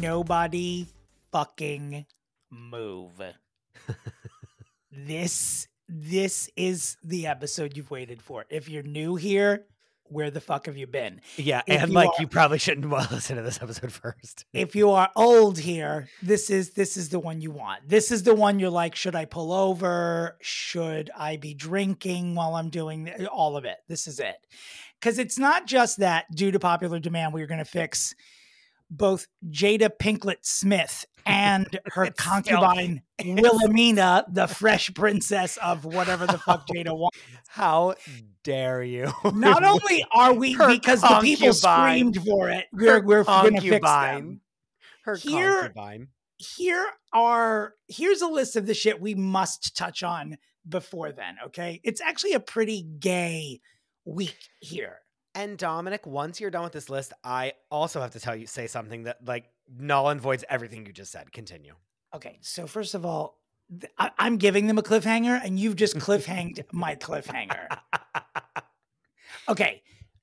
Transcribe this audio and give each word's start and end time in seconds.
Nobody 0.00 0.86
fucking 1.32 2.06
move. 2.50 3.20
this 4.92 5.66
this 5.88 6.50
is 6.56 6.96
the 7.02 7.26
episode 7.26 7.76
you've 7.76 7.90
waited 7.90 8.20
for. 8.22 8.44
If 8.50 8.68
you're 8.68 8.82
new 8.82 9.16
here, 9.16 9.64
where 10.04 10.30
the 10.30 10.40
fuck 10.40 10.66
have 10.66 10.76
you 10.76 10.86
been? 10.86 11.20
Yeah, 11.36 11.62
If 11.66 11.80
and 11.82 11.90
you 11.90 11.94
like 11.94 12.08
are- 12.10 12.14
you 12.20 12.26
probably 12.26 12.58
shouldn't 12.58 12.88
well 12.90 13.06
listen 13.10 13.36
to 13.36 13.42
this 13.42 13.58
episode 13.62 13.92
first. 13.92 14.44
If 14.52 14.76
you 14.76 14.90
are 14.90 15.10
old 15.16 15.58
here, 15.58 16.08
this 16.22 16.50
is 16.50 16.70
this 16.70 16.96
is 16.96 17.08
the 17.08 17.18
one 17.18 17.40
you 17.40 17.50
want. 17.50 17.88
This 17.88 18.10
is 18.10 18.22
the 18.22 18.34
one 18.34 18.58
you're 18.58 18.70
like, 18.70 18.94
should 18.96 19.14
I 19.16 19.24
pull 19.24 19.52
over? 19.52 20.36
Should 20.40 21.10
I 21.16 21.36
be 21.36 21.54
drinking 21.54 22.34
while 22.34 22.54
I'm 22.54 22.68
doing 22.70 23.06
th- 23.06 23.28
all 23.28 23.56
of 23.56 23.64
it? 23.64 23.78
This 23.88 24.06
is 24.06 24.20
it. 24.20 24.36
Cuz 25.00 25.18
it's 25.18 25.38
not 25.38 25.66
just 25.66 25.98
that 25.98 26.26
due 26.34 26.50
to 26.50 26.58
popular 26.58 26.98
demand 26.98 27.32
we're 27.32 27.46
going 27.46 27.58
to 27.58 27.64
fix 27.64 28.14
both 28.90 29.26
Jada 29.50 29.90
Pinklet 30.00 30.38
Smith 30.42 31.04
and 31.26 31.66
her 31.86 32.04
It's 32.04 32.20
still- 32.22 32.32
concubine 32.32 33.02
Wilhelmina, 33.24 34.24
the 34.30 34.46
fresh 34.46 34.92
princess 34.94 35.56
of 35.58 35.84
whatever 35.84 36.26
the 36.26 36.38
fuck 36.38 36.66
Jada 36.68 36.96
wants. 36.96 37.18
How 37.48 37.94
dare 38.44 38.82
you? 38.82 39.12
Not 39.34 39.64
only 39.64 40.04
are 40.12 40.32
we 40.32 40.52
Her 40.52 40.68
because 40.68 41.00
the 41.02 41.18
people 41.20 41.52
screamed 41.52 42.16
for 42.24 42.48
it, 42.50 42.66
we're 42.72 43.02
we're 43.02 43.24
going 43.24 43.56
to 43.56 43.60
fix 43.60 43.84
them. 43.86 44.40
Her 45.04 45.16
Here- 45.16 45.60
concubine. 45.62 46.08
here 46.36 46.86
are 47.12 47.74
here's 47.88 48.20
a 48.22 48.28
list 48.28 48.54
of 48.56 48.66
the 48.66 48.74
shit 48.74 49.00
we 49.00 49.14
must 49.14 49.76
touch 49.76 50.02
on 50.02 50.36
before 50.68 51.10
then 51.10 51.36
okay 51.46 51.80
it's 51.82 52.00
actually 52.02 52.34
a 52.34 52.40
pretty 52.40 52.82
gay 52.82 53.60
week 54.04 54.36
here 54.60 54.98
And 55.38 55.56
Dominick, 55.56 56.04
once 56.04 56.40
you're 56.40 56.50
done 56.50 56.64
with 56.64 56.72
this 56.72 56.90
list, 56.90 57.12
I 57.22 57.52
also 57.70 58.00
have 58.00 58.10
to 58.10 58.20
tell 58.20 58.34
you 58.34 58.46
say 58.46 58.66
something 58.66 59.04
that 59.04 59.24
like 59.24 59.44
null 59.78 60.08
and 60.08 60.20
voids 60.20 60.44
everything 60.48 60.84
you 60.86 60.92
just 60.92 61.12
said. 61.12 61.30
Continue. 61.32 61.74
okay 62.14 62.38
so 62.40 62.66
first 62.66 62.94
of 62.94 63.04
all 63.04 63.38
I, 63.98 64.10
i'm 64.18 64.38
giving 64.38 64.66
them 64.66 64.78
a 64.78 64.82
cliffhanger 64.82 65.38
and 65.44 65.58
you've 65.58 65.76
just 65.76 65.96
cliffhanged 65.96 66.64
my 66.72 66.94
cliffhanger 66.96 67.66
okay 69.48 69.82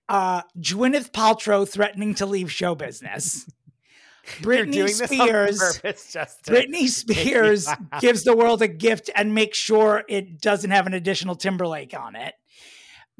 uh 0.10 0.42
gwyneth 0.60 1.12
paltrow 1.12 1.68
threatening 1.68 2.16
to 2.16 2.26
leave 2.26 2.52
show 2.52 2.74
business 2.74 3.48
britney 4.42 4.72
doing 4.72 4.98
this 4.98 5.02
on 5.02 5.08
spears 5.08 5.60
purpose 5.60 6.12
just 6.12 6.44
to 6.46 6.52
Britney 6.52 6.88
Spears 7.02 7.68
gives 8.00 8.24
the 8.24 8.36
world 8.36 8.64
a 8.64 8.68
gift 8.68 9.12
and 9.16 9.36
makes 9.36 9.60
sure 9.60 10.04
it 10.10 10.42
doesn't 10.42 10.72
have 10.72 10.88
an 10.88 10.96
additional 10.96 11.36
Timberlake 11.36 11.94
on 11.94 12.16
it. 12.16 12.34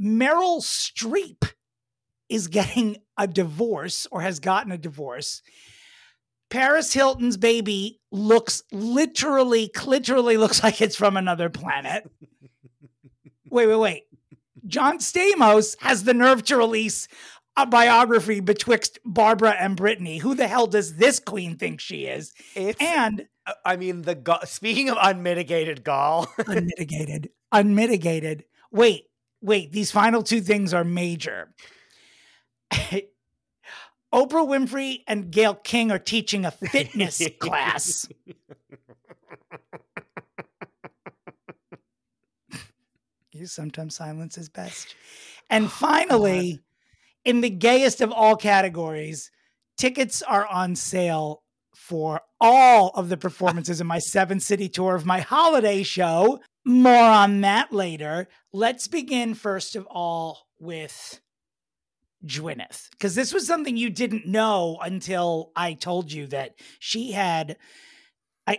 Meryl 0.02 0.64
Streep 0.64 1.52
is 2.30 2.48
getting 2.48 2.98
a 3.18 3.28
divorce 3.28 4.08
or 4.12 4.22
has 4.22 4.40
gotten 4.40 4.72
a 4.72 4.78
divorce. 4.78 5.42
Paris 6.50 6.94
Hilton's 6.94 7.38
baby 7.38 8.00
looks 8.12 8.64
literally, 8.72 9.72
literally 9.86 10.38
looks 10.38 10.64
like 10.64 10.82
it's 10.82 10.96
from 10.96 11.18
another 11.18 11.50
planet. 11.50 12.10
wait, 13.50 13.68
wait, 13.68 13.76
wait. 13.76 14.04
John 14.68 14.98
Stamos 15.00 15.76
has 15.82 16.04
the 16.04 16.14
nerve 16.14 16.44
to 16.46 16.58
release 16.58 17.08
a 17.58 17.66
biography 17.66 18.40
betwixt 18.40 19.00
Barbra 19.06 19.52
and 19.52 19.78
Britney. 19.78 20.20
Who 20.20 20.36
the 20.36 20.48
hell 20.48 20.68
does 20.68 20.96
this 20.96 21.20
queen 21.20 21.56
think 21.56 21.80
she 21.80 22.06
is? 22.06 22.34
It's 22.56 22.82
And 22.82 23.28
I 23.64 23.76
mean 23.76 24.02
the 24.02 24.40
speaking 24.46 24.90
of 24.90 24.98
unmitigated 25.00 25.84
gall. 25.84 26.28
unmitigated, 26.48 27.30
unmitigated. 27.52 28.46
Wait, 28.72 29.06
wait. 29.42 29.72
These 29.72 29.92
final 29.92 30.24
two 30.24 30.42
things 30.42 30.74
are 30.74 30.84
major. 30.84 31.54
Oprah 34.14 34.48
Winfrey 34.48 35.04
and 35.08 35.32
Gayle 35.32 35.56
King 35.56 35.92
are 35.92 36.00
teaching 36.00 36.46
a 36.46 36.52
fitness 36.52 37.22
class. 37.40 38.08
You 43.36 43.48
sometimes 43.48 43.96
silence 43.96 44.38
is 44.38 44.48
best. 44.50 44.96
And 45.48 45.66
oh, 45.66 45.68
finally, 45.68 46.60
in 47.24 47.42
the 47.42 47.52
gayest 47.52 48.02
of 48.02 48.12
all 48.12 48.36
categories, 48.36 49.30
tickets 49.78 50.24
are 50.24 50.48
on 50.48 50.76
sale 50.76 51.44
for 51.76 52.22
all 52.42 52.90
of 52.96 53.10
the 53.10 53.18
performances 53.18 53.80
in 53.80 53.86
my 53.86 54.00
seven 54.00 54.40
city 54.40 54.70
tour 54.70 54.96
of 54.96 55.06
my 55.06 55.20
holiday 55.20 55.84
show. 55.84 56.40
More 56.66 56.96
on 56.96 57.42
that 57.42 57.72
later. 57.72 58.28
Let's 58.52 58.88
begin 58.88 59.36
first 59.36 59.76
of 59.76 59.86
all 59.86 60.48
with 60.60 61.20
Gwyneth, 62.26 62.90
because 62.92 63.16
this 63.16 63.34
was 63.34 63.46
something 63.48 63.78
you 63.78 63.90
didn't 63.90 64.26
know 64.26 64.78
until 64.82 65.52
I 65.56 65.74
told 65.74 66.12
you 66.12 66.28
that 66.28 66.56
she 66.80 67.12
had. 67.12 67.58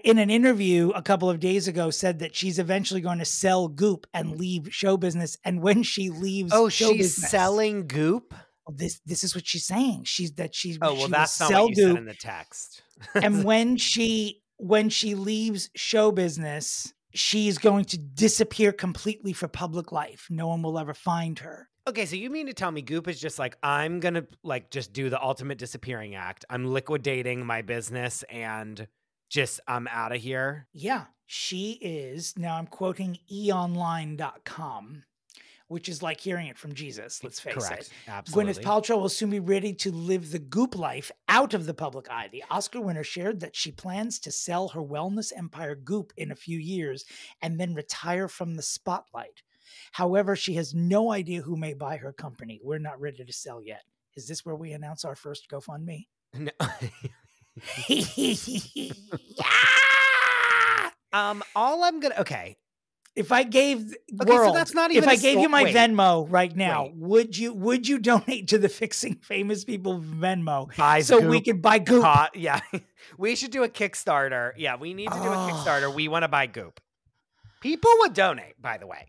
In 0.03 0.19
an 0.19 0.31
interview 0.31 0.91
a 0.91 1.01
couple 1.03 1.31
of 1.31 1.39
days 1.39 1.69
ago, 1.69 1.91
said 1.91 2.19
that 2.19 2.35
she's 2.35 2.59
eventually 2.59 3.01
going 3.01 3.21
to 3.21 3.25
sell 3.25 3.69
Goop 3.69 4.09
and 4.13 4.37
leave 4.37 4.69
show 4.73 4.97
business. 4.97 5.37
And 5.45 5.63
when 5.63 5.85
she 5.85 6.11
leaves, 6.11 6.51
oh, 6.53 6.69
show 6.69 6.89
she's 6.89 7.15
business- 7.15 7.31
selling 7.31 7.87
goop. 7.87 8.35
Oh, 8.69 8.73
this 8.75 8.99
this 9.07 9.23
is 9.23 9.37
what 9.37 9.47
she's 9.47 9.65
saying. 9.65 10.03
She's 10.03 10.33
that 10.33 10.57
she's 10.57 10.77
Oh 10.83 10.93
well, 10.95 11.03
will 11.03 11.09
that's 11.09 11.39
not 11.39 11.53
what 11.53 11.69
you 11.71 11.77
Goop 11.77 11.93
said 11.93 11.99
in 11.99 12.05
the 12.07 12.15
text. 12.15 12.83
and 13.15 13.45
when 13.51 13.77
she 13.77 14.43
when 14.57 14.89
she 14.89 15.15
leaves 15.15 15.71
show 15.77 16.11
business 16.11 16.93
she's 17.15 17.59
going 17.59 17.85
to 17.85 17.97
disappear 17.99 18.73
completely 18.73 19.33
for 19.33 19.47
public 19.49 19.93
life 19.93 20.27
no 20.31 20.49
one 20.49 20.63
will 20.63 20.79
ever 20.79 20.95
find 20.95 21.39
her 21.41 21.69
Okay, 21.89 22.05
so 22.07 22.17
you 22.17 22.31
mean 22.31 22.47
to 22.47 22.53
tell 22.53 22.71
me 22.73 22.83
Goop 22.83 23.07
is 23.07 23.21
just 23.21 23.39
like 23.39 23.57
I'm 23.63 24.01
gonna 24.01 24.25
like 24.43 24.71
just 24.71 24.93
do 24.93 25.09
the 25.09 25.23
ultimate 25.23 25.59
disappearing 25.59 26.15
act. 26.15 26.45
I'm 26.51 26.67
liquidating 26.67 27.47
my 27.47 27.63
business 27.63 28.25
and 28.29 28.89
just 29.29 29.61
I'm 29.67 29.89
out 29.89 30.13
of 30.15 30.21
here. 30.21 30.67
yeah 30.73 31.05
she 31.29 31.73
is 31.83 32.35
now 32.39 32.57
i'm 32.57 32.67
quoting 32.69 33.19
eonline.com 33.33 35.03
which 35.67 35.89
is 35.89 36.01
like 36.01 36.21
hearing 36.21 36.47
it 36.47 36.57
from 36.57 36.73
jesus 36.73 37.25
let's 37.25 37.41
face 37.41 37.55
Correct. 37.55 37.83
it 37.83 37.91
Absolutely. 38.07 38.53
Gwyneth 38.55 38.63
Paltrow 38.63 39.01
will 39.01 39.09
soon 39.09 39.31
be 39.31 39.41
ready 39.41 39.73
to 39.75 39.91
live 39.91 40.31
the 40.31 40.39
goop 40.39 40.77
life 40.77 41.11
out 41.29 41.53
of 41.55 41.67
the 41.67 41.75
public 41.75 42.09
eye. 42.09 42.29
The 42.31 42.45
Oscar 42.49 42.81
winner 42.81 43.03
shared 43.03 43.41
that 43.41 43.57
she 43.57 43.73
plans 43.73 44.21
to 44.21 44.31
sell 44.31 44.69
her 44.69 44.81
wellness 44.81 45.33
empire 45.37 45.75
Goop 45.75 46.13
in 46.17 46.31
a 46.31 46.37
few 46.37 46.59
years 46.59 47.05
and 47.43 47.59
then 47.59 47.75
retire 47.75 48.29
from 48.29 48.55
the 48.55 48.63
spotlight. 48.63 49.43
However, 49.93 50.37
she 50.37 50.55
has 50.55 50.75
no 50.75 51.13
idea 51.13 51.43
who 51.43 51.57
may 51.57 51.75
buy 51.75 51.97
her 51.99 52.13
company. 52.13 52.61
We're 52.63 52.79
not 52.79 53.01
ready 53.01 53.25
to 53.25 53.33
sell 53.33 53.63
yet. 53.63 53.83
Is 54.17 54.27
this 54.29 54.45
where 54.47 54.57
we 54.57 54.73
announce 54.73 55.05
our 55.05 55.15
first 55.15 55.49
GoFundMe? 55.51 56.07
No. 56.35 56.51
Yeah! 57.89 58.93
um, 61.13 61.43
all 61.55 61.85
I'm 61.85 62.01
gonna 62.01 62.17
okay. 62.21 62.57
If 63.15 63.33
I 63.33 63.45
gave 63.45 63.95
Okay, 64.21 64.37
so 64.37 64.53
that's 64.53 64.75
not 64.75 64.91
even 64.91 65.05
if 65.05 65.09
I 65.09 65.15
a 65.15 65.17
gave 65.17 65.41
you 65.41 65.49
my 65.49 65.63
wait. 65.63 65.75
Venmo 65.75 66.27
right 66.29 66.55
now, 66.55 66.85
Wait. 66.85 66.97
would 66.97 67.39
you 67.39 67.55
would 67.55 67.89
you 67.89 67.99
donate 67.99 68.49
to 68.49 68.59
the 68.59 68.69
Fixing 68.69 69.15
Famous 69.17 69.65
People 69.65 70.01
Venmo 70.01 70.75
Buys 70.77 71.07
so 71.07 71.27
we 71.27 71.41
could 71.41 71.63
buy 71.63 71.79
Goop? 71.79 72.03
co- 72.05 72.27
yeah, 72.35 72.61
we 73.19 73.35
should 73.35 73.53
do 73.53 73.63
a 73.65 73.71
Kickstarter. 73.71 74.53
Yeah, 74.59 74.77
we 74.77 74.93
need 74.93 75.11
to 75.11 75.15
do 75.19 75.29
a 75.29 75.31
Oh. 75.31 75.51
Kickstarter. 75.51 75.95
We 75.95 76.09
want 76.09 76.25
to 76.25 76.29
buy 76.29 76.47
Goop. 76.47 76.79
People 77.63 77.91
would 78.01 78.13
donate, 78.13 78.61
by 78.61 78.77
the 78.77 78.87
way. 78.87 79.07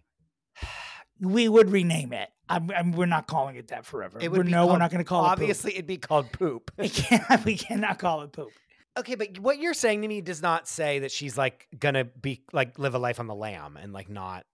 We 1.20 1.48
would 1.50 1.70
rename 1.72 2.14
it. 2.14 2.30
I'm, 2.50 2.72
I'm, 2.72 2.92
we're 2.94 3.06
not 3.08 3.28
calling 3.28 3.56
it 3.58 3.68
that 3.70 3.86
forever. 3.86 4.20
It 4.22 4.30
We're- 4.32 4.40
would 4.40 4.46
be 4.48 4.52
no, 4.54 4.68
we're 4.68 4.78
not 4.78 4.90
going 4.92 5.04
to 5.04 5.08
call 5.08 5.26
it 5.26 5.30
Obviously, 5.30 5.74
it'd 5.74 5.86
be 5.88 5.98
called 5.98 6.32
poop. 6.32 6.72
We 6.78 6.88
can't, 6.90 7.44
we 7.46 7.58
cannot 7.58 8.00
call 8.00 8.22
it 8.22 8.32
poop. 8.32 8.52
Okay, 8.98 9.16
but 9.16 9.38
what 9.40 9.60
you're 9.60 9.74
saying 9.74 10.02
to 10.04 10.08
me 10.08 10.22
does 10.22 10.42
not 10.42 10.68
say 10.68 11.00
that 11.00 11.12
she's 11.12 11.38
like 11.38 11.68
gonna 11.78 12.06
be 12.06 12.42
like 12.52 12.80
live 12.80 12.96
a 12.96 12.98
life 13.00 13.20
on 13.20 13.28
the 13.28 13.36
lam 13.36 13.78
and 13.78 13.94
like 13.94 14.10
not. 14.10 14.46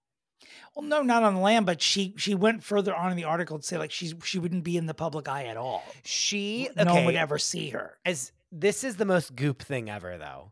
Well, 0.75 0.83
no, 0.85 1.01
not 1.01 1.23
on 1.23 1.35
the 1.35 1.39
land, 1.39 1.65
but 1.65 1.81
she 1.81 2.13
she 2.17 2.35
went 2.35 2.61
further 2.63 2.93
on 2.93 3.11
in 3.11 3.15
the 3.15 3.23
article 3.23 3.57
to 3.59 3.63
say 3.65 3.77
like 3.77 3.91
she's 3.91 4.13
she 4.23 4.39
wouldn't 4.39 4.63
be 4.65 4.75
in 4.75 4.85
the 4.85 4.93
public 4.93 5.29
eye 5.29 5.45
at 5.45 5.55
all. 5.55 5.83
She 6.03 6.67
No 6.75 6.93
one 6.93 7.05
would 7.05 7.15
ever 7.15 7.37
see 7.37 7.69
her. 7.69 7.97
as 8.05 8.33
this 8.51 8.83
is 8.83 8.97
the 8.97 9.05
most 9.05 9.33
goop 9.35 9.61
thing 9.61 9.89
ever, 9.89 10.17
though. 10.17 10.51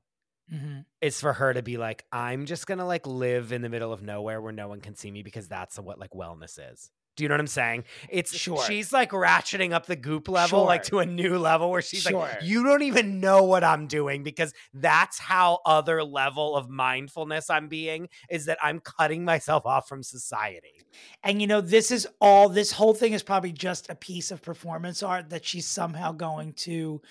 Mhm. 0.51 0.85
Is 1.01 1.19
for 1.21 1.33
her 1.33 1.53
to 1.53 1.61
be 1.61 1.77
like, 1.77 2.05
I'm 2.11 2.45
just 2.45 2.67
gonna 2.67 2.85
like 2.85 3.07
live 3.07 3.51
in 3.51 3.61
the 3.61 3.69
middle 3.69 3.93
of 3.93 4.01
nowhere 4.01 4.41
where 4.41 4.51
no 4.51 4.67
one 4.67 4.81
can 4.81 4.95
see 4.95 5.09
me 5.11 5.23
because 5.23 5.47
that's 5.47 5.79
what 5.79 5.97
like 5.99 6.11
wellness 6.11 6.59
is. 6.71 6.91
Do 7.17 7.23
you 7.23 7.27
know 7.29 7.33
what 7.33 7.41
I'm 7.41 7.47
saying? 7.47 7.83
It's 8.09 8.33
Sure. 8.35 8.63
she's 8.63 8.93
like 8.93 9.11
ratcheting 9.11 9.73
up 9.73 9.85
the 9.85 9.97
goop 9.97 10.29
level 10.29 10.63
like 10.63 10.83
to 10.83 10.99
a 10.99 11.05
new 11.05 11.37
level 11.37 11.69
where 11.69 11.81
she's 11.81 12.03
Sure. 12.03 12.19
like, 12.21 12.37
you 12.41 12.63
don't 12.63 12.83
even 12.83 13.19
know 13.19 13.43
what 13.43 13.65
I'm 13.65 13.87
doing 13.87 14.23
because 14.23 14.53
that's 14.73 15.19
how 15.19 15.59
other 15.65 16.03
level 16.05 16.55
of 16.55 16.69
mindfulness 16.69 17.49
I'm 17.49 17.67
being 17.67 18.07
is 18.29 18.45
that 18.45 18.57
I'm 18.63 18.79
cutting 18.79 19.25
myself 19.25 19.65
off 19.65 19.89
from 19.89 20.03
society. 20.03 20.81
And 21.21 21.41
you 21.41 21.47
know, 21.47 21.59
this 21.61 21.91
is 21.91 22.07
all 22.21 22.47
this 22.47 22.71
whole 22.71 22.93
thing 22.93 23.11
is 23.13 23.23
probably 23.23 23.51
just 23.51 23.89
a 23.89 23.95
piece 23.95 24.31
of 24.31 24.41
performance 24.41 25.03
art 25.03 25.29
that 25.31 25.45
she's 25.45 25.67
somehow 25.67 26.13
going 26.13 26.53
to 26.53 27.01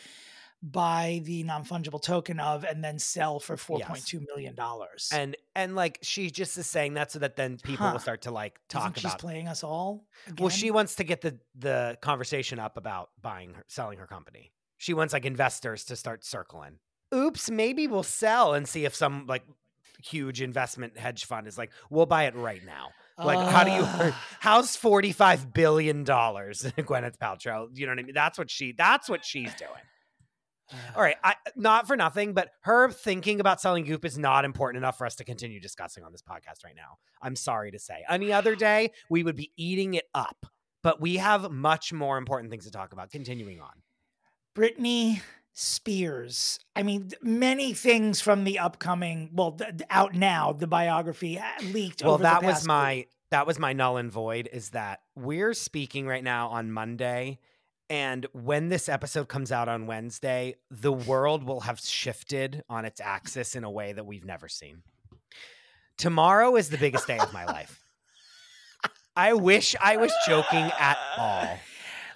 buy 0.63 1.23
the 1.25 1.43
non-fungible 1.45 2.03
token 2.03 2.39
of 2.39 2.65
and 2.65 2.85
then 2.85 2.99
sell 2.99 3.41
for 3.41 3.57
four 3.57 3.81
point 3.81 4.05
two 4.05 4.21
million 4.29 4.55
dollars. 4.55 5.09
And 5.13 5.37
and 5.57 5.75
like 5.75 5.99
she 6.03 6.31
just 6.31 6.57
is 6.59 6.67
saying 6.67 6.95
that 6.95 7.11
so 7.13 7.19
that 7.21 7.37
then 7.37 7.59
people 7.63 7.87
Huh. 7.87 7.93
will 7.93 7.99
start 8.01 8.23
to 8.23 8.31
like 8.31 8.61
talk 8.69 8.97
she's 8.97 9.05
about 9.05 9.19
playing 9.19 9.49
us 9.49 9.65
all. 9.65 10.05
Well, 10.39 10.51
she 10.51 10.71
wants 10.71 10.97
to 10.97 11.05
get 11.05 11.23
the 11.23 11.39
the 11.55 11.97
conversation 12.03 12.59
up 12.59 12.77
about 12.77 13.11
buying 13.21 13.55
her, 13.55 13.65
selling 13.69 13.99
her 13.99 14.07
company. 14.07 14.53
She 14.77 14.93
wants 14.95 15.13
like 15.13 15.25
investors 15.25 15.85
to 15.87 15.97
start 15.97 16.25
circling. 16.25 16.79
Oops, 17.15 17.51
maybe 17.51 17.87
we'll 17.87 18.03
sell 18.03 18.55
and 18.55 18.69
see 18.69 18.85
if 18.85 18.95
some 18.95 19.27
like 19.27 19.43
huge 20.03 20.41
investment 20.41 20.97
hedge 20.97 21.25
fund 21.25 21.47
is 21.47 21.59
like, 21.59 21.71
we'll 21.91 22.07
buy 22.07 22.25
it 22.25 22.35
right 22.35 22.65
now. 22.65 22.89
Like, 23.19 23.39
how 23.51 23.65
do 23.65 23.71
you? 23.71 23.83
Uh. 23.83 24.13
How's 24.41 24.77
forty 24.77 25.13
five 25.13 25.53
billion 25.53 26.05
dollars, 26.05 26.63
Gwyneth 26.79 27.19
Paltrow? 27.19 27.69
You 27.75 27.87
know 27.87 27.93
what 27.93 27.99
I 27.99 28.03
mean? 28.03 28.15
That's 28.15 28.39
what 28.39 28.51
she. 28.51 28.73
That's 28.73 29.09
what 29.11 29.25
she's 29.25 29.53
doing. 29.55 29.71
All 30.97 31.03
right, 31.03 31.17
I, 31.23 31.35
not 31.57 31.87
for 31.87 31.97
nothing, 31.97 32.35
but 32.35 32.51
her 32.63 32.91
thinking 32.91 33.41
about 33.41 33.61
selling 33.61 33.85
Goop 33.85 34.05
is 34.05 34.19
not 34.19 34.45
important 34.45 34.83
enough 34.83 34.99
for 34.99 35.07
us 35.07 35.17
to 35.17 35.25
continue 35.25 35.61
discussing 35.61 36.05
on 36.05 36.13
this 36.13 36.23
podcast 36.23 36.65
right 36.65 36.77
now. 36.77 36.99
I'm 37.23 37.37
sorry 37.37 37.71
to 37.71 37.79
say. 37.79 38.05
Any 38.09 38.33
other 38.33 38.55
day, 38.57 38.93
we 39.09 39.23
would 39.23 39.37
be 39.37 39.53
eating 39.57 39.95
it 39.95 40.09
up, 40.15 40.47
but 40.83 41.01
we 41.01 41.17
have 41.17 41.51
much 41.51 41.93
more 41.93 42.19
important 42.19 42.51
things 42.51 42.65
to 42.65 42.71
talk 42.71 42.93
about. 42.93 43.11
Continuing 43.11 43.61
on. 43.61 43.83
Britney 44.57 45.21
Spears. 45.53 46.59
I 46.77 46.83
mean, 46.83 47.11
many 47.23 47.75
things 47.75 48.21
from 48.21 48.45
the 48.45 48.59
upcoming, 48.59 49.31
well, 49.33 49.53
th- 49.53 49.83
out 49.91 50.15
now, 50.15 50.53
the 50.53 50.67
biography 50.67 51.39
uh, 51.39 51.45
leaked. 51.73 52.03
Well, 52.03 52.15
over 52.15 52.23
the 52.23 52.29
that 52.29 52.43
was 52.43 52.67
my 52.67 52.95
week. 52.95 53.09
that 53.31 53.47
was 53.47 53.59
my 53.59 53.73
null 53.73 53.97
and 53.97 54.11
void. 54.11 54.49
Is 54.53 54.71
that 54.71 55.01
we're 55.17 55.55
speaking 55.55 56.07
right 56.07 56.23
now 56.23 56.49
on 56.49 56.71
Monday, 56.71 57.41
and 57.91 58.27
when 58.33 58.69
this 58.69 58.89
episode 58.89 59.29
comes 59.29 59.51
out 59.53 59.69
on 59.69 59.87
Wednesday, 59.87 60.55
the 60.71 60.93
world 60.93 61.45
will 61.45 61.61
have 61.61 61.81
shifted 61.81 62.63
on 62.71 62.85
its 62.87 63.01
axis 63.01 63.55
in 63.57 63.65
a 63.65 63.71
way 63.71 63.93
that 63.93 64.07
we've 64.07 64.25
never 64.25 64.49
seen. 64.49 64.83
Tomorrow 65.99 66.57
is 66.57 66.71
the 66.71 66.79
biggest 66.79 67.07
day 67.07 67.19
of 67.19 67.33
my 67.33 67.45
life. 67.45 67.83
I 69.17 69.35
wish 69.35 69.77
I 69.83 69.97
was 69.99 70.13
joking 70.27 70.71
at 70.79 70.97
all. 71.19 71.59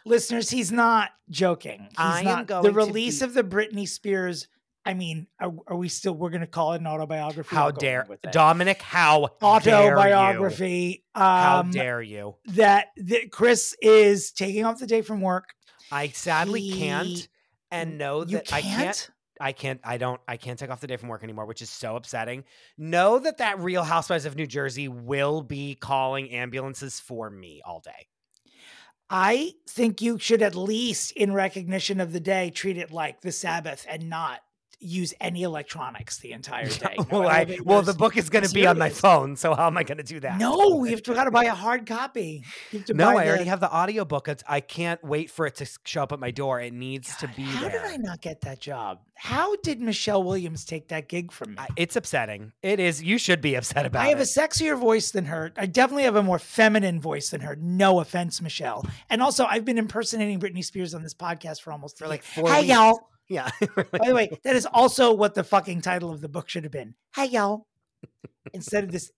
Listeners, 0.06 0.49
he's 0.49 0.71
not 0.73 1.11
joking. 1.29 1.81
He's 1.91 1.99
I 1.99 2.21
am 2.21 2.25
not. 2.25 2.47
going 2.47 2.62
the 2.62 2.73
release 2.73 3.19
be- 3.19 3.25
of 3.26 3.35
the 3.35 3.43
Britney 3.43 3.87
Spears. 3.88 4.49
I 4.87 4.93
mean, 4.94 5.26
are, 5.41 5.53
are 5.67 5.76
we 5.76 5.88
still? 5.88 6.12
We're 6.15 6.29
going 6.31 6.43
to 6.43 6.47
call 6.47 6.75
it 6.75 6.81
an 6.82 6.87
autobiography. 6.87 7.56
How 7.56 7.71
dare. 7.71 8.06
Dominick? 8.32 8.82
How 8.82 9.31
dare 9.62 9.85
you? 9.87 9.93
autobiography? 9.93 11.05
How 11.15 11.61
Um, 11.61 11.71
dare 11.71 12.03
you? 12.03 12.37
that 12.49 12.88
that 12.99 13.31
Chris 13.32 13.75
is 13.81 14.31
taking 14.31 14.65
off 14.65 14.79
the 14.79 14.87
day 14.87 15.00
from 15.03 15.21
work. 15.23 15.55
I 15.94 16.08
sadly 16.08 16.61
he- 16.61 16.79
can't, 16.79 17.29
and 17.70 17.99
know 17.99 18.25
that 18.25 18.52
I 18.52 18.61
can't 18.61 18.75
can't. 18.76 19.11
I 19.41 19.52
can't 19.52 19.81
I 19.85 19.96
don't 19.96 20.20
I 20.29 20.37
can't 20.37 20.58
take 20.58 20.70
off 20.70 20.81
the 20.81 20.87
day 20.87 20.96
from 20.96 21.08
work 21.08 21.23
anymore, 21.23 21.46
which 21.46 21.62
is 21.62 21.70
so 21.70 21.96
upsetting. 21.96 22.44
Know 22.76 23.19
that 23.19 23.38
that 23.38 23.61
Real 23.61 23.85
Housewives 23.85 24.26
of 24.26 24.37
New 24.37 24.46
Jersey 24.46 24.88
will 24.88 25.43
be 25.43 25.75
calling 25.75 26.31
ambulances 26.31 27.00
for 27.00 27.31
me 27.31 27.62
all 27.64 27.81
day. 27.81 28.08
I 29.11 29.52
think 29.69 30.00
you 30.00 30.19
should 30.19 30.43
at 30.43 30.56
least, 30.56 31.12
in 31.12 31.32
recognition 31.32 32.00
of 32.00 32.12
the 32.12 32.20
day, 32.20 32.50
treat 32.50 32.79
it 32.79 32.90
like 32.90 33.20
the 33.20 33.32
Sabbath 33.32 33.87
and 33.88 34.08
not 34.08 34.40
use 34.81 35.15
any 35.21 35.43
electronics 35.43 36.19
the 36.19 36.32
entire 36.32 36.69
day. 36.69 36.97
No 37.11 37.21
well, 37.21 37.29
I, 37.29 37.59
well, 37.65 37.82
the 37.82 37.94
book 37.94 38.17
is 38.17 38.31
going 38.31 38.44
to 38.44 38.53
be 38.55 38.67
on 38.67 38.79
my 38.79 38.91
phone, 38.91 39.37
so 39.37 39.55
how 39.55 39.67
am 39.67 39.76
I 39.76 39.82
going 39.82 39.99
to 39.99 40.05
do 40.05 40.21
that? 40.21 40.38
No, 40.38 40.85
you 40.85 40.91
have 40.91 41.03
to 41.05 41.15
got 41.15 41.25
to 41.25 41.31
buy 41.31 41.44
a 41.44 41.55
hard 41.55 41.87
copy. 41.87 42.43
You 42.73 42.79
have 42.81 42.87
to 42.87 42.94
No, 42.94 43.17
I 43.17 43.29
already 43.29 43.44
have 43.44 43.61
the 43.61 43.75
audiobook. 43.75 44.29
It's, 44.29 44.43
I 44.49 44.61
can't 44.61 45.03
wait 45.05 45.31
for 45.31 45.47
it 45.47 45.56
to 45.56 45.67
show 45.85 46.03
up 46.03 46.12
at 46.12 46.21
my 46.21 46.31
door. 46.31 46.61
It 46.61 46.73
needs 46.73 47.17
to 47.17 47.29
be 47.29 47.43
How 47.43 47.69
there. 47.69 47.71
did 47.71 47.82
I 47.82 47.97
not 47.97 48.21
get 48.21 48.43
that 48.43 48.61
job? 48.61 49.00
How 49.17 49.55
did 49.56 49.81
Michelle 49.81 50.23
Williams 50.23 50.65
take 50.65 50.88
that 50.88 51.09
gig 51.09 51.31
from 51.31 51.53
me? 51.53 51.56
I- 51.59 51.69
it's 51.76 51.97
upsetting. 51.97 52.53
It 52.62 52.81
is. 52.81 53.03
You 53.03 53.17
should 53.19 53.41
be 53.41 53.55
upset 53.55 53.87
about 53.87 54.00
it. 54.00 54.06
I 54.06 54.09
have 54.11 54.19
it. 54.21 54.29
a 54.37 54.41
sexier 54.41 54.79
voice 54.79 55.12
than 55.12 55.26
her. 55.26 55.53
I 55.56 55.67
definitely 55.67 56.03
have 56.05 56.17
a 56.17 56.23
more 56.23 56.38
feminine 56.41 57.00
voice 57.00 57.31
than 57.31 57.41
her. 57.43 57.56
No 57.56 58.00
offense, 58.00 58.43
Michelle. 58.43 58.85
And 59.09 59.23
also, 59.23 59.44
I've 59.44 59.65
been 59.65 59.79
impersonating 59.79 60.41
Britney 60.41 60.65
Spears 60.65 60.94
on 60.94 61.03
this 61.03 61.15
podcast 61.15 61.62
for 61.62 61.73
almost 61.73 61.99
For 61.99 62.09
like 62.09 62.23
four 62.25 62.50
Hey, 62.50 62.65
y'all. 62.67 63.09
Yeah. 63.29 63.50
By 63.76 64.09
the 64.09 64.15
way, 64.15 64.38
that 64.44 64.56
is 64.56 64.67
also 64.67 65.12
what 65.12 65.35
the 65.35 65.44
fucking 65.44 65.81
title 65.81 66.11
of 66.11 66.21
the 66.21 66.29
book 66.29 66.49
should 66.49 66.65
have 66.65 66.73
been. 66.73 66.94
Hey, 67.15 67.26
y'all. 67.26 67.67
Instead 68.53 68.85
of 68.85 68.93
this 68.93 69.11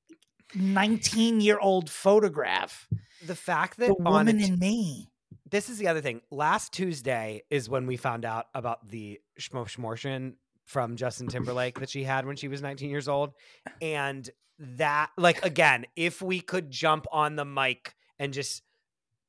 19 0.55 1.41
year 1.41 1.59
old 1.59 1.91
photograph, 1.91 2.89
the 3.25 3.35
fact 3.35 3.79
that 3.79 3.89
the 3.89 3.95
woman 4.03 4.41
it- 4.41 4.49
in 4.49 4.59
me. 4.59 5.11
this 5.51 5.69
is 5.69 5.79
the 5.79 5.89
other 5.89 6.01
thing. 6.01 6.21
Last 6.31 6.73
Tuesday 6.73 7.43
is 7.51 7.69
when 7.69 7.87
we 7.87 7.97
found 7.97 8.25
out 8.25 8.47
about 8.55 8.89
the 8.89 9.21
schmortion 9.41 10.35
from 10.65 10.97
Justin 10.97 11.29
Timberlake 11.29 11.79
that 11.81 11.91
she 11.91 12.05
had 12.05 12.27
when 12.27 12.37
she 12.37 12.49
was 12.49 12.61
19 12.63 12.91
years 12.91 13.09
old. 13.09 13.33
And 13.81 14.29
that, 14.59 15.11
like, 15.17 15.45
again, 15.45 15.87
if 15.97 16.23
we 16.23 16.41
could 16.41 16.71
jump 16.71 17.07
on 17.13 17.37
the 17.37 17.45
mic 17.45 17.95
and 18.19 18.33
just 18.33 18.63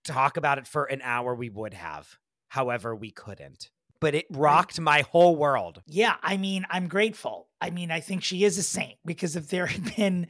talk 0.03 0.37
about 0.37 0.57
it 0.57 0.65
for 0.65 0.85
an 0.85 1.01
hour, 1.03 1.35
we 1.35 1.49
would 1.49 1.73
have. 1.73 2.17
However, 2.47 2.95
we 2.95 3.11
couldn't. 3.11 3.69
But 3.99 4.15
it 4.15 4.25
rocked 4.29 4.79
my 4.79 5.01
whole 5.01 5.35
world. 5.35 5.81
Yeah, 5.87 6.15
I 6.21 6.37
mean, 6.37 6.65
I'm 6.69 6.87
grateful. 6.87 7.47
I 7.59 7.69
mean, 7.71 7.89
I 7.91 7.99
think 7.99 8.23
she 8.23 8.43
is 8.43 8.57
a 8.57 8.63
saint 8.63 8.97
because 9.05 9.35
if 9.35 9.47
there 9.49 9.65
had 9.65 9.95
been, 9.95 10.27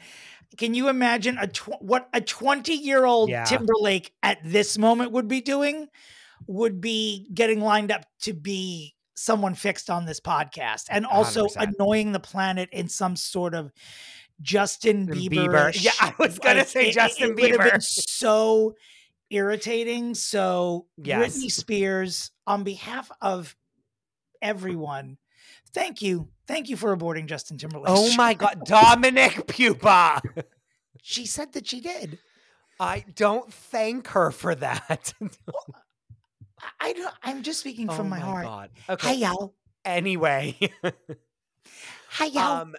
can 0.58 0.74
you 0.74 0.88
imagine 0.88 1.38
a 1.38 1.48
tw- 1.48 1.82
what 1.82 2.08
a 2.14 2.22
20 2.22 2.74
year 2.74 3.04
old 3.06 3.30
Yeah. 3.30 3.44
Timberlake 3.44 4.14
at 4.24 4.40
this 4.44 4.78
moment 4.78 5.12
would 5.12 5.28
be 5.28 5.42
doing? 5.42 5.88
Would 6.48 6.80
be 6.80 7.28
getting 7.34 7.60
lined 7.60 7.92
up 7.92 8.06
to 8.22 8.34
be 8.34 8.96
someone 9.16 9.56
fixed 9.56 9.90
on 9.90 10.06
this 10.06 10.20
podcast 10.20 10.86
and 10.90 11.06
also 11.06 11.48
100%. 11.48 11.74
annoying 11.80 12.12
the 12.14 12.20
planet 12.20 12.70
in 12.72 12.88
some 12.88 13.16
sort 13.16 13.54
of 13.56 13.72
Justin 14.42 15.08
Bieber. 15.08 15.30
Bieber. 15.48 15.84
Yeah, 15.84 15.92
I 16.00 16.14
was 16.20 16.40
gonna 16.40 16.66
say 16.66 16.92
Justin 16.92 17.36
would 17.36 17.50
have 17.52 17.60
been 17.60 17.80
Bieber. 17.80 17.82
so 17.84 18.76
irritating. 19.30 20.14
So 20.16 20.88
Yes. 20.98 21.38
Britney 21.38 21.52
Spears, 21.52 22.32
on 22.46 22.64
behalf 22.64 23.12
of 23.22 23.56
everyone, 24.42 25.18
thank 25.74 26.02
you. 26.02 26.30
Thank 26.48 26.70
you 26.70 26.78
for 26.78 26.96
aborting 26.96 27.26
Justin 27.26 27.58
Timberlake. 27.58 27.88
Oh 27.90 28.16
my 28.16 28.34
God. 28.36 28.64
Dominick 28.66 29.48
Pupa. 29.48 30.22
She 31.02 31.26
said 31.26 31.54
that 31.54 31.68
she 31.68 31.82
did. 31.82 32.20
I 32.80 33.04
don't 33.16 33.52
thank 33.52 34.08
her 34.10 34.32
for 34.32 34.54
that. 34.56 35.14
I- 35.22 35.28
I 36.80 36.94
don't 36.94 37.14
I'm 37.24 37.44
just 37.44 37.60
speaking 37.60 37.88
from 37.88 38.08
oh 38.08 38.10
my, 38.10 38.20
heart. 38.20 38.46
God. 38.46 38.70
Okay. 38.90 39.14
y'all. 39.16 39.54
Anyway. 39.86 40.58
Hi, 42.10 42.26
y'all. 42.26 42.62
Um, 42.62 42.76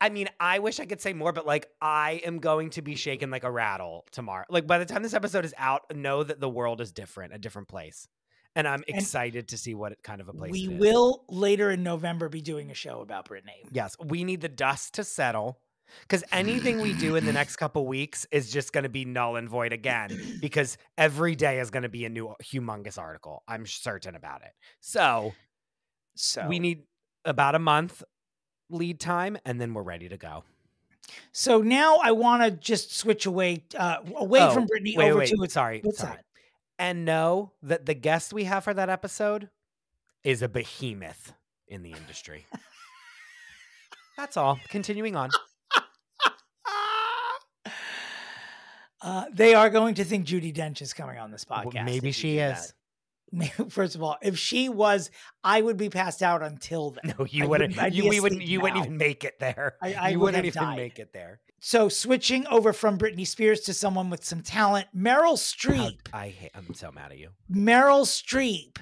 I 0.00 0.08
mean, 0.10 0.28
I 0.38 0.58
wish 0.58 0.80
I 0.80 0.86
could 0.86 1.00
say 1.00 1.12
more, 1.12 1.32
but 1.32 1.46
like, 1.46 1.68
I 1.80 2.20
am 2.24 2.38
going 2.38 2.70
to 2.70 2.82
be 2.82 2.94
shaken 2.94 3.30
like 3.30 3.44
a 3.44 3.50
rattle 3.50 4.04
tomorrow. 4.10 4.44
Like, 4.50 4.66
by 4.66 4.78
the 4.78 4.84
time 4.84 5.02
this 5.02 5.14
episode 5.14 5.44
is 5.44 5.54
out, 5.56 5.82
know 5.94 6.22
that 6.22 6.40
the 6.40 6.48
world 6.48 6.80
is 6.80 6.92
different, 6.92 7.34
a 7.34 7.38
different 7.38 7.68
place, 7.68 8.06
and 8.54 8.68
I'm 8.68 8.84
And 8.88 8.96
excited 8.98 9.48
to 9.48 9.58
see 9.58 9.74
what 9.74 9.92
it 9.92 10.02
kind 10.02 10.20
of 10.20 10.28
a 10.28 10.32
place. 10.32 10.52
we 10.52 10.68
will 10.68 11.24
later 11.28 11.70
in 11.70 11.82
November 11.82 12.28
be 12.28 12.40
doing 12.40 12.70
a 12.70 12.74
show 12.74 13.00
about 13.00 13.28
Britney. 13.28 13.66
Yes, 13.72 13.96
we 14.04 14.24
need 14.24 14.40
the 14.40 14.48
dust 14.48 14.94
to 14.94 15.04
settle. 15.04 15.60
Because 16.00 16.24
anything 16.32 16.80
we 16.80 16.94
do 16.94 17.14
in 17.14 17.26
the 17.26 17.32
next 17.32 17.56
couple 17.56 17.86
weeks 17.96 18.26
is 18.32 18.50
just 18.50 18.72
going 18.72 18.84
to 18.84 18.88
be 18.88 19.04
null 19.04 19.36
and 19.36 19.48
void 19.48 19.72
again. 19.72 20.38
Because 20.40 20.78
every 20.96 21.34
day 21.36 21.60
is 21.60 21.70
going 21.70 21.82
to 21.82 21.90
be 21.90 22.06
a 22.06 22.08
new 22.08 22.34
humongous 22.42 22.98
article. 22.98 23.42
I'm 23.46 23.66
certain 23.66 24.14
about 24.14 24.40
it. 24.42 24.52
So 24.80 25.34
So 26.16 26.48
we 26.48 26.58
need 26.58 26.84
about 27.24 27.54
a 27.54 27.58
month 27.58 28.02
lead 28.70 29.00
time, 29.00 29.36
and 29.44 29.60
then 29.60 29.74
we're 29.74 29.82
ready 29.82 30.08
to 30.08 30.16
go. 30.16 30.44
So 31.32 31.60
now 31.60 31.98
I 32.02 32.12
want 32.12 32.42
to 32.42 32.50
just 32.50 32.96
switch 32.96 33.26
away 33.26 33.62
uh, 33.76 33.98
away 34.16 34.40
Oh, 34.40 34.50
from 34.50 34.66
Britney 34.66 34.96
wait, 34.96 35.10
over 35.10 35.18
wait, 35.20 35.28
to 35.28 35.50
sorry, 35.50 35.80
What's 35.82 35.98
sorry. 35.98 36.14
that? 36.16 36.24
And 36.78 37.04
know 37.04 37.52
that 37.62 37.86
the 37.86 37.94
guest 37.94 38.32
we 38.32 38.44
have 38.44 38.64
for 38.64 38.74
that 38.74 38.88
episode 38.88 39.48
is 40.24 40.42
a 40.42 40.48
behemoth 40.48 41.32
in 41.68 41.82
the 41.82 41.92
industry. 41.92 42.46
That's 44.16 44.36
all. 44.36 44.58
Continuing 44.68 45.16
on. 45.16 45.30
Uh, 49.00 49.26
they 49.34 49.52
are 49.54 49.68
going 49.68 49.94
to 49.94 50.02
think 50.02 50.26
Judi 50.26 50.50
Dench 50.50 50.80
is 50.80 50.94
coming 50.94 51.18
on 51.18 51.30
this 51.30 51.44
podcast. 51.44 51.84
Maybe 51.84 52.10
she 52.10 52.38
is. 52.38 52.68
that. 52.68 52.72
First 53.70 53.94
of 53.94 54.02
all, 54.02 54.16
if 54.22 54.38
she 54.38 54.68
was, 54.68 55.10
I 55.42 55.60
would 55.62 55.76
be 55.76 55.88
passed 55.90 56.22
out 56.22 56.42
until 56.42 56.90
then. 56.90 57.14
No, 57.18 57.26
you 57.26 57.44
I 57.44 57.46
wouldn't. 57.46 57.78
I'd 57.78 57.94
you 57.94 58.08
we 58.08 58.20
wouldn't. 58.20 58.42
You 58.42 58.60
wouldn't 58.60 58.84
even 58.84 58.96
make 58.96 59.24
it 59.24 59.38
there. 59.38 59.76
I- 59.82 59.94
I 59.94 60.08
you 60.10 60.18
would 60.18 60.26
wouldn't 60.34 60.44
even 60.46 60.62
died. 60.62 60.76
make 60.76 60.98
it 60.98 61.12
there. 61.12 61.40
So 61.60 61.88
switching 61.88 62.46
over 62.48 62.72
from 62.74 62.98
Britney 62.98 63.26
Spears 63.26 63.60
to 63.62 63.72
someone 63.74 64.10
with 64.10 64.24
some 64.24 64.42
talent, 64.42 64.88
Meryl 64.94 65.36
Streep. 65.38 65.98
I 66.12 66.28
hate. 66.28 66.50
I'm 66.54 66.74
so 66.74 66.92
mad 66.92 67.12
at 67.12 67.18
you. 67.18 67.30
Meryl 67.50 68.04
Streep 68.04 68.76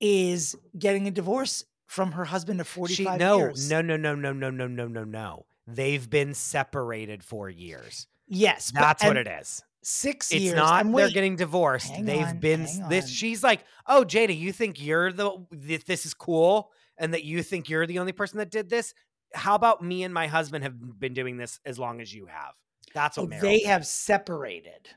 is 0.00 0.56
getting 0.78 1.06
a 1.06 1.10
divorce 1.10 1.64
from 1.86 2.12
her 2.12 2.24
husband 2.24 2.60
of 2.60 2.66
She 2.68 2.74
45 3.04 3.20
no 3.20 3.38
years. 3.38 3.70
no 3.70 3.80
no 3.80 3.96
no 3.96 4.14
no 4.14 4.32
no 4.32 4.50
no 4.50 4.66
no 4.66 4.86
no 4.88 5.04
no. 5.04 5.46
They've 5.66 6.08
been 6.08 6.34
separated 6.34 7.22
for 7.22 7.48
years. 7.48 8.06
Yes, 8.26 8.72
but- 8.72 8.80
That's 8.80 9.02
what 9.04 9.16
and 9.16 9.26
it 9.28 9.40
is. 9.40 9.62
Six 9.82 10.32
It's 10.32 10.42
years. 10.42 10.56
not 10.56 10.84
and 10.84 10.94
they're 10.94 11.06
wait, 11.06 11.14
getting 11.14 11.36
divorced. 11.36 11.90
hang 11.90 12.04
They've 12.04 12.26
on, 12.26 12.38
been 12.38 12.66
this. 12.88 13.08
She's 13.08 13.42
like, 13.42 13.64
oh 13.86 14.04
Jada, 14.04 14.36
you 14.36 14.52
think 14.52 14.82
you're 14.82 15.12
the 15.12 15.32
that 15.52 15.86
this 15.86 16.04
is 16.04 16.14
cool, 16.14 16.72
and 16.98 17.14
that 17.14 17.24
you 17.24 17.42
think 17.42 17.68
you're 17.68 17.86
the 17.86 17.98
only 18.00 18.12
person 18.12 18.38
that 18.38 18.50
did 18.50 18.68
this. 18.68 18.92
How 19.34 19.54
about 19.54 19.82
me 19.82 20.04
and 20.04 20.12
my 20.12 20.26
husband 20.26 20.64
have 20.64 20.98
been 20.98 21.14
doing 21.14 21.36
this 21.36 21.60
as 21.64 21.78
long 21.78 22.00
as 22.00 22.12
you 22.12 22.26
have? 22.26 22.54
That's 22.94 23.18
oh, 23.18 23.22
what 23.22 23.30
Meryl 23.30 23.40
they 23.40 23.58
did. 23.58 23.66
have 23.66 23.86
separated. 23.86 24.88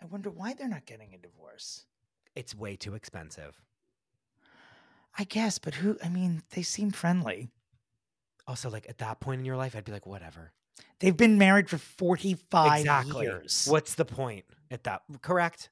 I 0.00 0.06
wonder 0.06 0.30
why 0.30 0.54
they're 0.54 0.68
not 0.68 0.86
getting 0.86 1.14
a 1.14 1.18
divorce. 1.18 1.86
It's 2.34 2.54
way 2.54 2.76
too 2.76 2.94
expensive. 2.94 3.60
I 5.18 5.24
guess, 5.24 5.58
but 5.58 5.74
who? 5.74 5.98
I 6.04 6.08
mean, 6.08 6.42
they 6.50 6.62
seem 6.62 6.90
friendly. 6.90 7.50
Also, 8.46 8.70
like 8.70 8.86
at 8.88 8.98
that 8.98 9.20
point 9.20 9.40
in 9.40 9.44
your 9.44 9.56
life, 9.56 9.76
I'd 9.76 9.84
be 9.84 9.92
like, 9.92 10.06
whatever. 10.06 10.52
They've 11.00 11.16
been 11.16 11.36
married 11.38 11.68
for 11.68 11.78
45 11.78 12.80
exactly. 12.80 13.26
years. 13.26 13.66
What's 13.68 13.94
the 13.94 14.04
point 14.04 14.44
at 14.70 14.84
that? 14.84 15.02
Correct. 15.20 15.70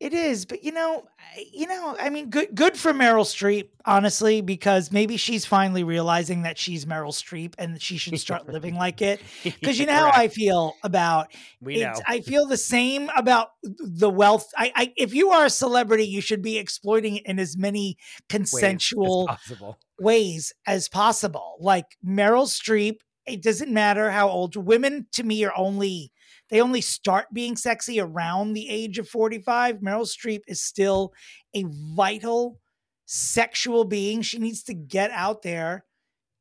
It 0.00 0.14
is, 0.14 0.44
but 0.46 0.62
you 0.62 0.70
know, 0.70 1.08
I- 1.36 1.44
you 1.52 1.66
know, 1.66 1.96
I 1.98 2.08
mean, 2.10 2.30
good, 2.30 2.54
good 2.54 2.76
for 2.76 2.92
Meryl 2.92 3.24
Streep, 3.24 3.70
honestly, 3.84 4.42
because 4.42 4.92
maybe 4.92 5.16
she's 5.16 5.44
finally 5.44 5.82
realizing 5.82 6.42
that 6.42 6.56
she's 6.56 6.84
Meryl 6.84 7.08
Streep 7.12 7.54
and 7.58 7.82
she 7.82 7.96
should 7.96 8.20
start 8.20 8.48
living 8.48 8.76
like 8.76 9.02
it. 9.02 9.20
Because 9.42 9.80
you 9.80 9.86
know 9.86 9.94
how 9.94 10.12
I 10.14 10.28
feel 10.28 10.74
about 10.84 11.32
we 11.60 11.80
know. 11.80 11.94
I 12.06 12.20
feel 12.20 12.46
the 12.46 12.56
same 12.56 13.10
about 13.16 13.48
the 13.64 14.08
wealth. 14.08 14.48
I, 14.56 14.70
I, 14.76 14.92
if 14.96 15.14
you 15.14 15.30
are 15.30 15.46
a 15.46 15.50
celebrity, 15.50 16.04
you 16.04 16.20
should 16.20 16.42
be 16.42 16.58
exploiting 16.58 17.16
it 17.16 17.26
in 17.26 17.40
as 17.40 17.56
many 17.56 17.96
Ways 17.98 17.98
as 18.20 18.28
consensual 18.28 19.26
possible. 19.26 19.78
ways 19.98 20.52
as 20.64 20.88
possible. 20.88 21.56
Like 21.58 21.96
Meryl 22.06 22.46
Streep, 22.46 22.98
it 23.28 23.42
doesn't 23.42 23.72
matter 23.72 24.10
how 24.10 24.28
old 24.28 24.56
women 24.56 25.06
to 25.12 25.22
me 25.22 25.44
are 25.44 25.52
only 25.56 26.12
they 26.50 26.60
only 26.60 26.80
start 26.80 27.26
being 27.32 27.56
sexy 27.56 28.00
around 28.00 28.54
the 28.54 28.68
age 28.70 28.98
of 28.98 29.06
45. 29.08 29.76
Meryl 29.80 30.06
Streep 30.08 30.40
is 30.48 30.62
still 30.62 31.12
a 31.54 31.64
vital 31.68 32.58
sexual 33.04 33.84
being. 33.84 34.22
She 34.22 34.38
needs 34.38 34.62
to 34.64 34.74
get 34.74 35.10
out 35.10 35.42
there 35.42 35.84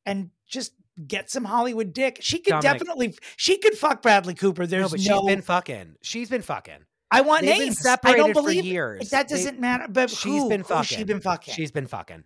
and 0.05 0.29
just 0.47 0.71
get 1.07 1.29
some 1.29 1.43
Hollywood 1.43 1.93
dick. 1.93 2.19
She 2.21 2.39
could 2.39 2.51
Dominick. 2.51 2.79
definitely 2.79 3.17
she 3.35 3.57
could 3.57 3.77
fuck 3.77 4.01
Bradley 4.01 4.33
Cooper. 4.33 4.65
There's 4.65 4.83
no, 4.83 4.89
but 4.89 4.99
no, 4.99 5.19
she's 5.19 5.35
been 5.35 5.41
fucking. 5.41 5.95
She's 6.01 6.29
been 6.29 6.41
fucking. 6.41 6.85
I 7.09 7.21
want 7.21 7.41
They've 7.45 7.57
names. 7.59 7.79
separated 7.79 8.15
I 8.21 8.23
don't 8.23 8.33
for 8.33 8.41
believe 8.41 8.65
years. 8.65 9.09
that 9.11 9.27
doesn't 9.29 9.59
matter. 9.59 9.87
But 9.89 10.09
she's 10.09 10.41
who? 10.41 10.49
been 10.49 10.61
oh, 10.61 10.65
fucking. 10.65 10.97
She's 10.97 11.05
been 11.05 11.21
fucking? 11.21 11.53
She's 11.53 11.71
been 11.71 11.87
fucking. 11.87 12.23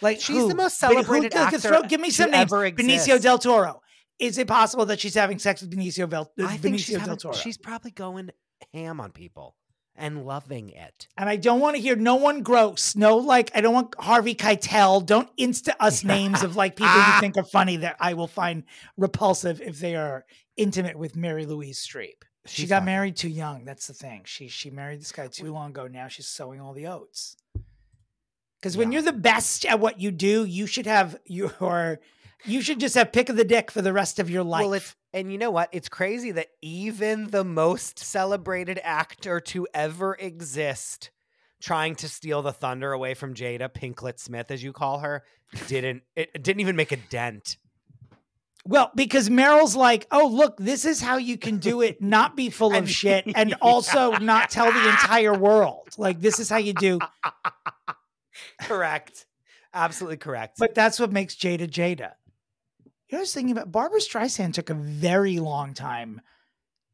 Like 0.00 0.20
She's 0.20 0.36
who? 0.36 0.48
the 0.48 0.54
most 0.54 0.80
But 0.80 0.88
who- 0.88 0.94
celebrated 1.02 1.34
actor 1.34 1.58
throw- 1.58 1.82
give 1.82 2.00
me 2.00 2.10
some 2.10 2.30
names. 2.30 2.50
Benicio 2.50 3.20
del 3.20 3.38
Toro. 3.38 3.81
Is 4.22 4.38
it 4.38 4.46
possible 4.48 4.86
that 4.86 5.00
she's 5.00 5.14
having 5.14 5.38
sex 5.38 5.60
with 5.62 5.70
Benicio, 5.76 6.08
Vel- 6.08 6.32
I 6.44 6.56
think 6.56 6.76
Benicio 6.76 6.78
she's, 6.78 6.90
del 6.96 7.00
having, 7.00 7.16
Toro? 7.16 7.34
she's 7.34 7.58
probably 7.58 7.90
going 7.90 8.30
ham 8.72 9.00
on 9.00 9.10
people 9.10 9.56
and 9.96 10.24
loving 10.24 10.70
it. 10.70 11.06
and 11.18 11.28
I 11.28 11.36
don't 11.36 11.60
want 11.60 11.76
to 11.76 11.82
hear 11.82 11.96
no 11.96 12.14
one 12.14 12.42
gross. 12.42 12.94
No, 12.96 13.16
like 13.16 13.50
I 13.54 13.60
don't 13.60 13.74
want 13.74 13.94
Harvey 13.98 14.34
Keitel. 14.34 15.04
Don't 15.04 15.28
insta 15.36 15.74
us 15.80 16.02
names 16.16 16.42
of 16.42 16.56
like 16.56 16.76
people 16.76 16.94
you 16.94 17.20
think 17.20 17.36
are 17.36 17.44
funny 17.44 17.76
that 17.78 17.96
I 18.00 18.14
will 18.14 18.28
find 18.28 18.62
repulsive 18.96 19.60
if 19.60 19.80
they 19.80 19.96
are 19.96 20.24
intimate 20.56 20.96
with 20.96 21.16
Mary 21.16 21.44
Louise 21.44 21.78
Streep. 21.84 22.22
She 22.46 22.62
She's 22.62 22.68
got 22.70 22.76
fucking. 22.76 22.86
married 22.86 23.16
too 23.16 23.28
young. 23.28 23.64
That's 23.64 23.86
the 23.86 23.92
thing. 23.94 24.22
She 24.24 24.48
she 24.48 24.70
married 24.70 25.00
this 25.00 25.12
guy 25.12 25.26
too 25.26 25.52
long 25.52 25.70
ago. 25.70 25.86
Now 25.88 26.08
she's 26.08 26.26
sowing 26.26 26.60
all 26.60 26.72
the 26.72 26.86
oats. 26.86 27.36
Because 28.60 28.76
when 28.76 28.92
Yeah. 28.92 28.96
you're 29.00 29.12
the 29.12 29.18
best 29.18 29.64
at 29.66 29.80
what 29.80 30.00
you 30.00 30.10
do, 30.10 30.44
you 30.44 30.66
should 30.66 30.86
have 30.86 31.16
your 31.26 31.98
you 32.44 32.62
should 32.62 32.80
just 32.80 32.94
have 32.94 33.12
pick 33.12 33.28
of 33.28 33.36
the 33.36 33.44
dick 33.44 33.70
for 33.70 33.82
the 33.82 33.92
rest 33.92 34.18
of 34.18 34.30
your 34.30 34.42
life. 34.42 34.62
Well, 34.62 34.74
it's 34.74 34.96
and 35.12 35.30
you 35.30 35.38
know 35.38 35.50
what? 35.50 35.68
It's 35.72 35.88
crazy 35.88 36.30
that 36.32 36.48
even 36.62 37.30
the 37.30 37.44
most 37.44 37.98
celebrated 37.98 38.80
actor 38.82 39.40
to 39.40 39.66
ever 39.74 40.14
exist, 40.14 41.10
trying 41.60 41.94
to 41.96 42.08
steal 42.08 42.42
the 42.42 42.52
thunder 42.52 42.92
away 42.92 43.14
from 43.14 43.34
Jada 43.34 43.68
Pinklet 43.68 44.18
Smith, 44.18 44.50
as 44.50 44.62
you 44.62 44.72
call 44.72 45.00
her, 45.00 45.22
didn't 45.66 46.02
it 46.16 46.42
didn't 46.42 46.60
even 46.60 46.76
make 46.76 46.92
a 46.92 46.96
dent. 46.96 47.56
Well, 48.64 48.92
because 48.94 49.28
Meryl's 49.28 49.74
like, 49.74 50.06
oh, 50.12 50.28
look, 50.28 50.56
this 50.56 50.84
is 50.84 51.00
how 51.00 51.16
you 51.16 51.36
can 51.36 51.58
do 51.58 51.80
it, 51.80 52.00
not 52.00 52.36
be 52.36 52.48
full 52.50 52.74
of 52.74 52.88
shit, 52.98 53.24
and 53.34 53.54
also 53.60 54.12
not 54.12 54.50
tell 54.50 54.70
the 54.70 54.88
entire 54.88 55.36
world. 55.36 55.88
Like, 55.98 56.20
this 56.20 56.38
is 56.38 56.48
how 56.48 56.58
you 56.58 56.72
do. 56.72 57.00
correct. 58.62 59.26
Absolutely 59.74 60.18
correct. 60.18 60.58
But 60.58 60.74
that's 60.74 61.00
what 61.00 61.10
makes 61.12 61.34
Jada 61.34 61.68
Jada. 61.68 62.12
You 63.12 63.16
know, 63.16 63.20
I 63.20 63.24
was 63.24 63.34
thinking 63.34 63.52
about 63.52 63.70
Barbra 63.70 64.00
Streisand 64.00 64.54
took 64.54 64.70
a 64.70 64.74
very 64.74 65.38
long 65.38 65.74
time 65.74 66.22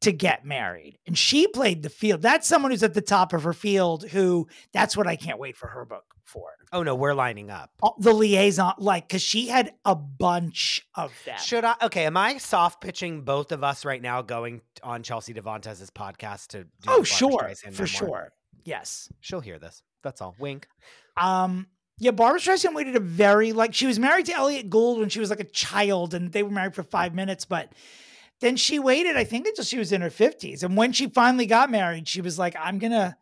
to 0.01 0.11
get 0.11 0.43
married, 0.43 0.99
and 1.07 1.17
she 1.17 1.47
played 1.47 1.81
the 1.81 1.89
field. 1.89 2.21
That's 2.21 2.45
someone 2.45 2.71
who's 2.71 2.83
at 2.83 2.93
the 2.93 3.01
top 3.01 3.31
of 3.31 3.43
her 3.43 3.53
field. 3.53 4.03
Who 4.09 4.49
that's 4.73 4.97
what 4.97 5.07
I 5.07 5.15
can't 5.15 5.39
wait 5.39 5.55
for 5.55 5.67
her 5.67 5.85
book 5.85 6.03
for. 6.25 6.49
oh 6.73 6.83
no, 6.83 6.93
we're 6.93 7.13
lining 7.13 7.49
up. 7.49 7.71
The 7.99 8.11
liaison, 8.11 8.73
like, 8.79 9.07
because 9.07 9.21
she 9.21 9.47
had 9.47 9.71
a 9.85 9.95
bunch 9.95 10.85
of 10.93 11.13
them. 11.25 11.39
Should 11.39 11.63
I? 11.63 11.75
Okay, 11.83 12.05
am 12.05 12.17
I 12.17 12.37
soft 12.37 12.81
pitching 12.81 13.21
both 13.21 13.53
of 13.53 13.63
us 13.63 13.85
right 13.85 14.01
now 14.01 14.21
going 14.21 14.59
on 14.83 15.03
Chelsea 15.03 15.31
Devantez's 15.31 15.89
podcast 15.89 16.47
to? 16.47 16.65
Do 16.65 16.69
oh, 16.89 17.03
sure, 17.03 17.49
for 17.71 17.87
sure, 17.87 18.33
yes. 18.65 19.09
She'll 19.21 19.39
hear 19.39 19.57
this. 19.57 19.83
That's 20.03 20.21
all. 20.21 20.35
Wink. 20.37 20.67
Um, 21.15 21.67
yeah, 21.99 22.11
Barbra 22.11 22.39
Streisand 22.39 22.73
waited 22.73 22.95
a 22.95 22.99
very 23.01 23.51
like 23.51 23.73
she 23.73 23.85
was 23.85 23.99
married 23.99 24.25
to 24.27 24.33
Elliot 24.33 24.69
Gould 24.69 24.99
when 24.99 25.09
she 25.09 25.19
was 25.19 25.29
like 25.29 25.41
a 25.41 25.45
child, 25.45 26.13
and 26.13 26.31
they 26.31 26.43
were 26.43 26.49
married 26.49 26.73
for 26.73 26.83
five 26.83 27.13
minutes. 27.13 27.43
But 27.43 27.73
then 28.39 28.55
she 28.55 28.79
waited, 28.79 29.17
I 29.17 29.25
think, 29.25 29.47
until 29.47 29.65
she 29.65 29.77
was 29.77 29.91
in 29.91 30.01
her 30.01 30.09
fifties. 30.09 30.63
And 30.63 30.77
when 30.77 30.93
she 30.93 31.07
finally 31.07 31.45
got 31.45 31.69
married, 31.69 32.07
she 32.07 32.21
was 32.21 32.39
like, 32.39 32.55
"I'm 32.57 32.79
gonna, 32.79 33.17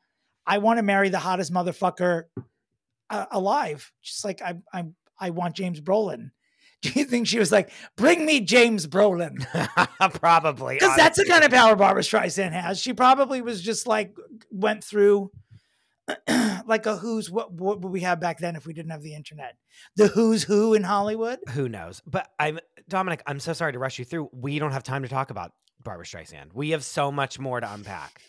I 0.45 0.59
want 0.59 0.77
to 0.77 0.83
marry 0.83 1.09
the 1.09 1.17
hottest 1.17 1.51
motherfucker 1.51 2.25
uh, 3.09 3.25
alive." 3.31 3.91
Just 4.03 4.23
like 4.23 4.43
I, 4.43 4.57
I, 4.71 4.85
I 5.19 5.31
want 5.31 5.55
James 5.55 5.81
Brolin. 5.81 6.29
Do 6.83 6.91
you 6.93 7.05
think 7.05 7.25
she 7.25 7.39
was 7.39 7.51
like, 7.51 7.71
"Bring 7.95 8.27
me 8.27 8.41
James 8.41 8.85
Brolin"? 8.85 9.43
Probably. 10.19 10.75
Because 10.75 10.95
that's 10.95 11.17
the 11.17 11.25
kind 11.25 11.43
of 11.43 11.49
power 11.49 11.75
Barbra 11.75 12.03
Streisand 12.03 12.51
has. 12.51 12.79
She 12.79 12.93
probably 12.93 13.41
was 13.41 13.59
just 13.63 13.87
like 13.87 14.15
went 14.51 14.83
through 14.83 15.31
like 16.65 16.85
a 16.85 16.97
who's 16.97 17.29
what 17.29 17.51
what 17.51 17.81
would 17.81 17.91
we 17.91 18.01
have 18.01 18.19
back 18.19 18.39
then 18.39 18.55
if 18.55 18.65
we 18.65 18.73
didn't 18.73 18.91
have 18.91 19.01
the 19.01 19.13
internet? 19.15 19.55
The 19.95 20.07
who's 20.07 20.43
who 20.43 20.73
in 20.73 20.83
Hollywood. 20.83 21.39
Who 21.49 21.67
knows? 21.69 22.01
But 22.05 22.29
I'm 22.39 22.59
Dominick. 22.87 23.21
I'm 23.27 23.39
so 23.39 23.53
sorry 23.53 23.73
to 23.73 23.79
rush 23.79 23.99
you 23.99 24.05
through. 24.05 24.29
We 24.31 24.59
don't 24.59 24.71
have 24.71 24.83
time 24.83 25.03
to 25.03 25.09
talk 25.09 25.29
about 25.31 25.51
Barbra 25.83 26.05
Streisand. 26.05 26.53
We 26.53 26.69
have 26.71 26.83
so 26.83 27.11
much 27.11 27.39
more 27.39 27.59
to 27.59 27.71
unpack. 27.71 28.21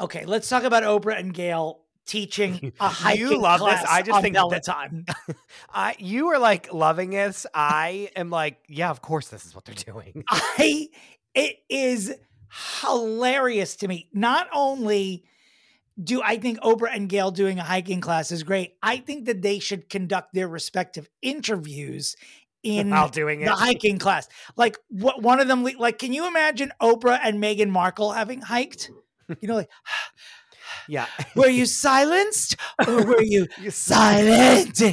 Okay, 0.00 0.24
let's 0.24 0.48
talk 0.48 0.62
about 0.64 0.82
Oprah 0.82 1.18
and 1.18 1.32
Gayle 1.34 1.80
teaching 2.06 2.72
a 2.80 2.88
hiking 2.88 3.40
love 3.40 3.60
this. 3.60 3.68
class 3.68 3.86
I 3.88 4.02
just 4.02 4.20
think 4.22 4.34
that- 4.34 4.40
Peloton. 4.64 5.06
I 5.72 5.94
you 5.98 6.28
are 6.28 6.38
like 6.38 6.72
loving 6.72 7.10
this. 7.10 7.46
I 7.54 8.10
am 8.16 8.30
like, 8.30 8.58
yeah, 8.68 8.90
of 8.90 9.02
course, 9.02 9.28
this 9.28 9.44
is 9.46 9.54
what 9.54 9.64
they're 9.64 9.74
doing. 9.74 10.24
I 10.28 10.88
it 11.34 11.56
is 11.68 12.14
hilarious 12.82 13.76
to 13.76 13.88
me. 13.88 14.08
Not 14.12 14.48
only 14.52 15.24
do 16.02 16.22
I 16.22 16.38
think 16.38 16.60
Oprah 16.60 16.90
and 16.92 17.08
Gayle 17.08 17.30
doing 17.30 17.58
a 17.58 17.64
hiking 17.64 18.00
class 18.00 18.30
is 18.30 18.42
great, 18.42 18.74
I 18.82 18.98
think 18.98 19.26
that 19.26 19.42
they 19.42 19.58
should 19.58 19.88
conduct 19.88 20.34
their 20.34 20.48
respective 20.48 21.08
interviews 21.22 22.16
in 22.62 22.90
While 22.90 23.08
doing 23.08 23.40
it, 23.40 23.46
the 23.46 23.52
hiking 23.52 23.98
class. 23.98 24.28
Like 24.56 24.78
what 24.88 25.22
one 25.22 25.40
of 25.40 25.48
them 25.48 25.64
like 25.78 25.98
can 25.98 26.12
you 26.12 26.26
imagine 26.26 26.72
Oprah 26.80 27.18
and 27.22 27.42
Meghan 27.42 27.70
Markle 27.70 28.12
having 28.12 28.40
hiked? 28.40 28.90
You 29.40 29.48
know 29.48 29.54
like 29.54 29.70
yeah. 30.88 31.06
were 31.34 31.48
you 31.48 31.66
silenced 31.66 32.56
or 32.86 33.04
were 33.04 33.22
you 33.22 33.46
silent? 33.70 34.82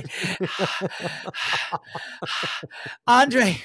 Andre, 3.07 3.57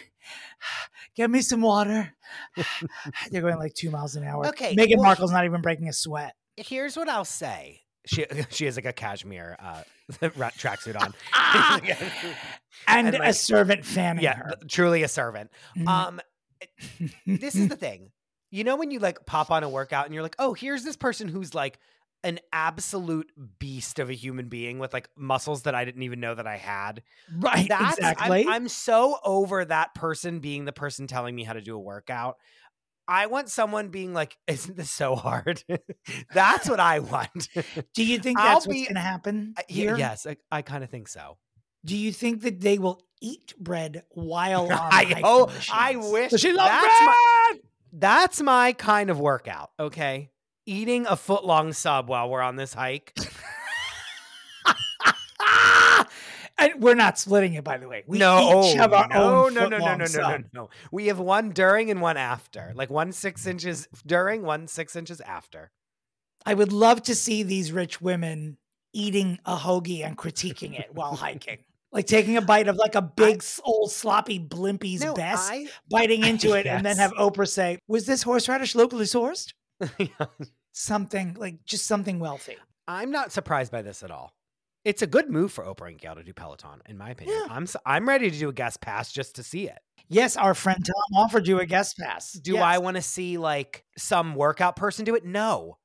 get 1.14 1.30
me 1.30 1.42
some 1.42 1.60
water. 1.60 2.14
They're 3.30 3.42
going 3.42 3.58
like 3.58 3.74
two 3.74 3.90
miles 3.90 4.16
an 4.16 4.24
hour. 4.24 4.48
Okay, 4.48 4.74
Meghan 4.74 4.96
well, 4.96 5.04
Markle's 5.04 5.32
not 5.32 5.44
even 5.44 5.60
breaking 5.60 5.88
a 5.88 5.92
sweat. 5.92 6.34
Here's 6.56 6.96
what 6.96 7.08
I'll 7.08 7.24
say. 7.24 7.80
She 8.06 8.26
she 8.50 8.64
has 8.66 8.76
like 8.76 8.84
a 8.84 8.92
cashmere 8.92 9.56
uh, 9.60 9.82
ra- 10.36 10.50
tracksuit 10.50 11.00
on. 11.00 11.14
and, 12.88 13.14
And, 13.14 13.16
a 13.16 13.32
servant 13.32 13.84
fanning 13.84 14.24
yeah, 14.24 14.34
her. 14.36 14.52
truly 14.68 15.02
a 15.02 15.08
servant. 15.08 15.50
Mhm. 15.76 15.88
Um, 15.88 16.20
this 17.26 17.54
is 17.54 17.68
the 17.68 17.76
thing. 17.76 18.10
You 18.50 18.64
know 18.64 18.76
when 18.76 18.90
you 18.90 18.98
like 18.98 19.24
pop 19.24 19.50
on 19.50 19.62
a 19.62 19.68
workout 19.68 20.04
and 20.06 20.14
you're 20.14 20.22
like, 20.22 20.36
oh, 20.38 20.52
here's 20.52 20.84
this 20.84 20.96
person 20.96 21.26
who's 21.28 21.54
like 21.54 21.78
an 22.24 22.38
absolute 22.52 23.32
beast 23.58 23.98
of 23.98 24.10
a 24.10 24.12
human 24.12 24.48
being 24.48 24.78
with 24.78 24.92
like 24.92 25.08
muscles 25.16 25.62
that 25.62 25.74
I 25.74 25.84
didn't 25.84 26.02
even 26.02 26.20
know 26.20 26.34
that 26.34 26.46
I 26.46 26.56
had. 26.56 27.02
Right, 27.36 27.66
That's, 27.68 27.96
exactly. 27.98 28.42
I'm, 28.42 28.48
I'm 28.48 28.68
so 28.68 29.18
over 29.24 29.64
that 29.64 29.94
person 29.94 30.38
being 30.38 30.64
the 30.64 30.72
person 30.72 31.06
telling 31.08 31.34
me 31.34 31.42
how 31.42 31.54
to 31.54 31.60
do 31.60 31.74
a 31.74 31.80
workout. 31.80 32.36
I 33.12 33.26
want 33.26 33.50
someone 33.50 33.88
being 33.88 34.14
like, 34.14 34.38
"Isn't 34.46 34.74
this 34.74 34.90
so 34.90 35.14
hard?" 35.14 35.62
That's 36.32 36.66
what 36.66 36.80
I 36.80 37.00
want. 37.00 37.48
Do 37.94 38.04
you 38.04 38.18
think 38.18 38.38
that's 38.38 38.66
what's 38.66 38.66
be- 38.66 38.84
going 38.84 38.94
to 38.94 39.00
happen 39.00 39.54
here? 39.68 39.98
yes, 39.98 40.26
I, 40.26 40.38
I 40.50 40.62
kind 40.62 40.82
of 40.82 40.88
think 40.88 41.08
so. 41.08 41.36
Do 41.84 41.94
you 41.94 42.10
think 42.10 42.40
that 42.42 42.60
they 42.60 42.78
will 42.78 43.02
eat 43.20 43.52
bread 43.58 44.04
while 44.10 44.62
on 44.72 44.72
I 44.72 45.20
hope. 45.22 45.50
I 45.70 45.96
wish. 45.96 46.32
She 46.40 46.52
loves 46.52 46.70
that's 46.70 47.00
my, 47.00 47.50
bread? 47.50 47.62
that's 47.92 48.40
my 48.40 48.72
kind 48.72 49.10
of 49.10 49.20
workout. 49.20 49.72
Okay, 49.78 50.30
eating 50.64 51.06
a 51.06 51.16
foot 51.16 51.44
long 51.44 51.74
sub 51.74 52.08
while 52.08 52.30
we're 52.30 52.40
on 52.40 52.56
this 52.56 52.72
hike. 52.72 53.14
And 56.70 56.82
we're 56.82 56.94
not 56.94 57.18
splitting 57.18 57.54
it, 57.54 57.64
by 57.64 57.78
the 57.78 57.88
way. 57.88 58.04
We 58.06 58.18
no, 58.18 58.38
each 58.38 58.74
oh, 58.74 58.78
have 58.78 58.92
our 58.92 59.08
no, 59.08 59.44
own 59.46 59.54
no, 59.54 59.68
no, 59.68 59.78
no, 59.78 59.96
no, 59.96 60.04
no, 60.04 60.36
no, 60.36 60.38
no. 60.52 60.70
We 60.90 61.08
have 61.08 61.18
one 61.18 61.50
during 61.50 61.90
and 61.90 62.00
one 62.00 62.16
after. 62.16 62.72
Like 62.74 62.90
one 62.90 63.12
six 63.12 63.46
inches 63.46 63.88
during, 64.06 64.42
one 64.42 64.68
six 64.68 64.96
inches 64.96 65.20
after. 65.20 65.70
I 66.44 66.54
would 66.54 66.72
love 66.72 67.02
to 67.04 67.14
see 67.14 67.42
these 67.42 67.72
rich 67.72 68.00
women 68.00 68.58
eating 68.92 69.38
a 69.44 69.56
hoagie 69.56 70.04
and 70.04 70.16
critiquing 70.16 70.78
it 70.78 70.90
while 70.92 71.14
hiking. 71.16 71.58
Like 71.92 72.06
taking 72.06 72.36
a 72.38 72.42
bite 72.42 72.68
of 72.68 72.76
like 72.76 72.94
a 72.94 73.02
big 73.02 73.36
s 73.36 73.60
old 73.64 73.92
sloppy 73.92 74.38
Blimpie's 74.38 75.02
No, 75.02 75.12
best, 75.12 75.50
I. 75.52 75.66
biting 75.90 76.24
into 76.24 76.54
it, 76.54 76.66
and 76.66 76.84
then 76.86 76.96
have 76.96 77.12
Oprah 77.12 77.46
say, 77.48 77.78
"Was 77.86 78.06
this 78.06 78.22
horseradish 78.22 78.74
locally 78.74 79.04
sourced?" 79.04 79.52
Yeah. 79.98 80.26
Something 80.72 81.34
like 81.38 81.66
just 81.66 81.84
something 81.86 82.18
wealthy. 82.18 82.56
I'm 82.88 83.10
not 83.10 83.30
surprised 83.30 83.70
by 83.70 83.82
this 83.82 84.02
at 84.02 84.10
all. 84.10 84.32
It's 84.84 85.02
a 85.02 85.06
good 85.06 85.30
move 85.30 85.52
for 85.52 85.64
Oprah 85.64 85.88
and 85.90 85.98
Gayle 85.98 86.16
to 86.16 86.24
do 86.24 86.32
Peloton, 86.32 86.82
in 86.88 86.98
my 86.98 87.10
opinion. 87.10 87.36
Yeah. 87.40 87.54
I'm 87.54 87.66
I'm 87.86 88.08
ready 88.08 88.30
to 88.30 88.38
do 88.38 88.48
a 88.48 88.52
guest 88.52 88.80
pass 88.80 89.12
just 89.12 89.36
to 89.36 89.42
see 89.42 89.68
it. 89.68 89.78
Yes, 90.08 90.36
our 90.36 90.54
friend 90.54 90.84
Tom 90.84 91.22
offered 91.22 91.46
you 91.46 91.60
a 91.60 91.66
guest 91.66 91.96
pass. 91.98 92.32
Do 92.32 92.54
Yes. 92.54 92.62
I 92.62 92.78
want 92.78 92.96
to 92.96 93.02
see 93.02 93.38
like 93.38 93.84
some 93.96 94.34
workout 94.34 94.76
person 94.76 95.04
do 95.04 95.14
it? 95.14 95.24
No. 95.24 95.78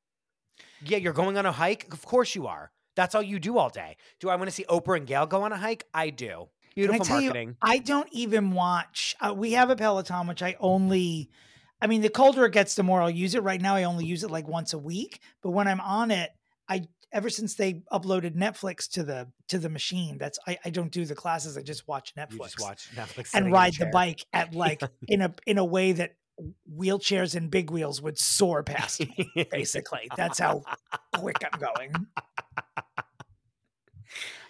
Yeah, 0.83 0.97
you're 0.97 1.13
going 1.13 1.37
on 1.37 1.45
a 1.45 1.51
hike? 1.51 1.93
Of 1.93 2.05
course 2.05 2.35
you 2.35 2.47
are. 2.47 2.71
That's 2.95 3.13
all 3.13 3.21
you 3.21 3.39
do 3.39 3.57
all 3.57 3.69
day. 3.69 3.97
Do 4.19 4.29
I 4.29 4.35
want 4.35 4.49
to 4.49 4.51
see 4.55 4.65
Oprah 4.65 4.97
and 4.97 5.05
Gayle 5.07 5.27
go 5.27 5.43
on 5.43 5.51
a 5.51 5.57
hike? 5.57 5.85
I 5.93 6.09
do. 6.09 6.27
Can 6.27 6.83
I 6.83 6.87
Beautiful 6.87 7.05
tell 7.05 7.21
you, 7.21 7.27
marketing. 7.29 7.57
I 7.61 7.77
don't 7.79 8.09
even 8.11 8.51
watch. 8.51 9.15
Uh, 9.19 9.33
we 9.35 9.51
have 9.53 9.69
a 9.69 9.75
Peloton, 9.75 10.27
which 10.27 10.41
I 10.41 10.55
only. 10.59 11.29
I 11.79 11.85
mean, 11.87 12.01
the 12.01 12.09
colder 12.09 12.45
it 12.45 12.53
gets, 12.53 12.73
the 12.73 12.81
more 12.83 13.01
I'll 13.01 13.09
use 13.09 13.35
it. 13.35 13.43
Right 13.43 13.61
now, 13.61 13.75
I 13.75 13.83
only 13.83 14.05
use 14.05 14.23
it 14.23 14.31
like 14.31 14.47
once 14.47 14.73
a 14.73 14.79
week. 14.79 15.19
But 15.43 15.51
when 15.51 15.67
I'm 15.67 15.79
on 15.81 16.09
it, 16.09 16.31
I 16.67 16.87
ever 17.11 17.29
since 17.29 17.55
they 17.55 17.83
uploaded 17.91 18.35
Netflix 18.35 18.89
to 18.91 19.03
the 19.03 19.27
to 19.49 19.59
the 19.59 19.69
machine, 19.69 20.17
that's 20.17 20.39
I, 20.47 20.57
I 20.65 20.69
don't 20.69 20.91
do 20.91 21.05
the 21.05 21.15
classes. 21.15 21.57
I 21.57 21.61
just 21.61 21.87
watch 21.87 22.13
Netflix 22.15 22.31
you 22.33 22.39
just 22.39 22.61
watch 22.61 22.89
Netflix 22.95 23.31
and 23.33 23.51
ride 23.51 23.73
the 23.75 23.87
bike 23.87 24.25
at 24.33 24.53
like 24.55 24.81
in 25.07 25.21
a 25.21 25.33
in 25.45 25.57
a 25.57 25.65
way 25.65 25.93
that 25.93 26.15
wheelchairs 26.71 27.35
and 27.35 27.49
big 27.49 27.71
wheels 27.71 28.01
would 28.01 28.17
soar 28.17 28.63
past 28.63 28.99
me. 28.99 29.47
Basically, 29.51 30.09
that's 30.15 30.39
how 30.39 30.63
quick 31.15 31.37
I'm 31.51 31.59
going. 31.59 32.07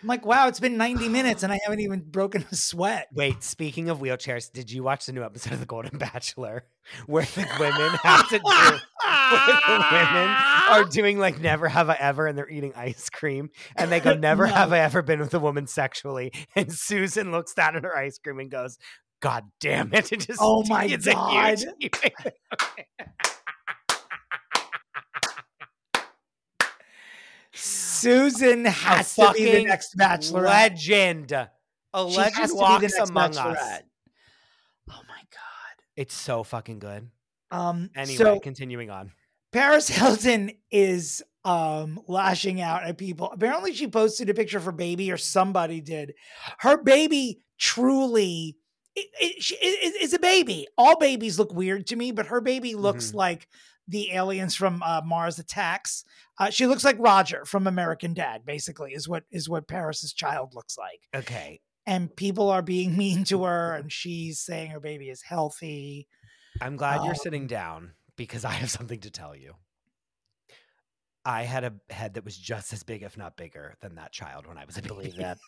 I'm 0.02 0.08
like, 0.08 0.26
wow, 0.26 0.48
it's 0.48 0.60
been 0.60 0.78
90 0.78 1.10
minutes 1.10 1.44
and 1.44 1.52
I 1.52 1.60
haven't 1.64 1.80
even 1.80 2.02
broken 2.02 2.46
a 2.52 2.56
sweat. 2.56 3.08
Wait, 3.14 3.44
speaking 3.44 3.90
of 3.90 4.00
wheelchairs, 4.00 4.52
did 4.52 4.72
you 4.72 4.84
watch 4.84 5.06
the 5.06 5.14
new 5.14 5.24
episode 5.24 5.54
of 5.54 5.60
The 5.60 5.66
Golden 5.66 5.98
Bachelor 5.98 6.66
where 7.06 7.26
the 7.26 7.48
women 7.60 7.92
have 8.04 8.30
to 8.30 8.38
do 8.38 8.44
the 8.44 9.86
women 9.92 10.36
are 10.70 10.86
doing 10.86 11.20
like 11.20 11.40
never 11.40 11.68
have 11.68 11.90
I 11.90 11.96
ever 11.96 12.28
and 12.28 12.38
they're 12.38 12.50
eating 12.50 12.74
ice 12.76 13.10
cream 13.10 13.50
and 13.76 13.92
they 13.92 14.00
go 14.00 14.14
never 14.14 14.46
have 14.46 14.72
I 14.72 14.80
ever 14.80 15.02
been 15.02 15.20
with 15.20 15.34
a 15.34 15.40
woman 15.40 15.68
sexually 15.68 16.32
and 16.56 16.72
Susan 16.72 17.32
looks 17.32 17.54
down 17.54 17.76
at 17.76 17.84
her 17.84 17.96
ice 17.96 18.18
cream 18.20 18.40
and 18.40 18.50
goes, 18.52 18.78
God 19.20 19.44
damn 19.60 19.94
it. 19.94 20.12
It 20.12 20.22
just 20.22 20.40
Oh 20.42 20.64
my 20.68 20.86
it's 20.90 21.08
a 21.08 21.14
God. 21.14 21.60
Susan 27.58 28.66
has 28.66 29.16
to 29.16 29.34
be 29.36 29.52
the 29.52 29.64
next 29.66 29.96
bachelorette. 29.98 30.44
legend. 30.46 31.32
A 31.32 31.50
She 31.94 32.18
legend 32.18 32.36
has 32.36 32.50
to 32.52 32.56
be 32.56 32.88
the 32.88 32.94
walks 32.98 33.10
among 33.10 33.38
us. 33.38 33.82
Oh 34.90 35.02
my 35.08 35.22
god. 35.32 35.84
It's 35.96 36.14
so 36.14 36.44
fucking 36.44 36.80
good. 36.80 37.10
Um 37.52 37.90
Anyway, 37.96 38.18
so 38.18 38.40
continuing 38.40 38.90
on. 38.90 39.12
Paris 39.52 39.88
Hilton 39.88 40.52
is 40.72 41.24
um 41.46 42.00
lashing 42.08 42.60
out 42.62 42.84
at 42.84 42.98
people. 42.98 43.32
Apparently 43.32 43.74
she 43.74 43.88
posted 43.88 44.30
a 44.30 44.34
picture 44.34 44.58
of 44.58 44.66
her 44.66 44.72
baby 44.72 45.12
or 45.12 45.18
somebody 45.18 45.82
did. 45.82 46.14
Her 46.60 46.78
baby 46.82 47.42
truly 47.58 48.58
it, 48.96 49.08
it, 49.22 49.52
it, 49.62 49.94
it's 50.02 50.14
a 50.14 50.20
baby. 50.20 50.68
All 50.78 50.98
babies 50.98 51.38
look 51.38 51.54
weird 51.54 51.86
to 51.88 51.96
me, 51.96 52.12
but 52.12 52.28
her 52.28 52.42
baby 52.42 52.74
looks 52.76 53.12
Mhm. 53.12 53.16
like 53.16 53.48
the 53.88 54.12
aliens 54.12 54.56
from 54.56 54.82
uh, 54.84 55.02
Mars 55.06 55.40
Attacks. 55.40 56.04
Uh, 56.40 56.50
she 56.50 56.68
looks 56.68 56.84
like 56.84 56.98
Roger 57.00 57.46
from 57.46 57.68
American 57.68 58.14
Dad, 58.14 58.46
basically, 58.46 58.92
is 58.94 59.08
what 59.08 59.24
is 59.32 59.48
what 59.50 59.68
Paris's 59.68 60.14
child 60.14 60.54
looks 60.54 60.78
like. 60.78 61.02
Okay. 61.16 61.62
And 61.86 62.14
people 62.16 62.50
are 62.50 62.62
being 62.62 62.98
mean 63.04 63.24
to 63.26 63.44
her, 63.46 63.76
and 63.76 63.92
she's 63.92 64.40
saying 64.40 64.72
her 64.72 64.80
baby 64.80 65.10
is 65.10 65.22
healthy. 65.22 66.08
I'm 66.62 66.76
glad 66.76 67.02
you're 67.04 67.12
Um, 67.12 67.16
sitting 67.16 67.48
down 67.48 67.94
because 68.16 68.44
I 68.44 68.52
have 68.52 68.72
something 68.72 69.00
to 69.02 69.12
tell 69.12 69.36
you. 69.36 69.54
I 71.28 71.44
had 71.44 71.66
a 71.66 71.74
head 71.90 72.14
that 72.14 72.24
was 72.24 72.38
just 72.38 72.72
as 72.72 72.84
big, 72.84 73.04
if 73.04 73.18
not 73.18 73.36
bigger, 73.36 73.76
than 73.82 73.96
that 73.96 74.14
child 74.14 74.48
when 74.48 74.58
I 74.58 74.64
was 74.64 74.78
a 74.78 74.82
baby. 74.82 75.14
that. 75.18 75.38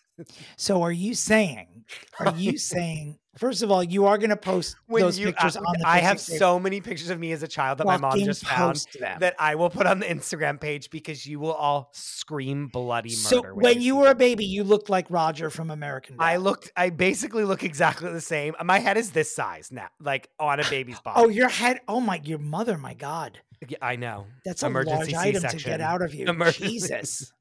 So 0.57 0.81
are 0.81 0.91
you 0.91 1.13
saying? 1.13 1.85
Are 2.19 2.35
you 2.35 2.57
saying? 2.57 3.17
First 3.37 3.63
of 3.63 3.71
all, 3.71 3.81
you 3.81 4.05
are 4.05 4.17
going 4.17 4.31
to 4.31 4.35
post 4.35 4.75
When 4.87 5.01
those 5.01 5.17
you, 5.17 5.27
pictures 5.27 5.55
uh, 5.55 5.61
on 5.61 5.75
the. 5.79 5.87
I 5.87 5.99
have 5.99 6.17
page. 6.17 6.37
so 6.37 6.59
many 6.59 6.81
pictures 6.81 7.09
of 7.09 7.17
me 7.17 7.31
as 7.31 7.41
a 7.41 7.47
child 7.47 7.77
that 7.77 7.87
my 7.87 7.95
mom 7.95 8.19
just 8.19 8.45
found 8.45 8.85
them. 8.99 9.19
that 9.21 9.35
I 9.39 9.55
will 9.55 9.69
put 9.69 9.87
on 9.87 9.99
the 9.99 10.05
Instagram 10.07 10.59
page 10.59 10.89
because 10.89 11.25
you 11.25 11.39
will 11.39 11.53
all 11.53 11.91
scream 11.93 12.67
bloody 12.67 13.11
murder. 13.11 13.15
So 13.15 13.41
murder. 13.41 13.55
when 13.55 13.81
you 13.81 13.89
you 13.89 13.95
were 13.95 14.09
a 14.09 14.15
baby, 14.15 14.43
you 14.43 14.65
looked 14.65 14.89
like 14.89 15.09
Roger 15.09 15.49
from 15.49 15.71
American 15.71 16.17
Dad. 16.17 16.23
I 16.25 16.35
looked. 16.35 16.73
I 16.75 16.89
basically 16.89 17.45
look 17.45 17.63
exactly 17.63 18.11
the 18.11 18.19
same. 18.19 18.53
My 18.61 18.79
head 18.79 18.97
is 18.97 19.11
this 19.11 19.33
size 19.33 19.71
now, 19.71 19.87
like 20.01 20.29
on 20.37 20.59
a 20.59 20.69
baby's 20.69 20.99
body. 20.99 21.21
Oh, 21.21 21.29
your 21.29 21.47
head. 21.47 21.79
Oh 21.87 22.01
my, 22.01 22.19
your 22.25 22.39
mother. 22.39 22.77
My 22.77 22.93
God, 22.93 23.39
Yeah, 23.67 23.77
I 23.81 23.95
know. 23.97 24.25
that's 24.45 24.63
a 24.63 24.67
Emergency 24.67 25.13
large 25.13 25.35
item 25.35 25.43
to 25.49 25.57
get 25.57 25.81
out 25.81 26.01
of 26.01 26.13
you. 26.15 26.27
Emergency- 26.27 26.67
Jesus, 26.69 27.33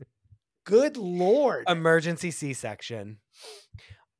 good 0.64 0.96
lord, 0.96 1.64
Emergency 1.68 2.30
C-section. 2.30 3.18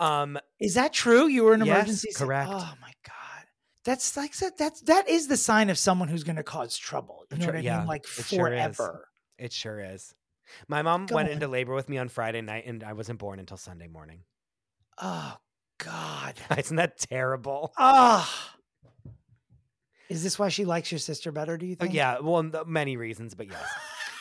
Um, 0.01 0.39
is 0.61 0.75
that 0.75 0.93
true? 0.93 1.27
You 1.27 1.45
were 1.45 1.55
an 1.55 1.65
Yes, 1.65 1.69
emergency. 1.77 2.11
C- 2.13 2.25
correct. 2.25 2.51
Oh 2.53 2.75
my 2.81 2.93
God, 3.05 3.47
that's 3.85 4.17
like. 4.17 4.33
That's 4.57 4.81
that 4.83 5.09
is 5.09 5.27
the 5.27 5.37
sign 5.37 5.71
of 5.71 5.79
someone 5.79 6.07
who's 6.09 6.23
going 6.23 6.37
to 6.37 6.45
cause 6.45 6.77
trouble. 6.77 7.25
You 7.33 7.39
know 7.39 7.47
what 7.47 7.57
I 7.57 7.61
yeah, 7.61 7.79
mean? 7.79 7.89
Like 7.89 8.05
it 8.05 8.25
sure 8.27 8.47
forever. 8.47 9.09
it 9.39 9.53
sure 9.53 9.81
is. 9.81 10.15
My 10.69 10.83
mom 10.83 11.07
Go 11.07 11.17
went 11.17 11.29
on. 11.29 11.35
into 11.35 11.49
labor 11.49 11.75
with 11.75 11.89
me 11.89 11.99
on 11.99 12.09
Friday 12.09 12.41
night, 12.43 12.65
and 12.67 12.85
I 12.85 12.93
wasn't 12.93 13.19
born 13.19 13.41
until 13.41 13.57
Sunday 13.57 13.89
morning. 13.89 14.21
Oh 15.03 15.37
God. 15.79 16.35
Isn't 16.57 16.77
that 16.77 16.99
terrible? 16.99 17.73
Ah. 17.77 18.55
Is 20.09 20.23
this 20.23 20.39
why 20.39 20.49
she 20.49 20.65
likes 20.65 20.91
your 20.91 20.99
sister 20.99 21.33
better? 21.33 21.57
Do 21.57 21.67
you 21.67 21.77
Oh, 21.79 21.85
think? 21.85 21.95
yeah, 21.95 22.19
well, 22.21 22.43
many 22.67 22.97
reasons, 22.97 23.35
but 23.35 23.49
yes. 23.49 23.69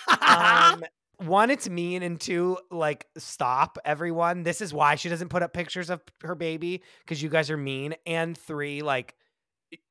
um 0.21 0.83
one 1.25 1.49
it's 1.49 1.67
mean 1.67 2.01
and 2.03 2.19
two 2.21 2.57
like 2.71 3.07
stop 3.17 3.77
everyone 3.83 4.43
this 4.43 4.61
is 4.61 4.73
why 4.73 4.95
she 4.95 5.09
doesn't 5.09 5.29
put 5.29 5.41
up 5.43 5.51
pictures 5.51 5.89
of 5.89 6.01
her 6.21 6.35
baby 6.35 6.81
because 7.03 7.21
you 7.21 7.27
guys 7.27 7.49
are 7.49 7.57
mean 7.57 7.95
and 8.05 8.37
three 8.37 8.81
like 8.83 9.15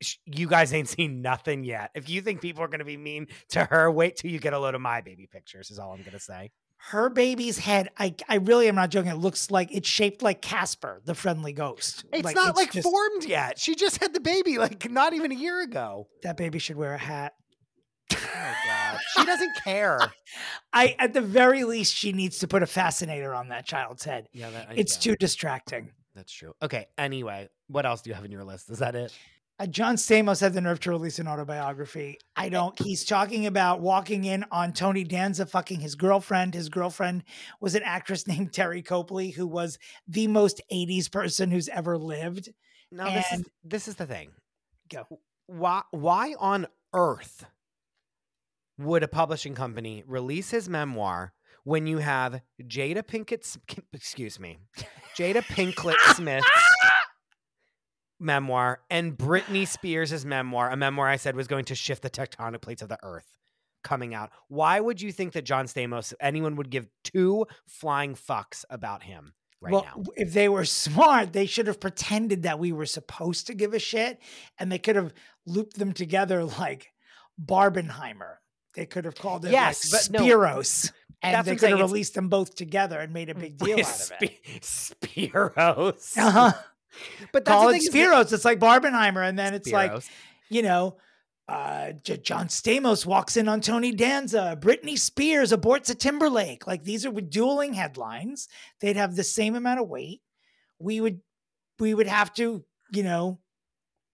sh- 0.01 0.17
you 0.25 0.47
guys 0.47 0.73
ain't 0.73 0.89
seen 0.97 1.21
nothing 1.21 1.65
yet 1.65 1.91
if 1.95 2.09
you 2.09 2.23
think 2.23 2.41
people 2.41 2.63
are 2.63 2.69
going 2.69 2.79
to 2.79 2.85
be 2.85 2.97
mean 2.97 3.27
to 3.51 3.65
her 3.65 3.91
wait 3.91 4.17
till 4.17 4.31
you 4.31 4.39
get 4.39 4.53
a 4.55 4.59
load 4.59 4.75
of 4.75 4.81
my 4.81 5.01
baby 5.01 5.27
pictures 5.27 5.71
is 5.71 5.79
all 5.79 5.93
i'm 5.93 6.01
going 6.01 6.13
to 6.13 6.21
say 6.21 6.51
Her 6.79 7.09
baby's 7.11 7.59
head, 7.59 7.91
I 7.99 8.15
I 8.29 8.37
really 8.37 8.69
am 8.69 8.75
not 8.77 8.91
joking. 8.91 9.11
It 9.11 9.17
looks 9.17 9.51
like 9.51 9.71
it's 9.73 9.89
shaped 9.89 10.23
like 10.23 10.41
Casper, 10.41 11.01
the 11.05 11.15
friendly 11.15 11.53
ghost. 11.53 12.05
it's 12.13 12.35
not 12.35 12.57
like 12.57 12.73
just- 12.73 12.85
formed 12.89 13.25
yet 13.25 13.59
she 13.59 13.75
just 13.75 13.99
had 13.99 14.15
the 14.15 14.21
baby 14.21 14.59
like 14.59 14.89
not 14.91 15.13
even 15.13 15.33
a 15.33 15.35
year 15.35 15.61
ago 15.63 16.07
that 16.23 16.37
baby 16.37 16.59
should 16.59 16.77
wear 16.77 16.95
a 16.95 16.99
hat. 16.99 17.35
oh 18.15 18.17
god 18.67 18.99
she 19.17 19.25
doesn't 19.25 19.53
care 19.65 19.99
I 20.73 20.95
at 20.99 21.13
the 21.13 21.21
very 21.21 21.65
least 21.65 21.93
she 21.95 22.13
needs 22.13 22.39
to 22.39 22.49
put 22.49 22.63
a 22.63 22.67
fascinator 22.67 23.35
on 23.35 23.49
that 23.49 23.67
child's 23.67 24.05
head. 24.05 24.29
yeah 24.33 24.51
that, 24.51 24.69
uh, 24.69 24.73
It's 24.77 24.95
yeah, 25.05 25.13
too 25.13 25.17
distracting. 25.17 25.91
that's 26.15 26.33
true 26.33 26.53
okay 26.63 26.87
anyway 26.97 27.49
what 27.67 27.85
else 27.85 28.03
do 28.03 28.11
you 28.11 28.15
have 28.15 28.25
in 28.25 28.31
your 28.31 28.45
list 28.45 28.71
is 28.71 28.79
that 28.79 28.95
it 28.95 29.13
Uh, 29.59 29.67
John 29.67 29.97
Stamos 29.97 30.41
had 30.41 30.53
the 30.53 30.61
nerve 30.61 30.81
to 30.81 30.91
release 30.91 31.19
an 31.19 31.27
autobiography. 31.27 32.19
I 32.37 32.51
don't. 32.51 32.79
He's 32.79 33.07
talking 33.07 33.47
about 33.47 33.81
walking 33.81 34.25
in 34.25 34.45
on 34.51 34.75
Tony 34.75 35.03
Danza 35.03 35.47
fucking 35.47 35.81
his 35.81 35.95
girlfriend. 35.95 36.55
His 36.55 36.69
girlfriend 36.69 37.25
was 37.61 37.75
an 37.75 37.83
actress 37.83 38.27
named 38.27 38.53
Teri 38.53 38.85
Copley, 38.85 39.31
who 39.31 39.47
was 39.47 39.79
the 40.07 40.27
most 40.27 40.61
'80s 40.71 41.11
person 41.11 41.51
who's 41.51 41.69
ever 41.69 41.97
lived. 41.97 42.51
No, 42.93 43.11
this 43.11 43.33
is 43.33 43.45
this 43.65 43.89
is 43.89 43.95
the 43.97 44.07
thing. 44.07 44.31
Go. 44.91 45.07
Why 45.47 45.83
why 45.91 46.35
on 46.39 46.67
earth 46.93 47.47
would 48.79 49.03
a 49.03 49.09
publishing 49.09 49.55
company 49.55 50.05
release 50.07 50.51
his 50.51 50.69
memoir 50.69 51.33
when 51.65 51.87
you 51.87 51.99
have 51.99 52.43
Jada 52.63 53.03
Pinkett, 53.03 53.57
excuse 53.93 54.39
me, 54.39 54.59
Jada 55.17 55.43
Pinkett 55.43 55.97
Smith's 56.15 56.47
memoir 58.19 58.81
and 58.91 59.17
Britney 59.17 59.67
Spears' 59.67 60.25
memoir, 60.25 60.71
a 60.71 60.77
memoir 60.77 61.09
I 61.09 61.17
said 61.17 61.37
was 61.37 61.47
going 61.47 61.67
to 61.67 61.75
shift 61.75 62.03
the 62.03 62.11
tectonic 62.11 62.63
plates 62.63 62.83
of 62.83 62.89
the 62.89 62.99
earth 63.03 63.37
coming 63.85 64.15
out. 64.15 64.31
Why 64.49 64.81
would 64.81 65.01
you 65.01 65.13
think 65.13 65.33
that 65.33 65.45
John 65.45 65.67
Stamos, 65.67 66.13
anyone 66.21 66.57
would 66.57 66.71
give 66.71 66.89
two 67.05 67.47
flying 67.67 68.15
fucks 68.15 68.65
about 68.69 69.03
him 69.05 69.33
right 69.61 69.73
well, 69.73 69.85
now? 69.85 70.03
if 70.17 70.33
they 70.33 70.49
were 70.49 70.65
smart, 70.65 71.33
they 71.33 71.47
should 71.47 71.69
have 71.69 71.81
pretended 71.81 72.43
that 72.43 72.59
we 72.59 72.73
were 72.73 72.87
supposed 72.87 73.47
to 73.47 73.55
give 73.55 73.75
a 73.75 73.79
shit, 73.79 74.19
and 74.59 74.73
they 74.73 74.79
could 74.79 74.97
have 74.97 75.15
looped 75.47 75.79
them 75.79 75.93
together 75.93 76.45
like 76.45 76.89
Barbenheimer. 77.41 78.37
They 78.75 78.87
could 78.87 79.05
have 79.05 79.15
called 79.15 79.45
it 79.47 79.53
Yes, 79.53 79.93
like 79.93 80.03
but 80.03 80.19
no, 80.19 80.27
Spiros, 80.27 80.93
and 81.23 81.35
that's 81.35 81.49
they 81.49 81.57
could 81.57 81.71
have 81.71 81.79
released 81.79 82.15
them 82.15 82.29
both 82.29 82.55
together 82.55 82.99
and 82.99 83.13
made 83.13 83.31
a 83.31 83.35
big 83.35 83.57
deal 83.59 83.79
out 83.79 84.01
of 84.01 84.13
it. 84.21 84.65
Sp- 84.65 85.01
Spiros. 85.01 86.19
Uh-huh. 86.19 86.53
But 87.33 87.45
that's 87.45 87.55
Call 87.55 87.69
the 87.69 87.77
it 87.77 87.83
thing 87.83 87.93
Spiros. 87.93 88.33
It's 88.33 88.45
like 88.45 88.59
Barbenheimer, 88.59 89.27
and 89.29 89.39
then 89.39 89.55
it's 89.55 89.71
like 89.71 90.03
you 90.49 90.63
know, 90.63 90.97
uh, 91.49 91.93
J- 92.03 92.19
John 92.19 92.49
Stamos 92.49 93.05
walks 93.07 93.37
in 93.37 93.49
on 93.49 93.61
Tony 93.61 93.93
Danza. 93.93 94.57
Britney 94.61 94.99
Spears 94.99 95.53
aborts 95.53 95.91
a 95.91 95.95
Timberlake. 95.95 96.67
Like 96.67 96.85
these 96.85 97.05
are 97.07 97.11
with 97.11 97.31
dueling 97.31 97.75
headlines. 97.75 98.49
They'd 98.81 98.97
have 98.97 99.17
the 99.17 99.25
same 99.25 99.55
amount 99.57 99.81
of 99.81 99.89
weight. 99.89 100.23
We 100.79 101.01
would, 101.01 101.21
we 101.79 101.95
would 101.95 102.07
have 102.07 102.33
to, 102.35 102.65
you 102.93 103.03
know, 103.03 103.39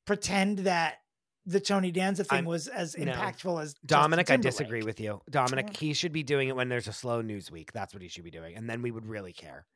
pretend 0.07 0.61
that 0.61 0.97
the 1.45 1.59
Tony 1.61 1.91
Danza 1.91 2.25
thing 2.25 2.37
I'm- 2.37 2.45
was 2.45 2.69
as 2.69 2.97
no. 2.97 3.13
impactful 3.13 3.63
as 3.63 3.75
Dominick, 3.85 4.31
I 4.31 4.37
disagree 4.37 4.83
with 4.83 5.01
you. 5.01 5.21
Dominick, 5.29 5.77
he 5.77 5.93
should 5.93 6.13
be 6.13 6.23
doing 6.23 6.49
it 6.49 6.57
when 6.57 6.69
there's 6.69 6.87
a 6.89 6.93
slow 6.93 7.21
news 7.21 7.51
week. 7.51 7.73
That's 7.73 7.93
what 7.93 8.03
he 8.03 8.09
should 8.09 8.25
be 8.25 8.31
doing. 8.31 8.55
And 8.57 8.71
then 8.71 8.81
we 8.83 8.91
would 8.91 9.07
really 9.07 9.33
care. 9.33 9.67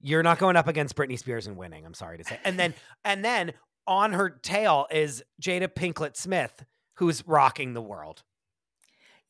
You're 0.00 0.22
not 0.22 0.38
going 0.38 0.56
up 0.56 0.68
against 0.68 0.94
Britney 0.96 1.18
Spears 1.18 1.46
and 1.46 1.56
winning, 1.56 1.84
I'm 1.84 1.94
sorry 1.94 2.18
to 2.18 2.24
say. 2.24 2.38
And 2.44 2.58
then 2.58 2.74
and 3.04 3.24
then 3.24 3.52
on 3.86 4.12
her 4.12 4.30
tail 4.30 4.86
is 4.90 5.22
Jada 5.42 5.68
Pinkett 5.68 6.16
Smith, 6.16 6.64
who's 6.94 7.26
rocking 7.26 7.74
the 7.74 7.82
world. 7.82 8.22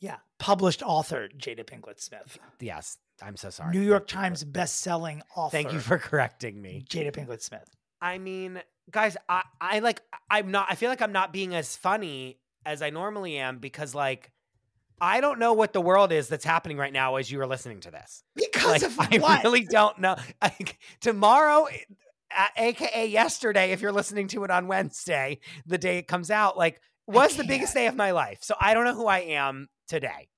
Yeah, 0.00 0.16
published 0.38 0.82
author 0.82 1.28
Jada 1.36 1.64
Pinkett 1.64 2.00
Smith, 2.00 2.38
Yes, 2.60 2.98
I'm 3.22 3.36
so 3.36 3.50
sorry. 3.50 3.74
New 3.74 3.82
York 3.82 4.06
Times 4.06 4.44
best-selling 4.44 5.22
author. 5.34 5.56
Thank 5.56 5.72
you 5.72 5.80
for 5.80 5.98
correcting 5.98 6.60
me. 6.60 6.84
Jada 6.88 7.12
Pinkett 7.12 7.42
Smith. 7.42 7.68
I 8.00 8.18
mean, 8.18 8.60
guys, 8.90 9.16
I, 9.28 9.42
I 9.60 9.78
like 9.80 10.02
I'm 10.30 10.50
not 10.50 10.66
I 10.70 10.74
feel 10.74 10.90
like 10.90 11.02
I'm 11.02 11.12
not 11.12 11.32
being 11.32 11.54
as 11.54 11.76
funny 11.76 12.38
as 12.64 12.82
I 12.82 12.90
normally 12.90 13.38
am 13.38 13.58
because 13.58 13.94
like 13.94 14.30
I 15.00 15.20
don't 15.20 15.38
know 15.38 15.52
what 15.52 15.72
the 15.72 15.80
world 15.80 16.12
is 16.12 16.28
that's 16.28 16.44
happening 16.44 16.76
right 16.76 16.92
now 16.92 17.16
as 17.16 17.30
you 17.30 17.40
are 17.40 17.46
listening 17.46 17.80
to 17.80 17.90
this. 17.90 18.22
Because 18.34 18.64
Like, 18.64 18.82
of 18.82 18.98
I 18.98 19.18
what? 19.18 19.44
really 19.44 19.62
don't 19.64 19.98
know. 19.98 20.16
Like, 20.42 20.78
tomorrow, 21.00 21.66
aka 22.56 23.06
yesterday, 23.06 23.72
if 23.72 23.80
you're 23.80 23.92
listening 23.92 24.28
to 24.28 24.44
it 24.44 24.50
on 24.50 24.66
Wednesday, 24.68 25.38
the 25.66 25.78
day 25.78 25.98
it 25.98 26.06
comes 26.08 26.30
out, 26.30 26.56
like 26.58 26.80
was 27.06 27.36
the 27.36 27.44
biggest 27.44 27.72
day 27.74 27.86
of 27.86 27.96
my 27.96 28.10
life. 28.10 28.38
So 28.42 28.54
I 28.60 28.74
don't 28.74 28.84
know 28.84 28.94
who 28.94 29.06
I 29.06 29.20
am 29.20 29.68
today. 29.88 30.28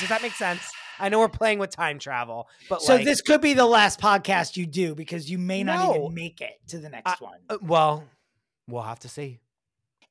Does 0.00 0.08
that 0.08 0.22
make 0.22 0.32
sense? 0.32 0.62
I 0.98 1.08
know 1.10 1.20
we're 1.20 1.28
playing 1.28 1.60
with 1.60 1.70
time 1.70 1.98
travel, 2.00 2.48
but 2.68 2.82
So 2.82 2.96
like, 2.96 3.04
this 3.04 3.20
could 3.20 3.40
be 3.40 3.54
the 3.54 3.66
last 3.66 4.00
podcast 4.00 4.56
you 4.56 4.66
do 4.66 4.94
because 4.96 5.30
you 5.30 5.38
may 5.38 5.62
not 5.62 5.78
No. 5.78 5.94
even 5.94 6.14
make 6.14 6.40
it 6.40 6.54
to 6.68 6.78
the 6.78 6.88
next 6.88 7.20
one. 7.20 7.38
uh, 7.48 7.58
well, 7.62 8.04
we'll 8.66 8.82
have 8.82 8.98
to 9.00 9.08
see. 9.08 9.38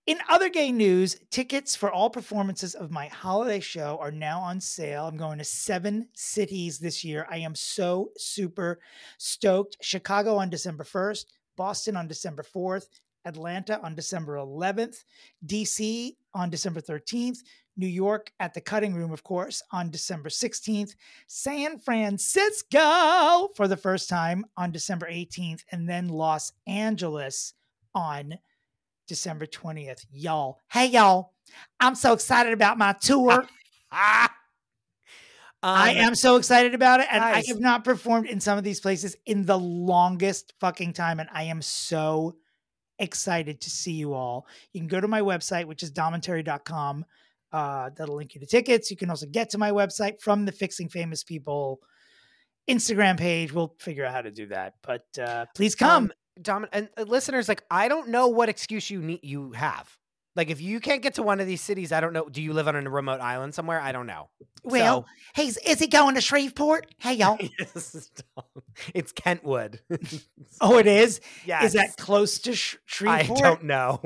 In 0.08 0.20
other 0.30 0.48
gay 0.48 0.72
news, 0.72 1.18
tickets 1.32 1.76
for 1.76 1.92
all 1.92 2.10
performances 2.10 2.76
of 2.76 2.92
my 2.92 3.08
holiday 3.08 3.60
show 3.60 3.98
are 4.00 4.10
now 4.10 4.40
on 4.40 4.62
sale. 4.62 5.06
I'm 5.06 5.18
going 5.18 5.38
to 5.38 5.44
seven 5.44 6.08
cities 6.14 6.80
this 6.80 7.04
year. 7.04 7.28
I 7.30 7.40
am 7.40 7.54
so 7.54 8.12
super 8.16 8.80
stoked. 9.18 9.76
Chicago 9.82 10.38
on 10.38 10.50
December 10.50 10.86
1st, 10.86 11.26
Boston 11.58 11.98
on 11.98 12.08
December 12.08 12.42
4th, 12.42 12.86
Atlanta 13.26 13.82
on 13.82 13.96
December 13.96 14.36
11th, 14.36 15.04
DC 15.46 16.16
on 16.34 16.50
December 16.50 16.80
13th, 16.80 17.40
New 17.76 17.86
York 17.86 18.32
at 18.40 18.54
the 18.54 18.62
Cutting 18.62 18.94
Room, 18.94 19.12
of 19.12 19.26
course, 19.26 19.62
on 19.74 19.92
December 19.92 20.30
16th, 20.30 20.96
San 21.28 21.80
Francisco 21.80 23.50
for 23.58 23.68
the 23.68 23.76
first 23.76 24.08
time 24.08 24.46
on 24.56 24.72
December 24.72 25.10
18th, 25.12 25.66
and 25.74 25.90
then 25.90 26.08
Los 26.08 26.54
Angeles 26.66 27.56
on 27.94 28.36
December 29.08 29.46
20th. 29.46 30.06
Y'all, 30.12 30.60
hey, 30.72 30.88
y'all, 30.88 31.34
I'm 31.80 31.96
so 31.96 32.14
excited 32.14 32.54
about 32.54 32.78
my 32.78 32.94
tour. 32.94 33.46
Ah. 33.92 34.34
I 35.64 35.92
Um, 35.92 35.98
am 35.98 36.16
so 36.16 36.36
excited 36.36 36.76
about 36.76 37.00
it. 37.00 37.08
And 37.12 37.24
I 37.24 37.44
have 37.48 37.60
not 37.60 37.84
performed 37.84 38.28
in 38.28 38.40
some 38.40 38.60
of 38.60 38.64
these 38.64 38.80
places 38.80 39.16
in 39.26 39.44
the 39.46 39.58
longest 39.58 40.54
fucking 40.60 40.94
time. 40.94 41.20
And 41.20 41.28
I 41.34 41.44
am 41.44 41.64
so 41.64 42.36
excited 43.00 43.62
to 43.62 43.70
see 43.70 43.94
you 43.94 44.14
all. 44.14 44.46
You 44.72 44.80
can 44.82 44.88
go 44.88 45.02
to 45.02 45.08
my 45.08 45.22
website, 45.22 45.66
which 45.66 45.82
is 45.82 45.92
dommentary.com. 45.92 47.06
Uh, 47.52 47.90
that'll 47.96 48.16
link 48.16 48.36
you 48.36 48.42
to 48.42 48.46
tickets. 48.46 48.92
You 48.92 48.98
can 48.98 49.10
also 49.10 49.26
get 49.26 49.50
to 49.52 49.58
my 49.58 49.72
website 49.72 50.22
from 50.22 50.46
the 50.46 50.52
Fixing 50.52 50.90
Famous 50.90 51.24
People 51.24 51.82
Instagram 52.70 53.18
page. 53.18 53.52
We'll 53.52 53.74
figure 53.80 54.06
out 54.06 54.14
how 54.14 54.22
to 54.22 54.32
do 54.32 54.46
that. 54.48 54.76
But 54.84 55.06
uh, 55.20 55.46
please 55.56 55.74
come. 55.74 56.06
Um, 56.06 56.12
Dom- 56.42 56.68
and 56.72 56.90
uh, 56.98 57.04
listeners, 57.04 57.48
like, 57.48 57.64
I 57.72 57.88
don't 57.88 58.10
know 58.10 58.28
what 58.28 58.50
excuse 58.50 58.90
you 58.90 59.02
need 59.02 59.20
you 59.24 59.52
have. 59.54 59.98
Like, 60.36 60.52
if 60.52 60.62
you 60.62 60.80
can't 60.80 61.02
get 61.02 61.16
to 61.16 61.24
one 61.24 61.40
of 61.40 61.48
these 61.48 61.62
cities, 61.62 61.92
I 61.92 62.00
don't 62.00 62.14
know. 62.14 62.30
Do 62.30 62.42
you 62.44 62.54
live 62.54 62.68
on 62.68 62.76
a 62.76 62.88
remote 62.90 63.22
island 63.22 63.56
somewhere? 63.56 63.80
I 63.82 63.92
don't 63.92 64.06
know. 64.06 64.30
well, 64.64 65.08
hey, 65.36 65.48
is- 65.48 65.80
he 65.80 65.88
going 65.88 66.14
to 66.16 66.22
Shreveport? 66.22 66.88
Hey, 67.00 67.14
y'all. 67.16 67.38
It's 68.94 69.12
Kentwood. 69.12 69.80
oh, 70.62 70.78
it 70.78 70.86
is? 70.86 71.20
yes. 71.46 71.64
Is 71.66 71.74
that 71.74 71.98
close 71.98 72.38
to 72.42 72.56
Sh- 72.56 72.76
I 73.08 73.24
don't 73.24 73.64
know. 73.64 74.00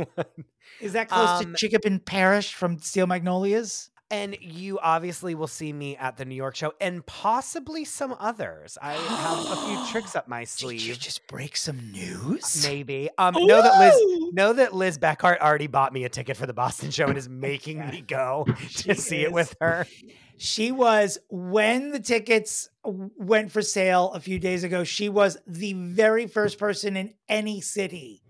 Is 0.79 0.93
that 0.93 1.09
close 1.09 1.41
Um, 1.41 1.53
to 1.53 1.67
Chinquapin 1.69 2.05
Parish 2.05 2.53
from 2.53 2.79
Steel 2.79 3.05
Magnolias? 3.07 3.89
And 4.12 4.38
you 4.41 4.78
obviously 4.80 5.34
will 5.34 5.47
see 5.47 5.71
me 5.71 5.95
at 5.95 6.17
the 6.17 6.26
New 6.26 6.36
York 6.36 6.56
show 6.56 6.74
and 6.82 7.04
possibly 7.06 7.86
some 7.86 8.13
others. 8.19 8.78
I 8.82 8.93
have 8.93 9.39
a 9.39 9.56
few 9.56 9.86
tricks 9.91 10.15
up 10.15 10.28
my 10.28 10.43
sleeve. 10.43 10.80
Did 10.80 10.88
you 10.88 10.95
just 10.95 11.26
break 11.28 11.56
some 11.56 11.91
news? 11.91 12.67
Maybe. 12.67 13.10
Um, 13.17 13.34
know 13.39 13.62
that 13.62 13.80
Liz 13.80 14.34
know 14.34 14.54
that 14.54 14.76
Liz 14.76 15.00
Beckhart 15.00 15.39
already 15.39 15.67
bought 15.67 15.93
me 15.93 16.04
a 16.04 16.10
ticket 16.10 16.36
for 16.38 16.45
the 16.45 16.54
Boston 16.54 16.91
show 16.91 17.08
and 17.08 17.17
is 17.17 17.30
making 17.41 17.80
me 17.89 18.02
go 18.02 18.45
to 18.76 18.95
see 18.95 19.21
it 19.21 19.32
with 19.32 19.56
her. 19.62 19.88
She 20.38 20.71
was 20.71 21.17
when 21.30 21.91
the 21.91 22.00
tickets 22.00 22.69
went 22.84 23.52
for 23.52 23.62
sale 23.62 24.12
a 24.13 24.19
few 24.19 24.39
days 24.39 24.63
ago. 24.63 24.84
She 24.84 25.08
was 25.08 25.38
the 25.47 25.74
very 25.74 26.28
first 26.28 26.58
person 26.58 26.97
in 26.97 27.13
any 27.30 27.62
city 27.62 28.24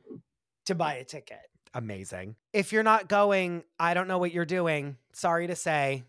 to 0.65 0.75
buy 0.75 0.95
a 0.95 1.05
ticket. 1.05 1.39
Amazing. 1.73 2.35
If 2.51 2.73
you're 2.73 2.83
not 2.83 3.07
going, 3.07 3.63
I 3.79 3.93
don't 3.93 4.09
know 4.09 4.17
what 4.17 4.33
you're 4.33 4.45
doing. 4.45 4.97
Sorry 5.13 5.47
to 5.47 5.55
say. 5.55 6.03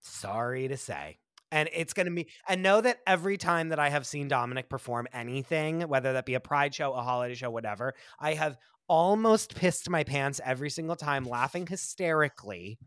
Sorry 0.00 0.68
to 0.68 0.76
say. 0.76 1.18
And 1.52 1.68
it's 1.72 1.92
going 1.92 2.06
to 2.06 2.12
be, 2.12 2.26
and 2.48 2.62
know 2.62 2.80
that 2.80 2.98
every 3.06 3.36
time 3.36 3.68
that 3.68 3.78
I 3.78 3.88
have 3.88 4.06
seen 4.06 4.28
Dominick 4.28 4.68
perform 4.68 5.06
anything, 5.12 5.82
whether 5.82 6.12
that 6.14 6.26
be 6.26 6.34
a 6.34 6.40
pride 6.40 6.74
show, 6.74 6.92
a 6.92 7.02
holiday 7.02 7.34
show, 7.34 7.50
whatever, 7.50 7.94
I 8.18 8.34
have 8.34 8.58
almost 8.88 9.54
pissed 9.54 9.88
my 9.88 10.04
pants 10.04 10.40
every 10.44 10.70
single 10.70 10.96
time, 10.96 11.24
laughing 11.24 11.66
hysterically. 11.66 12.78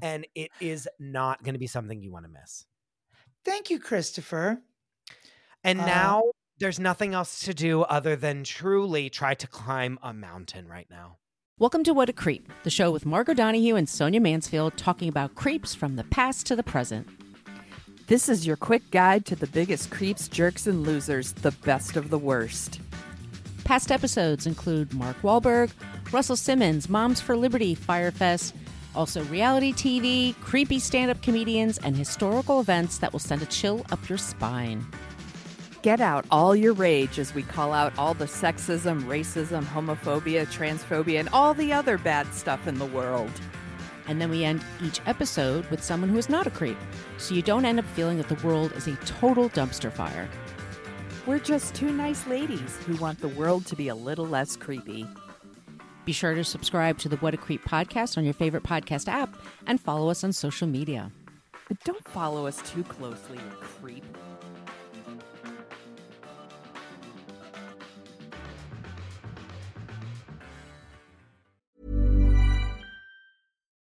And 0.00 0.26
it 0.34 0.50
is 0.60 0.88
not 0.98 1.42
going 1.42 1.54
to 1.54 1.58
be 1.58 1.66
something 1.66 2.00
you 2.00 2.10
want 2.10 2.24
to 2.24 2.30
miss. 2.30 2.64
Thank 3.44 3.70
you, 3.70 3.78
Christopher. 3.78 4.62
And 5.62 5.80
Uh, 5.80 5.86
now 5.86 6.22
there's 6.58 6.80
nothing 6.80 7.12
else 7.12 7.40
to 7.40 7.54
do 7.54 7.82
other 7.82 8.16
than 8.16 8.44
truly 8.44 9.10
try 9.10 9.34
to 9.34 9.46
climb 9.46 9.98
a 10.02 10.14
mountain 10.14 10.66
right 10.66 10.88
now. 10.90 11.18
Welcome 11.58 11.84
to 11.84 11.94
What 11.94 12.10
a 12.10 12.12
Creep, 12.12 12.52
the 12.64 12.70
show 12.70 12.90
with 12.90 13.06
Margot 13.06 13.32
Donahue 13.32 13.76
and 13.76 13.88
Sonia 13.88 14.20
Mansfield 14.20 14.76
talking 14.76 15.08
about 15.08 15.36
creeps 15.36 15.74
from 15.74 15.96
the 15.96 16.04
past 16.04 16.44
to 16.48 16.54
the 16.54 16.62
present. 16.62 17.08
This 18.08 18.28
is 18.28 18.46
your 18.46 18.58
quick 18.58 18.90
guide 18.90 19.24
to 19.24 19.36
the 19.36 19.46
biggest 19.46 19.90
creeps, 19.90 20.28
jerks, 20.28 20.66
and 20.66 20.82
losers, 20.82 21.32
the 21.32 21.52
best 21.52 21.96
of 21.96 22.10
the 22.10 22.18
worst. 22.18 22.78
Past 23.64 23.90
episodes 23.90 24.46
include 24.46 24.92
Mark 24.92 25.16
Wahlberg, 25.22 25.70
Russell 26.12 26.36
Simmons, 26.36 26.90
Moms 26.90 27.22
for 27.22 27.34
Liberty, 27.34 27.74
Firefest, 27.74 28.52
also 28.94 29.24
reality 29.24 29.72
TV, 29.72 30.38
creepy 30.42 30.78
stand 30.78 31.10
up 31.10 31.22
comedians, 31.22 31.78
and 31.78 31.96
historical 31.96 32.60
events 32.60 32.98
that 32.98 33.14
will 33.14 33.18
send 33.18 33.40
a 33.40 33.46
chill 33.46 33.82
up 33.90 34.10
your 34.10 34.18
spine. 34.18 34.86
Get 35.86 36.00
out 36.00 36.26
all 36.32 36.56
your 36.56 36.72
rage 36.72 37.20
as 37.20 37.32
we 37.32 37.44
call 37.44 37.72
out 37.72 37.96
all 37.96 38.12
the 38.12 38.24
sexism, 38.24 39.04
racism, 39.04 39.62
homophobia, 39.62 40.44
transphobia, 40.44 41.20
and 41.20 41.28
all 41.28 41.54
the 41.54 41.72
other 41.72 41.96
bad 41.96 42.26
stuff 42.34 42.66
in 42.66 42.76
the 42.80 42.86
world. 42.86 43.30
And 44.08 44.20
then 44.20 44.28
we 44.28 44.42
end 44.42 44.64
each 44.82 45.00
episode 45.06 45.64
with 45.66 45.80
someone 45.80 46.10
who 46.10 46.18
is 46.18 46.28
not 46.28 46.48
a 46.48 46.50
creep, 46.50 46.76
so 47.18 47.36
you 47.36 47.40
don't 47.42 47.64
end 47.64 47.78
up 47.78 47.84
feeling 47.84 48.16
that 48.16 48.28
the 48.28 48.44
world 48.44 48.72
is 48.72 48.88
a 48.88 48.96
total 48.96 49.48
dumpster 49.50 49.92
fire. 49.92 50.28
We're 51.24 51.38
just 51.38 51.76
two 51.76 51.92
nice 51.92 52.26
ladies 52.26 52.78
who 52.78 52.96
want 52.96 53.20
the 53.20 53.28
world 53.28 53.64
to 53.66 53.76
be 53.76 53.86
a 53.86 53.94
little 53.94 54.26
less 54.26 54.56
creepy. 54.56 55.06
Be 56.04 56.10
sure 56.10 56.34
to 56.34 56.42
subscribe 56.42 56.98
to 56.98 57.08
the 57.08 57.16
What 57.18 57.34
a 57.34 57.36
Creep 57.36 57.64
podcast 57.64 58.18
on 58.18 58.24
your 58.24 58.34
favorite 58.34 58.64
podcast 58.64 59.06
app 59.06 59.36
and 59.68 59.80
follow 59.80 60.10
us 60.10 60.24
on 60.24 60.32
social 60.32 60.66
media. 60.66 61.12
But 61.68 61.78
don't 61.84 62.08
follow 62.08 62.48
us 62.48 62.60
too 62.72 62.82
closely, 62.82 63.36
you 63.36 63.56
creep. 63.60 64.04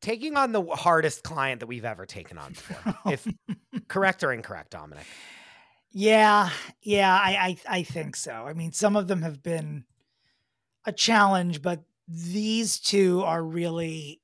taking 0.00 0.36
on 0.36 0.52
the 0.52 0.62
hardest 0.62 1.22
client 1.22 1.60
that 1.60 1.66
we've 1.66 1.84
ever 1.84 2.06
taken 2.06 2.38
on 2.38 2.52
before. 2.52 2.94
if 3.12 3.26
correct 3.88 4.22
or 4.24 4.32
incorrect, 4.32 4.70
Dominick. 4.70 5.06
Yeah, 5.90 6.50
yeah, 6.82 7.12
I, 7.12 7.56
I 7.68 7.78
I 7.78 7.82
think 7.82 8.16
so. 8.16 8.32
I 8.32 8.52
mean, 8.52 8.72
some 8.72 8.96
of 8.96 9.08
them 9.08 9.22
have 9.22 9.42
been 9.42 9.84
a 10.84 10.92
challenge, 10.92 11.62
but 11.62 11.82
these 12.06 12.78
two 12.78 13.22
are 13.22 13.42
really 13.42 14.20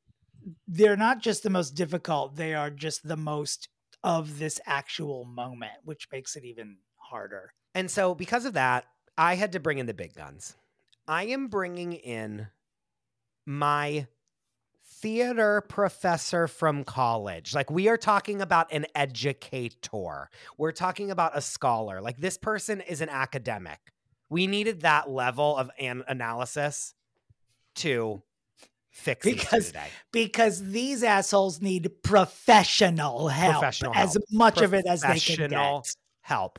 they're 0.67 0.97
not 0.97 1.21
just 1.21 1.43
the 1.43 1.51
most 1.51 1.71
difficult, 1.71 2.37
they 2.37 2.55
are 2.55 2.71
just 2.71 3.07
the 3.07 3.17
most 3.17 3.69
of 4.03 4.39
this 4.39 4.61
actual 4.67 5.25
moment, 5.25 5.73
which 5.85 6.09
makes 6.11 6.37
it 6.37 6.45
even 6.45 6.79
harder. 6.97 7.53
And 7.75 7.91
so, 7.91 8.15
because 8.15 8.45
of 8.45 8.55
that, 8.55 8.85
I 9.17 9.37
had 9.37 9.53
to 9.53 9.61
bring 9.61 9.79
in 9.79 9.87
the 9.87 9.95
big 9.95 10.15
guns. 10.15 10.57
I 11.07 11.25
am 11.27 11.49
bringing 11.49 11.93
in 11.93 12.49
my 13.47 14.07
theater 15.03 15.61
professor 15.69 16.47
from 16.47 16.85
college. 16.85 17.55
Like, 17.55 17.71
we 17.71 17.89
are 17.89 17.97
talking 17.99 18.41
about 18.41 18.73
an 18.73 18.87
educator, 18.95 20.31
we're 20.57 20.73
talking 20.73 21.11
about 21.11 21.37
a 21.37 21.41
scholar. 21.43 22.01
Like, 22.01 22.17
this 22.19 22.39
person 22.39 22.81
is 22.81 23.01
an 23.01 23.09
academic. 23.11 23.81
We 24.31 24.47
needed 24.47 24.81
that 24.83 25.11
level 25.11 25.57
of 25.57 25.71
an 25.79 26.05
analysis 26.09 26.95
to 27.77 28.23
fix 28.91 29.25
Because 29.27 29.67
today. 29.69 29.87
because 30.13 30.63
these 30.71 31.03
assholes 31.03 31.61
need 31.61 31.91
professional 32.03 33.29
help 33.29 33.55
Professional 33.55 33.93
as 33.95 34.15
help. 34.15 34.25
much 34.31 34.61
of 34.63 34.73
it 34.73 34.87
as 34.87 35.03
they 35.03 35.19
can 35.19 35.51
get. 35.51 35.95
help. 36.23 36.59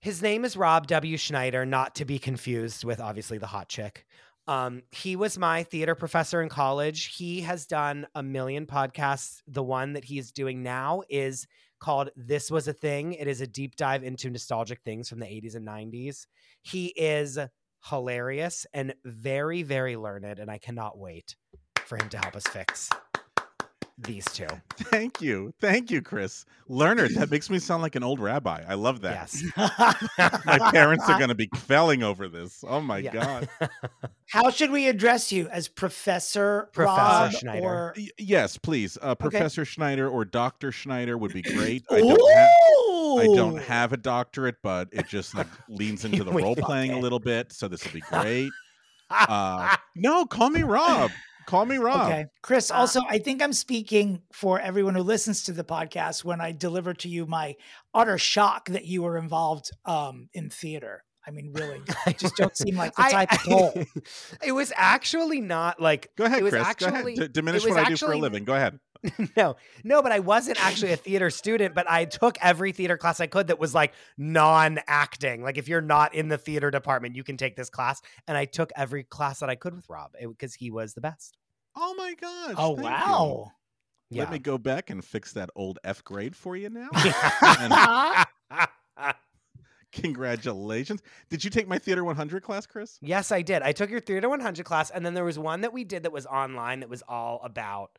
His 0.00 0.22
name 0.22 0.44
is 0.44 0.56
Rob 0.56 0.86
W. 0.88 1.16
Schneider, 1.16 1.64
not 1.66 1.94
to 1.96 2.04
be 2.04 2.18
confused 2.18 2.84
with 2.84 3.00
obviously 3.00 3.38
the 3.38 3.46
hot 3.46 3.68
chick. 3.68 4.04
Um, 4.48 4.82
he 4.92 5.16
was 5.16 5.38
my 5.38 5.64
theater 5.64 5.94
professor 5.94 6.40
in 6.40 6.48
college. 6.48 7.16
He 7.16 7.40
has 7.40 7.66
done 7.66 8.06
a 8.14 8.22
million 8.22 8.66
podcasts. 8.66 9.42
The 9.46 9.62
one 9.62 9.94
that 9.94 10.04
he's 10.04 10.30
doing 10.32 10.62
now 10.62 11.02
is 11.08 11.46
called 11.80 12.10
This 12.16 12.50
Was 12.50 12.68
a 12.68 12.72
Thing. 12.72 13.14
It 13.14 13.26
is 13.26 13.40
a 13.40 13.46
deep 13.46 13.76
dive 13.76 14.04
into 14.04 14.30
nostalgic 14.30 14.82
things 14.82 15.08
from 15.08 15.18
the 15.18 15.26
80s 15.26 15.56
and 15.56 15.66
90s. 15.66 16.26
He 16.62 16.86
is 16.96 17.38
hilarious 17.84 18.66
and 18.72 18.94
very, 19.04 19.62
very 19.62 19.96
learned, 19.96 20.38
and 20.38 20.50
I 20.50 20.58
cannot 20.58 20.98
wait 20.98 21.36
for 21.84 21.96
him 21.96 22.08
to 22.10 22.18
help 22.18 22.36
us 22.36 22.46
fix 22.46 22.90
these 23.98 24.24
two. 24.26 24.46
Thank 24.76 25.22
you. 25.22 25.52
Thank 25.60 25.90
you, 25.90 26.02
Chris. 26.02 26.44
Learner, 26.68 27.08
that 27.08 27.30
makes 27.30 27.48
me 27.48 27.58
sound 27.58 27.82
like 27.82 27.96
an 27.96 28.02
old 28.02 28.20
rabbi. 28.20 28.62
I 28.68 28.74
love 28.74 29.00
that. 29.00 29.30
Yes. 29.32 29.42
My 30.44 30.70
parents 30.70 31.08
are 31.08 31.16
going 31.18 31.30
to 31.30 31.34
be 31.34 31.48
felling 31.54 32.02
over 32.02 32.28
this. 32.28 32.62
Oh 32.66 32.80
my 32.80 32.98
Yeah. 32.98 33.12
God. 33.12 33.48
How 34.28 34.50
should 34.50 34.70
we 34.70 34.88
address 34.88 35.32
you 35.32 35.48
as 35.48 35.68
Professor, 35.68 36.68
Professor 36.72 36.96
Rob 37.00 37.32
Schneider. 37.32 37.64
or 37.66 37.94
Y- 37.96 38.08
yes, 38.18 38.58
please. 38.58 38.98
Uh, 39.00 39.14
Professor 39.14 39.64
Schneider 39.64 40.08
or 40.10 40.24
Dr. 40.24 40.72
Schneider 40.72 41.16
would 41.16 41.32
be 41.32 41.42
great. 41.42 41.84
I 41.90 42.00
don't 42.00 42.32
have 42.34 42.50
I 43.18 43.24
don't 43.34 43.62
have 43.62 43.92
a 43.94 43.96
doctorate, 43.96 44.56
but 44.62 44.88
it 44.92 45.06
just 45.08 45.34
like 45.34 45.46
leans 45.68 46.04
into 46.04 46.22
the 46.24 46.32
role 46.32 46.48
love 46.54 46.58
playing 46.58 46.92
a 46.92 46.98
little 46.98 47.20
bit. 47.20 47.52
So 47.52 47.66
this 47.68 47.82
would 47.84 47.94
be 47.94 48.00
great. 48.00 48.50
Uh, 49.08 49.76
no, 49.94 50.26
call 50.26 50.50
me 50.50 50.64
Rob. 50.64 51.10
Call 51.46 51.64
me 51.64 51.78
Rob. 51.78 52.06
Okay. 52.08 52.26
Chris, 52.42 52.70
Uh, 52.70 52.74
also, 52.74 53.00
I 53.08 53.18
think 53.18 53.40
I'm 53.42 53.52
speaking 53.52 54.22
for 54.32 54.58
everyone 54.60 54.94
who 54.94 55.02
listens 55.02 55.44
to 55.44 55.52
the 55.52 55.64
podcast 55.64 56.24
when 56.24 56.40
I 56.40 56.52
deliver 56.52 56.92
to 56.94 57.08
you 57.08 57.26
my 57.26 57.54
utter 57.94 58.18
shock 58.18 58.68
that 58.70 58.84
you 58.84 59.02
were 59.02 59.16
involved 59.16 59.70
um, 59.84 60.28
in 60.34 60.50
theater. 60.50 61.04
I 61.26 61.30
mean, 61.32 61.52
really, 61.52 61.80
you 62.06 62.12
just 62.14 62.36
don't 62.36 62.56
seem 62.56 62.76
like 62.76 62.94
the 62.94 63.02
I- 63.02 63.10
type 63.10 63.32
of 63.32 63.42
toll. 63.44 63.84
it 64.44 64.52
was 64.52 64.72
actually 64.76 65.40
not 65.40 65.80
like 65.80 66.10
Go 66.16 66.24
ahead, 66.24 66.40
It 66.40 66.44
was 66.44 66.52
Chris. 66.52 66.66
actually- 66.66 66.90
Go 66.90 66.96
ahead. 66.98 67.16
D- 67.18 67.28
diminish 67.28 67.62
it 67.64 67.68
was 67.68 67.76
what 67.76 67.86
I 67.86 67.88
do 67.90 67.96
for 67.96 68.12
a 68.12 68.18
living. 68.18 68.44
Go 68.44 68.54
ahead. 68.54 68.78
no, 69.36 69.56
no, 69.84 70.02
but 70.02 70.12
I 70.12 70.20
wasn't 70.20 70.64
actually 70.64 70.92
a 70.92 70.96
theater 70.96 71.30
student, 71.30 71.74
but 71.74 71.90
I 71.90 72.04
took 72.04 72.36
every 72.40 72.72
theater 72.72 72.96
class 72.96 73.20
I 73.20 73.26
could 73.26 73.48
that 73.48 73.58
was 73.58 73.74
like 73.74 73.92
non-acting. 74.16 75.42
Like 75.42 75.58
if 75.58 75.68
you're 75.68 75.80
not 75.80 76.14
in 76.14 76.28
the 76.28 76.38
theater 76.38 76.70
department, 76.70 77.16
you 77.16 77.24
can 77.24 77.36
take 77.36 77.56
this 77.56 77.70
class. 77.70 78.00
And 78.26 78.36
I 78.36 78.44
took 78.44 78.70
every 78.76 79.04
class 79.04 79.40
that 79.40 79.50
I 79.50 79.54
could 79.54 79.74
with 79.74 79.88
Rob 79.88 80.12
because 80.20 80.54
he 80.54 80.70
was 80.70 80.94
the 80.94 81.00
best. 81.00 81.36
Oh 81.74 81.94
my 81.96 82.14
gosh. 82.20 82.54
Oh, 82.56 82.74
thank 82.76 82.78
you. 82.78 82.84
wow. 82.84 83.52
Let 84.10 84.30
me 84.30 84.38
go 84.38 84.56
back 84.56 84.90
and 84.90 85.04
fix 85.04 85.32
that 85.32 85.50
old 85.56 85.78
F 85.84 86.04
grade 86.04 86.36
for 86.36 86.56
you 86.56 86.70
now. 86.70 86.88
Yeah. 88.50 89.12
Congratulations. 89.92 91.02
Did 91.30 91.42
you 91.44 91.50
take 91.50 91.68
my 91.68 91.78
Theater 91.78 92.04
100 92.04 92.42
class, 92.42 92.66
Chris? 92.66 92.98
yes, 93.00 93.32
I 93.32 93.42
did. 93.42 93.62
I 93.62 93.72
took 93.72 93.90
your 93.90 94.00
Theater 94.00 94.28
100 94.28 94.64
class, 94.64 94.90
and 94.90 95.06
then 95.06 95.14
there 95.14 95.24
was 95.24 95.38
one 95.38 95.62
that 95.62 95.72
we 95.72 95.84
did 95.84 96.02
that 96.02 96.12
was 96.12 96.26
online 96.26 96.80
that 96.80 96.88
was 96.88 97.02
all 97.08 97.40
about 97.42 97.98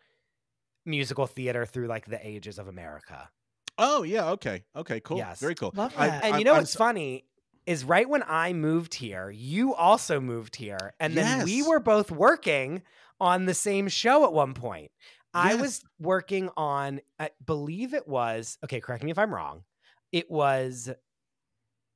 musical 0.87 1.27
theater 1.27 1.65
through 1.65 1.87
like 1.87 2.05
the 2.07 2.25
ages 2.25 2.57
of 2.57 2.67
America. 2.67 3.29
Oh, 3.77 4.01
yeah. 4.03 4.29
Okay. 4.31 4.63
Okay. 4.75 4.99
Cool. 5.01 5.17
Yes. 5.17 5.39
Very 5.39 5.53
cool. 5.53 5.71
Love 5.75 5.93
I- 5.97 6.07
And 6.07 6.35
I- 6.35 6.37
you 6.39 6.43
know 6.45 6.53
I'm 6.53 6.59
what's 6.59 6.71
so- 6.71 6.79
funny 6.79 7.25
is 7.67 7.83
right 7.83 8.07
when 8.09 8.23
I 8.25 8.53
moved 8.53 8.93
here, 8.95 9.29
you 9.29 9.75
also 9.75 10.19
moved 10.21 10.55
here, 10.55 10.93
and 11.01 11.13
then 11.15 11.43
we 11.43 11.61
were 11.61 11.81
both 11.81 12.09
working 12.09 12.81
on 13.19 13.45
the 13.45 13.53
same 13.53 13.89
show 13.89 14.23
at 14.23 14.31
one 14.31 14.53
point. 14.53 14.89
I 15.33 15.51
Yes. 15.51 15.61
was 15.61 15.83
working 15.99 16.49
on, 16.55 17.01
I 17.19 17.31
believe 17.45 17.93
it 17.93 18.07
was. 18.07 18.57
Okay, 18.63 18.79
correct 18.79 19.03
me 19.03 19.11
if 19.11 19.19
I'm 19.19 19.33
wrong. 19.35 19.65
It 20.13 20.31
was, 20.31 20.89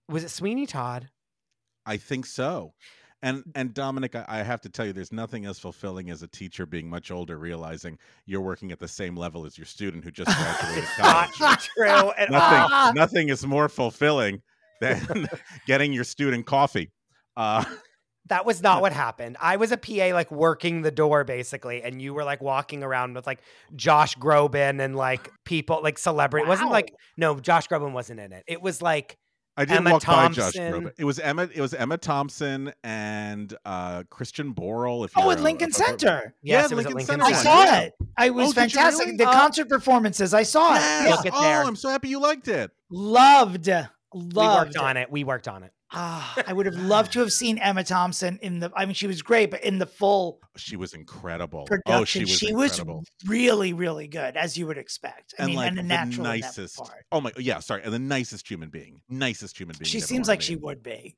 was 0.10 0.24
it 0.26 0.30
Sweeney 0.30 0.68
Todd? 0.68 1.10
I 1.86 1.96
think 1.98 2.26
so. 2.26 2.74
And 3.24 3.44
and 3.54 3.74
Dominick, 3.74 4.16
I, 4.16 4.26
I 4.28 4.38
have 4.44 4.62
to 4.62 4.70
tell 4.70 4.86
you, 4.86 4.94
there's 4.94 5.12
nothing 5.12 5.46
as 5.46 5.60
fulfilling 5.60 6.10
as 6.10 6.24
a 6.24 6.28
teacher 6.28 6.66
being 6.66 6.90
much 6.90 7.12
older, 7.12 7.38
realizing 7.38 7.98
you're 8.26 8.42
working 8.42 8.72
at 8.72 8.80
the 8.80 8.88
same 8.88 9.16
level 9.16 9.46
as 9.46 9.58
your 9.58 9.66
student 9.66 10.04
who 10.04 10.12
just 10.12 10.36
graduated 10.38 10.90
college. 10.98 11.40
Not 11.40 11.60
true 11.60 12.12
at 12.18 12.32
nothing, 12.32 12.74
all. 12.74 12.94
nothing 12.94 13.30
is 13.30 13.46
more 13.46 13.70
fulfilling 13.70 14.42
than 14.80 15.28
getting 15.68 15.94
your 15.94 16.04
student 16.04 16.46
coffee. 16.48 16.92
Uh, 17.38 17.64
That 18.28 18.46
was 18.46 18.64
not 18.64 18.82
what 18.82 18.94
happened. 18.94 19.38
I 19.40 19.58
was 19.58 19.72
a 19.72 19.78
PA, 19.78 20.14
like 20.14 20.32
working 20.32 20.82
the 20.82 20.92
door 20.92 21.24
basically, 21.24 21.84
and 21.84 22.02
you 22.02 22.14
were 22.14 22.24
like 22.24 22.42
walking 22.42 22.82
around 22.84 23.14
with 23.16 23.28
like 23.28 23.40
Josh 23.76 24.18
Groban 24.18 24.80
and 24.82 24.96
like 24.96 25.30
people, 25.46 25.82
like 25.84 25.98
celebrity. 26.00 26.46
It 26.46 26.50
wasn't 26.50 26.72
like 26.72 26.94
no, 27.18 27.40
Josh 27.40 27.68
Groban 27.68 27.94
wasn't 27.94 28.20
in 28.20 28.32
it. 28.32 28.44
It 28.48 28.62
was 28.62 28.82
like 28.82 29.18
I 29.58 29.66
didn't 29.66 29.80
Emma 29.80 29.92
walk 29.92 30.06
by 30.06 30.28
Josh 30.30 30.54
Thompson. 30.54 30.74
Groban. 30.74 30.92
It 30.98 31.04
was 31.04 31.20
Emma. 31.20 31.50
It 31.54 31.60
was 31.62 31.74
Emma 31.74 31.98
Thompson 31.98 32.74
and 32.84 33.54
uh, 33.66 34.04
Christian 34.10 34.54
Borle. 34.54 35.06
If 35.06 35.12
Oh, 35.18 35.24
you're 35.24 35.34
at 35.34 35.42
Lincoln 35.42 35.70
a- 35.70 35.74
Center. 35.74 36.34
yes, 36.42 36.70
Yeah, 36.70 36.74
it 36.74 36.76
was 36.76 36.86
at 36.86 36.94
Lincoln 36.94 37.20
Lincoln 37.20 37.26
Center 37.26 37.26
I 37.26 37.32
saw 37.34 37.64
yeah. 37.66 37.80
it. 37.82 37.94
I 38.18 38.30
was 38.30 38.50
Oh, 38.50 38.52
fantastic. 38.54 39.06
really? 39.08 39.18
The 39.18 39.30
Oh. 39.30 39.34
concert 39.34 39.68
performances, 39.70 40.34
I 40.34 40.44
saw 40.44 40.74
Yes. 40.76 41.06
it. 41.08 41.12
Look 41.12 41.26
at 41.26 41.34
oh, 41.36 41.42
there. 41.42 41.64
I'm 41.64 41.76
so 41.76 41.90
happy 41.90 42.08
you 42.08 42.20
liked 42.22 42.48
it. 42.48 42.72
Loved, 42.90 43.68
loved. 43.68 43.90
We 44.14 44.46
worked 44.48 44.78
on 44.78 44.98
it. 44.98 45.12
We 45.12 45.24
worked 45.26 45.48
on 45.48 45.64
it. 45.64 45.74
Ah, 45.94 46.42
I 46.48 46.54
would 46.54 46.66
have 46.66 46.76
loved 46.76 47.12
to 47.14 47.20
have 47.20 47.34
seen 47.34 47.58
Emma 47.58 47.84
Thompson 47.84 48.40
in 48.42 48.60
the. 48.60 48.72
I 48.76 48.86
mean, 48.86 48.94
she 48.94 49.08
was 49.08 49.22
great, 49.22 49.52
but 49.52 49.64
in 49.64 49.78
the 49.78 49.86
full 49.86 50.40
She 50.56 50.78
was 50.78 50.94
incredible. 50.94 51.66
production, 51.66 51.94
oh, 52.02 52.06
she 52.06 52.20
was 52.22 52.38
she 52.38 52.48
incredible. 52.50 53.00
was 53.00 53.08
really, 53.28 53.74
really 53.74 54.08
good, 54.08 54.38
as 54.38 54.58
you 54.58 54.68
would 54.68 54.78
expect. 54.78 55.34
I 55.38 55.44
and 55.44 55.48
mean, 55.50 55.58
like 55.58 55.68
and 55.70 55.78
the 55.78 55.84
natural 55.84 56.24
nicest. 56.24 56.78
part. 56.78 57.06
Oh 57.12 57.20
my, 57.20 57.34
yeah, 57.38 57.60
sorry, 57.60 57.84
and 57.84 57.92
the 57.94 58.00
nicest 58.00 58.50
human 58.50 58.70
being, 58.70 59.02
nicest 59.10 59.60
human 59.60 59.76
being. 59.78 59.88
She 59.90 60.00
seems 60.00 60.28
like 60.30 60.42
she 60.42 60.56
would 60.56 60.82
be. 60.82 61.18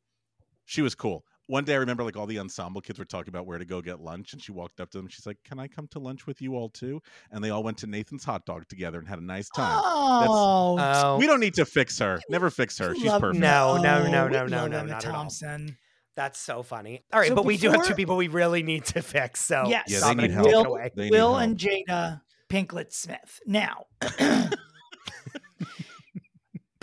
She 0.66 0.82
was 0.82 0.96
cool. 0.96 1.24
One 1.54 1.64
day, 1.66 1.74
I 1.74 1.78
remember 1.78 2.04
like 2.04 2.18
all 2.18 2.26
the 2.26 2.40
ensemble 2.40 2.82
kids 2.82 2.98
were 2.98 3.06
talking 3.06 3.30
about 3.30 3.46
where 3.46 3.60
to 3.60 3.66
go 3.66 3.80
get 3.80 4.00
lunch, 4.02 4.34
and 4.34 4.42
she 4.42 4.52
walked 4.52 4.80
up 4.80 4.90
to 4.90 4.98
them. 4.98 5.08
She's 5.08 5.28
like, 5.28 5.38
"Can 5.46 5.60
I 5.60 5.68
come 5.68 5.88
to 5.90 6.00
lunch 6.00 6.26
with 6.26 6.42
you 6.42 6.56
all 6.56 6.68
too?" 6.68 7.00
And 7.30 7.44
they 7.44 7.52
all 7.52 7.62
went 7.62 7.78
to 7.78 7.88
Nathan's 7.88 8.24
Hot 8.24 8.44
Dog 8.48 8.68
together 8.68 8.98
and 8.98 9.08
had 9.08 9.20
a 9.20 9.24
nice 9.24 9.50
time. 9.50 9.80
Oh, 9.86 10.78
Oh, 10.80 11.18
We 11.20 11.28
don't 11.28 11.40
need 11.40 11.54
to 11.54 11.66
fix 11.66 12.00
her. 12.00 12.20
Never 12.28 12.50
fix 12.50 12.80
her. 12.80 12.96
She's 12.96 13.06
love- 13.06 13.22
perfect. 13.22 13.40
No, 13.40 13.78
no, 13.78 14.00
oh, 14.00 14.08
no, 14.10 14.26
we 14.26 14.32
no, 14.32 14.46
no, 14.48 14.68
no, 14.68 14.80
Emma 14.80 14.88
not 14.90 15.06
at 15.06 15.12
all. 15.12 15.14
Thompson. 15.14 15.78
that's 16.16 16.40
so 16.40 16.64
funny. 16.64 17.04
All 17.14 17.20
right, 17.20 17.30
So 17.30 17.36
but 17.36 17.46
we 17.46 17.58
do 17.58 17.70
have 17.70 17.86
two 17.86 17.94
people 17.94 18.16
we 18.18 18.30
really 18.30 18.64
need 18.64 18.86
to 18.86 19.04
fix. 19.04 19.40
So 19.40 19.66
yes, 19.68 19.84
Yeah, 19.90 20.00
they 20.00 20.16
need 20.16 20.32
help. 20.32 20.48
Will. 20.48 20.80
They 20.96 21.04
need 21.04 21.12
Will 21.12 21.36
help. 21.36 21.44
and 21.44 21.56
Jada 21.56 22.22
Pinklet 22.50 22.92
Smith. 22.94 23.40
Now, 23.46 23.86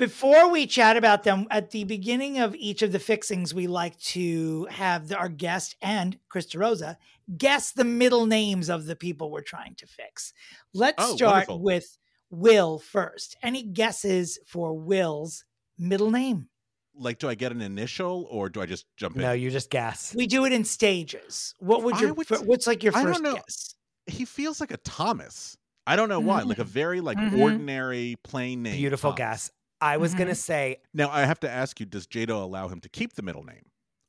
Before 0.00 0.48
we 0.50 0.66
chat 0.66 0.96
about 0.96 1.24
them, 1.24 1.46
at 1.50 1.72
the 1.72 1.84
beginning 1.84 2.38
of 2.38 2.54
each 2.54 2.80
of 2.80 2.90
the 2.90 2.98
fixings, 2.98 3.52
we 3.52 3.66
like 3.66 3.98
to 4.00 4.64
have 4.70 5.08
the, 5.08 5.16
our 5.18 5.28
guest 5.28 5.76
and 5.82 6.18
Chris 6.30 6.46
DeRosa 6.46 6.96
guess 7.36 7.72
the 7.72 7.84
middle 7.84 8.24
names 8.24 8.70
of 8.70 8.86
the 8.86 8.96
people 8.96 9.30
we're 9.30 9.42
trying 9.42 9.74
to 9.74 9.86
fix. 9.86 10.32
Let's 10.72 10.96
Oh, 11.04 11.16
start 11.16 11.32
wonderful. 11.48 11.60
with 11.62 11.98
Will 12.30 12.78
first. 12.78 13.36
Any 13.42 13.62
guesses 13.62 14.38
for 14.46 14.72
Will's 14.72 15.44
middle 15.78 16.10
name? 16.10 16.48
Like, 16.94 17.18
do 17.18 17.28
I 17.28 17.34
get 17.34 17.52
an 17.52 17.60
initial 17.60 18.26
or 18.30 18.48
do 18.48 18.62
I 18.62 18.66
just 18.66 18.86
jump 18.96 19.16
in? 19.16 19.22
No, 19.22 19.32
you 19.32 19.50
just 19.50 19.68
guess. 19.68 20.14
We 20.16 20.26
do 20.26 20.46
it 20.46 20.52
in 20.54 20.64
stages. 20.64 21.54
What 21.58 21.82
would 21.84 21.96
I 21.96 22.00
your 22.00 22.14
would 22.14 22.26
fir- 22.26 22.38
what's 22.38 22.66
like 22.66 22.82
your 22.82 22.96
I 22.96 23.02
don't 23.02 23.12
first 23.12 23.22
know. 23.22 23.34
guess? 23.34 23.74
He 24.06 24.24
feels 24.24 24.60
like 24.60 24.70
a 24.70 24.78
Thomas. 24.78 25.58
I 25.86 25.94
don't 25.96 26.08
know 26.08 26.20
why. 26.20 26.40
Like 26.40 26.58
a 26.58 26.64
very 26.64 27.02
like 27.02 27.18
Mhm. 27.18 27.38
ordinary 27.38 28.16
plain 28.24 28.62
name. 28.62 28.76
Beautiful 28.78 29.10
Thomas. 29.10 29.18
guess. 29.18 29.50
I 29.80 29.96
was 29.96 30.14
gonna 30.14 30.32
Mhm. 30.32 30.36
say 30.36 30.76
Now 30.94 31.10
I 31.10 31.20
have 31.24 31.40
to 31.40 31.50
ask 31.50 31.80
you: 31.80 31.86
Does 31.86 32.06
Jada 32.06 32.30
allow 32.42 32.68
him 32.68 32.80
to 32.80 32.88
keep 32.88 33.14
the 33.14 33.22
middle 33.22 33.44
name, 33.44 33.64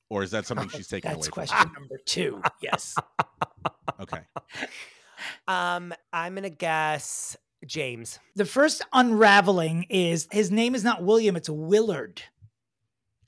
or 0.10 0.23
is 0.23 0.31
that 0.31 0.45
something 0.45 0.69
she's 0.69 0.88
taking 0.88 1.10
That's 1.10 1.15
away 1.17 1.23
That's 1.23 1.51
question 1.51 1.57
from 1.60 1.73
number 1.73 1.97
two. 2.05 2.41
Yes. 2.62 2.95
Okay. 3.99 4.21
um 5.47 5.93
I'm 6.12 6.34
gonna 6.36 6.49
guess 6.49 7.38
James. 7.65 8.17
The 8.36 8.45
first 8.45 8.84
unraveling 8.93 9.84
is 9.89 10.27
his 10.31 10.49
name 10.49 10.73
is 10.73 10.84
not 10.84 11.03
William, 11.03 11.36
it's 11.36 11.49
Willard. 11.49 12.21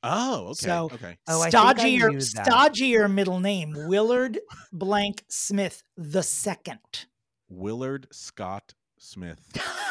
Oh, 0.02 0.48
okay. 0.48 0.54
So- 0.66 0.90
okay. 0.94 1.18
Oh, 1.28 1.42
I 1.42 1.50
think 1.52 1.56
I 1.56 1.74
stodgier, 1.74 2.10
knew 2.12 2.20
that. 2.20 2.48
stodgier 2.48 3.12
middle 3.14 3.40
name, 3.40 3.74
Willard 3.88 4.40
blank 4.72 5.24
Smith 5.30 5.84
the 5.96 6.24
second. 6.24 7.06
Willard 7.50 8.08
Scott 8.12 8.74
Smith. 8.98 9.40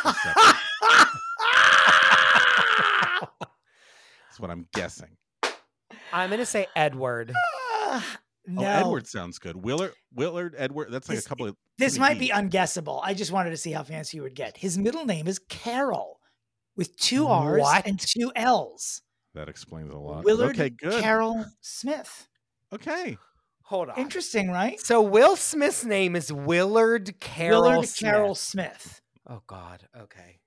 That's 3.21 4.39
what 4.41 4.51
I'm 4.51 4.67
guessing. 4.75 5.17
I'm 6.13 6.31
gonna 6.31 6.47
say 6.47 6.67
Edward. 6.75 7.33
Ah. 7.37 8.19
Oh, 8.49 8.53
no, 8.53 8.63
Oh, 8.63 8.65
Edward 8.67 9.07
sounds 9.07 9.39
good. 9.39 9.57
Willard, 9.57 9.93
Willard, 10.15 10.55
Edward. 10.59 10.91
That's 10.91 11.09
like 11.09 11.17
This- 11.17 11.27
a 11.27 11.29
couple 11.29 11.47
of. 11.47 11.57
this 11.79 11.99
might 11.99 12.15
many 12.15 12.27
be 12.27 12.33
unguessable. 12.33 13.01
I 13.03 13.15
just 13.15 13.31
wanted 13.31 13.51
to 13.51 13.57
see 13.57 13.71
how 13.73 13.85
fancy 13.85 14.17
you 14.17 14.23
would 14.25 14.35
get. 14.35 14.57
His 14.57 14.77
middle 14.79 15.05
name 15.05 15.29
is 15.29 15.39
Carroll 15.39 16.19
with 16.77 16.97
two 16.97 17.29
R's 17.29 17.61
What? 17.61 17.87
and 17.87 18.01
two 18.01 18.33
L's. 18.35 19.03
That 19.35 19.49
explains 19.49 19.93
a 19.93 19.97
lot. 19.99 20.25
Willard 20.25 20.57
okay, 20.57 20.71
good. 20.71 21.03
Carroll 21.03 21.45
Smith. 21.61 22.29
okay. 22.73 23.17
Hold 23.67 23.91
on. 23.91 23.97
Interesting, 23.99 24.51
right? 24.51 24.79
So 24.81 25.01
Will 25.01 25.37
Smith's 25.37 25.85
name 25.85 26.15
is 26.17 26.31
Willard 26.33 27.21
Carroll 27.21 27.63
Willard 27.63 27.89
Smith. 27.89 28.11
Carroll 28.13 28.35
Smith. 28.35 29.01
Oh 29.27 29.43
God. 29.47 29.89
Okay. 29.97 30.41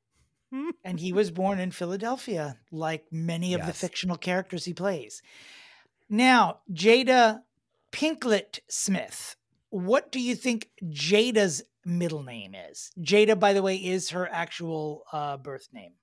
And 0.84 1.00
he 1.00 1.12
was 1.14 1.32
born 1.32 1.60
in 1.60 1.72
Philadelphia, 1.72 2.58
like 2.72 3.06
many 3.12 3.54
of 3.54 3.66
the 3.66 3.74
fictional 3.74 4.18
characters 4.18 4.66
he 4.66 4.74
plays. 4.74 5.22
Now, 6.10 6.60
Jada 6.72 7.42
Pinkett 7.92 8.60
Smith. 8.70 9.36
What 9.70 10.12
do 10.12 10.20
you 10.20 10.36
think 10.36 10.70
Jada's 10.84 11.64
middle 11.84 12.24
name 12.24 12.56
is? 12.56 12.92
Jada, 13.00 13.40
by 13.40 13.54
the 13.54 13.62
way, 13.62 13.76
is 13.78 14.12
her 14.12 14.28
actual 14.32 15.04
uh, 15.12 15.38
birth 15.38 15.68
name. 15.74 15.94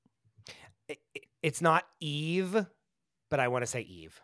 I- 0.90 0.98
I- 1.16 1.20
It's 1.42 1.60
not 1.62 1.84
Eve, 2.00 2.66
but 3.30 3.40
I 3.40 3.48
want 3.48 3.62
to 3.62 3.66
say 3.66 3.80
Eve. 3.80 4.20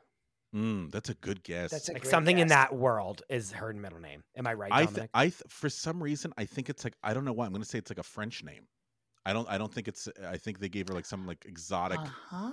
Mm, 0.54 0.90
that's 0.90 1.08
a 1.10 1.14
good 1.14 1.42
guess. 1.42 1.70
That's 1.70 1.88
a 1.88 1.92
Like 1.92 2.02
great 2.02 2.10
something 2.10 2.38
in 2.38 2.48
that 2.48 2.74
world 2.74 3.22
is 3.28 3.52
her 3.52 3.72
middle 3.74 4.00
name. 4.00 4.22
Am 4.36 4.46
I 4.46 4.54
right, 4.54 4.72
I, 4.72 4.86
th- 4.86 5.08
I, 5.12 5.24
th- 5.24 5.42
for 5.48 5.68
some 5.68 6.02
reason, 6.02 6.32
I 6.38 6.44
think 6.46 6.70
it's 6.70 6.84
like 6.84 6.94
I 7.02 7.12
don't 7.12 7.24
know 7.24 7.32
why. 7.34 7.44
I'm 7.44 7.52
going 7.52 7.62
to 7.62 7.68
say 7.68 7.78
it's 7.78 7.90
like 7.90 7.98
a 7.98 8.02
French 8.02 8.42
name. 8.42 8.66
I 9.26 9.33
don't. 9.33 9.48
I 9.48 9.59
don't 9.59 9.72
think 9.72 9.88
it's. 9.88 10.09
I 10.26 10.37
think 10.37 10.59
they 10.59 10.68
gave 10.68 10.88
her 10.88 10.94
like 10.94 11.07
some 11.07 11.26
like 11.26 11.44
exotic 11.44 12.00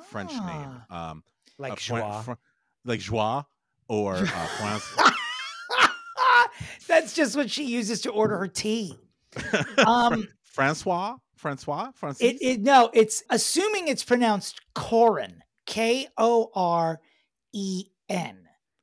French 0.10 0.32
name. 0.32 0.82
Ah. 0.90 1.12
Um, 1.12 1.24
like 1.58 1.74
uh, 1.74 1.76
Joie. 1.76 2.22
Fran- 2.24 2.38
like 2.86 3.00
joie 3.00 3.44
or 3.90 4.16
uh, 4.16 4.26
France. 4.26 4.96
That's 6.88 7.14
just 7.14 7.36
what 7.36 7.52
she 7.52 7.66
uses 7.66 8.02
to 8.02 8.12
order 8.12 8.38
her 8.38 8.48
tea. 8.48 8.98
Um, 9.86 10.28
Francois, 10.44 11.18
Francois, 11.36 11.92
Francis. 11.96 12.26
It, 12.26 12.38
it 12.42 12.62
no, 12.62 12.90
it's 12.94 13.24
assuming 13.30 13.88
it's 13.88 14.04
pronounced 14.04 14.62
Koren, 14.74 15.44
K 15.66 16.08
O 16.18 16.52
R 16.56 17.02
E 17.54 17.86
N. 18.08 18.38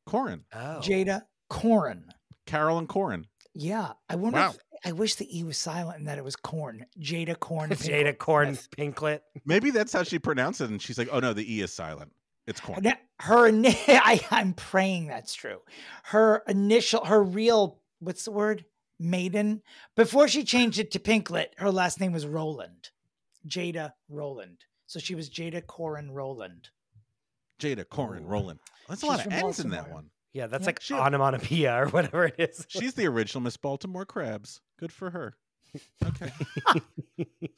Koren, 0.06 0.44
oh. 0.52 0.80
Jada 0.82 1.22
Koren. 1.48 2.04
Carroll 2.46 2.78
and 2.78 2.88
Koren. 2.88 3.26
Yeah, 3.54 3.92
I 4.10 4.16
wonder. 4.16 4.38
Wow. 4.38 4.50
If, 4.50 4.58
I 4.84 4.92
wish 4.92 5.14
the 5.14 5.38
E 5.38 5.44
was 5.44 5.56
silent 5.58 5.98
and 5.98 6.08
that 6.08 6.18
it 6.18 6.24
was 6.24 6.36
corn. 6.36 6.86
Jada 7.00 7.38
Corn. 7.38 7.70
Jada 7.70 8.16
Corn 8.16 8.56
Pinkett. 8.76 9.20
Maybe 9.44 9.70
that's 9.70 9.92
how 9.92 10.02
she 10.02 10.18
pronounced 10.18 10.60
it, 10.60 10.70
and 10.70 10.82
she's 10.82 10.98
like, 10.98 11.08
"Oh 11.12 11.20
no, 11.20 11.32
the 11.32 11.50
e 11.54 11.60
is 11.60 11.72
silent. 11.72 12.12
It's 12.46 12.60
corn." 12.60 12.82
Now, 12.82 12.94
her, 13.20 13.46
I, 13.88 14.20
I'm 14.30 14.54
praying 14.54 15.06
that's 15.06 15.34
true. 15.34 15.58
Her 16.04 16.42
initial, 16.48 17.04
her 17.04 17.22
real, 17.22 17.78
what's 18.00 18.24
the 18.24 18.32
word? 18.32 18.64
Maiden. 18.98 19.62
Before 19.96 20.28
she 20.28 20.44
changed 20.44 20.78
it 20.78 20.90
to 20.92 20.98
Pinkett, 21.00 21.48
her 21.58 21.70
last 21.72 22.00
name 22.00 22.12
was 22.12 22.26
Roland. 22.26 22.90
Jada 23.48 23.92
Roland. 24.08 24.58
So 24.86 24.98
she 25.00 25.14
was 25.14 25.28
Jada 25.30 25.64
Koren 25.66 26.10
Roland. 26.12 26.68
Jada, 27.60 27.88
Koren, 27.88 28.26
Roland. 28.26 28.58
That's 28.88 29.02
a 29.02 29.06
She's 29.06 29.08
lot 29.10 29.18
of 29.18 29.24
from 29.24 29.32
N's 29.32 29.60
in 29.60 29.70
that 29.70 29.90
one. 29.90 30.10
Yeah, 30.32 30.46
that's 30.46 30.62
Yeah, 30.62 30.66
like 30.66 30.80
she- 30.80 30.94
onomatopoeia 30.94 31.82
or 31.82 31.88
whatever 31.88 32.24
it 32.26 32.34
is. 32.38 32.64
She's 32.68 32.94
the 32.94 33.06
original 33.06 33.42
Miss 33.42 33.56
Baltimore 33.56 34.04
Crabs. 34.04 34.60
Good 34.82 34.90
for 34.90 35.10
her. 35.10 35.36
Okay. 36.04 36.32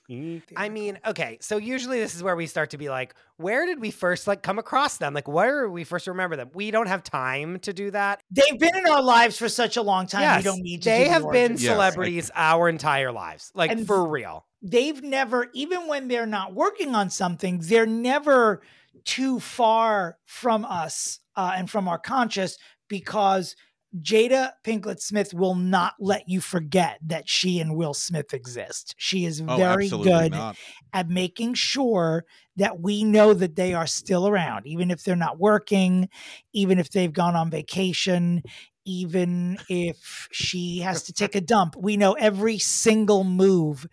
I 0.57 0.69
mean, 0.69 0.99
okay, 1.07 1.39
so 1.41 1.57
usually 1.57 1.99
this 1.99 2.15
is 2.15 2.23
where 2.23 2.37
we 2.37 2.47
start 2.47 2.69
to 2.71 2.79
be 2.79 2.91
like, 2.91 3.15
where 3.39 3.65
did 3.65 3.81
we 3.81 3.91
first 3.91 4.27
like 4.27 4.43
come 4.43 4.59
across 4.59 4.99
them? 4.99 5.15
Like, 5.15 5.27
where 5.27 5.61
are 5.61 5.71
we 5.71 5.85
first 5.85 6.07
remember 6.07 6.37
them? 6.37 6.51
We 6.53 6.71
don't 6.71 6.87
have 6.87 7.03
time 7.03 7.61
to 7.61 7.73
do 7.73 7.91
that. 7.93 8.23
They've 8.31 8.59
been 8.61 8.77
in 8.77 8.87
our 8.87 9.03
lives 9.03 9.39
for 9.39 9.49
such 9.49 9.79
a 9.79 9.83
long 9.83 10.07
time. 10.07 10.21
yes, 10.21 10.37
we 10.41 10.43
don't 10.43 10.61
need 10.61 10.83
to. 10.83 10.91
they 10.91 10.99
do 10.99 11.05
the 11.05 11.11
have 11.13 11.23
been 11.23 11.53
origin 11.53 11.57
Yes, 11.57 11.65
I- 11.65 11.73
celebrities 11.73 12.31
our 12.35 12.69
entire 12.69 13.11
lives, 13.11 13.51
like 13.55 13.71
And- 13.71 13.87
for 13.87 14.07
real. 14.07 14.45
they've 14.61 15.03
never, 15.03 15.49
even 15.55 15.87
when 15.89 16.09
they're 16.09 16.27
not 16.27 16.53
working 16.53 16.95
on 16.95 17.09
something, 17.09 17.61
they're 17.61 17.87
never 17.87 18.61
too 19.07 19.41
far 19.41 20.19
from 20.27 20.67
us 20.67 21.21
uh, 21.37 21.55
and 21.57 21.71
from 21.71 21.89
our 21.89 21.99
conscious 21.99 22.59
because 22.89 23.57
Jada 24.01 24.53
Pinkett 24.65 25.01
Smith 25.01 25.33
will 25.33 25.55
not 25.55 25.95
let 26.01 26.29
you 26.29 26.41
forget 26.41 26.99
that 27.07 27.29
she 27.29 27.61
and 27.61 27.77
Will 27.77 27.95
Smith 27.95 28.35
exist. 28.35 28.95
She 28.99 29.25
is 29.25 29.43
Oh, 29.47 29.57
very 29.57 29.89
good 29.89 30.33
not. 30.33 30.57
at 30.93 31.09
making 31.09 31.55
sure 31.55 32.25
that 32.57 32.81
we 32.81 33.05
know 33.05 33.35
that 33.35 33.57
they 33.57 33.73
are 33.75 33.87
still 33.87 34.27
around, 34.27 34.67
even 34.67 34.91
if 34.91 35.05
they're 35.05 35.17
not 35.17 35.39
working, 35.39 36.09
even 36.53 36.79
if 36.79 36.91
they've 36.91 37.13
gone 37.13 37.37
on 37.37 37.51
vacation, 37.51 38.43
even 38.85 39.59
if 39.69 40.29
she 40.33 40.79
has 40.81 41.05
to 41.05 41.13
take 41.13 41.35
a 41.35 41.41
dump. 41.41 41.77
We 41.77 41.97
know 41.97 42.15
every 42.15 42.59
single 42.59 43.25
move 43.25 43.87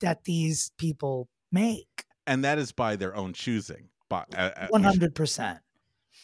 that 0.00 0.24
these 0.24 0.70
people 0.78 1.28
make. 1.50 2.04
And 2.26 2.44
that 2.44 2.58
is 2.58 2.72
by 2.72 2.96
their 2.96 3.16
own 3.16 3.32
choosing. 3.32 3.88
But 4.08 4.34
uh, 4.36 4.52
uh, 4.56 4.66
One 4.70 4.82
hundred 4.84 5.14
percent. 5.14 5.58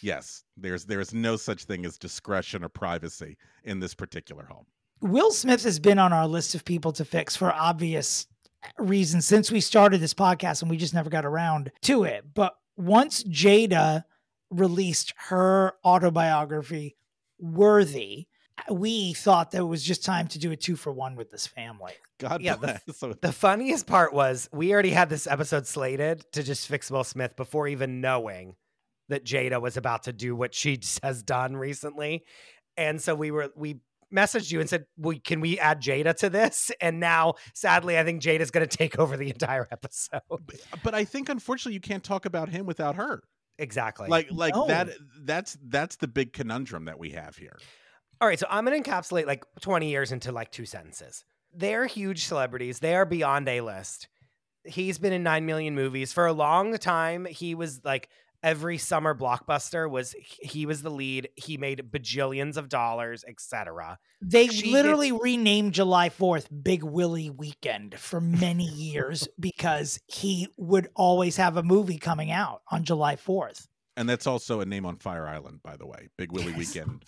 Yes, 0.03 0.45
there's 0.57 0.85
there's 0.85 1.15
no 1.15 1.37
such 1.37 1.65
thing 1.65 1.85
as 1.87 1.97
discretion 1.99 2.65
or 2.65 2.69
privacy 2.69 3.37
in 3.65 3.81
this 3.81 3.95
particular 3.95 4.45
home. 4.45 4.67
Will 5.01 5.31
Smith 5.31 5.63
has 5.65 5.79
been 5.79 5.99
on 5.99 6.13
our 6.13 6.27
list 6.29 6.55
of 6.55 6.65
people 6.65 6.93
to 6.93 7.05
fix 7.05 7.37
for 7.37 7.53
obvious 7.53 8.27
reasons 8.79 9.27
since 9.27 9.51
we 9.51 9.61
started 9.61 10.01
this 10.01 10.15
podcast, 10.15 10.63
and 10.63 10.71
we 10.71 10.77
just 10.77 10.95
never 10.95 11.11
got 11.11 11.25
around 11.27 11.71
to 11.83 12.05
it. 12.05 12.25
But 12.35 12.55
once 12.77 13.23
Jada 13.25 14.05
released 14.51 15.13
her 15.29 15.75
autobiography, 15.85 16.97
Worthy, 17.39 18.27
we 18.71 19.13
thought 19.13 19.51
that 19.51 19.59
it 19.59 19.63
was 19.65 19.83
just 19.83 20.05
time 20.05 20.29
to 20.29 20.39
do 20.39 20.51
a 20.53 20.57
two 20.57 20.77
for 20.77 20.93
one 20.93 21.17
with 21.17 21.31
this 21.31 21.47
family. 21.47 21.93
God 22.19 22.41
Yeah, 22.41 22.55
the- 22.55 22.81
bless. 22.87 22.97
So 22.97 23.13
The 23.21 23.33
funniest 23.33 23.87
part 23.87 24.13
was 24.15 24.49
we 24.53 24.73
already 24.73 24.91
had 24.91 25.11
this 25.11 25.27
episode 25.27 25.67
slated 25.67 26.25
to 26.33 26.43
just 26.43 26.69
fix 26.69 26.91
Will 26.91 27.05
Smith 27.05 27.37
before 27.37 27.69
even 27.69 28.01
knowing 28.01 28.55
that 29.09 29.25
Jada 29.25 29.61
was 29.61 29.77
about 29.77 30.05
to 30.05 30.13
do 30.13 30.35
what 30.35 30.55
she 30.55 30.81
has 31.03 31.23
done 31.23 31.57
recently. 31.57 32.25
And 32.77 33.01
so 33.01 33.15
we 33.15 33.31
were 33.31 33.51
we 33.57 33.81
messaged 34.15 34.51
you 34.53 34.61
and 34.61 34.69
said, 34.69 34.85
"We 34.97 35.19
can 35.19 35.41
we 35.41 35.59
add 35.59 35.81
Jada 35.83 36.15
to 36.19 36.31
this?" 36.31 36.71
And 36.81 37.01
now, 37.01 37.35
sadly, 37.55 37.99
I 37.99 38.05
think 38.05 38.23
Jada's 38.23 38.51
going 38.51 38.67
to 38.67 38.77
take 38.77 38.99
over 38.99 39.17
the 39.17 39.29
entire 39.31 39.67
episode. 39.71 40.23
but, 40.29 40.43
but 40.83 40.95
I 40.95 41.05
think 41.05 41.29
unfortunately 41.29 41.75
you 41.75 41.81
can't 41.81 42.05
talk 42.05 42.25
about 42.27 42.49
him 42.49 42.67
without 42.67 42.97
her. 42.97 43.23
exactly. 43.59 44.09
Like 44.09 44.29
like 44.33 44.55
No. 44.55 44.67
that 44.67 44.89
that's 45.23 45.57
that's 45.69 45.97
the 45.97 46.09
big 46.09 46.33
conundrum 46.33 46.87
that 46.87 46.99
we 46.99 47.11
have 47.11 47.37
here. 47.37 47.57
All 48.21 48.29
right, 48.29 48.39
so 48.39 48.47
I'm 48.49 48.65
going 48.65 48.81
to 48.81 48.89
encapsulate 48.91 49.27
like 49.27 49.45
20 49.61 49.91
years 49.91 50.13
into 50.13 50.31
like 50.33 50.51
two 50.53 50.65
sentences. 50.65 51.25
They're 51.53 51.87
huge 51.87 52.25
celebrities. 52.27 52.79
They 52.79 52.95
are 52.95 53.05
beyond 53.05 53.49
A 53.49 53.61
list. 53.61 54.09
He's 54.65 54.99
been 54.99 55.13
in 55.13 55.23
9 55.25 55.45
million 55.45 55.75
movies. 55.75 56.13
For 56.13 56.27
a 56.27 56.33
long 56.33 56.77
time, 56.79 57.27
he 57.27 57.55
was 57.55 57.81
like 57.85 58.09
every 58.45 58.79
summer 58.79 59.15
blockbuster 59.15 59.91
was 59.91 60.15
he 60.21 60.67
was 60.67 60.83
the 60.83 60.91
lead. 60.91 61.29
He 61.35 61.57
made 61.57 61.91
bajillions 61.91 62.57
of 62.57 62.69
dollars, 62.69 63.25
etc. 63.27 63.99
They 64.23 64.47
She 64.47 64.71
literally 64.71 65.11
gets- 65.11 65.23
renamed 65.25 65.73
July 65.73 66.11
4th 66.11 66.47
Big 66.63 66.85
Willie 66.85 67.31
Weekend 67.31 67.99
for 67.99 68.21
many 68.21 68.67
years 68.67 69.27
because 69.41 69.99
he 70.07 70.47
would 70.57 70.89
always 70.95 71.37
have 71.39 71.57
a 71.57 71.63
movie 71.63 71.99
coming 71.99 72.31
out 72.31 72.63
on 72.71 72.85
July 72.85 73.17
4th. 73.17 73.67
And 73.97 74.09
that's 74.09 74.27
also 74.27 74.61
a 74.61 74.65
name 74.67 74.87
on 74.87 74.97
Fire 74.97 75.27
Island, 75.27 75.61
by 75.63 75.77
the 75.77 75.87
way. 75.87 76.09
Big 76.17 76.31
Willie 76.33 76.55
Yes. 76.57 76.75
Weekend. 76.75 77.05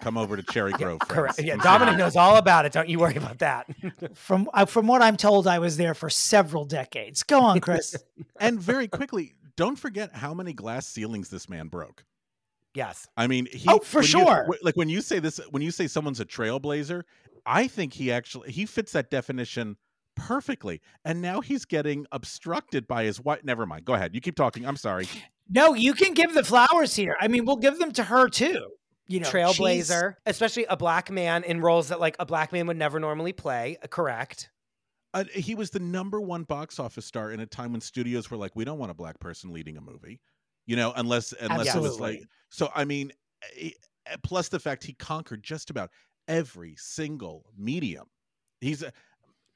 Come 0.00 0.16
over 0.18 0.36
to 0.36 0.42
Cherry 0.52 0.72
Grove. 0.72 1.00
Correct. 1.00 1.40
Yeah, 1.42 1.56
Dominick 1.56 1.96
knows 1.96 2.14
all 2.16 2.36
about 2.36 2.66
it. 2.66 2.72
Don't 2.72 2.88
you 2.88 2.98
worry 2.98 3.16
about 3.16 3.38
that. 3.38 3.66
From 4.14 4.48
uh, 4.54 4.64
from 4.66 4.86
what 4.86 5.02
I'm 5.02 5.16
told, 5.16 5.46
I 5.46 5.58
was 5.58 5.76
there 5.76 5.94
for 5.94 6.10
several 6.10 6.64
decades. 6.64 7.22
Go 7.22 7.40
on, 7.40 7.60
Chris. 7.60 7.96
And 8.38 8.60
very 8.60 8.88
quickly, 8.88 9.34
don't 9.56 9.76
forget 9.76 10.14
how 10.16 10.34
many 10.34 10.52
glass 10.52 10.86
ceilings 10.86 11.28
this 11.28 11.48
man 11.48 11.68
broke. 11.68 12.04
yes. 12.74 13.06
I 13.16 13.26
mean, 13.26 13.46
he, 13.52 13.68
Oh, 13.68 13.78
for 13.80 13.98
when 13.98 14.04
you- 14.04 14.08
sure. 14.10 14.48
like 14.62 14.76
when 14.76 14.88
you 14.88 15.00
say 15.00 15.18
this, 15.18 15.38
when 15.50 15.62
you 15.62 15.70
say 15.70 15.86
someone's 15.86 16.20
a 16.20 16.24
trailblazer, 16.24 17.02
I 17.46 17.66
think 17.66 17.92
he 17.94 18.12
actually 18.12 18.52
he 18.52 18.66
fits 18.66 18.92
that 18.92 19.10
definition 19.10 19.76
perfectly. 20.14 20.80
And 21.04 21.22
now 21.22 21.40
he's 21.40 21.64
getting 21.64 22.06
obstructed 22.12 22.86
by 22.86 23.04
his 23.04 23.20
wife. 23.20 23.42
Never 23.44 23.64
mind. 23.66 23.84
Go 23.86 23.94
ahead. 23.94 24.14
You 24.14 24.20
keep 24.20 24.36
talking. 24.36 24.66
I'm 24.66 24.76
sorry. 24.76 25.08
No, 25.48 25.74
you 25.74 25.94
can 25.94 26.14
give 26.14 26.34
the 26.34 26.44
flowers 26.44 26.94
here. 26.94 27.16
I 27.20 27.28
mean, 27.28 27.44
we'll 27.44 27.56
give 27.56 27.78
them 27.78 27.92
to 27.92 28.04
her 28.04 28.28
too. 28.28 28.68
You 29.08 29.18
know, 29.20 29.28
Trailblazer, 29.28 30.14
especially 30.26 30.66
a 30.66 30.76
black 30.76 31.10
man 31.10 31.42
in 31.42 31.60
roles 31.60 31.88
that 31.88 31.98
like 31.98 32.14
a 32.20 32.26
black 32.26 32.52
man 32.52 32.68
would 32.68 32.76
never 32.76 33.00
normally 33.00 33.32
play. 33.32 33.76
uh, 33.82 33.88
Correct. 33.88 34.50
Uh, 35.12 35.24
he 35.34 35.54
was 35.54 35.70
the 35.70 35.80
number 35.80 36.20
one 36.20 36.44
box 36.44 36.78
office 36.78 37.04
star 37.04 37.32
in 37.32 37.40
a 37.40 37.46
time 37.46 37.72
when 37.72 37.80
studios 37.80 38.30
were 38.30 38.36
like, 38.36 38.54
we 38.54 38.64
don't 38.64 38.78
want 38.78 38.90
a 38.90 38.94
black 38.94 39.18
person 39.18 39.52
leading 39.52 39.76
a 39.76 39.80
movie, 39.80 40.20
you 40.66 40.76
know, 40.76 40.92
unless 40.96 41.32
unless 41.40 41.74
it 41.74 41.80
was 41.80 41.98
like. 42.00 42.22
So 42.50 42.70
I 42.74 42.84
mean, 42.84 43.12
eh, 43.58 43.70
eh, 44.06 44.16
plus 44.22 44.48
the 44.48 44.60
fact 44.60 44.84
he 44.84 44.92
conquered 44.92 45.42
just 45.42 45.70
about 45.70 45.90
every 46.28 46.76
single 46.78 47.44
medium. 47.58 48.06
He's, 48.60 48.82
a, 48.82 48.92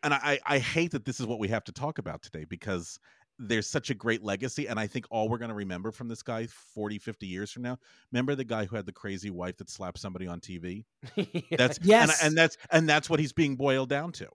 and 0.03 0.13
I 0.15 0.41
I 0.45 0.59
hate 0.59 0.91
that 0.91 1.05
this 1.05 1.21
is 1.21 1.27
what 1.27 1.39
we 1.39 1.49
have 1.49 1.65
to 1.65 1.73
talk 1.73 1.99
about 1.99 2.23
today 2.23 2.45
because 2.45 2.99
there's 3.39 3.67
such 3.69 3.91
a 3.91 3.95
great 3.95 4.23
legacy 4.23 4.69
and 4.69 4.79
i 4.79 4.87
think 4.87 5.07
all 5.11 5.29
we're 5.29 5.39
going 5.39 5.49
to 5.49 5.57
remember 5.57 5.91
from 5.91 6.07
this 6.07 6.23
guy 6.23 6.47
40 6.47 6.99
50 7.01 7.27
years 7.27 7.51
from 7.51 7.63
now 7.65 7.77
remember 8.13 8.37
the 8.37 8.45
guy 8.45 8.65
who 8.65 8.77
had 8.77 8.87
the 8.87 8.93
crazy 8.93 9.29
wife 9.31 9.57
that 9.57 9.69
slapped 9.69 9.99
somebody 9.99 10.29
on 10.29 10.39
tv 10.39 10.85
that's 11.59 11.81
Yes. 11.83 12.23
and, 12.23 12.29
and 12.29 12.39
that's 12.39 12.57
and 12.71 12.89
that's 12.89 13.11
what 13.11 13.19
he's 13.19 13.33
being 13.33 13.57
boiled 13.57 13.89
down 13.89 14.13
to 14.13 14.29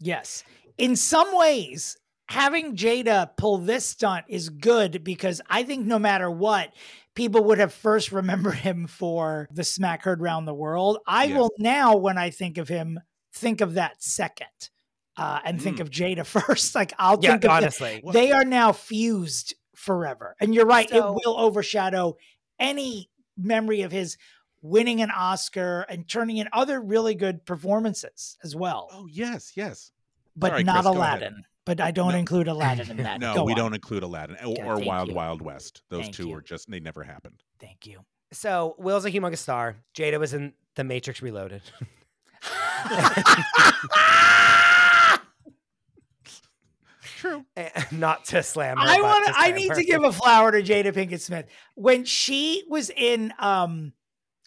Yes. 0.00 0.44
In 0.78 0.96
some 0.96 1.36
ways, 1.36 1.96
having 2.28 2.76
Jada 2.76 3.30
pull 3.36 3.58
this 3.58 3.86
stunt 3.86 4.24
is 4.28 4.48
good 4.48 5.04
because 5.04 5.40
I 5.48 5.62
think 5.62 5.86
no 5.86 5.98
matter 5.98 6.30
what, 6.30 6.72
people 7.14 7.44
would 7.44 7.58
have 7.58 7.72
first 7.72 8.10
remembered 8.12 8.54
him 8.56 8.86
for 8.86 9.48
the 9.52 9.62
smack 9.64 10.02
heard 10.02 10.20
round 10.20 10.48
the 10.48 10.54
world. 10.54 10.98
I 11.06 11.24
Yes. 11.24 11.38
will 11.38 11.50
now, 11.58 11.96
when 11.96 12.18
I 12.18 12.30
think 12.30 12.58
of 12.58 12.68
him, 12.68 12.98
think 13.32 13.60
of 13.60 13.74
that 13.74 14.02
second. 14.02 14.48
Uh, 15.16 15.38
and 15.44 15.62
think 15.62 15.76
Mm. 15.76 15.80
of 15.82 15.90
Jada 15.90 16.26
first. 16.48 16.74
Like 16.74 16.92
I'll 16.98 17.20
yeah, 17.22 17.30
think 17.32 17.44
of 17.44 17.50
honestly. 17.52 18.00
Well- 18.02 18.12
they 18.12 18.32
are 18.32 18.44
now 18.44 18.72
fused 18.72 19.54
forever. 19.76 20.34
And 20.40 20.52
you're 20.54 20.66
right, 20.66 20.88
So- 20.90 20.96
it 20.96 21.24
will 21.24 21.38
overshadow 21.38 22.16
any 22.58 23.10
memory 23.36 23.82
of 23.82 23.92
his 23.92 24.16
winning 24.64 25.02
an 25.02 25.10
Oscar 25.10 25.84
and 25.90 26.08
turning 26.08 26.38
in 26.38 26.48
other 26.52 26.80
really 26.80 27.14
good 27.14 27.44
performances 27.44 28.38
as 28.42 28.56
well. 28.56 28.88
oh 28.92 29.06
yes 29.06 29.52
yes 29.54 29.92
but 30.34 30.48
Sorry, 30.48 30.64
not 30.64 30.84
Chris. 30.84 30.86
Aladdin. 30.96 31.44
But 31.66 31.80
I 31.80 31.90
don't 31.92 32.12
No. 32.12 32.18
include 32.18 32.48
Aladdin 32.54 32.90
in 32.90 32.96
that. 32.98 33.20
no 33.20 33.34
Go 33.34 33.44
we 33.44 33.52
on. 33.52 33.58
don't 33.58 33.74
include 33.74 34.02
aladdin 34.02 34.36
or, 34.44 34.74
or 34.76 34.80
wild 34.80 35.08
you. 35.10 35.14
wild 35.14 35.42
west 35.42 35.82
those 35.90 36.02
Thank 36.04 36.14
two 36.16 36.26
you. 36.28 36.32
were 36.32 36.40
just 36.42 36.68
they 36.70 36.80
never 36.80 37.02
happened 37.04 37.42
Thank 37.60 37.86
you. 37.86 38.00
So 38.32 38.74
Will's 38.78 39.04
a 39.04 39.10
humongous 39.12 39.38
star. 39.38 39.76
Jada 39.94 40.18
was 40.18 40.34
in 40.34 40.54
The 40.74 40.82
Matrix 40.84 41.22
Reloaded. 41.22 41.62
true 47.02 47.44
Eh, 47.56 47.70
Not 47.92 48.24
to 48.26 48.42
slam 48.42 48.76
her. 48.76 48.82
I 48.86 49.00
want. 49.00 49.30
I 49.36 49.50
need 49.52 49.68
her. 49.70 49.74
to 49.76 49.84
give 49.84 50.02
a 50.04 50.12
flower 50.12 50.52
to 50.52 50.62
Jada 50.62 50.92
Pinkett 50.92 51.20
Smith 51.20 51.46
when 51.74 52.04
she 52.04 52.64
was 52.68 52.90
in. 52.90 53.32
Um, 53.38 53.92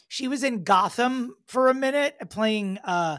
she 0.07 0.27
was 0.27 0.43
in 0.43 0.63
Gotham 0.63 1.35
for 1.47 1.69
a 1.69 1.73
minute, 1.73 2.15
playing. 2.29 2.77
Uh, 2.79 3.17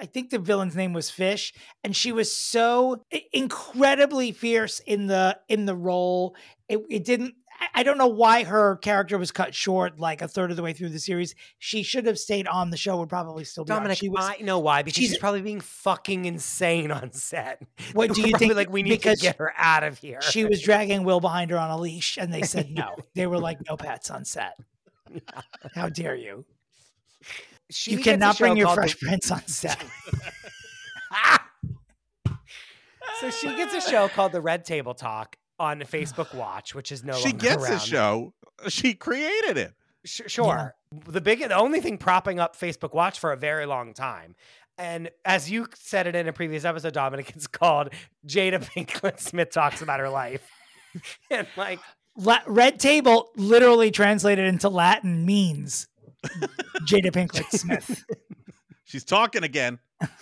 I 0.00 0.06
think 0.06 0.30
the 0.30 0.38
villain's 0.38 0.76
name 0.76 0.92
was 0.92 1.10
Fish, 1.10 1.52
and 1.82 1.94
she 1.96 2.12
was 2.12 2.34
so 2.34 3.04
incredibly 3.32 4.32
fierce 4.32 4.80
in 4.80 5.06
the 5.06 5.38
in 5.48 5.66
the 5.66 5.74
role. 5.74 6.36
It, 6.68 6.80
it 6.88 7.04
didn't. 7.04 7.34
I- 7.74 7.82
don't 7.82 7.98
know 7.98 8.06
why 8.06 8.44
her 8.44 8.76
character 8.76 9.18
was 9.18 9.32
cut 9.32 9.54
short, 9.54 9.98
like 10.00 10.22
a 10.22 10.28
third 10.28 10.50
of 10.50 10.56
the 10.56 10.62
way 10.62 10.72
through 10.72 10.88
the 10.90 10.98
series. 10.98 11.34
She 11.58 11.82
should 11.82 12.06
have 12.06 12.18
stayed 12.18 12.46
on. 12.46 12.70
The 12.70 12.78
show 12.78 12.96
would 12.98 13.10
probably 13.10 13.44
still 13.44 13.64
be 13.66 13.72
on. 13.72 13.80
Dominick, 13.80 13.98
She 13.98 14.08
was, 14.08 14.24
I 14.24 14.42
know 14.42 14.60
why 14.60 14.82
because 14.82 14.96
she's, 14.96 15.08
she's- 15.10 15.20
probably 15.20 15.42
being 15.42 15.60
fucking 15.60 16.24
insane 16.24 16.90
on 16.90 17.12
set. 17.12 17.60
What 17.92 18.12
do 18.14 18.22
you 18.22 18.34
think? 18.38 18.54
Like 18.54 18.70
we 18.70 18.82
need 18.82 19.02
to 19.02 19.14
get 19.16 19.36
her 19.36 19.52
out 19.58 19.82
of 19.82 19.98
here. 19.98 20.22
she 20.22 20.44
was 20.46 20.62
dragging 20.62 21.04
Will 21.04 21.20
behind 21.20 21.50
her 21.50 21.58
on 21.58 21.70
a 21.70 21.76
leash, 21.76 22.16
and 22.16 22.32
they 22.32 22.42
said 22.42 22.70
no. 22.70 22.96
they 23.14 23.26
were 23.26 23.38
like, 23.38 23.58
"No 23.68 23.76
pets 23.76 24.10
on 24.10 24.24
set." 24.24 24.54
How 25.74 25.88
dare 25.88 26.14
you? 26.14 26.44
She 27.70 27.92
you 27.92 27.98
cannot 27.98 28.38
bring 28.38 28.56
your 28.56 28.74
Fresh 28.74 28.98
The- 28.98 29.06
Prince 29.06 29.30
on 29.30 29.46
set. 29.46 29.82
So 33.20 33.28
she 33.30 33.48
gets 33.54 33.74
a 33.74 33.82
show 33.82 34.08
called 34.08 34.32
The 34.32 34.40
Red 34.40 34.64
Table 34.64 34.94
Talk 34.94 35.36
on 35.58 35.80
Facebook 35.80 36.34
Watch, 36.34 36.74
which 36.74 36.90
is 36.90 37.04
no 37.04 37.12
she 37.12 37.28
longer 37.30 37.38
gets 37.38 37.64
around. 37.64 37.74
a 37.74 37.78
show 37.80 38.34
she 38.68 38.94
created 38.94 39.58
it 39.58 39.74
Sh- 40.04 40.22
sure. 40.26 40.74
The 41.06 41.20
big, 41.20 41.40
the 41.40 41.54
only 41.54 41.80
thing 41.80 41.98
propping 41.98 42.40
up 42.40 42.56
Facebook 42.56 42.94
Watch 42.94 43.18
for 43.18 43.32
a 43.32 43.36
very 43.36 43.66
long 43.66 43.92
time. 43.92 44.34
And 44.78 45.10
as 45.26 45.50
you 45.50 45.66
said 45.74 46.06
it 46.06 46.14
in 46.16 46.26
a 46.26 46.32
previous 46.32 46.64
episode, 46.64 46.94
Dominick, 46.94 47.30
it's 47.36 47.46
called 47.46 47.90
Jada 48.26 48.58
Pinkett 48.64 49.20
Smith 49.20 49.50
talks 49.50 49.82
about 49.82 50.00
her 50.00 50.08
life. 50.08 50.48
and 51.30 51.46
like, 51.56 51.80
La- 52.16 52.42
Red 52.46 52.78
Table, 52.80 53.30
literally 53.36 53.90
translated 53.90 54.46
into 54.46 54.68
Latin, 54.68 55.24
means 55.24 55.88
Jada 56.84 57.06
Pinkett 57.12 57.50
Smith. 57.50 58.04
she's 58.84 59.04
talking 59.04 59.42
again 59.44 59.78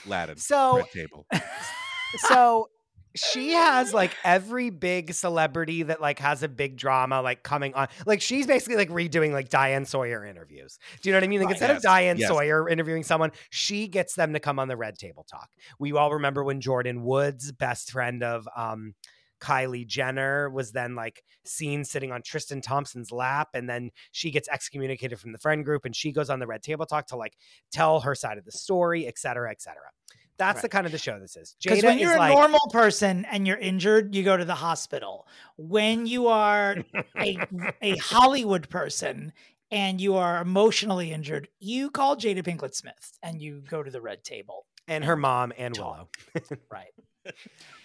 latin 0.07 0.37
so, 0.37 0.77
red 0.77 0.91
table 0.93 1.27
so 2.17 2.69
she 3.17 3.53
has 3.53 3.93
like 3.95 4.15
every 4.23 4.71
big 4.71 5.13
celebrity 5.13 5.83
that 5.85 6.01
like 6.01 6.19
has 6.21 6.43
a 6.43 6.49
big 6.49 6.77
drama 6.77 7.21
like 7.23 7.43
coming 7.43 7.75
on. 7.75 7.89
Like 8.07 8.21
she's 8.21 8.47
basically 8.47 8.77
like 8.77 8.91
redoing 8.91 9.33
like 9.33 9.49
Diane 9.49 9.85
Sawyer 9.87 10.25
interviews. 10.25 10.79
Do 11.03 11.09
you 11.09 11.13
know 11.13 11.17
what 11.17 11.25
I 11.25 11.29
mean? 11.29 11.41
Like 11.41 11.51
instead 11.51 11.71
Yes, 11.71 11.77
of 11.79 11.83
Diane 11.83 12.19
yes. 12.19 12.29
Sawyer 12.29 12.69
interviewing 12.69 13.03
someone, 13.03 13.33
she 13.51 13.89
gets 13.89 14.15
them 14.15 14.35
to 14.35 14.41
come 14.41 14.59
on 14.61 14.69
the 14.69 14.77
Red 14.77 14.99
Table 14.99 15.27
Talk. 15.29 15.49
We 15.81 15.93
all 15.93 16.13
remember 16.13 16.45
when 16.45 16.61
Jordan 16.61 17.03
Woods, 17.03 17.51
best 17.51 17.91
friend 17.91 18.23
of 18.23 18.47
um 18.57 18.95
Kylie 19.41 19.87
Jenner 19.87 20.51
was 20.51 20.73
then 20.73 20.95
like 20.95 21.23
seen 21.45 21.85
sitting 21.85 22.13
on 22.13 22.23
Tristan 22.23 22.61
Thompson's 22.61 23.13
lap, 23.13 23.49
and 23.55 23.69
then 23.69 23.91
she 24.13 24.31
gets 24.31 24.49
excommunicated 24.49 25.19
from 25.19 25.33
the 25.33 25.39
friend 25.39 25.65
group, 25.65 25.85
and 25.85 25.95
she 25.95 26.13
goes 26.13 26.31
on 26.31 26.39
the 26.39 26.47
Red 26.47 26.63
Table 26.63 26.87
Talk 26.87 27.07
to 27.09 27.17
like 27.17 27.37
tell 27.71 28.01
her 28.01 28.15
side 28.15 28.39
of 28.39 28.45
the 28.45 28.53
story, 28.53 29.07
et 29.07 29.19
cetera, 29.19 29.51
et 29.51 29.63
cetera. 29.63 29.91
That's 30.39 30.63
the 30.63 30.69
kind 30.69 30.87
of 30.87 30.93
the 30.93 30.99
show 30.99 31.19
this 31.19 31.37
is. 31.37 31.57
Because 31.61 31.83
when 31.83 31.99
you're 31.99 32.15
a 32.15 32.19
like, 32.19 32.33
normal 32.33 32.61
person 32.71 33.25
and 33.25 33.45
you're 33.45 33.57
injured, 33.59 34.15
you 34.15 34.23
go 34.23 34.37
to 34.37 34.45
the 34.45 34.55
hospital. 34.55 35.27
When 35.57 36.07
you 36.07 36.29
are 36.29 36.77
a, 37.19 37.39
a 37.83 37.97
Hollywood 38.01 38.69
person 38.69 39.33
and 39.73 40.01
you 40.01 40.15
are 40.15 40.41
emotionally 40.41 41.11
injured, 41.11 41.49
you 41.59 41.91
call 41.91 42.17
Jada 42.17 42.45
Pinkett 42.45 42.77
Smith 42.77 43.19
and 43.21 43.43
you 43.43 43.65
go 43.69 43.83
to 43.83 43.91
the 43.91 44.01
Red 44.01 44.23
Table. 44.23 44.67
and 44.87 45.05
her 45.05 45.17
mom 45.17 45.53
and. 45.59 45.77
Willow. 45.77 46.09
Right. 46.71 46.95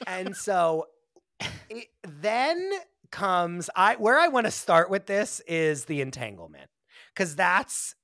and 0.05 0.35
so 0.35 0.85
it 1.69 1.87
then 2.03 2.71
comes 3.11 3.69
I 3.75 3.95
where 3.95 4.17
I 4.17 4.27
want 4.27 4.45
to 4.47 4.51
start 4.51 4.89
with 4.89 5.05
this 5.05 5.39
is 5.47 5.85
the 5.85 6.01
entanglement 6.01 6.69
cuz 7.15 7.35
that's 7.35 7.95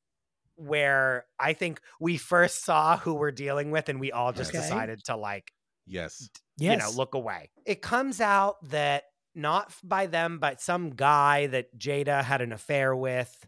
where 0.55 1.25
I 1.39 1.53
think 1.53 1.81
we 1.99 2.17
first 2.17 2.63
saw 2.63 2.97
who 2.97 3.13
we're 3.15 3.31
dealing 3.31 3.71
with 3.71 3.89
and 3.89 3.99
we 3.99 4.11
all 4.11 4.33
just 4.33 4.49
Okay. 4.51 4.59
decided 4.59 5.03
to 5.05 5.15
like 5.15 5.51
yes 5.87 6.29
Yes. 6.57 6.71
you 6.73 6.77
know 6.77 6.91
look 6.95 7.13
away. 7.15 7.49
It 7.65 7.81
comes 7.81 8.19
out 8.21 8.57
that 8.69 9.05
not 9.33 9.73
by 9.83 10.05
them 10.07 10.37
but 10.39 10.61
some 10.61 10.91
guy 10.91 11.47
that 11.47 11.77
Jada 11.77 12.23
had 12.23 12.41
an 12.41 12.51
affair 12.51 12.95
with 12.95 13.47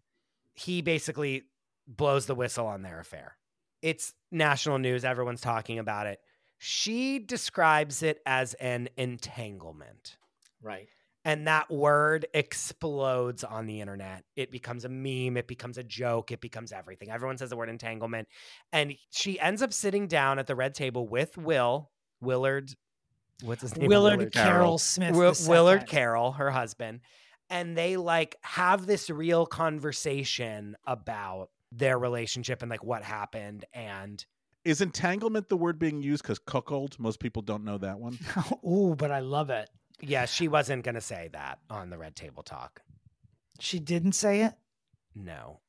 he 0.54 0.82
basically 0.82 1.44
blows 1.88 2.26
the 2.26 2.36
whistle 2.36 2.66
on 2.68 2.82
their 2.82 3.00
affair. 3.00 3.38
It's 3.82 4.14
national 4.32 4.78
news, 4.80 5.04
everyone's 5.04 5.42
talking 5.42 5.80
about 5.80 6.08
it. 6.08 6.20
She 6.64 7.18
describes 7.18 8.04
it 8.04 8.22
as 8.26 8.54
an 8.56 8.88
entanglement. 8.98 10.18
right. 10.62 10.88
And 11.24 11.46
that 11.48 11.70
word 11.70 12.26
explodes 12.34 13.44
on 13.44 13.68
the 13.68 13.80
internet. 13.82 14.24
It 14.36 14.52
becomes 14.52 14.86
a 14.86 14.90
meme, 14.90 15.38
it 15.38 15.48
becomes 15.48 15.78
a 15.78 15.84
joke, 15.84 16.32
it 16.32 16.42
becomes 16.42 16.72
everything. 16.72 17.10
Everyone 17.12 17.38
says 17.38 17.52
the 17.52 17.56
word 17.56 17.70
entanglement. 17.70 18.28
And 18.72 18.94
she 19.12 19.40
ends 19.40 19.62
up 19.62 19.72
sitting 19.74 20.08
down 20.08 20.40
at 20.40 20.48
the 20.48 20.56
red 20.56 20.74
table 20.74 21.08
with 21.08 21.38
Will, 21.38 21.92
Willard, 22.22 22.72
what's 23.44 23.62
his 23.62 23.76
name? 23.78 23.88
Willard, 23.88 24.32
Carroll, 24.32 24.52
Carroll. 24.52 24.78
Smith. 24.80 25.16
Will, 25.16 25.34
Willard. 25.48 25.86
Carroll, 25.88 26.32
her 26.34 26.50
husband. 26.50 27.02
and 27.52 27.78
they 27.78 27.98
like 27.98 28.36
have 28.42 28.86
this 28.88 29.10
real 29.10 29.46
conversation 29.46 30.76
about 30.88 31.50
their 31.72 32.00
relationship 32.00 32.62
and 32.62 32.72
like 32.72 32.84
what 32.84 33.04
happened 33.04 33.66
and 33.74 34.26
Is 34.64 34.82
entanglement 34.82 35.50
the 35.50 35.58
word 35.58 35.80
being 35.80 36.02
used 36.04 36.22
because 36.24 36.40
cuckold? 36.40 37.00
Most 37.00 37.20
people 37.20 37.42
don't 37.42 37.64
know 37.64 37.78
that 37.80 38.00
one. 38.00 38.20
Ooh, 38.68 38.96
but 38.98 39.12
I 39.12 39.20
love 39.20 39.50
it. 39.50 39.70
yeah, 40.02 40.26
she 40.26 40.48
wasn't 40.48 40.84
going 40.84 40.96
to 40.96 41.02
say 41.02 41.30
that 41.34 41.60
on 41.70 41.90
the 41.90 41.98
red 41.98 42.16
table 42.16 42.44
talk. 42.44 42.82
She 43.60 43.80
didn't 43.80 44.14
say 44.14 44.42
it. 44.44 44.54
No. 45.16 45.60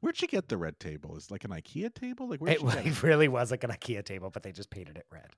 Where'd 0.00 0.16
she 0.16 0.26
get 0.26 0.48
the 0.48 0.56
red 0.56 0.78
table? 0.78 1.16
Is 1.16 1.24
it 1.24 1.30
like 1.30 1.44
an 1.44 1.50
IKEA 1.50 1.92
table? 1.94 2.28
Like 2.28 2.40
It, 2.42 2.60
she 2.60 2.66
get 2.66 2.86
it 2.86 3.02
really 3.02 3.28
was 3.28 3.50
like 3.50 3.64
an 3.64 3.70
IKEA 3.70 4.04
table, 4.04 4.30
but 4.30 4.42
they 4.42 4.52
just 4.52 4.70
painted 4.70 4.96
it 4.96 5.06
red. 5.10 5.30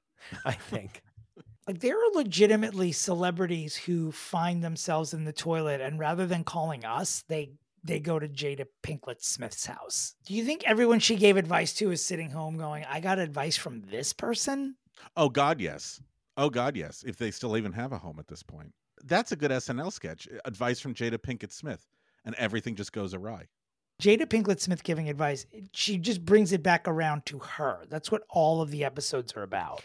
I 0.45 0.53
think. 0.71 1.03
Like 1.67 1.81
there 1.81 1.97
are 1.97 2.13
legitimately 2.15 2.93
celebrities 2.93 3.77
who 3.77 4.11
find 4.13 4.63
themselves 4.65 5.15
in 5.15 5.25
the 5.25 5.33
toilet, 5.33 5.81
and 5.81 5.99
rather 5.99 6.27
than 6.27 6.45
calling 6.45 6.85
us, 6.85 7.25
they 7.29 7.51
they 7.85 8.01
go 8.01 8.19
to 8.19 8.29
Jada 8.29 8.67
Pinkett 8.83 9.23
Smith's 9.23 9.67
house. 9.67 10.15
Do 10.27 10.35
you 10.35 10.45
think 10.45 10.65
everyone 10.67 10.99
she 11.01 11.17
gave 11.17 11.37
advice 11.37 11.73
to 11.75 11.91
is 11.91 12.05
sitting 12.05 12.31
home 12.31 12.57
going, 12.57 12.85
"I 12.85 13.01
got 13.01 13.19
advice 13.19 13.57
from 13.57 13.83
this 13.83 14.13
person"? 14.13 14.77
Oh 15.17 15.29
God, 15.29 15.61
yes. 15.61 16.01
Oh 16.37 16.51
God, 16.51 16.77
yes. 16.77 17.05
If 17.07 17.17
they 17.17 17.31
still 17.31 17.57
even 17.57 17.73
have 17.73 17.93
a 17.93 17.99
home 17.99 18.19
at 18.19 18.29
this 18.29 18.43
point, 18.43 18.73
that's 19.05 19.33
a 19.33 19.37
good 19.37 19.51
SNL 19.51 19.93
sketch. 19.93 20.29
Uh, 20.29 20.39
advice 20.45 20.81
from 20.81 20.95
Jada 20.95 21.19
Pinkett 21.19 21.53
Smith, 21.53 21.87
and 22.25 22.35
everything 22.37 22.75
just 22.77 22.93
goes 22.93 23.15
awry. 23.15 23.47
Jada 24.01 24.27
Pinkett 24.27 24.61
Smith 24.61 24.85
giving 24.85 25.09
advice, 25.09 25.47
she 25.73 25.99
just 25.99 26.25
brings 26.25 26.53
it 26.53 26.63
back 26.63 26.87
around 26.87 27.27
to 27.27 27.41
her. 27.41 27.85
That's 27.89 28.13
what 28.13 28.23
all 28.31 28.61
of 28.63 28.71
the 28.71 28.85
episodes 28.85 29.33
are 29.35 29.43
about. 29.43 29.83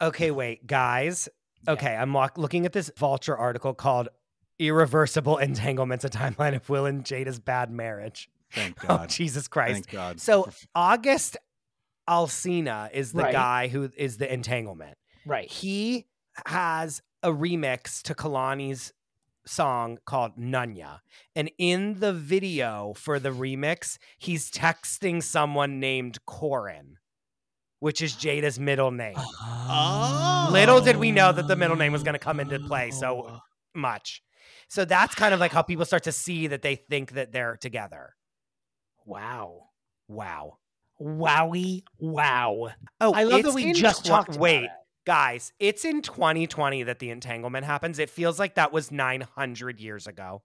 Okay, 0.00 0.30
wait, 0.30 0.66
guys. 0.66 1.28
Yeah. 1.66 1.72
Okay, 1.74 1.94
I'm 1.96 2.12
look- 2.14 2.38
looking 2.38 2.64
at 2.64 2.72
this 2.72 2.90
Vulture 2.96 3.36
article 3.36 3.74
called 3.74 4.08
Irreversible 4.58 5.36
Entanglements, 5.48 6.04
a 6.04 6.08
timeline 6.10 6.54
of 6.56 6.68
Will 6.68 6.86
and 6.86 7.04
Jada's 7.04 7.38
bad 7.38 7.70
marriage. 7.70 8.28
Thank 8.52 8.76
Oh, 8.84 8.88
God. 8.98 9.08
Jesus 9.10 9.48
Christ. 9.48 9.72
Thank 9.72 9.90
God. 9.90 10.20
So 10.20 10.48
August 10.74 11.36
Alsina 12.08 12.90
is 12.92 13.12
the 13.12 13.22
Right. 13.24 13.32
guy 13.32 13.68
who 13.68 13.90
is 13.96 14.18
the 14.18 14.32
entanglement. 14.32 14.96
Right. 15.24 15.50
He 15.50 16.06
has 16.46 17.02
a 17.22 17.30
remix 17.30 18.00
to 18.02 18.14
Kehlani's 18.14 18.92
song 19.44 19.98
called 20.06 20.36
Nunya. 20.38 21.00
And 21.34 21.50
in 21.58 22.00
the 22.00 22.12
video 22.12 22.94
for 22.96 23.18
the 23.18 23.30
remix, 23.30 23.98
he's 24.18 24.50
texting 24.50 25.22
someone 25.22 25.80
named 25.80 26.24
Koren, 26.26 26.98
which 27.80 28.00
is 28.02 28.14
Jada's 28.14 28.58
middle 28.60 28.90
name. 28.92 29.14
Oh. 29.18 30.48
Little 30.52 30.80
did 30.80 30.96
we 30.96 31.10
know 31.12 31.32
that 31.32 31.48
the 31.48 31.56
middle 31.56 31.76
name 31.76 31.92
was 31.92 32.02
going 32.04 32.14
to 32.14 32.18
come 32.20 32.38
into 32.40 32.58
play 32.60 32.90
so 32.92 33.26
Oh. 33.28 33.40
much. 33.74 34.22
So 34.68 34.84
that's 34.84 35.14
kind 35.14 35.32
of 35.32 35.40
like 35.40 35.52
how 35.52 35.62
people 35.62 35.84
start 35.84 36.04
to 36.04 36.12
see 36.12 36.48
that 36.48 36.62
they 36.62 36.76
think 36.76 37.12
that 37.12 37.32
they're 37.32 37.56
together. 37.56 38.14
Wow. 39.04 39.68
Wow. 40.08 40.58
Wowie. 41.00 41.82
Wow. 41.98 42.70
Oh, 43.00 43.12
I 43.12 43.24
love 43.24 43.42
that 43.42 43.54
we 43.54 43.72
just 43.72 44.04
tw- 44.04 44.08
talked 44.08 44.28
about 44.30 44.40
Wait, 44.40 44.64
it. 44.64 44.70
guys, 45.04 45.52
it's 45.58 45.84
in 45.84 46.02
2020 46.02 46.84
that 46.84 46.98
the 46.98 47.10
entanglement 47.10 47.64
happens. 47.64 47.98
It 47.98 48.10
feels 48.10 48.38
like 48.38 48.54
that 48.54 48.72
was 48.72 48.90
900 48.90 49.80
years 49.80 50.06
ago. 50.06 50.42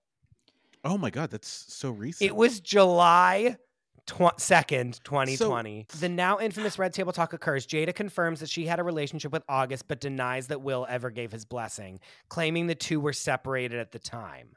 Oh 0.83 0.97
my 0.97 1.09
God, 1.09 1.29
that's 1.29 1.65
so 1.69 1.91
recent. 1.91 2.29
It 2.29 2.35
was 2.35 2.59
July 2.59 3.57
tw- 4.05 4.37
2nd, 4.37 5.01
2020. 5.03 5.87
the 5.99 6.09
now 6.09 6.39
infamous 6.39 6.77
Red 6.79 6.93
Table 6.93 7.11
Talk 7.13 7.33
occurs. 7.33 7.65
Jada 7.65 7.93
confirms 7.93 8.39
that 8.39 8.49
she 8.49 8.65
had 8.65 8.79
a 8.79 8.83
relationship 8.83 9.31
with 9.31 9.43
August, 9.47 9.87
but 9.87 9.99
denies 9.99 10.47
that 10.47 10.61
Will 10.61 10.85
ever 10.89 11.09
gave 11.09 11.31
his 11.31 11.45
blessing, 11.45 11.99
claiming 12.29 12.67
the 12.67 12.75
two 12.75 12.99
were 12.99 13.13
separated 13.13 13.79
at 13.79 13.91
the 13.91 13.99
time. 13.99 14.49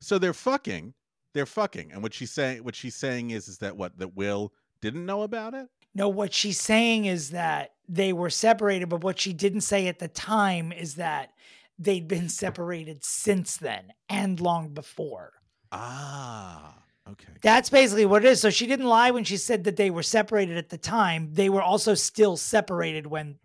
So 0.00 0.18
they're 0.18 0.32
fucking. 0.32 0.94
They're 1.34 1.46
fucking. 1.46 1.92
And 1.92 2.02
what 2.02 2.14
she's 2.14 2.32
saying, 2.32 2.64
what 2.64 2.74
she's 2.74 2.96
saying 2.96 3.30
is, 3.30 3.48
is 3.48 3.58
that 3.58 3.76
what 3.76 3.98
that 3.98 4.16
Will 4.16 4.52
didn't 4.80 5.06
know 5.06 5.22
about 5.22 5.54
it. 5.54 5.68
No, 5.94 6.08
what 6.08 6.32
she's 6.32 6.60
saying 6.60 7.04
is 7.04 7.30
that 7.30 7.72
they 7.88 8.12
were 8.12 8.30
separated, 8.30 8.88
but 8.88 9.02
what 9.02 9.18
she 9.18 9.32
didn't 9.32 9.62
say 9.62 9.88
at 9.88 9.98
the 9.98 10.08
time 10.08 10.72
is 10.72 10.94
that 10.94 11.32
they'd 11.78 12.06
been 12.08 12.28
separated 12.28 13.04
since 13.04 13.56
then 13.56 13.92
and 14.08 14.40
long 14.40 14.72
before. 14.72 15.32
Ah, 15.72 16.74
okay. 17.12 17.32
That's 17.42 17.70
basically 17.70 18.06
what 18.06 18.24
it 18.24 18.28
is. 18.28 18.40
So 18.40 18.50
she 18.50 18.66
didn't 18.66 18.86
lie 18.86 19.10
when 19.10 19.24
she 19.24 19.36
said 19.36 19.64
that 19.64 19.76
they 19.76 19.90
were 19.90 20.02
separated 20.02 20.56
at 20.56 20.68
the 20.68 20.78
time. 20.78 21.30
They 21.32 21.48
were 21.48 21.62
also 21.62 21.94
still 21.94 22.36
separated 22.36 23.06
when 23.06 23.38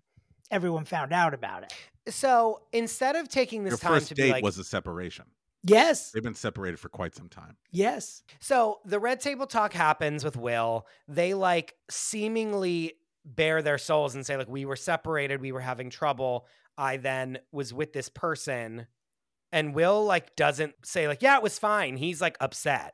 everyone 0.51 0.85
found 0.85 1.13
out 1.13 1.33
about 1.33 1.63
it. 1.63 1.73
So 2.11 2.61
instead 2.71 3.15
of 3.15 3.29
taking 3.29 3.63
this 3.63 3.71
Your 3.71 3.77
time 3.77 3.93
first 3.93 4.07
to 4.09 4.15
date 4.15 4.23
be 4.23 4.31
like, 4.31 4.43
was 4.43 4.57
a 4.57 4.63
separation. 4.63 5.25
Yes. 5.63 6.11
They've 6.11 6.21
been 6.21 6.35
separated 6.35 6.79
for 6.79 6.89
quite 6.89 7.15
some 7.15 7.27
time. 7.27 7.57
Yes. 7.71 8.21
So 8.39 8.79
the 8.85 8.99
red 8.99 9.19
table 9.19 9.47
talk 9.47 9.73
happens 9.73 10.23
with 10.23 10.37
Will. 10.37 10.85
They 11.07 11.33
like 11.33 11.73
seemingly 11.89 12.93
bare 13.25 13.63
their 13.63 13.79
souls 13.79 14.13
and 14.13 14.23
say, 14.23 14.37
like, 14.37 14.47
we 14.47 14.65
were 14.65 14.75
separated, 14.75 15.41
we 15.41 15.51
were 15.51 15.61
having 15.61 15.89
trouble. 15.89 16.45
I 16.77 16.97
then 16.97 17.39
was 17.51 17.73
with 17.73 17.93
this 17.93 18.09
person. 18.09 18.85
And 19.51 19.73
Will 19.73 20.05
like 20.05 20.35
doesn't 20.35 20.75
say, 20.83 21.07
like, 21.07 21.23
yeah, 21.23 21.37
it 21.37 21.43
was 21.43 21.57
fine. 21.57 21.97
He's 21.97 22.21
like 22.21 22.37
upset. 22.39 22.93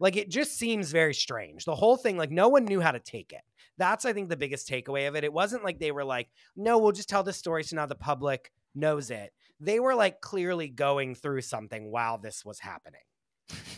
Like 0.00 0.16
it 0.16 0.30
just 0.30 0.58
seems 0.58 0.90
very 0.90 1.14
strange. 1.14 1.64
The 1.64 1.74
whole 1.74 1.96
thing, 1.96 2.16
like, 2.16 2.30
no 2.30 2.48
one 2.48 2.64
knew 2.64 2.80
how 2.80 2.90
to 2.90 2.98
take 2.98 3.32
it. 3.32 3.42
That's, 3.78 4.04
I 4.04 4.12
think, 4.12 4.28
the 4.28 4.36
biggest 4.36 4.68
takeaway 4.68 5.06
of 5.06 5.14
it. 5.14 5.24
It 5.24 5.32
wasn't 5.32 5.64
like 5.64 5.78
they 5.78 5.92
were 5.92 6.04
like, 6.04 6.28
no, 6.56 6.78
we'll 6.78 6.92
just 6.92 7.08
tell 7.08 7.22
this 7.22 7.36
story 7.36 7.62
so 7.62 7.76
now 7.76 7.86
the 7.86 7.94
public 7.94 8.50
knows 8.74 9.10
it. 9.10 9.32
They 9.60 9.78
were 9.78 9.94
like 9.94 10.20
clearly 10.20 10.68
going 10.68 11.14
through 11.14 11.42
something 11.42 11.90
while 11.90 12.18
this 12.18 12.44
was 12.44 12.58
happening. 12.58 13.00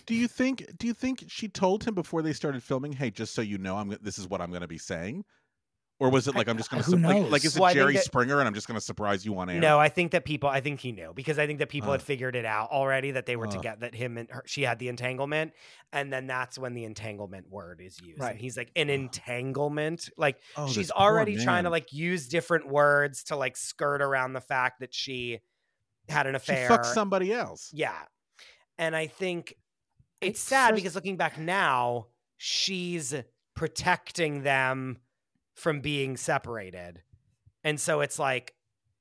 Do 0.07 0.14
you 0.14 0.29
think? 0.29 0.66
Do 0.79 0.87
you 0.87 0.95
think 0.95 1.25
she 1.29 1.49
told 1.49 1.85
him 1.85 1.95
before 1.95 2.23
they 2.23 2.33
started 2.33 2.62
filming? 2.62 2.93
Hey, 2.93 3.11
just 3.11 3.35
so 3.35 3.43
you 3.43 3.59
know, 3.59 3.77
I'm. 3.77 3.97
This 4.03 4.18
is 4.18 4.29
what 4.29 4.41
I'm 4.41 4.51
going 4.51 4.62
to 4.62 4.68
be 4.68 4.79
saying. 4.79 5.25
Or 6.03 6.11
was 6.11 6.27
it 6.27 6.35
like 6.35 6.49
I'm 6.49 6.57
just 6.57 6.69
going 6.69 6.83
to 6.83 6.91
who 6.91 6.97
like, 6.97 7.31
like 7.31 7.45
is 7.45 7.55
it 7.57 7.61
Well, 7.61 7.73
Jerry 7.73 7.95
that- 7.95 8.03
Springer 8.05 8.41
and 8.41 8.49
I'm 8.49 8.55
just 8.55 8.67
going 8.67 8.75
to 8.79 8.85
surprise 8.85 9.25
you 9.25 9.39
on 9.39 9.49
air? 9.49 9.61
No, 9.61 9.79
I 9.79 9.89
think 9.89 10.11
that 10.13 10.25
people. 10.25 10.49
I 10.49 10.61
think 10.61 10.81
he 10.81 10.91
knew 10.91 11.13
because 11.15 11.39
I 11.39 11.47
think 11.47 11.61
that 11.61 11.69
people 11.69 11.91
Uh. 11.91 11.93
had 11.93 12.03
figured 12.03 12.35
it 12.35 12.45
out 12.45 12.71
already 12.71 13.13
that 13.13 13.27
they 13.27 13.37
were 13.37 13.47
Uh. 13.47 13.51
together. 13.53 13.81
That 13.83 13.95
him 13.95 14.19
and 14.19 14.29
her, 14.31 14.43
she 14.45 14.63
had 14.63 14.81
the 14.81 14.89
entanglement, 14.89 15.53
and 15.93 16.13
then 16.13 16.27
that's 16.27 16.59
when 16.59 16.75
the 16.75 16.85
entanglement 16.85 17.49
word 17.51 17.81
is 17.81 18.01
used. 18.01 18.21
Right. 18.21 18.33
And 18.33 18.41
he's 18.41 18.57
like 18.57 18.73
an 18.75 18.91
entanglement. 18.91 20.09
Like 20.17 20.41
Oh, 20.57 20.67
she's 20.69 20.91
already 20.91 21.37
trying 21.43 21.65
to 21.65 21.71
like 21.71 21.93
use 21.93 22.29
different 22.29 22.67
words 22.69 23.23
to 23.25 23.37
like 23.37 23.57
skirt 23.57 24.03
around 24.03 24.33
the 24.33 24.41
fact 24.41 24.81
that 24.81 24.93
she 24.93 25.39
had 26.09 26.27
an 26.27 26.35
affair. 26.35 26.65
She 26.65 26.69
fucked 26.69 26.87
somebody 26.87 27.33
else. 27.33 27.71
Yeah, 27.73 27.95
and 28.77 28.97
I 28.97 29.07
think 29.07 29.55
it's 30.21 30.31
It's 30.31 30.41
sad 30.41 30.71
so- 30.71 30.75
because 30.75 30.95
looking 30.97 31.17
back 31.17 31.39
now, 31.39 32.07
she's 32.39 33.15
protecting 33.55 34.43
them 34.43 34.99
from 35.63 35.81
being 35.81 36.17
separated. 36.17 37.03
And 37.65 37.79
so 37.81 38.01
it's 38.01 38.19
like 38.19 38.55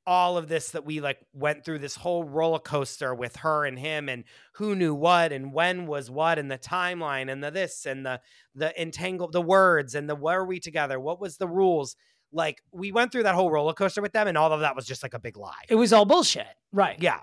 all 0.05 0.38
of 0.38 0.47
this 0.47 0.72
that 0.72 0.86
we 0.86 0.99
like 1.01 1.18
went 1.34 1.64
through 1.66 1.80
this 1.80 1.95
whole 1.95 2.24
roller 2.24 2.59
coaster 2.59 3.14
with 3.14 3.36
her 3.38 3.66
and 3.66 3.78
him 3.80 4.07
and 4.09 4.24
who 4.53 4.76
knew 4.76 4.93
what 4.95 5.32
and 5.32 5.53
when 5.53 5.86
was 5.88 6.09
what 6.09 6.38
and 6.39 6.49
the 6.49 6.57
timeline 6.57 7.32
and 7.32 7.43
the 7.43 7.51
this 7.51 7.86
and 7.86 8.03
the 8.05 8.20
the 8.55 8.80
entangle 8.82 9.28
the 9.30 9.41
words 9.41 9.93
and 9.93 10.09
the 10.09 10.16
were 10.16 10.43
we 10.43 10.59
together 10.59 10.99
what 10.99 11.22
was 11.22 11.38
the 11.38 11.47
rules 11.47 11.95
like 12.32 12.62
we 12.72 12.91
went 12.91 13.12
through 13.12 13.22
that 13.24 13.36
whole 13.36 13.51
roller 13.51 13.74
coaster 13.74 14.01
with 14.01 14.12
them 14.12 14.28
and 14.28 14.38
all 14.39 14.51
of 14.51 14.62
that 14.62 14.76
was 14.76 14.86
just 14.88 15.03
like 15.03 15.14
a 15.14 15.20
big 15.20 15.38
lie 15.38 15.64
It 15.70 15.76
was 15.76 15.93
all 15.93 16.05
bullshit. 16.05 16.47
Right. 16.74 16.97
yeah 16.99 17.20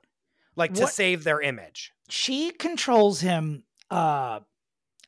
like 0.54 0.74
to 0.74 0.82
What- 0.82 0.92
save 0.92 1.24
their 1.24 1.40
image 1.40 1.92
She 2.08 2.52
controls 2.52 3.20
him 3.22 3.64
uh 3.90 4.38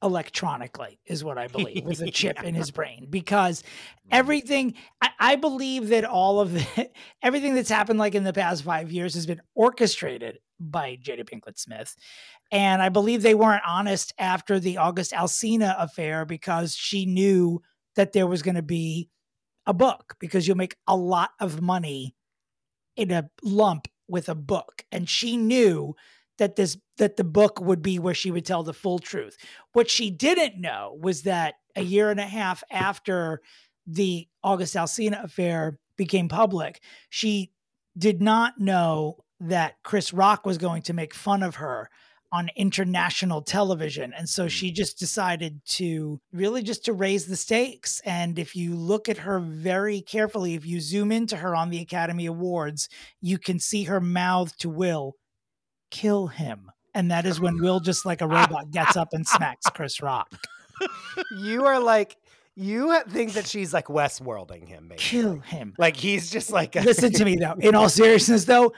electronically 0.02 0.98
is 1.04 1.22
what 1.22 1.38
I 1.38 1.46
believe 1.46 1.84
with 1.84 2.00
a 2.00 2.10
chip 2.10 2.42
in 2.42 2.54
his 2.54 2.70
brain 2.70 3.06
because 3.10 3.62
everything 4.10 4.74
I, 5.00 5.10
I 5.18 5.36
believe 5.36 5.88
that 5.88 6.04
all 6.04 6.40
of 6.40 6.52
the 6.52 6.90
everything 7.22 7.54
that's 7.54 7.68
happened 7.68 7.98
like 7.98 8.14
in 8.14 8.24
the 8.24 8.32
past 8.32 8.64
five 8.64 8.90
years 8.90 9.14
has 9.14 9.26
been 9.26 9.42
orchestrated 9.54 10.38
by 10.58 10.98
Jada 11.02 11.28
Pinkett 11.28 11.58
Smith. 11.58 11.96
And 12.52 12.82
I 12.82 12.88
believe 12.88 13.22
they 13.22 13.34
weren't 13.34 13.62
honest 13.66 14.12
after 14.18 14.58
the 14.58 14.76
August 14.76 15.12
Alsina 15.12 15.74
affair 15.78 16.24
because 16.24 16.74
she 16.74 17.06
knew 17.06 17.62
that 17.96 18.12
there 18.12 18.26
was 18.26 18.42
going 18.42 18.56
to 18.56 18.62
be 18.62 19.08
a 19.66 19.72
book 19.72 20.16
because 20.18 20.46
you'll 20.46 20.56
make 20.56 20.76
a 20.86 20.96
lot 20.96 21.30
of 21.40 21.60
money 21.60 22.14
in 22.96 23.10
a 23.10 23.30
lump 23.42 23.88
with 24.08 24.28
a 24.28 24.34
book. 24.34 24.84
And 24.92 25.08
she 25.08 25.36
knew 25.36 25.94
that 26.40 26.56
this 26.56 26.78
that 26.96 27.16
the 27.16 27.24
book 27.24 27.60
would 27.60 27.82
be 27.82 27.98
where 27.98 28.14
she 28.14 28.30
would 28.30 28.46
tell 28.46 28.62
the 28.62 28.72
full 28.72 28.98
truth. 28.98 29.36
What 29.74 29.90
she 29.90 30.10
didn't 30.10 30.60
know 30.60 30.98
was 31.00 31.22
that 31.22 31.56
a 31.76 31.82
year 31.82 32.10
and 32.10 32.18
a 32.18 32.24
half 32.24 32.64
after 32.72 33.42
the 33.86 34.26
August 34.42 34.74
Alsina 34.74 35.22
affair 35.22 35.78
became 35.96 36.28
public, 36.28 36.80
she 37.10 37.52
did 37.96 38.22
not 38.22 38.58
know 38.58 39.18
that 39.38 39.74
Chris 39.82 40.14
Rock 40.14 40.46
was 40.46 40.56
going 40.56 40.82
to 40.82 40.94
make 40.94 41.14
fun 41.14 41.42
of 41.42 41.56
her 41.56 41.90
on 42.32 42.48
international 42.56 43.42
television. 43.42 44.14
And 44.16 44.28
so 44.28 44.48
she 44.48 44.70
mm. 44.70 44.74
just 44.74 44.98
decided 44.98 45.60
to 45.66 46.20
really 46.32 46.62
just 46.62 46.84
to 46.86 46.92
raise 46.92 47.26
the 47.26 47.36
stakes. 47.36 48.00
And 48.04 48.38
if 48.38 48.56
you 48.56 48.76
look 48.76 49.08
at 49.08 49.18
her 49.18 49.40
very 49.40 50.00
carefully 50.00 50.54
if 50.54 50.64
you 50.64 50.80
zoom 50.80 51.12
into 51.12 51.36
her 51.36 51.54
on 51.54 51.68
the 51.70 51.80
Academy 51.80 52.26
Awards 52.26 52.88
you 53.20 53.36
can 53.36 53.58
see 53.58 53.84
her 53.84 54.00
mouth 54.00 54.56
to 54.58 54.70
Will 54.70 55.16
kill 55.90 56.28
him 56.28 56.70
and 56.94 57.10
that 57.10 57.26
is 57.26 57.40
when 57.40 57.60
Will 57.60 57.80
just 57.80 58.04
like 58.06 58.20
a 58.20 58.26
robot 58.26 58.70
gets 58.70 58.96
up 58.96 59.08
and 59.12 59.26
smacks 59.26 59.66
Chris 59.74 60.00
Rock. 60.02 60.28
you 61.38 61.64
are 61.66 61.80
like 61.80 62.16
you 62.56 63.00
think 63.08 63.32
that 63.34 63.46
she's 63.46 63.72
like 63.72 63.86
Westworlding 63.86 64.68
him, 64.68 64.88
basically. 64.88 65.20
Kill 65.22 65.38
him. 65.40 65.74
Like 65.78 65.96
he's 65.96 66.30
just 66.30 66.50
like 66.50 66.76
a- 66.76 66.80
Listen 66.80 67.12
to 67.12 67.24
me 67.24 67.36
though. 67.36 67.54
In 67.58 67.74
all 67.74 67.88
seriousness 67.88 68.44
though, 68.44 68.72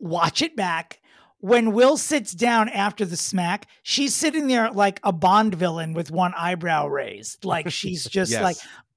watch 0.00 0.42
it 0.42 0.56
back. 0.56 1.00
When 1.40 1.72
Will 1.72 1.96
sits 1.96 2.32
down 2.32 2.68
after 2.68 3.04
the 3.04 3.16
smack, 3.16 3.66
she's 3.84 4.12
sitting 4.14 4.48
there 4.48 4.70
like 4.72 4.98
a 5.04 5.12
Bond 5.12 5.54
villain 5.54 5.92
with 5.92 6.10
one 6.10 6.32
eyebrow 6.36 6.86
raised. 6.88 7.44
Like 7.44 7.70
she's 7.70 8.04
just 8.08 8.32
Yes. 8.32 8.42
like, 8.42 8.56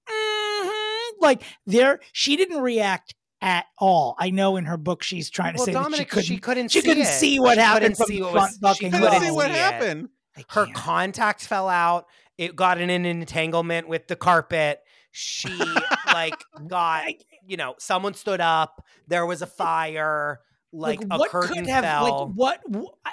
"Mhm." 0.10 1.12
like 1.20 1.44
there. 1.68 2.00
She 2.14 2.36
didn't 2.36 2.62
react 2.62 3.14
at 3.42 3.66
all. 3.78 4.16
I 4.20 4.30
know 4.30 4.56
in 4.58 4.66
her 4.66 4.78
book 4.78 5.02
she's 5.04 5.30
trying 5.30 5.54
to 5.54 5.58
Well, 5.58 5.66
say 5.66 5.74
Dominick, 5.74 6.12
that 6.12 6.24
she 6.24 6.36
she 6.36 6.38
couldn't. 6.38 6.42
couldn't. 6.42 6.72
she 6.72 6.82
see 6.82 6.88
couldn't 6.88 7.04
it. 7.04 7.08
see 7.08 7.40
what 7.40 7.56
She 7.56 7.60
happened 7.62 7.82
couldn't 7.82 7.96
from 7.98 8.08
see 8.08 8.18
the 8.20 8.24
what 8.26 8.32
front 8.34 8.58
was- 8.62 8.78
she 8.78 8.86
Couldn't 8.90 9.00
couldn't 9.02 9.22
see 9.24 9.32
what 9.32 9.52
happened. 9.52 10.10
Her 10.50 10.66
can't. 10.66 10.76
contacts 10.76 11.46
fell 11.48 11.68
out. 11.68 12.06
It 12.38 12.56
got 12.56 12.80
in 12.80 12.90
an 12.90 13.06
entanglement 13.06 13.88
with 13.88 14.08
the 14.08 14.16
carpet. 14.16 14.80
She 15.12 15.50
like 16.08 16.36
got 16.68 17.06
you 17.46 17.58
know 17.58 17.76
someone 17.80 18.14
stood 18.14 18.40
up. 18.42 18.86
There 19.08 19.26
was 19.26 19.42
a 19.42 19.48
fire. 19.48 20.40
Like, 20.74 21.02
a 21.12 21.18
what 21.18 21.30
curtain 21.32 21.56
could 21.58 21.68
have 21.68 21.84
fell. 21.84 22.04
like 22.04 22.36
what 22.36 22.62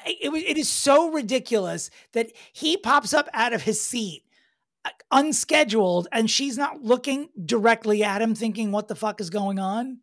it, 0.07 0.31
was- 0.31 0.45
it 0.47 0.57
is 0.57 0.69
so 0.69 1.11
ridiculous 1.11 1.91
that 2.13 2.31
he 2.53 2.77
pops 2.77 3.13
up 3.13 3.29
out 3.35 3.53
of 3.53 3.63
his 3.63 3.81
seat 3.81 4.23
uh, 4.85 4.91
unscheduled 5.11 6.07
and 6.13 6.31
she's 6.31 6.57
not 6.57 6.83
looking 6.85 7.31
directly 7.45 8.05
at 8.05 8.23
him 8.23 8.37
thinking 8.37 8.71
what 8.71 8.87
the 8.87 8.95
fuck 8.95 9.21
is 9.21 9.29
going 9.29 9.59
on 9.59 9.99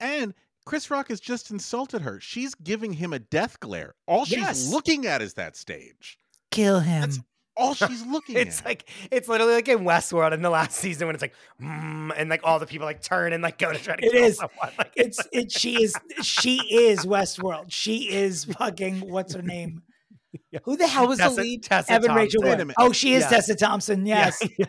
And 0.00 0.34
Chris 0.66 0.90
Rock 0.90 1.08
has 1.08 1.20
just 1.20 1.50
insulted 1.50 2.02
her. 2.02 2.20
She's 2.20 2.54
giving 2.54 2.94
him 2.94 3.12
a 3.12 3.18
death 3.18 3.60
glare. 3.60 3.94
All 4.06 4.24
she's 4.24 4.38
Yes. 4.38 4.68
looking 4.70 5.06
at 5.06 5.22
is 5.22 5.34
that 5.34 5.56
stage. 5.56 6.18
kill 6.50 6.80
him 6.80 7.00
That's- 7.00 7.20
All 7.56 7.74
she's 7.74 8.04
looking 8.06 8.36
It's 8.38 8.60
at. 8.60 8.64
like 8.66 8.88
it's 9.10 9.28
literally 9.28 9.54
like 9.54 9.68
in 9.68 9.80
Westworld 9.80 10.32
in 10.32 10.42
the 10.42 10.50
last 10.50 10.76
season 10.76 11.06
when 11.06 11.14
it's 11.14 11.22
like, 11.22 11.34
mm, 11.60 12.12
and 12.16 12.28
like 12.30 12.40
all 12.44 12.58
the 12.58 12.66
people 12.66 12.86
like 12.86 13.00
turn 13.02 13.32
and 13.32 13.42
like 13.42 13.58
go 13.58 13.72
to 13.72 13.78
try 13.78 13.94
to 13.96 14.04
It 14.04 14.12
kill 14.12 14.24
is. 14.24 14.36
someone. 14.38 14.70
Like 14.78 14.92
it's 14.96 15.20
it 15.32 15.52
she 15.52 15.82
is 15.82 15.94
she 16.22 16.56
is 16.56 17.04
westworld 17.04 17.66
she 17.68 18.10
is 18.12 18.44
fucking 18.46 19.00
what's 19.08 19.34
her 19.34 19.42
name 19.42 19.82
who 20.64 20.76
the 20.76 20.86
hell 20.88 21.06
was 21.06 21.18
Tessa- 21.18 21.36
the 21.36 21.42
lead 21.42 21.62
Tessa 21.62 21.92
evan 21.92 22.12
rachel 22.14 22.40
Thompson. 22.42 22.42
Wait 22.42 22.48
a 22.48 22.50
Wood. 22.56 22.58
minute. 22.58 22.76
oh 22.78 22.92
she 22.92 23.14
is 23.14 23.22
Yeah. 23.22 23.28
tessa 23.30 23.54
thompson 23.54 24.04
yes 24.06 24.42
Yeah. 24.58 24.66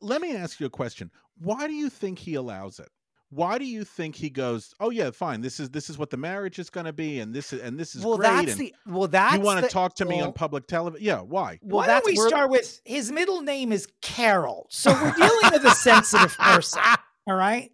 Let 0.00 0.20
me 0.22 0.34
ask 0.36 0.58
you 0.60 0.66
a 0.66 0.70
question. 0.70 1.10
Why 1.38 1.66
do 1.66 1.72
you 1.74 1.88
think 1.90 2.18
he 2.18 2.34
allows 2.36 2.78
it? 2.78 2.88
Why 3.34 3.56
do 3.56 3.64
you 3.64 3.82
think 3.82 4.14
he 4.14 4.28
goes, 4.28 4.74
"Oh 4.78 4.90
yeah, 4.90 5.10
fine. 5.10 5.40
This 5.40 5.58
is 5.58 5.70
this 5.70 5.88
is 5.88 5.96
what 5.96 6.10
the 6.10 6.18
marriage 6.18 6.58
is 6.58 6.68
going 6.68 6.84
to 6.84 6.92
be 6.92 7.20
and 7.20 7.32
this 7.32 7.54
is 7.54 7.62
and 7.62 7.78
this 7.78 7.94
is 7.94 8.04
well, 8.04 8.18
great 8.18 8.44
that's 8.46 8.56
the 8.56 8.74
well, 8.86 9.08
that's 9.08 9.36
you 9.36 9.40
want 9.40 9.64
to 9.64 9.70
talk 9.70 9.94
to 9.94 10.04
me 10.04 10.16
well, 10.16 10.26
on 10.26 10.32
public 10.34 10.66
television." 10.66 11.02
Yeah, 11.04 11.20
why? 11.20 11.58
Well, 11.62 11.78
why 11.78 11.86
that's 11.86 12.04
don't 12.04 12.12
we 12.14 12.18
we're- 12.18 12.28
start 12.28 12.50
with 12.50 12.82
his 12.84 13.10
middle 13.10 13.40
name 13.40 13.72
is 13.72 13.88
carol 14.02 14.66
so 14.68 14.92
we're 14.92 15.12
dealing 15.12 15.50
with 15.52 15.64
a 15.64 15.74
sensitive 15.74 16.36
person 16.36 16.82
all 17.26 17.34
right 17.34 17.72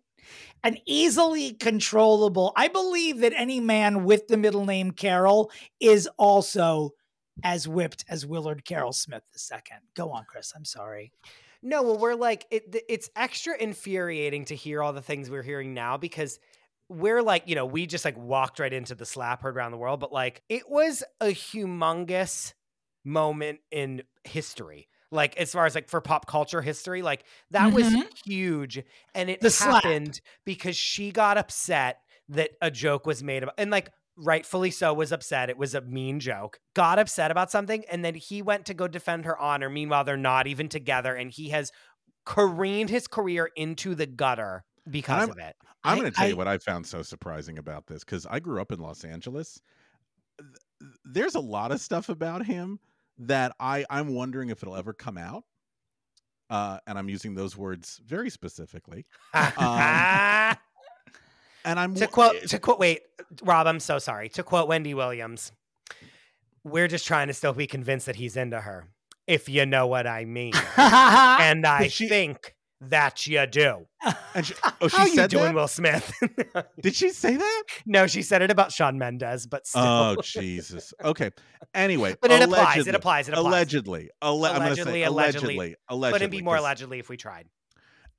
an 0.63 0.77
easily 0.87 1.53
controllable 1.53 2.53
i 2.57 2.69
believe 2.69 3.19
that 3.21 3.33
any 3.37 3.59
man 3.61 4.05
with 4.05 4.29
the 4.29 4.37
middle 4.37 4.65
name 4.65 4.91
carol 4.93 5.51
is 5.81 6.09
also 6.19 6.91
as 7.43 7.67
whipped 7.67 8.05
as 8.09 8.25
willard 8.27 8.65
carroll 8.65 8.93
smith 8.93 9.23
the 9.33 9.39
second 9.39 9.79
go 9.97 10.11
on 10.11 10.25
chris 10.29 10.53
i'm 10.55 10.65
sorry 10.65 11.13
No, 11.63 11.83
well, 11.83 11.99
we're 11.99 12.15
like 12.15 12.47
it, 12.51 12.75
it's 12.89 13.11
extra 13.17 13.57
infuriating 13.61 14.45
to 14.47 14.55
hear 14.55 14.83
all 14.83 14.93
the 14.93 15.03
things 15.03 15.29
we're 15.29 15.43
hearing 15.43 15.75
now 15.75 15.97
because 15.97 16.39
we're 16.89 17.21
like, 17.23 17.49
you 17.49 17.55
know, 17.55 17.67
we 17.67 17.87
just 17.87 18.05
like 18.05 18.17
walked 18.17 18.59
right 18.61 18.73
into 18.73 18.95
the 18.95 19.05
slap 19.05 19.43
heard 19.43 19.57
around 19.57 19.73
the 19.73 19.77
world, 19.79 19.99
but 20.01 20.13
like 20.13 20.43
it 20.49 20.69
was 20.69 21.03
a 21.21 21.27
humongous 21.27 22.55
moment 23.05 23.61
in 23.71 24.03
history. 24.25 24.89
Like 25.11 25.37
as 25.37 25.53
far 25.53 25.67
as 25.67 25.75
like 25.75 25.89
for 25.89 26.01
pop 26.01 26.27
culture 26.27 26.63
history, 26.63 27.03
like 27.03 27.25
that 27.51 27.73
was 27.73 27.97
Mhm. 27.97 28.19
huge, 28.25 28.83
and 29.15 29.29
it 29.29 29.43
The 29.43 29.51
slap. 29.51 29.83
happened 29.83 30.21
because 30.45 30.77
she 30.77 31.11
got 31.11 31.39
upset 31.39 32.03
that 32.29 32.51
a 32.63 32.71
joke 32.71 33.05
was 33.07 33.23
made 33.23 33.43
about, 33.43 33.55
and 33.59 33.71
like 33.71 33.91
rightfully 34.19 34.71
so 34.71 34.93
was 34.93 35.12
upset. 35.12 35.49
It 35.49 35.57
was 35.57 35.75
a 35.75 35.81
mean 35.81 36.21
joke. 36.21 36.59
Got 36.75 36.99
upset 36.99 37.31
about 37.31 37.51
something, 37.51 37.85
and 37.91 38.05
then 38.05 38.14
he 38.14 38.43
went 38.43 38.66
to 38.66 38.75
go 38.75 38.89
defend 38.89 39.25
her 39.25 39.39
honor. 39.39 39.71
Meanwhile, 39.71 40.05
they're 40.05 40.16
not 40.16 40.47
even 40.47 40.69
together, 40.69 41.14
and 41.14 41.31
he 41.31 41.51
has 41.51 41.71
careened 42.27 42.91
his 42.91 43.07
career 43.07 43.49
into 43.57 43.95
the 43.95 44.07
gutter 44.07 44.64
because 44.91 45.21
I'm- 45.21 45.31
of 45.31 45.39
it. 45.39 45.57
I'm 45.85 45.97
going 45.99 46.11
to 46.11 46.16
tell 46.16 46.25
I- 46.27 46.29
you 46.31 46.37
what 46.37 46.49
I 46.49 46.59
found 46.59 46.87
so 46.87 47.03
surprising 47.03 47.57
about 47.57 47.87
this 47.87 48.05
because 48.05 48.27
I 48.27 48.41
grew 48.41 48.61
up 48.61 48.73
in 48.73 48.81
Los 48.81 49.05
Angeles. 49.05 49.61
There's 51.05 51.37
a 51.37 51.41
lot 51.41 51.71
of 51.73 51.81
stuff 51.81 52.09
about 52.09 52.45
him 52.45 52.81
that 53.19 53.55
I 53.61 53.85
I'm 53.89 54.09
wondering 54.14 54.51
if 54.51 54.62
it'll 54.62 54.77
ever 54.77 54.93
come 54.93 55.16
out. 55.16 55.45
Uh, 56.51 56.79
and 56.87 56.99
I'm 56.99 57.09
using 57.09 57.35
those 57.35 57.57
words 57.57 58.01
very 58.05 58.31
specifically. 58.31 59.07
Um, 59.35 60.57
And 61.65 61.79
I'm 61.79 61.95
to 61.95 62.07
quote, 62.07 62.37
to 62.49 62.59
quote, 62.59 62.79
wait, 62.79 63.01
Rob, 63.43 63.67
I'm 63.67 63.81
so 63.81 63.99
sorry. 63.99 64.29
To 64.31 64.43
quote 64.43 64.69
Wendy 64.69 64.95
Williams, 64.95 65.53
we're 66.65 66.89
just 66.89 67.07
trying 67.07 67.29
to 67.29 67.35
still 67.35 67.53
be 67.53 67.67
convinced 67.67 68.07
that 68.07 68.17
he's 68.17 68.37
into 68.37 68.61
her, 68.61 68.89
if 69.27 69.49
you 69.49 69.67
know 69.67 69.87
what 69.87 70.07
I 70.07 70.25
mean. 70.25 70.53
and 70.77 71.67
I 71.67 71.89
she- 71.89 72.09
think 72.09 72.55
that 72.81 73.27
you 73.27 73.45
do. 73.47 73.87
and 74.35 74.47
she, 74.47 74.55
oh, 74.81 74.89
she 74.89 74.97
How 74.97 75.07
you 75.07 75.27
doing, 75.29 75.45
that? 75.47 75.55
Will 75.55 75.69
Smith? 75.69 76.13
Did 76.81 76.95
she 76.95 77.11
say 77.11 77.37
that? 77.37 77.65
no, 77.87 78.07
she 78.07 78.23
said 78.23 78.41
it 78.41 78.51
about 78.53 78.73
Shawn 78.73 78.99
Mendes, 78.99 79.47
but 79.47 79.67
still. 79.67 79.83
Oh 79.83 80.17
Jesus. 80.23 80.95
Okay. 81.03 81.31
Anyway, 81.75 82.17
but 82.21 82.31
it 82.31 82.43
applies. 82.43 82.87
It 82.87 82.95
applies. 82.95 83.29
It 83.29 83.33
applies. 83.35 83.47
Allegedly, 83.47 84.11
alle- 84.23 84.37
Allegedly, 84.37 84.93
say 84.93 85.03
allegedly. 85.03 85.55
allegedly, 85.57 85.77
allegedly. 85.89 86.13
Couldn't 86.13 86.31
be 86.31 86.43
more 86.43 86.57
allegedly 86.57 86.99
if 87.01 87.09
we 87.09 87.17
tried. 87.17 87.49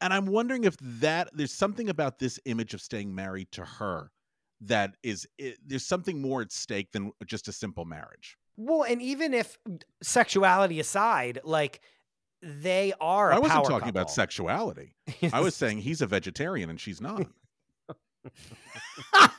And 0.01 0.13
I'm 0.13 0.25
wondering 0.25 0.63
if 0.63 0.77
that 0.77 1.29
there's 1.33 1.53
something 1.53 1.89
about 1.89 2.19
this 2.19 2.39
image 2.45 2.73
of 2.73 2.81
staying 2.81 3.13
married 3.13 3.51
to 3.53 3.65
her 3.65 4.11
that 4.61 4.95
is 5.03 5.27
i 5.41 5.55
there's 5.65 5.85
something 5.85 6.21
more 6.21 6.41
at 6.41 6.51
stake 6.51 6.91
than 6.91 7.11
just 7.25 7.47
a 7.47 7.51
simple 7.51 7.85
marriage. 7.85 8.37
Well, 8.57 8.83
and 8.83 9.01
even 9.01 9.33
if 9.33 9.57
sexuality 10.03 10.79
aside, 10.79 11.39
like 11.43 11.81
they 12.41 12.93
are. 12.99 13.31
I 13.31 13.37
I 13.37 13.39
wasn't 13.39 13.65
talking 13.65 13.89
about 13.89 14.11
sexuality. 14.11 14.95
I 15.33 15.39
was 15.39 15.55
saying 15.55 15.79
he's 15.79 16.01
a 16.01 16.07
vegetarian 16.07 16.69
and 16.69 16.79
she's 16.79 17.01
not. 17.01 17.27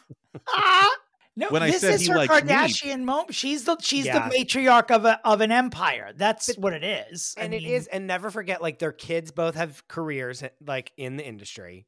no, 1.36 1.48
When 1.48 1.62
I 1.62 1.70
this 1.70 1.80
said 1.80 1.94
is 1.94 2.00
he 2.02 2.08
her 2.08 2.16
likes 2.16 2.34
meat. 2.44 2.50
Kardashian 2.52 3.04
moment. 3.04 3.34
She's 3.34 3.64
the 3.64 3.76
she's 3.80 4.06
Yeah. 4.06 4.28
the 4.28 4.34
matriarch 4.34 4.90
of 4.90 5.04
a 5.04 5.20
of 5.26 5.40
an 5.40 5.52
empire. 5.52 6.12
That's 6.14 6.54
what 6.56 6.72
it 6.72 6.84
is. 6.84 7.34
And 7.38 7.54
it 7.54 7.62
mean, 7.62 7.72
is 7.72 7.86
and 7.86 8.06
never 8.06 8.30
forget 8.30 8.60
like 8.60 8.78
their 8.78 8.92
kids 8.92 9.30
both 9.30 9.54
have 9.54 9.86
careers 9.88 10.42
eh, 10.42 10.48
like 10.66 10.92
in 10.96 11.16
the 11.16 11.26
industry 11.26 11.86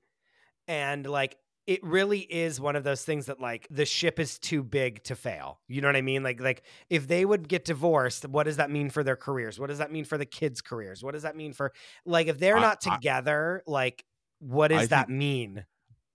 and 0.68 1.04
like 1.06 1.36
it 1.66 1.82
really 1.84 2.18
is 2.20 2.60
one 2.60 2.74
of 2.76 2.82
those 2.84 3.04
things 3.04 3.26
that 3.26 3.40
like 3.40 3.66
the 3.70 3.84
ship 3.84 4.18
is 4.18 4.38
too 4.38 4.62
big 4.62 5.02
to 5.04 5.14
fail 5.16 5.60
you 5.68 5.80
know 5.80 5.88
what 5.88 5.96
i 5.96 6.00
mean 6.02 6.22
like 6.22 6.40
like 6.40 6.62
if 6.90 7.06
they 7.08 7.24
would 7.24 7.48
get 7.48 7.64
divorced 7.64 8.26
what 8.28 8.44
does 8.44 8.56
that 8.56 8.70
mean 8.70 8.90
for 8.90 9.02
their 9.04 9.14
careers 9.16 9.58
what 9.60 9.68
does 9.68 9.78
that 9.78 9.90
mean 9.92 10.04
for 10.04 10.18
the 10.18 10.24
kids 10.26 10.60
careers 10.60 11.02
what 11.04 11.12
does 11.14 11.22
that 11.22 11.36
mean 11.36 11.52
for 11.52 11.72
like 12.04 12.26
if 12.28 12.38
they're 12.38 12.56
I- 12.58 12.60
not 12.60 12.84
I- 12.86 12.94
together 12.96 13.62
like 13.66 14.04
what 14.40 14.68
does 14.68 14.82
I 14.82 14.86
that 14.86 15.06
think- 15.06 15.18
mean 15.18 15.66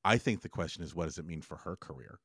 I 0.05 0.17
think 0.17 0.41
the 0.41 0.49
question 0.49 0.84
is 0.84 0.95
what 0.95 1.05
does 1.05 1.17
it 1.17 1.25
mean 1.25 1.41
for 1.41 1.57
her 1.57 1.75
career? 1.75 2.19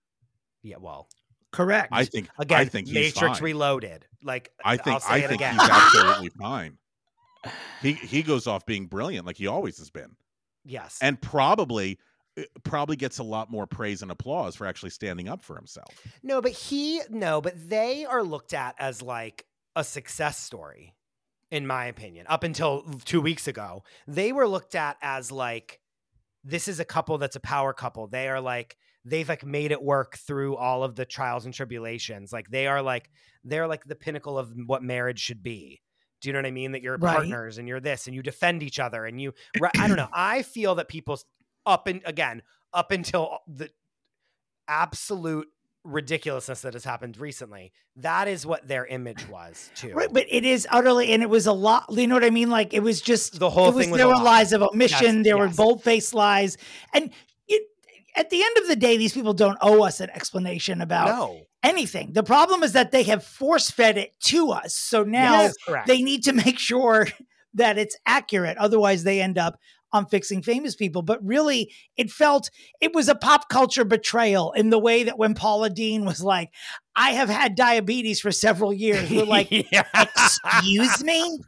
Yeah 0.63 0.77
well 0.79 1.09
correct. 1.53 1.89
I 1.93 2.05
think 2.05 2.29
again 2.39 2.61
I 2.61 2.65
think 2.65 2.89
matrix 2.89 3.39
fine. 3.39 3.43
reloaded 3.45 4.07
like 4.23 4.51
I 4.65 4.73
I'll 4.73 4.79
think 4.79 5.01
say 5.03 5.13
I 5.15 5.17
it 5.19 5.29
think 5.29 5.41
again. 5.41 5.55
he's 5.59 5.69
absolutely 5.69 6.31
fine. 6.39 6.79
He 7.81 7.93
he 7.95 8.23
goes 8.23 8.47
off 8.47 8.65
being 8.67 8.87
brilliant 8.87 9.27
like 9.27 9.37
he 9.37 9.47
always 9.49 9.79
has 9.79 9.91
been. 9.91 10.17
yes 10.65 10.99
And 11.03 11.21
probably 11.21 11.99
uh, 12.39 12.43
probably 12.63 12.97
gets 12.97 13.19
a 13.19 13.23
lot 13.25 13.51
more 13.51 13.67
praise 13.67 14.01
and 14.03 14.11
applause 14.11 14.57
for 14.57 14.67
actually 14.67 14.91
standing 14.91 15.29
up 15.29 15.43
for 15.43 15.57
himself. 15.57 15.89
No, 16.23 16.41
but 16.41 16.53
he 16.53 17.03
no, 17.11 17.41
but 17.41 17.55
they 17.69 18.05
are 18.05 18.23
looked 18.23 18.55
at 18.55 18.75
as 18.79 19.03
like 19.03 19.45
a 19.77 19.83
success 19.85 20.39
story, 20.39 20.95
in 21.51 21.67
my 21.67 21.87
opinion. 21.87 22.27
Up 22.29 22.45
until 22.45 22.83
two 23.05 23.21
weeks 23.21 23.49
ago, 23.49 23.83
they 24.07 24.33
were 24.33 24.47
looked 24.49 24.75
at 24.75 24.97
as 25.03 25.33
like 25.33 25.81
this 26.45 26.69
is 26.69 26.81
a 26.81 26.85
couple 26.85 27.19
that's 27.19 27.37
a 27.37 27.41
power 27.41 27.73
couple. 27.73 28.07
They 28.07 28.29
are 28.29 28.41
like 28.41 28.77
they've 29.05 29.29
like 29.29 29.45
made 29.45 29.73
it 29.73 29.83
work 29.83 30.17
through 30.17 30.57
all 30.57 30.85
of 30.85 30.95
the 30.97 31.05
trials 31.05 31.45
and 31.45 31.53
tribulations. 31.55 32.33
Like 32.33 32.49
they 32.51 32.67
are 32.67 32.83
like 32.83 33.11
they're 33.45 33.67
like 33.67 33.85
the 33.85 33.97
pinnacle 33.97 34.39
of 34.39 34.53
what 34.67 34.83
marriage 34.83 35.19
should 35.21 35.43
be. 35.43 35.81
Do 36.21 36.29
you 36.29 36.33
know 36.33 36.39
what 36.39 36.47
I 36.47 36.53
mean? 36.53 36.73
That 36.73 36.83
you're 36.83 36.97
Right. 36.99 37.17
partners 37.17 37.59
and 37.59 37.67
you're 37.67 37.81
this 37.81 38.07
and 38.07 38.15
you 38.15 38.23
defend 38.23 38.63
each 38.63 38.79
other 38.79 39.05
and 39.05 39.21
you. 39.21 39.35
I 39.77 39.89
don't 39.89 39.97
know. 39.97 40.09
I 40.15 40.43
feel 40.43 40.77
that 40.77 40.89
people 40.89 41.19
up 41.67 41.87
and 41.89 42.01
again 42.05 42.43
up 42.73 42.91
until 42.93 43.39
the 43.49 43.71
absolute 44.69 45.49
ridiculousness 45.85 46.61
that 46.63 46.75
has 46.75 46.85
happened 46.85 47.19
recently. 47.19 47.73
That 47.97 48.29
is 48.29 48.47
what 48.47 48.67
their 48.69 48.87
image 48.87 49.29
was 49.29 49.71
too. 49.75 49.93
Right, 49.93 50.09
but 50.13 50.27
it 50.31 50.45
is 50.45 50.67
utterly, 50.71 51.13
and 51.13 51.23
it 51.23 51.29
was 51.29 51.47
a 51.47 51.53
lot. 51.53 51.87
You 51.91 52.07
know 52.07 52.15
what 52.15 52.25
I 52.25 52.31
mean? 52.31 52.51
Like 52.51 52.73
it 52.73 52.83
was 52.83 53.01
just 53.01 53.39
The 53.39 53.51
whole 53.51 53.69
it 53.69 53.75
was, 53.75 53.85
thing 53.85 53.91
was 53.91 53.99
there 53.99 54.07
were 54.09 54.15
lie. 54.15 54.23
lies 54.23 54.53
of 54.53 54.63
omission. 54.63 55.17
Yes, 55.17 55.25
there 55.25 55.37
were 55.37 55.47
yes. 55.47 55.57
bold 55.57 55.83
faced 55.83 56.15
lies, 56.15 56.57
and 56.95 57.11
at 58.17 58.31
the 58.31 58.43
end 58.43 58.57
of 58.59 58.69
the 58.69 58.77
day, 58.77 58.97
these 58.97 59.13
people 59.13 59.35
don't 59.35 59.59
owe 59.61 59.83
us 59.83 60.01
an 60.01 60.11
explanation 60.11 60.81
about 60.81 61.09
no, 61.09 61.41
anything. 61.63 62.13
The 62.13 62.23
problem 62.23 62.63
is 62.63 62.73
that 62.73 62.91
they 62.91 63.05
have 63.05 63.25
force 63.25 63.71
fed 63.71 63.97
it 63.97 64.19
to 64.25 64.51
us. 64.51 64.75
So 64.75 65.03
now 65.03 65.43
Yes, 65.43 65.57
they 65.87 66.03
need 66.03 66.25
to 66.25 66.33
make 66.45 66.59
sure 66.59 67.07
that 67.55 67.79
it's 67.79 67.97
accurate. 68.07 68.57
Otherwise, 68.59 69.05
they 69.05 69.21
end 69.21 69.39
up 69.39 69.59
on 69.93 70.07
fixing 70.07 70.43
famous 70.43 70.75
people. 70.75 71.03
But 71.03 71.25
really, 71.25 71.73
it 71.97 72.11
felt 72.11 72.51
it 72.81 72.95
was 72.95 73.09
a 73.09 73.15
pop 73.15 73.49
culture 73.49 73.85
betrayal 73.85 74.53
in 74.53 74.71
the 74.71 74.79
way 74.79 75.05
that 75.05 75.19
when 75.19 75.35
Paula 75.35 75.71
Deen 75.71 76.05
was 76.05 76.23
like, 76.23 76.51
I 76.97 77.11
have 77.11 77.29
had 77.29 77.55
diabetes 77.55 78.21
for 78.21 78.33
several 78.33 78.73
years. 78.73 79.11
We're 79.11 79.25
like, 79.25 79.49
Yeah. 79.73 79.85
excuse 79.95 81.05
me? 81.05 81.39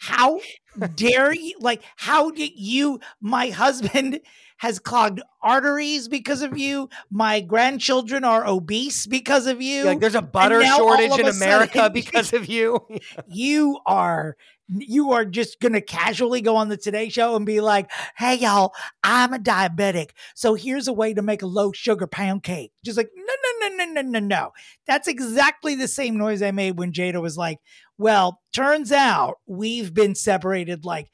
How 0.00 0.40
dare 0.96 1.32
you? 1.32 1.54
Like, 1.60 1.82
how 1.96 2.30
did 2.30 2.52
you? 2.56 3.00
My 3.20 3.50
husband 3.50 4.20
has 4.56 4.78
clogged 4.78 5.20
arteries 5.42 6.08
because 6.08 6.42
of 6.42 6.58
you. 6.58 6.88
My 7.10 7.40
grandchildren 7.40 8.24
are 8.24 8.46
obese 8.46 9.06
because 9.06 9.46
of 9.46 9.62
you. 9.62 9.84
like 9.84 10.00
there's 10.00 10.14
a 10.14 10.22
butter 10.22 10.64
shortage 10.64 11.18
in 11.18 11.28
America 11.28 11.78
sudden- 11.78 11.92
because 11.94 12.32
of 12.32 12.46
you. 12.46 12.80
you 13.28 13.78
are 13.86 14.36
you 14.68 15.10
are 15.12 15.24
just 15.24 15.60
gonna 15.60 15.80
casually 15.80 16.40
go 16.40 16.56
on 16.56 16.68
the 16.68 16.76
Today 16.76 17.08
Show 17.08 17.34
and 17.36 17.44
be 17.44 17.60
like, 17.60 17.90
"Hey 18.16 18.36
y'all, 18.36 18.72
I'm 19.02 19.32
a 19.32 19.38
diabetic, 19.38 20.10
so 20.34 20.54
here's 20.54 20.86
a 20.88 20.92
way 20.92 21.12
to 21.12 21.22
make 21.22 21.42
a 21.42 21.46
low 21.46 21.72
sugar 21.72 22.06
pound 22.06 22.42
cake." 22.42 22.72
Just 22.84 22.96
like, 22.96 23.10
no, 23.42 23.68
no, 23.68 23.84
no, 23.84 23.92
no, 23.92 24.02
no, 24.02 24.18
no. 24.18 24.50
That's 24.86 25.08
exactly 25.08 25.74
the 25.74 25.88
same 25.88 26.16
noise 26.16 26.42
I 26.42 26.50
made 26.50 26.78
when 26.78 26.92
Jada 26.92 27.20
was 27.20 27.36
like, 27.36 27.58
well, 27.98 28.40
turns 28.52 28.92
out 28.92 29.38
we've 29.46 29.92
been 29.92 30.14
separated 30.14 30.84
like 30.84 31.10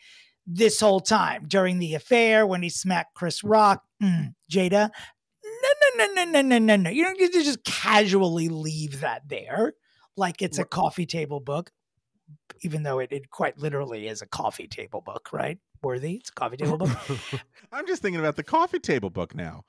this 0.47 0.81
whole 0.81 1.01
time 1.01 1.45
during 1.49 1.79
the 1.79 1.95
affair 1.95 2.47
when 2.47 2.63
he 2.63 2.69
smacked 2.69 3.15
Chris 3.15 3.43
Rock. 3.43 3.83
Mm, 4.03 4.35
Jada, 4.51 4.91
no, 5.45 6.07
no, 6.07 6.15
no, 6.15 6.25
no, 6.25 6.43
no, 6.43 6.59
no, 6.59 6.77
no. 6.77 6.91
You 6.91 7.03
don't 7.03 7.19
get 7.19 7.33
to 7.33 7.43
just 7.43 7.65
casually 7.65 8.49
leave 8.49 9.01
that 9.01 9.29
there 9.29 9.75
like 10.17 10.43
it's 10.43 10.59
a 10.59 10.65
coffee 10.65 11.07
table 11.07 11.41
book, 11.41 11.71
even 12.63 12.83
though 12.83 12.99
it, 12.99 13.13
it 13.13 13.31
quite 13.31 13.59
literally 13.59 14.09
is 14.09 14.23
a 14.23 14.27
coffee 14.27 14.67
table 14.67 15.01
book, 15.01 15.29
right? 15.33 15.59
Worthy, 15.83 16.15
it's 16.15 16.31
a 16.31 16.33
coffee 16.33 16.57
table 16.57 16.79
book. 16.79 16.91
I'm 17.73 17.87
just 17.87 18.03
thinking 18.03 18.21
about 18.21 18.37
the 18.37 18.43
coffee 18.43 18.79
table 18.79 19.11
book 19.11 19.35
now. 19.35 19.65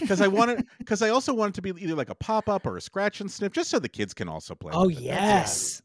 Because 0.00 0.20
I 0.20 0.26
wanted, 0.38 0.66
because 0.78 1.02
I 1.02 1.10
also 1.10 1.32
want 1.34 1.50
it 1.50 1.54
to 1.56 1.62
be 1.62 1.70
either 1.82 1.94
like 1.94 2.10
a 2.10 2.14
pop 2.14 2.48
up 2.48 2.66
or 2.66 2.76
a 2.76 2.80
scratch 2.80 3.20
and 3.20 3.30
sniff, 3.30 3.52
just 3.52 3.70
so 3.70 3.78
the 3.78 3.88
kids 3.88 4.14
can 4.14 4.28
also 4.28 4.54
play. 4.54 4.72
oh 4.74 4.86
with 4.86 4.98
it. 4.98 5.02
yes, 5.02 5.82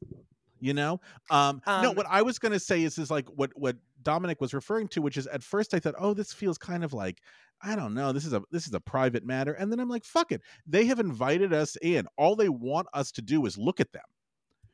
you 0.59 0.73
know? 0.73 0.99
Um, 1.29 1.61
no 1.67 1.89
Um, 1.89 1.95
what 1.95 2.05
i 2.09 2.21
was 2.21 2.39
going 2.39 2.53
to 2.53 2.59
say 2.59 2.83
is 2.83 2.97
is 2.97 3.11
like 3.11 3.27
what 3.29 3.51
what 3.55 3.75
Dominick 4.01 4.39
was 4.41 4.53
referring 4.53 4.87
to 4.89 5.01
which 5.01 5.15
is 5.17 5.27
at 5.27 5.41
first 5.43 5.73
i 5.73 5.79
thought 5.79 5.95
oh 5.97 6.13
this 6.13 6.33
feels 6.33 6.57
kind 6.57 6.83
of 6.83 6.91
like 6.93 7.19
i 7.61 7.73
don't 7.75 7.93
know 7.93 8.11
this 8.11 8.25
is 8.25 8.33
a 8.33 8.41
this 8.51 8.67
is 8.67 8.73
a 8.73 8.79
private 8.79 9.25
matter 9.25 9.53
and 9.53 9.71
then 9.71 9.79
i'm 9.79 9.87
like 9.89 10.03
fuck 10.03 10.31
it 10.31 10.41
they 10.67 10.85
have 10.85 10.99
invited 10.99 11.53
us 11.53 11.77
in. 11.81 12.05
All 12.17 12.35
they 12.35 12.49
want 12.49 12.87
us 12.93 13.11
to 13.13 13.21
do 13.21 13.45
is 13.45 13.57
look 13.57 13.79
at 13.79 13.91
them. 13.93 14.03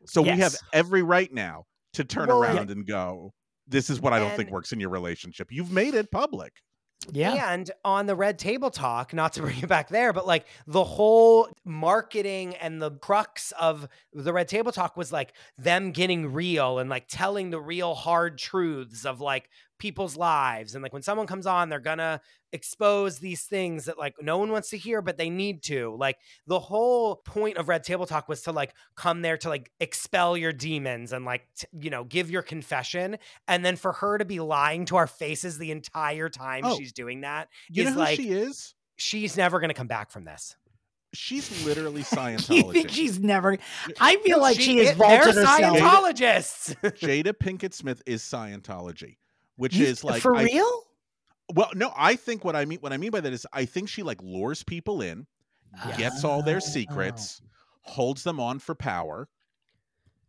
So 0.05 0.21
we 0.21 0.29
have 0.29 0.55
every 0.73 1.03
right 1.03 1.31
now 1.33 1.65
to 1.93 2.03
turn 2.03 2.27
Well, 2.27 2.41
around 2.43 2.69
and 2.71 2.85
go 2.87 3.33
this 3.67 3.89
is 3.89 3.99
what 4.01 4.13
i 4.13 4.19
don't 4.19 4.35
think 4.35 4.49
works 4.51 4.71
in 4.71 4.79
your 4.79 4.89
relationship. 4.89 5.51
You've 5.51 5.71
made 5.71 5.93
it 5.93 6.09
public 6.11 6.53
yeah. 7.11 7.53
And 7.53 7.71
on 7.85 8.05
the 8.05 8.15
Red 8.15 8.37
Table 8.37 8.69
Talk, 8.69 9.13
not 9.13 9.33
to 9.33 9.41
bring 9.43 9.59
it 9.59 9.69
back 9.69 9.89
there, 9.89 10.13
but 10.13 10.27
like 10.27 10.45
the 10.67 10.83
whole 10.83 11.49
marketing 11.63 12.55
and 12.55 12.81
the 12.81 12.91
crux 12.91 13.51
of 13.59 13.87
the 14.13 14.33
Red 14.33 14.47
Table 14.47 14.71
Talk 14.71 14.97
was 14.97 15.11
like 15.11 15.33
them 15.57 15.91
getting 15.91 16.33
real 16.33 16.79
and 16.79 16.89
like 16.89 17.05
telling 17.07 17.49
the 17.49 17.61
real 17.61 17.95
hard 17.95 18.37
truths 18.37 19.05
of 19.05 19.21
like 19.21 19.49
people's 19.79 20.15
lives. 20.15 20.75
And 20.75 20.83
like 20.83 20.93
when 20.93 21.01
someone 21.01 21.25
comes 21.25 21.47
on, 21.47 21.69
they're 21.69 21.79
gonna 21.79 22.21
expose 22.51 23.19
these 23.19 23.43
things 23.43 23.85
that 23.85 23.97
like 23.97 24.15
no 24.21 24.37
one 24.37 24.51
wants 24.51 24.69
to 24.71 24.77
hear, 24.77 25.01
but 25.01 25.17
they 25.17 25.29
need 25.29 25.63
to. 25.63 25.95
Like 25.97 26.17
the 26.47 26.59
whole 26.59 27.15
point 27.17 27.57
of 27.57 27.67
Red 27.69 27.83
Table 27.83 28.05
Talk 28.05 28.27
was 28.29 28.41
to 28.43 28.51
like 28.51 28.73
come 28.95 29.21
there 29.21 29.37
to 29.37 29.49
like 29.49 29.71
expel 29.79 30.35
your 30.37 30.51
demons 30.53 31.13
and 31.13 31.25
like, 31.25 31.47
t- 31.57 31.67
you 31.79 31.89
know, 31.89 32.03
give 32.03 32.29
your 32.29 32.41
confession. 32.41 33.17
And 33.47 33.65
then 33.65 33.75
for 33.75 33.93
her 33.93 34.17
to 34.17 34.25
be 34.25 34.39
lying 34.39 34.85
to 34.85 34.95
our 34.97 35.07
faces 35.07 35.57
the 35.57 35.71
entire 35.71 36.29
time 36.29 36.61
Oh. 36.65 36.77
she's 36.77 36.91
doing 36.91 37.21
that 37.21 37.47
you 37.69 37.85
know 37.85 37.91
who 37.91 37.99
like 37.99 38.17
she 38.17 38.31
is 38.31 38.73
she's 38.97 39.37
never 39.37 39.59
to 39.61 39.73
come 39.73 39.87
back 39.87 40.11
from 40.11 40.25
this. 40.25 40.55
she's 41.13 41.65
literally 41.65 42.01
You 42.01 42.05
scientology 42.05 42.71
think 42.73 42.89
she's 42.89 43.19
never? 43.19 43.57
I 43.99 44.17
feel 44.17 44.39
like 44.41 44.59
she, 44.59 44.79
has 44.79 44.89
it- 44.91 44.97
they're 44.97 45.23
vaulted 45.23 45.35
herself. 45.35 45.77
Scientologists. 45.77 46.75
jada 46.99 47.33
pinkett 47.33 47.73
smith 47.73 48.01
is 48.05 48.21
scientology 48.21 49.15
which 49.59 49.75
You- 49.75 49.85
is 49.85 50.03
like 50.03 50.21
for 50.21 50.35
I- 50.35 50.43
real. 50.43 50.83
Well, 51.53 51.69
no, 51.75 51.91
I 51.97 52.15
think 52.15 52.45
what 52.45 52.55
I 52.55 52.65
mean 52.65 52.79
what 52.79 52.93
I 52.93 52.97
mean 52.97 53.11
by 53.11 53.19
that 53.21 53.33
is 53.33 53.45
I 53.53 53.65
think 53.65 53.89
she 53.89 54.03
like 54.03 54.21
lures 54.21 54.63
people 54.63 55.01
in, 55.01 55.27
gets 55.97 56.23
all 56.23 56.41
their 56.43 56.57
Oh. 56.57 56.59
secrets, 56.59 57.41
holds 57.81 58.23
them 58.23 58.39
on 58.39 58.59
for 58.59 58.73
power, 58.75 59.27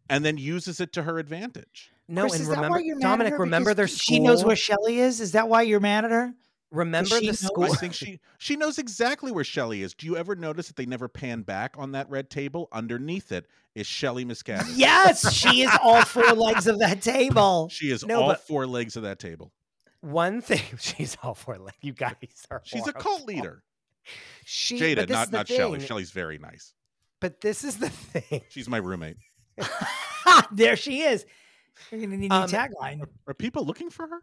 and 0.08 0.24
then 0.24 0.36
uses 0.38 0.80
it 0.80 0.92
to 0.94 1.02
her 1.04 1.18
advantage. 1.18 1.92
no, 2.08 2.22
Chris, 2.22 2.32
and 2.34 2.42
is 2.42 2.48
that 2.48 2.56
why 2.56 2.62
remember, 2.64 2.80
you're 2.80 2.96
mad 2.96 3.04
at 3.04 3.10
Dominick, 3.10 3.32
her? 3.34 3.38
remember 3.40 3.74
their 3.74 3.86
school. 3.86 4.16
She 4.16 4.18
knows 4.18 4.44
where 4.44 4.56
Shelly 4.56 4.98
is. 4.98 5.20
Is 5.20 5.32
that 5.32 5.48
why 5.48 5.62
you're 5.62 5.78
mad 5.78 6.04
at 6.04 6.10
her? 6.10 6.34
Remember 6.70 7.18
the 7.18 7.26
know- 7.26 7.32
school. 7.32 7.64
I 7.64 7.68
think 7.76 7.94
she 7.94 8.20
she 8.38 8.56
knows 8.56 8.78
exactly 8.78 9.32
where 9.32 9.44
Shelly 9.44 9.82
is. 9.82 9.94
Do 9.94 10.06
you 10.06 10.16
ever 10.16 10.36
notice 10.36 10.68
that 10.68 10.76
they 10.76 10.86
never 10.86 11.08
pan 11.08 11.42
back 11.42 11.74
on 11.76 11.92
that 11.92 12.08
red 12.08 12.30
table? 12.30 12.68
Underneath 12.72 13.32
it 13.32 13.46
is 13.74 13.86
Shelly 13.86 14.24
Miscavige. 14.24 14.72
Yes, 14.76 15.32
she 15.32 15.62
is 15.62 15.70
all 15.82 16.02
four 16.04 16.32
legs 16.32 16.66
of 16.66 16.78
that 16.78 17.02
table. 17.02 17.68
She 17.70 17.90
is 17.90 18.04
No, 18.06 18.22
all 18.22 18.28
but- 18.28 18.40
four 18.46 18.66
legs 18.66 18.96
of 18.96 19.02
that 19.02 19.18
table. 19.18 19.52
One 20.02 20.40
thing, 20.40 20.62
she's 20.78 21.16
all 21.22 21.34
for 21.34 21.58
like 21.58 21.76
you 21.82 21.92
guys 21.92 22.14
are. 22.50 22.62
She's 22.64 22.86
a 22.86 22.92
cult 22.92 23.26
leader. 23.26 23.62
She, 24.44 24.80
Jada, 24.80 25.08
not 25.08 25.30
not 25.30 25.46
Shelly. 25.46 25.78
thing, 25.78 25.86
Shelly's 25.88 26.10
very 26.10 26.38
nice. 26.38 26.72
But 27.20 27.40
this 27.42 27.64
is 27.64 27.76
the 27.76 27.90
thing. 27.90 28.40
She's 28.48 28.68
my 28.68 28.78
roommate. 28.78 29.16
there 30.52 30.76
she 30.76 31.02
is. 31.02 31.26
You're 31.90 32.00
gonna 32.00 32.16
need 32.16 32.32
a 32.32 32.34
new 32.34 32.42
Um, 32.44 32.48
tagline. 32.48 33.02
Are 33.26 33.34
people 33.34 33.64
looking 33.64 33.90
for 33.90 34.06
her? 34.06 34.20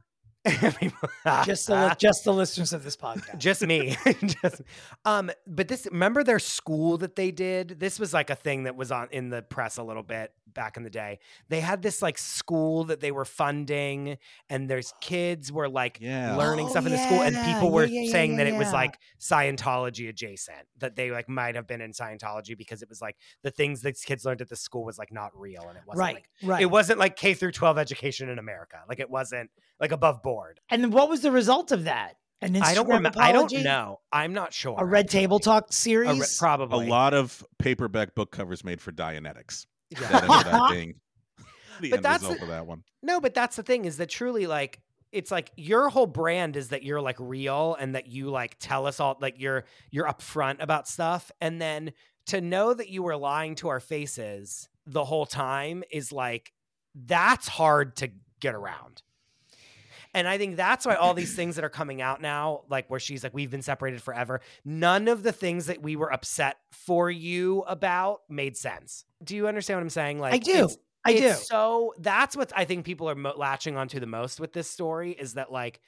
Just 1.46 1.68
the 1.68 1.96
just 2.00 2.24
the 2.24 2.34
listeners 2.34 2.74
of 2.74 2.84
this 2.84 2.96
podcast. 2.96 3.38
just 3.38 3.66
me. 3.66 3.96
Just 4.42 4.62
um 5.06 5.32
but 5.46 5.68
this 5.68 5.88
remember 5.92 6.24
their 6.24 6.40
school 6.40 6.98
that 6.98 7.16
they 7.16 7.32
did? 7.32 7.80
This 7.80 8.00
was 8.00 8.14
like 8.14 8.30
a 8.30 8.36
thing 8.36 8.64
that 8.64 8.76
was 8.76 8.92
on 8.92 9.08
in 9.12 9.30
the 9.30 9.42
press 9.42 9.78
a 9.78 9.84
little 9.84 10.04
bit 10.04 10.32
back 10.54 10.78
in 10.78 10.84
the 10.84 10.90
day. 10.90 11.20
They 11.50 11.60
had 11.60 11.82
this 11.82 12.02
like 12.02 12.18
school 12.18 12.86
that 12.86 13.00
they 13.00 13.12
were 13.12 13.26
funding 13.26 14.18
and 14.50 14.70
there's 14.70 14.94
kids 15.02 15.52
were 15.52 15.70
like 15.70 16.00
Yeah. 16.02 16.36
learning 16.36 16.68
Oh, 16.68 16.70
stuff 16.70 16.86
in 16.86 16.92
the 16.92 16.98
school 16.98 17.22
and 17.22 17.36
people 17.46 17.72
were 17.72 17.86
yeah, 17.86 18.02
yeah, 18.02 18.12
saying 18.12 18.32
yeah, 18.32 18.38
that 18.38 18.48
it 18.48 18.56
was 18.58 18.72
like 18.74 18.98
scientology 19.20 20.10
adjacent 20.10 20.68
that 20.80 20.96
they 20.96 21.12
like 21.12 21.30
might 21.30 21.56
have 21.56 21.68
been 21.68 21.82
in 21.82 21.92
scientology 21.92 22.58
because 22.58 22.82
it 22.82 22.90
was 22.90 23.02
like 23.02 23.16
the 23.44 23.52
things 23.52 23.82
that 23.82 23.96
kids 24.04 24.26
learned 24.26 24.42
at 24.42 24.50
the 24.50 24.56
school 24.56 24.84
was 24.84 24.98
like 24.98 25.12
not 25.12 25.32
real 25.38 25.66
and 25.68 25.78
it 25.78 25.84
wasn't 25.86 26.00
right, 26.00 26.16
like 26.16 26.30
right. 26.44 26.62
it 26.62 26.68
wasn't 26.68 26.98
like 27.00 27.16
k 27.16 27.34
through 27.34 27.52
12 27.52 27.78
education 27.78 28.30
in 28.30 28.40
america. 28.40 28.78
Like 28.90 29.00
it 29.00 29.10
wasn't 29.10 29.50
like 29.80 29.92
above 29.92 30.24
board 30.24 30.37
and 30.70 30.92
what 30.94 31.10
was 31.10 31.22
the 31.22 31.32
result 31.32 31.72
of 31.72 31.86
that? 31.86 32.16
An 32.42 32.54
Instagram 32.54 32.64
i 32.64 32.74
don't 32.76 32.88
remember 32.88 33.12
i 33.20 33.32
don't 33.32 33.52
know 33.64 34.00
i'm 34.12 34.32
not 34.32 34.54
sure 34.54 34.76
A 34.78 34.86
red 34.86 35.10
table 35.10 35.40
talk 35.40 35.64
A 35.64 35.68
re- 35.68 35.72
series. 35.72 36.42
A 36.42 36.76
lot 36.78 37.16
of 37.16 37.44
paperback 37.58 38.14
book 38.14 38.30
covers 38.32 38.64
made 38.64 38.80
for 38.80 38.92
Dianetics. 38.92 39.66
Yeah. 39.90 40.00
That 40.02 40.24
ended 40.30 40.54
up 40.54 40.70
being 40.72 40.96
the 41.82 41.90
But 41.90 41.96
end 41.98 42.06
that's 42.06 42.22
result 42.24 42.38
the- 42.38 42.44
of 42.44 42.50
that 42.50 42.68
one. 42.68 42.84
No, 43.02 43.20
but 43.20 43.34
that's 43.34 43.56
the 43.56 43.64
thing 43.64 43.86
is 43.86 43.98
that 43.98 44.10
truly 44.10 44.46
like 44.46 44.82
it's 45.12 45.32
like 45.32 45.52
your 45.58 45.90
whole 45.90 46.06
brand 46.06 46.56
is 46.58 46.70
that 46.70 46.84
you're 46.84 47.02
like 47.02 47.16
real 47.20 47.76
and 47.80 47.96
that 47.96 48.06
you 48.08 48.30
like 48.30 48.58
tell 48.60 48.86
us 48.86 49.00
all 49.00 49.18
like 49.20 49.40
you're 49.40 49.64
you're 49.90 50.06
upfront 50.06 50.62
about 50.62 50.88
stuff 50.88 51.32
and 51.42 51.60
then 51.62 51.92
to 52.28 52.40
know 52.42 52.72
that 52.74 52.90
you 52.90 53.02
were 53.02 53.16
lying 53.18 53.56
to 53.56 53.70
our 53.70 53.80
faces 53.80 54.70
the 54.86 55.06
whole 55.06 55.26
time 55.26 55.84
is 55.92 56.12
like 56.12 56.52
that's 56.94 57.48
hard 57.48 57.96
to 57.96 58.12
get 58.42 58.54
around. 58.54 59.02
And 60.14 60.28
I 60.28 60.38
think 60.38 60.56
that's 60.56 60.86
why 60.86 60.96
all 60.96 61.14
these 61.14 61.36
things 61.36 61.56
that 61.56 61.66
are 61.66 61.70
coming 61.70 62.02
out 62.02 62.22
now, 62.22 62.62
like 62.70 62.90
where 62.90 63.00
she's 63.00 63.24
like, 63.24 63.34
we've 63.34 63.52
been 63.52 63.62
separated 63.62 64.02
forever, 64.02 64.42
none 64.66 65.08
of 65.08 65.24
the 65.24 65.32
things 65.32 65.68
that 65.68 65.82
we 65.82 65.96
were 65.96 66.12
upset 66.12 66.58
for 66.72 67.10
you 67.10 67.62
about 67.68 68.22
made 68.30 68.58
sense. 68.58 69.06
Do 69.24 69.36
you 69.36 69.48
understand 69.48 69.78
what 69.78 69.84
I'm 69.84 69.90
saying? 69.90 70.20
Like, 70.20 70.34
I 70.34 70.38
do. 70.40 70.70
I 71.06 71.14
do. 71.16 71.32
So 71.34 71.94
that's 72.00 72.36
what 72.36 72.52
I 72.56 72.66
think 72.66 72.86
people 72.86 73.10
are 73.10 73.16
mo- 73.16 73.34
latching 73.38 73.78
onto 73.78 74.00
the 74.00 74.08
most 74.08 74.40
with 74.40 74.52
this 74.54 74.70
story 74.70 75.12
is 75.12 75.36
that 75.36 75.52
like 75.52 75.80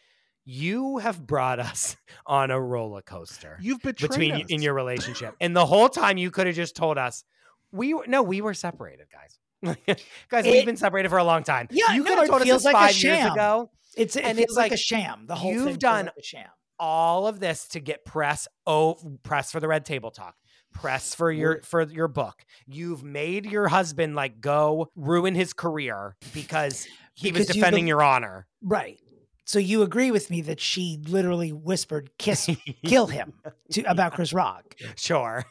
you 0.46 0.98
have 1.00 1.26
brought 1.28 1.60
us 1.60 1.98
on 2.26 2.52
a 2.52 2.60
roller 2.60 3.02
coaster 3.02 3.58
You've 3.62 3.82
betrayed 3.82 4.10
between 4.10 4.32
us. 4.34 4.42
in 4.50 4.62
your 4.62 4.74
relationship, 4.74 5.36
and 5.42 5.56
the 5.56 5.66
whole 5.66 5.90
time 5.90 6.18
you 6.18 6.32
could 6.32 6.48
have 6.48 6.56
just 6.56 6.76
told 6.76 6.98
us 6.98 7.24
we 7.72 7.94
were 7.94 8.06
no, 8.08 8.24
we 8.24 8.42
were 8.42 8.54
separated, 8.54 9.08
guys. 9.12 9.38
guys, 10.30 10.46
It- 10.46 10.52
we've 10.52 10.66
been 10.66 10.78
separated 10.78 11.10
for 11.10 11.18
a 11.18 11.24
long 11.24 11.44
time. 11.44 11.68
Yeah, 11.70 11.94
you 11.94 12.04
no, 12.04 12.10
could 12.10 12.18
have 12.18 12.24
it 12.26 12.28
told 12.30 12.42
us 12.42 12.48
feels 12.48 12.64
this 12.64 12.74
like 12.74 12.94
five 12.94 13.04
years 13.04 13.26
ago. 13.32 13.70
It's 13.96 14.16
it 14.16 14.24
and 14.24 14.40
it's 14.40 14.56
like, 14.56 14.72
a 14.72 14.78
sham. 14.78 15.26
The 15.28 15.36
whole 15.36 15.52
you've 15.52 15.66
thing 15.66 15.76
done 15.78 16.06
like 16.06 16.14
a 16.20 16.24
sham. 16.24 16.48
all 16.80 17.28
of 17.28 17.40
this 17.40 17.68
to 17.70 17.80
get 17.80 18.06
press 18.06 18.48
oh 18.68 18.98
press 19.24 19.52
for 19.52 19.60
the 19.60 19.68
red 19.68 19.86
table 19.86 20.12
talk 20.12 20.36
press 20.72 21.16
for 21.16 21.32
your 21.32 21.62
for 21.64 21.82
your 21.82 22.08
book 22.08 22.46
you've 22.68 23.04
made 23.04 23.46
your 23.46 23.68
husband 23.68 24.16
like 24.16 24.40
go 24.40 24.88
ruin 24.96 25.34
his 25.36 25.52
career 25.52 26.16
because 26.34 26.88
he 27.16 27.32
was 27.32 27.42
Because 27.42 27.56
you 27.56 27.62
defending 27.62 27.88
your 27.88 28.02
honor 28.04 28.46
Right. 28.62 29.00
So 29.46 29.58
you 29.58 29.82
agree 29.82 30.12
with 30.12 30.30
me 30.30 30.42
that 30.42 30.60
she 30.60 31.00
literally 31.08 31.52
whispered 31.52 32.12
"kiss, 32.20 32.48
kill 32.86 33.08
him" 33.08 33.34
to 33.72 33.82
about 33.84 34.14
Chris 34.14 34.32
Rock. 34.32 34.76
sure 34.96 35.44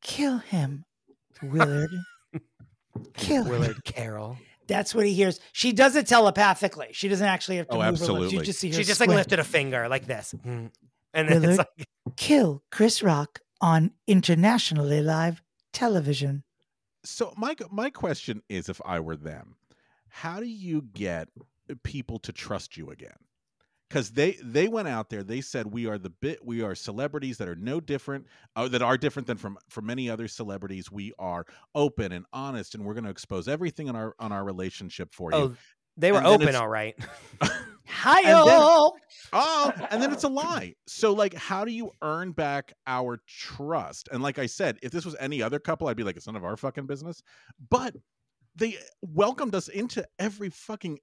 Kill 0.00 0.38
him, 0.38 0.84
Willard. 1.42 1.90
Kill 3.14 3.44
him. 3.44 3.50
Willard 3.50 3.84
Carroll. 3.84 4.36
That's 4.72 4.94
what 4.94 5.06
he 5.06 5.14
hears. 5.14 5.38
She 5.52 5.72
does 5.72 5.96
it 5.96 6.06
telepathically. 6.06 6.88
She 6.92 7.08
doesn't 7.08 7.26
actually 7.26 7.56
have 7.58 7.68
to 7.68 7.74
Oh, 7.74 7.90
move 7.90 8.00
her 8.00 8.06
lips. 8.12 8.32
You 8.32 8.40
just 8.42 8.58
see 8.60 8.68
her 8.68 8.74
She 8.74 8.84
just 8.84 9.00
like 9.00 9.08
squint. 9.08 9.18
lifted 9.18 9.38
a 9.38 9.44
finger 9.44 9.88
like 9.88 10.06
this. 10.06 10.34
Mm. 10.46 10.70
And 11.14 11.28
then 11.28 11.44
it's 11.44 11.58
like 11.58 11.88
Kill 12.16 12.62
Chris 12.70 13.02
Rock 13.02 13.40
on 13.60 13.92
internationally 14.06 15.00
live 15.02 15.42
television. 15.72 16.42
So 17.04 17.32
my 17.36 17.54
my 17.70 17.90
question 17.90 18.42
is, 18.48 18.68
if 18.68 18.80
I 18.84 19.00
were 19.00 19.16
them, 19.16 19.56
how 20.08 20.40
do 20.40 20.46
you 20.46 20.82
get 20.82 21.28
people 21.82 22.18
to 22.20 22.32
trust 22.32 22.76
you 22.76 22.90
again? 22.90 23.16
Because 23.92 24.10
they 24.12 24.38
they 24.42 24.68
went 24.68 24.88
out 24.88 25.10
there, 25.10 25.22
they 25.22 25.42
said 25.42 25.66
we 25.66 25.86
are 25.86 25.98
the 25.98 26.08
bit, 26.08 26.42
we 26.42 26.62
are 26.62 26.74
celebrities 26.74 27.36
that 27.36 27.46
are 27.46 27.54
no 27.54 27.78
different, 27.78 28.26
uh, 28.56 28.66
that 28.68 28.80
are 28.80 28.96
different 28.96 29.26
than 29.26 29.36
from 29.36 29.58
from 29.68 29.84
many 29.84 30.08
other 30.08 30.28
celebrities. 30.28 30.90
We 30.90 31.12
are 31.18 31.44
open 31.74 32.10
and 32.12 32.24
honest, 32.32 32.74
and 32.74 32.86
we're 32.86 32.94
going 32.94 33.04
to 33.04 33.10
expose 33.10 33.48
everything 33.48 33.90
on 33.90 33.96
our 33.96 34.14
on 34.18 34.32
our 34.32 34.44
relationship 34.44 35.12
for 35.12 35.30
you. 35.32 35.38
Oh, 35.38 35.56
they 35.98 36.10
were 36.10 36.18
And 36.18 36.26
open 36.26 36.54
all 36.54 36.68
right. 36.68 36.96
Hi-yo! 37.86 38.92
Oh, 39.34 39.72
and 39.90 40.02
then 40.02 40.10
it's 40.10 40.24
a 40.24 40.28
lie. 40.28 40.74
So, 40.86 41.12
like, 41.12 41.34
how 41.34 41.64
do 41.66 41.72
you 41.72 41.90
earn 42.00 42.32
back 42.32 42.72
our 42.86 43.20
trust? 43.26 44.08
And 44.10 44.22
like 44.22 44.38
I 44.38 44.46
said, 44.46 44.78
if 44.82 44.90
this 44.90 45.04
was 45.04 45.14
any 45.20 45.42
other 45.42 45.58
couple, 45.58 45.88
I'd 45.88 45.96
be 45.98 46.04
like, 46.04 46.16
it's 46.16 46.26
none 46.26 46.36
of 46.36 46.44
our 46.44 46.56
fucking 46.56 46.86
business. 46.86 47.22
But 47.68 47.94
they 48.56 48.78
welcomed 49.02 49.54
us 49.54 49.68
into 49.68 50.06
every 50.18 50.48
fucking 50.50 50.98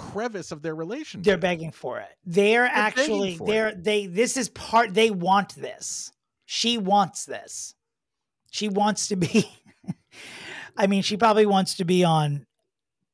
crevice 0.00 0.52
of 0.52 0.62
their 0.62 0.74
relationship. 0.74 1.24
They're 1.24 1.38
begging 1.38 1.72
for 1.72 1.98
it. 1.98 2.08
They're, 2.24 2.64
begging 2.64 2.78
actually 2.78 3.38
they're 3.44 3.68
it. 3.68 3.84
they 3.84 4.06
this 4.06 4.36
is 4.36 4.48
part 4.48 4.94
they 4.94 5.10
want 5.10 5.54
this. 5.54 6.12
She 6.46 6.78
wants 6.78 7.24
this. 7.24 7.74
She 8.50 8.68
wants 8.68 9.08
to 9.08 9.16
be 9.16 9.50
I 10.76 10.86
mean, 10.86 11.02
she 11.02 11.16
probably 11.16 11.46
wants 11.46 11.74
to 11.76 11.84
be 11.84 12.04
on 12.04 12.46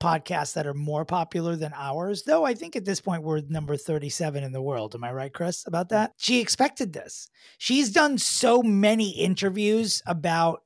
podcasts 0.01 0.55
that 0.55 0.67
are 0.67 0.75
more 0.75 1.05
popular 1.05 1.57
than 1.57 1.73
ours, 1.75 2.23
though 2.25 2.45
I 2.45 2.55
think 2.55 2.77
at 2.77 2.85
this 2.85 3.01
point 3.01 3.23
we're 3.23 3.41
number 3.49 3.77
37 3.77 4.45
in 4.45 4.53
the 4.53 4.63
world. 4.63 4.95
Am 4.95 5.05
I 5.05 5.13
right, 5.13 5.33
Chris, 5.33 5.67
about 5.67 5.89
that? 5.89 6.13
She 6.17 6.41
expected 6.41 6.93
this. 6.93 7.29
She's 7.59 7.91
done 7.91 8.19
so 8.19 8.63
many 8.63 9.11
interviews 9.11 10.03
about 10.07 10.63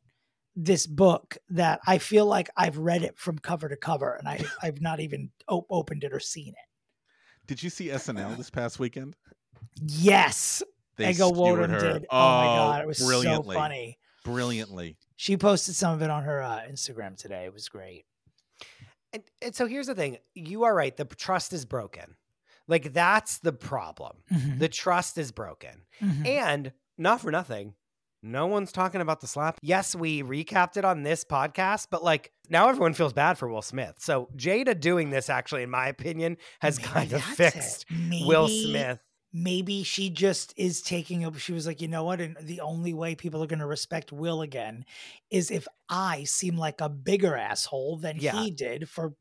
this 0.62 0.86
book 0.86 1.38
that 1.48 1.80
I 1.86 1.98
feel 1.98 2.26
like 2.26 2.50
I've 2.56 2.76
read 2.76 3.02
it 3.02 3.18
from 3.18 3.38
cover 3.38 3.68
to 3.68 3.76
cover 3.76 4.14
and 4.14 4.28
I, 4.28 4.44
I've 4.62 4.80
not 4.80 5.00
even 5.00 5.30
op- 5.48 5.66
opened 5.70 6.04
it 6.04 6.12
or 6.12 6.20
seen 6.20 6.48
it. 6.48 7.46
Did 7.46 7.62
you 7.62 7.70
see 7.70 7.86
SNL 7.88 8.36
this 8.36 8.50
past 8.50 8.78
weekend? 8.78 9.16
Yes, 9.82 10.62
They 10.96 11.10
Ego 11.10 11.30
Nwodim 11.30 11.80
did. 11.80 12.06
Oh, 12.10 12.18
my 12.18 12.44
god, 12.44 12.82
it 12.82 12.86
was 12.86 12.98
so 12.98 13.42
funny. 13.42 13.98
Brilliantly. 14.24 14.96
She 15.16 15.36
posted 15.36 15.74
some 15.74 15.94
of 15.94 16.02
it 16.02 16.10
on 16.10 16.24
her 16.24 16.42
uh, 16.42 16.60
Instagram 16.70 17.16
today. 17.16 17.44
It 17.46 17.52
was 17.52 17.68
great. 17.68 18.04
And, 19.12 19.22
and 19.42 19.54
so 19.54 19.66
here's 19.66 19.86
the 19.86 19.94
thing 19.94 20.18
you 20.34 20.64
are 20.64 20.74
right. 20.74 20.96
The 20.96 21.04
trust 21.06 21.52
is 21.52 21.64
broken. 21.64 22.16
Like, 22.68 22.92
that's 22.92 23.38
the 23.38 23.52
problem. 23.52 24.18
Mhm, 24.32 24.58
The 24.58 24.68
trust 24.68 25.18
is 25.18 25.32
broken. 25.32 25.82
mhm. 26.00 26.26
And 26.26 26.72
not 26.98 27.20
for 27.22 27.30
nothing, 27.32 27.74
no 28.22 28.46
one's 28.46 28.72
talking 28.72 29.00
about 29.00 29.20
the 29.20 29.26
slap. 29.26 29.58
Yes, 29.62 29.94
we 29.94 30.22
recapped 30.22 30.76
it 30.76 30.84
on 30.84 31.02
this 31.02 31.24
podcast, 31.24 31.86
but 31.90 32.02
like 32.04 32.32
now 32.48 32.68
everyone 32.68 32.94
feels 32.94 33.12
bad 33.12 33.38
for 33.38 33.48
Will 33.48 33.62
Smith. 33.62 33.94
So 33.98 34.28
Jada 34.36 34.78
doing 34.78 35.10
this 35.10 35.30
actually, 35.30 35.62
in 35.62 35.70
my 35.70 35.88
opinion, 35.88 36.36
has 36.60 36.78
Maybe 36.78 36.88
kind 36.88 37.12
of 37.12 37.22
fixed 37.22 37.86
it. 37.88 38.26
Will 38.26 38.48
Smith. 38.48 38.98
Maybe 39.32 39.84
she 39.84 40.10
just 40.10 40.52
is 40.56 40.82
taking 40.82 41.24
up. 41.24 41.38
She 41.38 41.52
was 41.52 41.64
like, 41.64 41.80
you 41.80 41.86
know 41.86 42.02
what? 42.02 42.20
And 42.20 42.36
the 42.40 42.60
only 42.62 42.92
way 42.92 43.14
people 43.14 43.42
are 43.44 43.46
going 43.46 43.60
to 43.60 43.66
respect 43.66 44.10
Will 44.10 44.42
again 44.42 44.84
is 45.30 45.52
if 45.52 45.68
I 45.88 46.24
seem 46.24 46.56
like 46.56 46.80
a 46.80 46.88
bigger 46.88 47.36
asshole 47.36 47.98
than 47.98 48.16
Yeah. 48.18 48.42
he 48.42 48.50
did 48.50 48.88
for 48.88 49.14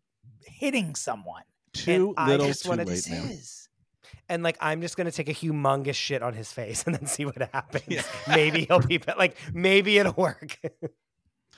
hitting 0.43 0.95
someone. 0.95 1.43
Too 1.73 2.15
I 2.17 2.27
little, 2.27 2.47
just 2.47 2.63
too 2.63 2.69
wanted 2.69 2.85
to 2.85 2.93
late, 2.93 3.03
say 3.03 3.11
man. 3.11 3.29
Is. 3.29 3.58
And 4.27 4.43
like, 4.43 4.57
I'm 4.61 4.81
just 4.81 4.97
gonna 4.97 5.11
take 5.11 5.29
a 5.29 5.33
humongous 5.33 5.95
shit 5.95 6.21
on 6.21 6.33
his 6.33 6.51
face 6.51 6.83
and 6.85 6.95
then 6.95 7.05
see 7.05 7.25
what 7.25 7.37
happens. 7.53 7.83
Yeah. 7.87 8.01
Maybe 8.27 8.65
he'll 8.65 8.79
be 8.79 8.97
be- 8.97 9.13
like, 9.17 9.37
maybe 9.53 9.97
it'll 9.97 10.13
work. 10.13 10.59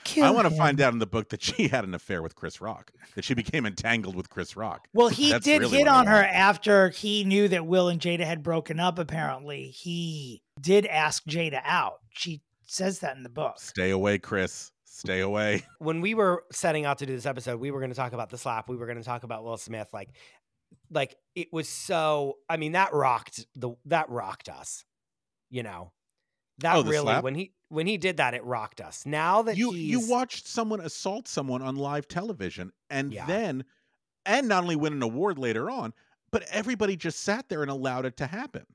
Kill 0.03 0.25
I 0.25 0.31
want 0.31 0.49
to 0.49 0.55
find 0.55 0.81
out 0.81 0.93
in 0.93 0.99
the 0.99 1.05
book 1.05 1.29
that 1.29 1.43
she 1.43 1.67
had 1.67 1.83
an 1.83 1.93
affair 1.93 2.23
with 2.23 2.35
Chris 2.35 2.59
Rock, 2.59 2.91
that 3.13 3.23
she 3.23 3.35
became 3.35 3.67
entangled 3.67 4.15
with 4.15 4.31
Chris 4.31 4.57
Rock. 4.57 4.87
Well, 4.93 5.09
he 5.09 5.29
That's 5.29 5.45
did 5.45 5.61
really 5.61 5.77
hit 5.77 5.87
on 5.87 6.07
her 6.07 6.23
after 6.23 6.89
he 6.89 7.23
knew 7.23 7.47
that 7.49 7.67
Will 7.67 7.87
and 7.87 8.01
Jada 8.01 8.25
had 8.25 8.41
broken 8.41 8.79
up. 8.79 8.97
Apparently, 8.97 9.67
he 9.67 10.41
did 10.59 10.87
ask 10.87 11.23
Jada 11.25 11.61
out. 11.63 11.99
She 12.09 12.41
says 12.65 12.99
that 12.99 13.15
in 13.15 13.21
the 13.21 13.29
book. 13.29 13.59
Stay 13.59 13.91
away, 13.91 14.17
Chris. 14.17 14.71
Stay 14.85 15.21
away. 15.21 15.63
when 15.79 16.01
we 16.01 16.13
were 16.13 16.43
setting 16.51 16.85
out 16.85 16.97
to 16.99 17.05
do 17.05 17.15
this 17.15 17.25
episode, 17.25 17.59
we 17.59 17.71
were 17.71 17.79
going 17.79 17.91
to 17.91 17.95
talk 17.95 18.13
about 18.13 18.29
the 18.29 18.37
slap. 18.37 18.69
We 18.69 18.77
were 18.77 18.85
going 18.85 18.97
to 18.97 19.03
talk 19.03 19.23
about 19.23 19.43
Will 19.43 19.57
Smith. 19.57 19.89
Like, 19.93 20.09
like 20.89 21.15
it 21.35 21.47
was 21.51 21.67
so. 21.69 22.37
I 22.49 22.57
mean, 22.57 22.73
that 22.73 22.93
rocked 22.93 23.45
the 23.55 23.71
that 23.85 24.09
rocked 24.09 24.49
us. 24.49 24.85
You 25.49 25.63
know, 25.63 25.91
that 26.59 26.75
Oh, 26.77 26.83
really 26.83 27.03
slap? 27.03 27.23
when 27.23 27.35
he 27.35 27.53
when 27.69 27.87
he 27.87 27.97
did 27.97 28.17
that, 28.17 28.33
it 28.33 28.43
rocked 28.43 28.81
us. 28.81 29.05
Now 29.05 29.41
that 29.43 29.57
you 29.57 29.73
you 29.73 29.99
watched 30.07 30.47
someone 30.47 30.81
assault 30.81 31.27
someone 31.27 31.61
on 31.61 31.75
live 31.75 32.07
television 32.07 32.71
and 32.89 33.13
Yeah. 33.13 33.25
then 33.25 33.65
and 34.25 34.47
not 34.47 34.63
only 34.63 34.75
win 34.75 34.93
an 34.93 35.01
award 35.03 35.39
later 35.39 35.69
on 35.69 35.93
but 36.31 36.43
everybody 36.51 36.95
just 36.95 37.21
sat 37.21 37.49
there 37.49 37.61
and 37.63 37.71
allowed 37.71 38.05
it 38.05 38.17
to 38.17 38.27
happen 38.27 38.65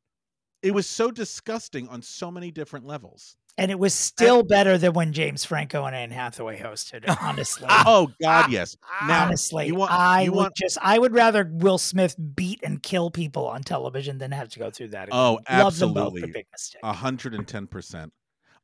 it 0.63 0.73
was 0.73 0.89
so 0.89 1.11
disgusting 1.11 1.89
on 1.89 2.03
so 2.03 2.31
many 2.31 2.51
different 2.51 2.87
levels 2.87 3.37
And 3.59 3.71
it 3.71 3.79
was 3.79 3.95
still 3.95 4.43
better 4.43 4.77
than 4.77 4.93
when 4.93 5.15
James 5.15 5.45
Franco 5.45 5.85
and 5.85 5.97
Anne 5.97 6.11
Hathaway 6.11 6.59
hosted. 6.59 7.05
Honestly, 7.23 7.67
oh 7.71 8.09
god 8.21 8.45
ah, 8.45 8.49
yes 8.51 8.77
now 9.07 9.25
honestly, 9.25 9.67
you 9.69 9.75
want 9.75 9.93
I 9.93 10.23
you 10.23 10.33
would 10.33 10.37
want 10.37 10.57
just 10.57 10.77
I 10.83 10.99
would 10.99 11.15
rather 11.15 11.49
Will 11.51 11.79
Smith 11.79 12.17
beat 12.35 12.61
and 12.63 12.83
kill 12.83 13.11
people 13.11 13.47
on 13.47 13.63
television 13.63 14.19
than 14.19 14.33
have 14.33 14.49
to 14.51 14.59
go 14.59 14.71
through 14.71 14.89
that. 14.89 15.09
Oh, 15.11 15.39
again. 15.39 15.65
Love 15.65 15.79
them 15.79 15.95
both, 15.95 16.15
absolutely. 16.15 16.21
but 16.23 16.33
big 16.33 16.47
mistake. 16.53 16.83
110% 16.83 18.11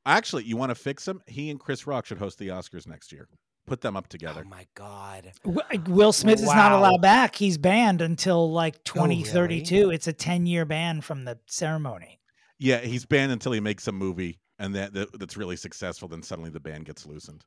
actually 0.05 0.45
you 0.45 0.57
want 0.57 0.71
to 0.71 0.75
fix 0.75 1.07
him 1.07 1.23
he 1.29 1.49
and 1.49 1.61
chris 1.61 1.87
rock 1.87 2.05
should 2.05 2.19
host 2.19 2.37
the 2.39 2.49
oscars 2.49 2.89
next 2.89 3.13
year 3.13 3.29
put 3.67 3.81
them 3.81 3.97
up 3.97 4.07
oh 4.07 4.11
together. 4.11 4.43
Oh 4.45 4.49
my 4.49 4.67
god! 4.75 5.33
Oh, 5.47 5.61
Will 5.87 6.13
Smith 6.13 6.41
is 6.41 6.47
not 6.47 6.73
allowed 6.73 7.01
back. 7.01 7.37
He's 7.37 7.59
banned 7.59 8.01
until 8.01 8.51
like 8.51 8.75
Oh, 8.97 9.05
really? 9.05 9.23
2032. 9.23 9.91
It's 9.91 10.09
a 10.09 10.13
10 10.13 10.47
year 10.47 10.65
ban 10.65 11.01
from 11.01 11.25
the 11.25 11.39
ceremony. 11.47 12.21
yeah 12.59 12.79
he's 12.79 13.05
banned 13.07 13.33
until 13.33 13.53
he 13.53 13.61
makes 13.61 13.87
a 13.87 13.93
movie 13.93 14.39
and 14.63 14.75
that, 14.75 14.93
that 14.95 15.19
that's 15.19 15.37
really 15.37 15.57
successful 15.57 16.09
then 16.09 16.23
suddenly 16.23 16.49
the 16.51 16.61
ban 16.61 16.83
gets 16.83 17.05
loosened 17.07 17.45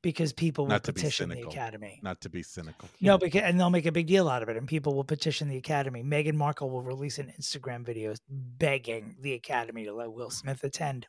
because 0.00 0.32
people 0.32 0.64
will 0.64 0.70
Not 0.70 0.84
to 0.84 0.92
be 0.92 1.00
petition 1.00 1.28
the 1.30 1.42
academy. 1.42 1.98
not 2.02 2.20
to 2.20 2.28
be 2.28 2.42
cynical 2.42 2.88
No, 3.00 3.18
because 3.18 3.42
and 3.42 3.58
they'll 3.58 3.68
make 3.70 3.84
a 3.86 3.90
big 3.92 4.06
deal 4.06 4.28
out 4.28 4.42
of 4.44 4.48
it, 4.48 4.56
and 4.56 4.66
people 4.68 4.94
will 4.94 5.02
petition 5.04 5.48
the 5.48 5.56
academy. 5.56 6.04
Meghan 6.04 6.34
Markle 6.34 6.70
will 6.70 6.82
release 6.82 7.18
an 7.18 7.32
Instagram 7.40 7.84
video 7.84 8.14
begging 8.30 9.16
the 9.20 9.32
academy 9.34 9.84
to 9.86 9.92
let 9.92 10.12
Will 10.12 10.30
Smith 10.30 10.62
attend. 10.62 11.06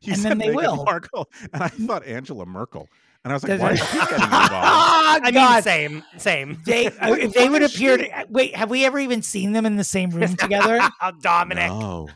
You 0.00 0.14
And 0.14 0.22
said 0.22 0.30
then 0.30 0.38
they 0.38 0.46
Meghan 0.48 0.54
will. 0.56 0.84
Markle, 0.84 1.28
and 1.52 1.62
I 1.62 1.68
thought 1.68 2.06
Angela 2.06 2.46
Merkel, 2.46 2.88
and 3.24 3.32
I 3.32 3.36
was 3.36 3.44
like, 3.46 3.60
why 3.60 3.70
it- 3.72 3.74
is 3.74 3.86
she 3.90 3.98
getting 3.98 4.14
involved? 4.22 4.52
Ah, 4.54 5.16
I 5.22 5.24
mean, 5.26 5.34
God. 5.34 5.62
same, 5.64 6.02
same. 6.16 6.62
They 6.64 6.86
uh, 6.86 7.12
if 7.12 7.34
they 7.34 7.50
would 7.50 7.62
appear. 7.62 7.98
she- 7.98 8.04
To, 8.08 8.26
wait, 8.30 8.56
have 8.56 8.70
we 8.70 8.86
ever 8.86 8.98
even 8.98 9.20
seen 9.20 9.52
them 9.52 9.66
in 9.66 9.76
the 9.76 9.84
same 9.84 10.08
room 10.10 10.34
together? 10.34 10.80
Dominick. 11.20 11.68
No. 11.68 12.08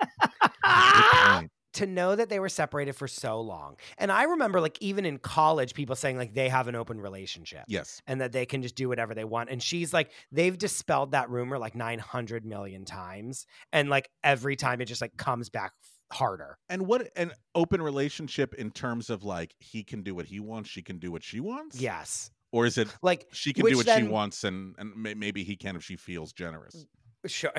To 1.74 1.86
know 1.86 2.16
that 2.16 2.28
they 2.28 2.40
were 2.40 2.48
separated 2.48 2.94
for 2.96 3.06
so 3.06 3.40
long. 3.40 3.76
And 3.98 4.10
I 4.10 4.24
remember 4.24 4.60
like 4.60 4.78
even 4.80 5.04
in 5.04 5.18
college 5.18 5.74
people 5.74 5.94
saying 5.94 6.16
like 6.16 6.34
they 6.34 6.48
have 6.48 6.66
an 6.66 6.74
open 6.74 7.00
relationship 7.00 7.62
Yes. 7.68 8.02
and 8.06 8.20
that 8.20 8.32
they 8.32 8.46
can 8.46 8.62
just 8.62 8.74
do 8.74 8.88
whatever 8.88 9.14
they 9.14 9.22
want. 9.22 9.48
And 9.50 9.62
she's 9.62 9.92
like 9.92 10.10
they've 10.32 10.56
dispelled 10.58 11.12
that 11.12 11.30
rumor 11.30 11.56
like 11.56 11.76
900 11.76 12.44
million 12.44 12.84
times 12.84 13.46
and 13.72 13.88
like 13.90 14.08
every 14.24 14.56
time 14.56 14.80
it 14.80 14.86
just 14.86 15.00
like 15.00 15.16
comes 15.16 15.50
back 15.50 15.72
harder. 16.10 16.58
And 16.68 16.86
what 16.88 17.10
an 17.14 17.30
open 17.54 17.80
relationship 17.80 18.54
in 18.54 18.72
terms 18.72 19.08
of 19.08 19.22
like 19.22 19.54
he 19.60 19.84
can 19.84 20.02
do 20.02 20.16
what 20.16 20.26
he 20.26 20.40
wants, 20.40 20.70
she 20.70 20.82
can 20.82 20.98
do 20.98 21.12
what 21.12 21.22
she 21.22 21.38
wants. 21.38 21.80
Yes. 21.80 22.32
Or 22.50 22.66
is 22.66 22.76
it 22.76 22.88
Like 23.02 23.28
she 23.32 23.52
can 23.52 23.64
do 23.66 23.76
what 23.76 23.88
she 23.88 24.02
wants 24.02 24.42
and 24.42 24.74
and 24.78 24.96
maybe 24.96 25.44
he 25.44 25.54
can 25.54 25.76
if 25.76 25.84
she 25.84 25.94
feels 25.94 26.32
generous. 26.32 26.86
sure. 27.26 27.52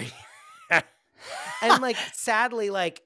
and 1.61 1.81
like 1.81 1.97
sadly 2.13 2.69
like 2.69 3.01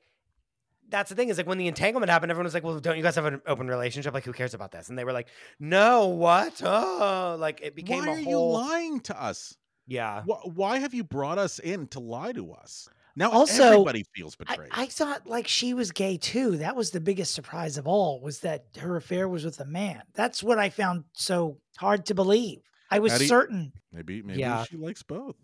that's 0.90 1.10
the 1.10 1.16
thing 1.16 1.30
is 1.30 1.38
like 1.38 1.48
when 1.48 1.58
the 1.58 1.68
entanglement 1.68 2.12
happened, 2.12 2.30
everyone 2.30 2.44
was 2.46 2.54
like, 2.54 2.64
"Well, 2.64 2.80
don't 2.80 2.98
you 2.98 3.02
guys 3.04 3.16
have 3.16 3.26
an 3.26 3.42
open 3.48 3.68
relationship? 3.68 4.14
Like, 4.14 4.26
who 4.26 4.34
cares 4.34 4.54
about 4.54 4.72
this?" 4.72 4.90
And 4.90 4.98
they 5.00 5.04
were 5.06 5.14
like, 5.14 5.28
"No, 5.60 6.08
what? 6.10 6.62
Oh, 6.64 7.36
like 7.40 7.62
it 7.64 7.76
became 7.76 8.06
Why 8.06 8.10
a 8.10 8.12
are 8.12 8.22
whole 8.24 8.32
you 8.32 8.40
lying 8.60 9.00
to 9.02 9.20
us? 9.20 9.58
yeah." 9.88 10.22
Why, 10.26 10.38
why 10.44 10.78
have 10.80 10.94
you 10.94 11.04
brought 11.04 11.40
us 11.40 11.58
in 11.60 11.88
to 11.88 12.00
lie 12.00 12.34
to 12.34 12.52
us? 12.52 12.88
Now 13.16 13.32
Also, 13.32 13.64
everybody 13.64 14.06
feels 14.16 14.36
I, 14.48 14.52
betrayed. 14.56 14.70
I 14.74 14.86
thought 14.86 15.26
like 15.26 15.48
she 15.48 15.74
was 15.74 15.92
gay 15.92 16.18
too. 16.18 16.58
That 16.58 16.76
was 16.76 16.92
the 16.92 17.00
biggest 17.02 17.34
surprise 17.34 17.78
of 17.78 17.88
all 17.88 18.20
was 18.22 18.42
that 18.42 18.66
her 18.78 18.96
affair 18.96 19.28
was 19.28 19.46
with 19.46 19.60
a 19.62 19.66
man. 19.66 20.04
That's 20.14 20.44
what 20.44 20.60
I 20.60 20.70
found 20.70 21.06
so 21.14 21.58
hard 21.78 22.06
to 22.08 22.14
believe. 22.14 22.60
I 22.92 23.00
was 23.00 23.14
How 23.14 23.18
do 23.18 23.24
you- 23.24 23.30
certain. 23.30 23.72
maybe 23.92 24.22
maybe 24.22 24.42
Yeah. 24.42 24.64
she 24.66 24.78
likes 24.78 25.02
both. 25.02 25.36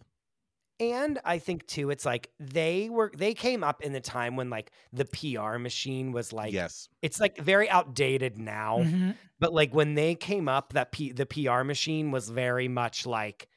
And 0.80 1.20
I 1.26 1.40
think 1.40 1.68
too, 1.68 1.90
it's 1.90 2.06
like 2.06 2.30
they 2.40 2.90
were 2.90 3.12
they 3.16 3.34
came 3.34 3.64
up 3.64 3.82
in 3.82 3.92
the 3.92 4.00
time 4.00 4.38
when 4.38 4.50
like 4.50 4.72
the 4.94 5.06
PR 5.06 5.58
machine 5.58 6.14
was 6.14 6.32
like 6.32 6.54
yes. 6.54 6.88
it's 7.02 7.20
like 7.20 7.38
very 7.38 7.70
outdated 7.70 8.38
now. 8.38 8.80
Mhm. 8.80 9.16
But 9.40 9.54
like 9.54 9.74
when 9.74 9.96
they 9.96 10.16
came 10.16 10.48
up, 10.48 10.74
that 10.74 10.92
P- 10.92 11.12
the 11.12 11.26
PR 11.26 11.64
machine 11.64 12.12
was 12.12 12.30
very 12.30 12.70
much 12.70 13.06
like 13.06 13.50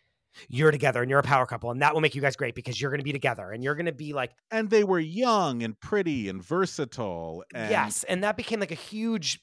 you're 0.48 0.70
together 0.70 1.02
and 1.02 1.10
you're 1.10 1.20
a 1.20 1.24
power 1.24 1.46
couple, 1.46 1.70
and 1.70 1.82
that 1.82 1.94
will 1.94 2.00
make 2.00 2.14
you 2.14 2.22
guys 2.22 2.36
great 2.36 2.54
because 2.54 2.80
you're 2.80 2.90
going 2.90 3.00
to 3.00 3.04
be 3.04 3.12
together 3.12 3.50
and 3.50 3.62
you're 3.62 3.74
going 3.74 3.86
to 3.86 3.92
be 3.92 4.12
like 4.12 4.32
And 4.50 4.68
they 4.70 4.82
were 4.82 4.98
young 4.98 5.62
and 5.62 5.78
pretty 5.78 6.28
and 6.28 6.42
versatile. 6.42 7.44
And 7.54 7.70
yes, 7.70 8.04
and 8.04 8.24
that 8.24 8.36
became 8.36 8.58
like 8.58 8.72
a 8.72 8.76
huge 8.76 9.40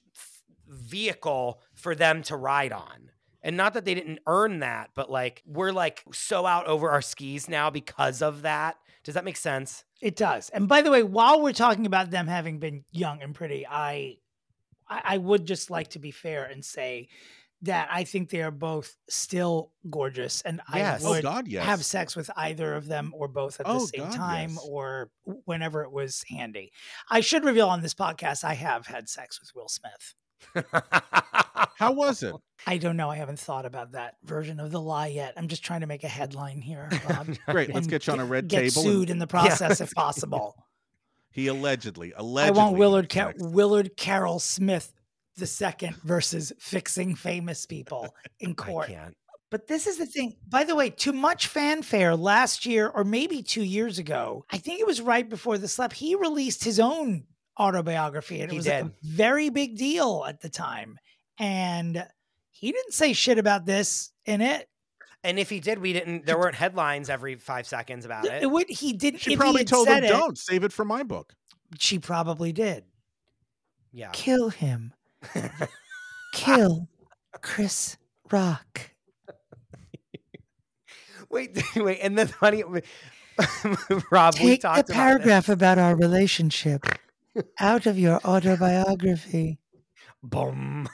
vehicle 0.68 1.62
for 1.74 1.96
them 1.96 2.24
to 2.24 2.36
ride 2.36 2.74
on. 2.74 3.12
And 3.42 3.56
not 3.56 3.74
that 3.74 3.86
they 3.86 3.94
didn't 3.96 4.20
earn 4.28 4.60
that, 4.60 4.90
but 4.96 5.10
like 5.10 5.42
we're 5.46 5.72
like 5.72 6.04
so 6.12 6.46
out 6.46 6.68
over 6.68 6.90
our 6.90 7.02
skis 7.02 7.48
now 7.48 7.70
because 7.70 8.22
of 8.22 8.42
that. 8.42 8.76
Does 9.04 9.16
that 9.16 9.24
make 9.26 9.38
sense? 9.38 9.86
It 10.02 10.16
does. 10.18 10.50
And 10.50 10.68
by 10.68 10.82
the 10.82 10.92
way, 10.92 11.04
while 11.04 11.42
we're 11.42 11.54
talking 11.54 11.86
about 11.86 12.12
them 12.12 12.28
having 12.28 12.60
been 12.60 12.84
young 12.92 13.22
and 13.22 13.34
pretty, 13.34 13.66
I 13.66 14.18
I, 14.88 15.02
I 15.06 15.18
would 15.18 15.46
just 15.46 15.70
like 15.70 15.90
to 15.92 16.00
be 16.00 16.12
fair 16.12 16.44
and 16.46 16.64
say 16.66 17.08
that 17.62 17.90
I 17.92 18.06
think 18.06 18.30
they 18.30 18.42
are 18.42 18.52
both 18.52 18.96
still 19.10 19.72
gorgeous, 19.90 20.42
and 20.44 20.62
Yes. 20.74 21.04
I 21.04 21.08
Oh 21.08 21.12
would 21.12 21.24
God, 21.24 21.48
yes. 21.48 21.66
have 21.66 21.84
sex 21.84 22.16
with 22.16 22.30
either 22.38 22.74
of 22.76 22.88
them 22.88 23.14
or 23.14 23.28
both 23.28 23.60
at 23.60 23.66
the 23.66 23.74
Oh, 23.74 23.86
same 23.86 24.06
God, 24.06 24.14
time 24.14 24.50
yes. 24.52 24.66
or 24.66 25.10
whenever 25.46 25.84
it 25.84 25.92
was 25.92 26.24
handy. 26.30 26.72
I 27.10 27.20
should 27.20 27.44
reveal 27.44 27.68
on 27.68 27.82
this 27.82 27.94
podcast 27.94 28.46
I 28.46 28.54
have 28.54 28.88
had 28.88 29.10
sex 29.10 29.42
with 29.42 29.54
Will 29.56 29.68
Smith. 29.68 30.16
How 31.78 31.92
was 31.92 32.24
it? 32.24 32.36
I 32.68 32.78
don't 32.78 32.98
know. 32.98 33.10
I 33.10 33.16
haven't 33.16 33.40
thought 33.40 33.66
about 33.66 33.94
that 33.94 34.18
version 34.24 34.60
of 34.60 34.72
the 34.72 34.82
lie 34.82 35.08
yet. 35.08 35.34
I'm 35.38 35.48
just 35.48 35.64
trying 35.64 35.82
to 35.82 35.88
make 35.88 36.04
a 36.04 36.10
headline 36.10 36.62
here, 36.62 36.90
Bob. 37.08 37.28
Great. 37.48 37.74
Let's 37.74 37.88
get 37.88 38.06
you 38.06 38.14
on 38.14 38.20
a 38.20 38.26
red 38.26 38.48
get 38.48 38.60
table. 38.60 38.82
and 38.82 38.92
sued 38.92 39.10
in 39.10 39.20
the 39.20 39.28
process 39.28 39.82
if 39.82 39.92
possible. 39.94 40.56
He 41.32 41.46
allegedly, 41.46 42.12
I 42.16 42.50
want 42.50 42.76
Willard 42.76 43.14
had 43.14 43.24
Ca- 43.24 43.32
sex. 43.34 43.44
Willard 43.44 43.96
Carroll 43.96 44.40
Smith 44.40 44.92
the 45.38 45.46
second 45.46 45.96
versus 45.98 46.52
fixing 46.60 47.14
famous 47.16 47.68
people 47.68 48.14
in 48.40 48.56
court. 48.56 48.92
But 49.52 49.68
this 49.68 49.88
is 49.88 49.98
the 49.98 50.06
thing. 50.06 50.36
By 50.48 50.64
the 50.64 50.76
way, 50.76 50.90
too 50.90 51.14
much 51.14 51.48
fanfare 51.48 52.16
last 52.16 52.66
year 52.66 52.88
or 52.88 53.04
maybe 53.04 53.42
two 53.42 53.64
years 53.64 53.98
ago. 53.98 54.46
I 54.50 54.58
think 54.58 54.80
it 54.80 54.88
was 54.88 55.02
right 55.02 55.28
before 55.28 55.58
the 55.58 55.68
slap. 55.68 55.94
He 55.94 56.16
released 56.16 56.64
his 56.64 56.80
own 56.80 57.26
autobiography, 57.60 58.42
and 58.42 58.50
it 58.50 58.52
He 58.52 58.58
was 58.58 58.68
like 58.68 58.86
a 58.86 58.92
very 59.04 59.50
big 59.50 59.78
deal 59.78 60.26
at 60.28 60.42
the 60.42 60.50
time. 60.50 60.98
And 61.38 62.06
he 62.52 62.72
didn't 62.72 62.94
say 62.94 63.14
shit 63.14 63.38
about 63.38 63.66
this 63.66 64.12
in 64.26 64.42
it. 64.42 64.68
And 65.24 65.38
if 65.38 65.50
he 65.50 65.60
did, 65.60 65.80
we 65.80 65.94
didn't. 65.94 66.26
There 66.26 66.38
weren't 66.38 66.56
headlines 66.56 67.10
every 67.10 67.36
five 67.36 67.68
seconds 67.68 68.06
about 68.06 68.26
It 68.26 68.44
it. 68.44 68.52
would 68.52 68.70
he 68.70 68.94
did. 68.94 69.20
She 69.20 69.34
if 69.34 69.40
probably 69.40 69.62
had 69.62 69.68
told 69.68 69.88
him, 69.88 70.04
it, 70.04 70.08
"Don't 70.08 70.38
save 70.38 70.64
it 70.64 70.72
for 70.72 70.86
my 70.86 71.04
book." 71.04 71.34
She 71.78 72.00
probably 72.00 72.54
did. 72.54 72.86
Yeah. 73.92 74.10
Kill 74.14 74.50
him. 74.50 74.94
Kill 76.34 76.88
Chris 77.42 77.98
Rock. 78.32 78.92
wait, 81.30 81.62
wait, 81.76 82.00
and 82.02 82.18
then 82.18 82.28
funny, 82.28 82.64
Rob, 84.12 84.34
we 84.36 84.40
Take 84.40 84.62
the 84.62 84.68
talked 84.68 84.80
about 84.80 84.88
this. 84.88 84.96
paragraph 84.96 85.50
about 85.50 85.78
our 85.78 85.96
relationship 85.96 86.86
out 87.60 87.86
of 87.86 87.98
your 87.98 88.20
autobiography. 88.26 89.60
Boom. 90.22 90.90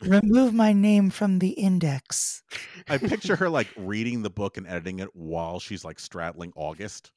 Remove 0.00 0.54
my 0.54 0.72
name 0.72 1.10
from 1.10 1.38
the 1.38 1.50
index. 1.50 2.42
I 2.88 2.96
picture 2.98 3.36
her 3.36 3.50
like 3.50 3.68
reading 3.76 4.22
the 4.22 4.30
book 4.30 4.56
and 4.56 4.66
editing 4.66 5.00
it 5.00 5.14
while 5.14 5.60
she's 5.60 5.84
like 5.84 5.98
straddling 5.98 6.52
August. 6.56 7.12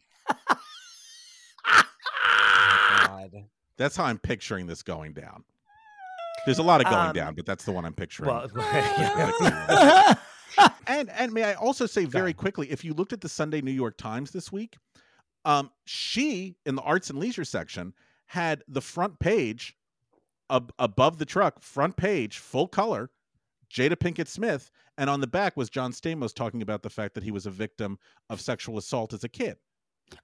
God. 1.66 3.32
That's 3.78 3.96
how 3.96 4.06
I'm 4.06 4.18
picturing 4.18 4.68
this 4.68 4.84
going 4.84 5.14
down. 5.14 5.44
There's 6.46 6.60
a 6.60 6.64
lot 6.64 6.82
of 6.82 6.86
going 6.88 7.08
Um, 7.08 7.14
down, 7.14 7.36
but 7.36 7.46
that's 7.46 7.66
the 7.66 7.72
one 7.72 7.86
I'm 7.86 7.94
picturing. 7.94 8.30
Well, 8.30 8.50
and 10.88 11.10
and 11.10 11.34
may 11.34 11.44
I 11.44 11.54
also 11.56 11.86
say 11.86 12.06
very 12.06 12.34
quickly, 12.34 12.72
if 12.72 12.84
you 12.86 12.94
looked 12.94 13.14
at 13.14 13.22
the 13.22 13.30
Sunday 13.30 13.62
New 13.62 13.72
York 13.72 13.98
Times 13.98 14.32
this 14.32 14.52
week, 14.52 14.78
um, 15.46 15.72
she 15.86 16.56
in 16.66 16.76
the 16.76 16.82
arts 16.82 17.10
and 17.10 17.20
leisure 17.20 17.46
section 17.46 17.94
had 18.28 18.64
the 18.68 18.82
front 18.82 19.20
page 19.20 19.76
ab- 20.50 20.74
above 20.80 21.18
the 21.18 21.26
truck, 21.26 21.62
front 21.62 21.96
page, 21.98 22.38
full 22.38 22.68
color, 22.68 23.10
Jada 23.74 23.96
Pinkett 23.96 24.28
Smith, 24.28 24.72
and 24.98 25.10
on 25.10 25.20
the 25.22 25.28
back 25.28 25.58
was 25.58 25.70
John 25.70 25.92
Stamos 25.92 26.34
talking 26.34 26.62
about 26.62 26.84
the 26.84 26.90
fact 26.90 27.14
that 27.16 27.24
he 27.24 27.32
was 27.32 27.46
a 27.46 27.52
victim 27.52 28.00
of 28.30 28.40
sexual 28.42 28.78
assault 28.78 29.14
as 29.14 29.24
a 29.24 29.30
kid. 29.30 29.58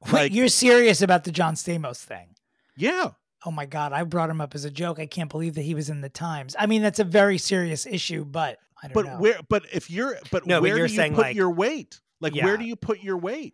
Wait, 0.06 0.14
Like- 0.14 0.34
you're 0.34 0.48
serious 0.48 1.02
about 1.02 1.24
the 1.26 1.32
John 1.32 1.56
Stamos 1.56 1.98
thing? 2.04 2.36
Yeah, 2.76 3.12
Oh 3.46 3.52
my 3.52 3.66
God, 3.66 3.92
I 3.92 4.04
brought 4.06 4.30
him 4.30 4.40
up 4.40 4.56
as 4.56 4.64
a 4.64 4.72
joke. 4.72 5.00
I 5.00 5.06
can't 5.06 5.30
believe 5.30 5.56
that 5.56 5.64
he 5.64 5.76
was 5.76 5.90
in 5.90 6.00
the 6.00 6.08
Times. 6.08 6.56
I 6.58 6.66
mean, 6.66 6.82
that's 6.82 7.00
a 7.00 7.04
very 7.04 7.38
serious 7.38 7.86
issue, 7.86 8.24
but 8.24 8.58
I 8.82 8.88
don't 8.88 8.96
know. 8.96 9.02
but 9.04 9.06
know. 9.16 9.20
where? 9.20 9.40
But 9.50 9.66
if 9.74 9.90
you're, 9.92 10.18
but 10.32 10.48
No, 10.48 10.62
but 10.62 10.64
where 10.70 10.78
you're 10.78 10.88
do 10.88 10.94
you 10.94 11.10
put 11.10 11.18
like- 11.18 11.36
your 11.36 11.50
weight? 11.52 12.00
Like, 12.22 12.36
Yeah. 12.36 12.46
where 12.46 12.56
do 12.56 12.64
you 12.64 12.78
put 12.78 13.04
your 13.04 13.18
weight? 13.18 13.54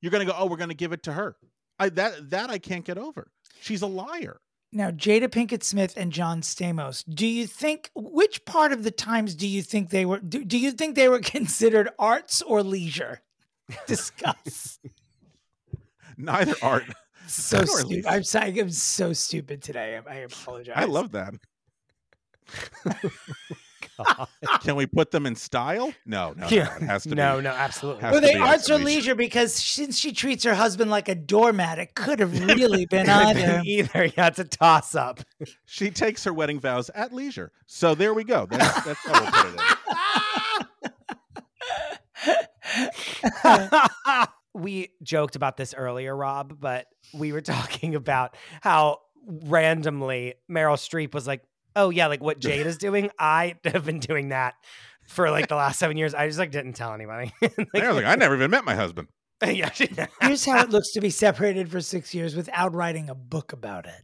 You're 0.00 0.12
gonna 0.12 0.24
go. 0.24 0.34
Oh, 0.38 0.46
we're 0.46 0.56
gonna 0.56 0.72
give 0.74 0.92
it 0.92 1.02
to 1.02 1.12
her. 1.12 1.34
I 1.78 1.88
that 1.90 2.30
that 2.30 2.50
I 2.50 2.58
can't 2.58 2.84
get 2.84 2.98
over. 2.98 3.30
She's 3.60 3.82
a 3.82 3.86
liar. 3.86 4.40
Now, 4.72 4.90
Jada 4.90 5.28
Pinkett 5.28 5.62
Smith 5.62 5.94
and 5.96 6.12
John 6.12 6.40
Stamos, 6.40 7.04
do 7.08 7.28
you 7.28 7.46
think 7.46 7.90
which 7.94 8.44
part 8.44 8.72
of 8.72 8.82
the 8.82 8.90
Times 8.90 9.36
do 9.36 9.46
you 9.46 9.62
think 9.62 9.90
they 9.90 10.04
were? 10.04 10.18
Do, 10.18 10.44
do 10.44 10.58
you 10.58 10.72
think 10.72 10.96
they 10.96 11.08
were 11.08 11.20
considered 11.20 11.90
arts 11.96 12.42
or 12.42 12.62
leisure? 12.62 13.22
Discuss. 13.86 14.80
Neither 16.16 16.54
art. 16.60 16.84
so 17.28 17.64
stupid. 17.64 18.06
I'm 18.06 18.24
sorry. 18.24 18.58
I'm 18.60 18.70
so 18.70 19.12
stupid 19.12 19.62
today. 19.62 20.00
I, 20.04 20.12
I 20.12 20.16
apologize. 20.16 20.74
I 20.76 20.84
love 20.86 21.12
that. 21.12 21.34
God. 23.98 24.28
Can 24.60 24.76
we 24.76 24.86
put 24.86 25.10
them 25.10 25.26
in 25.26 25.34
style? 25.34 25.92
No, 26.06 26.34
no, 26.36 26.44
no. 26.44 26.48
Yeah. 26.48 26.76
It 26.76 26.82
has 26.82 27.04
to 27.04 27.14
no, 27.14 27.36
be. 27.38 27.44
no, 27.44 27.50
absolutely. 27.50 28.02
has 28.02 28.14
Were 28.14 28.20
they 28.20 28.34
be 28.34 28.40
arts 28.40 28.70
or 28.70 28.74
leisure. 28.74 28.84
leisure? 28.84 29.14
Because 29.14 29.54
since 29.54 29.98
she 29.98 30.12
treats 30.12 30.44
her 30.44 30.54
husband 30.54 30.90
like 30.90 31.08
a 31.08 31.14
doormat, 31.14 31.78
it 31.78 31.94
could 31.94 32.20
have 32.20 32.32
really 32.46 32.86
been 32.90 33.08
either. 33.08 33.62
Either. 33.64 34.04
Yeah, 34.16 34.28
it's 34.28 34.38
a 34.38 34.44
toss 34.44 34.94
up. 34.94 35.20
She 35.64 35.90
takes 35.90 36.24
her 36.24 36.32
wedding 36.32 36.60
vows 36.60 36.90
at 36.90 37.12
leisure. 37.12 37.52
So 37.66 37.94
there 37.94 38.14
we 38.14 38.24
go. 38.24 38.46
That's, 38.46 38.84
that's 38.84 39.06
how 39.06 39.22
we'll 39.22 39.30
put 39.32 39.46
it 39.46 39.54
in. 39.54 39.74
we 44.54 44.90
joked 45.02 45.36
about 45.36 45.56
this 45.56 45.74
earlier, 45.74 46.16
Rob, 46.16 46.58
but 46.60 46.86
we 47.12 47.32
were 47.32 47.40
talking 47.40 47.94
about 47.94 48.36
how 48.60 49.00
randomly 49.26 50.34
Meryl 50.50 50.76
Streep 50.76 51.14
was 51.14 51.26
like, 51.26 51.42
"Oh 51.76 51.90
yeah, 51.90 52.06
like 52.06 52.22
what 52.22 52.38
Jade 52.38 52.66
is 52.66 52.78
doing. 52.78 53.10
I 53.18 53.56
have 53.64 53.84
been 53.84 54.00
doing 54.00 54.30
that 54.30 54.54
for 55.06 55.30
like 55.30 55.48
the 55.48 55.56
last 55.56 55.78
seven 55.78 55.96
years. 55.96 56.14
I 56.14 56.26
just 56.26 56.38
like 56.38 56.50
didn't 56.50 56.74
tell 56.74 56.92
anybody." 56.92 57.32
I 57.42 57.48
was 57.88 57.96
like, 57.96 58.04
I 58.04 58.14
never 58.14 58.34
even 58.34 58.50
met 58.50 58.64
my 58.64 58.74
husband. 58.74 59.08
yeah, 59.44 59.70
Here's 60.20 60.44
how 60.44 60.62
it 60.62 60.70
looks 60.70 60.92
to 60.92 61.00
be 61.00 61.10
separated 61.10 61.70
for 61.70 61.80
six 61.80 62.14
years 62.14 62.34
without 62.34 62.74
writing 62.74 63.10
a 63.10 63.14
book 63.14 63.52
about 63.52 63.86
it. 63.86 64.02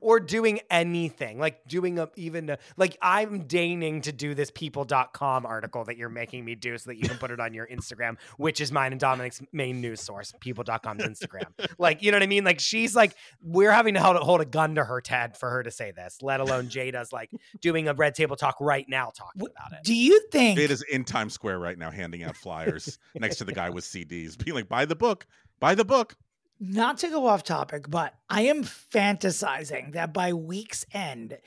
Or 0.00 0.20
doing 0.20 0.60
anything 0.70 1.38
like 1.38 1.66
doing 1.66 1.98
a 1.98 2.08
even 2.16 2.50
a, 2.50 2.58
like 2.76 2.96
i'm 3.02 3.46
deigning 3.46 4.00
to 4.02 4.12
do 4.12 4.34
this 4.34 4.50
people.com 4.50 5.46
article 5.46 5.84
that 5.84 5.96
you're 5.96 6.08
making 6.08 6.44
me 6.44 6.54
do 6.54 6.76
so 6.78 6.90
that 6.90 6.96
you 6.96 7.08
can 7.08 7.18
put 7.18 7.30
it 7.30 7.40
on 7.40 7.54
your 7.54 7.66
instagram 7.66 8.16
which 8.36 8.60
is 8.60 8.72
mine 8.72 8.92
and 8.92 9.00
dominick's 9.00 9.42
main 9.52 9.80
news 9.80 10.00
source 10.00 10.32
people.com's 10.40 11.02
instagram 11.02 11.46
like 11.78 12.02
you 12.02 12.10
know 12.10 12.16
what 12.16 12.22
i 12.22 12.26
mean 12.26 12.44
like 12.44 12.60
she's 12.60 12.94
like 12.94 13.14
we're 13.42 13.72
having 13.72 13.94
to 13.94 14.00
hold, 14.00 14.16
hold 14.16 14.40
a 14.40 14.44
gun 14.44 14.74
to 14.74 14.84
her 14.84 15.00
ted 15.00 15.36
for 15.36 15.50
her 15.50 15.62
to 15.62 15.70
say 15.70 15.90
this 15.90 16.18
let 16.22 16.40
alone 16.40 16.68
jada's 16.68 17.12
like 17.12 17.30
doing 17.60 17.88
a 17.88 17.94
red 17.94 18.14
table 18.14 18.36
talk 18.36 18.56
right 18.60 18.86
now 18.88 19.10
talking 19.14 19.42
about 19.42 19.72
it 19.72 19.84
Do 19.84 19.94
you 19.94 20.20
think? 20.30 20.58
Jade 20.58 20.70
is 20.70 20.82
in 20.82 21.04
Times 21.04 21.32
Square 21.34 21.58
right 21.58 21.78
now 21.78 21.90
handing 21.90 22.22
out 22.22 22.36
flyers 22.36 22.98
next 23.14 23.36
to 23.36 23.44
the 23.44 23.52
guy 23.52 23.70
with 23.70 23.84
CDs, 23.84 24.42
being 24.42 24.54
like, 24.54 24.68
buy 24.68 24.84
the 24.84 24.96
book, 24.96 25.26
buy 25.60 25.74
the 25.74 25.84
book. 25.84 26.16
Not 26.62 26.98
to 26.98 27.08
go 27.08 27.26
off 27.26 27.42
topic, 27.42 27.90
but 27.90 28.14
I 28.30 28.42
am 28.42 28.62
fantasizing 28.62 29.94
that 29.94 30.14
by 30.14 30.32
week's 30.32 30.86
end, 30.92 31.38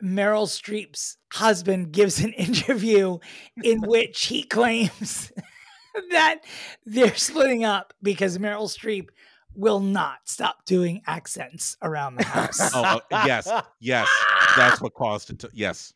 Meryl 0.00 0.46
Streep's 0.46 1.16
husband 1.32 1.90
gives 1.90 2.22
an 2.22 2.32
interview 2.34 3.18
in 3.62 3.80
which 3.86 4.26
he 4.26 4.44
claims 4.44 5.32
that 6.10 6.40
they're 6.86 7.16
splitting 7.16 7.64
up 7.64 7.92
because 8.02 8.38
Meryl 8.38 8.70
Streep 8.70 9.08
will 9.56 9.80
not 9.80 10.18
stop 10.24 10.64
doing 10.64 11.02
accents 11.06 11.76
around 11.82 12.16
the 12.16 12.24
house. 12.24 12.72
Oh, 12.74 13.00
uh, 13.10 13.22
yes, 13.26 13.48
yes. 13.80 14.08
That's 14.56 14.80
what 14.80 14.94
caused 14.94 15.30
it 15.30 15.40
to. 15.40 15.50
Yes. 15.52 15.92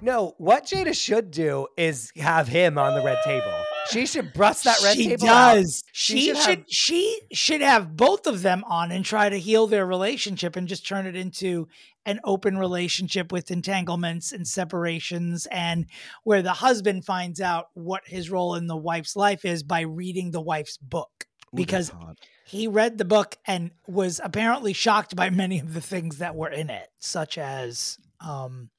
no 0.00 0.34
what 0.38 0.66
jada 0.66 0.94
should 0.94 1.30
do 1.30 1.66
is 1.76 2.12
have 2.16 2.46
him 2.46 2.78
on 2.78 2.94
the 2.94 3.02
red 3.04 3.18
table 3.24 3.64
she 3.90 4.06
should 4.06 4.32
bust 4.32 4.64
that 4.64 4.80
red 4.82 4.96
she 4.96 5.08
table 5.08 5.28
out. 5.28 5.54
does. 5.54 5.84
She 5.92 6.20
She 6.20 6.26
should 6.26 6.36
should. 6.38 6.58
have- 6.58 6.66
She 6.68 7.20
should 7.32 7.60
have 7.60 7.96
both 7.96 8.26
of 8.26 8.42
them 8.42 8.64
on 8.66 8.90
and 8.92 9.04
try 9.04 9.28
to 9.28 9.38
heal 9.38 9.66
their 9.66 9.84
relationship 9.86 10.56
and 10.56 10.66
just 10.68 10.86
turn 10.86 11.06
it 11.06 11.16
into 11.16 11.68
an 12.06 12.18
open 12.24 12.56
relationship 12.56 13.30
with 13.30 13.50
entanglements 13.50 14.32
and 14.32 14.48
separations, 14.48 15.46
and 15.50 15.86
where 16.24 16.40
the 16.42 16.54
husband 16.54 17.04
finds 17.04 17.40
out 17.40 17.66
what 17.74 18.02
his 18.06 18.30
role 18.30 18.54
in 18.54 18.66
the 18.66 18.76
wife's 18.76 19.14
life 19.16 19.44
is 19.44 19.62
by 19.62 19.80
reading 19.82 20.30
the 20.30 20.40
wife's 20.40 20.78
book. 20.78 21.26
Ooh, 21.52 21.56
Because 21.56 21.90
that's 21.90 22.20
he 22.46 22.66
read 22.66 22.96
the 22.98 23.04
book 23.04 23.36
and 23.46 23.70
was 23.86 24.20
apparently 24.24 24.72
shocked 24.72 25.14
by 25.14 25.30
many 25.30 25.60
of 25.60 25.74
the 25.74 25.80
things 25.80 26.18
that 26.18 26.34
were 26.34 26.48
in 26.50 26.70
it, 26.70 26.88
such 27.00 27.36
as 27.38 27.98
um, 28.24 28.70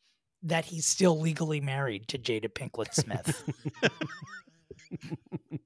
that 0.44 0.66
he's 0.66 0.86
still 0.88 1.18
legally 1.20 1.62
married 1.62 2.08
to 2.10 2.18
Jada 2.18 2.50
Pinkett 2.50 2.94
Smith. 2.94 3.44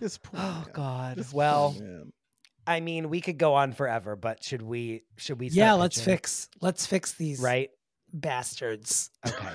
this 0.00 0.18
poor 0.18 0.40
Oh 0.40 0.62
man. 0.64 0.66
God. 0.72 1.16
This 1.18 1.32
Well. 1.32 1.76
I 2.66 2.80
mean, 2.80 3.08
we 3.08 3.22
could 3.22 3.38
go 3.38 3.54
on 3.54 3.72
forever, 3.72 4.14
but 4.14 4.44
should 4.44 4.60
we? 4.60 5.04
Should 5.16 5.40
we? 5.40 5.48
yeah, 5.48 5.68
start 5.68 5.80
let's 5.80 5.98
pitching? 5.98 6.12
fix 6.14 6.48
let's 6.60 6.86
fix 6.86 7.12
these 7.12 7.40
Right. 7.40 7.70
bastards. 8.12 9.10
Okay. 9.26 9.54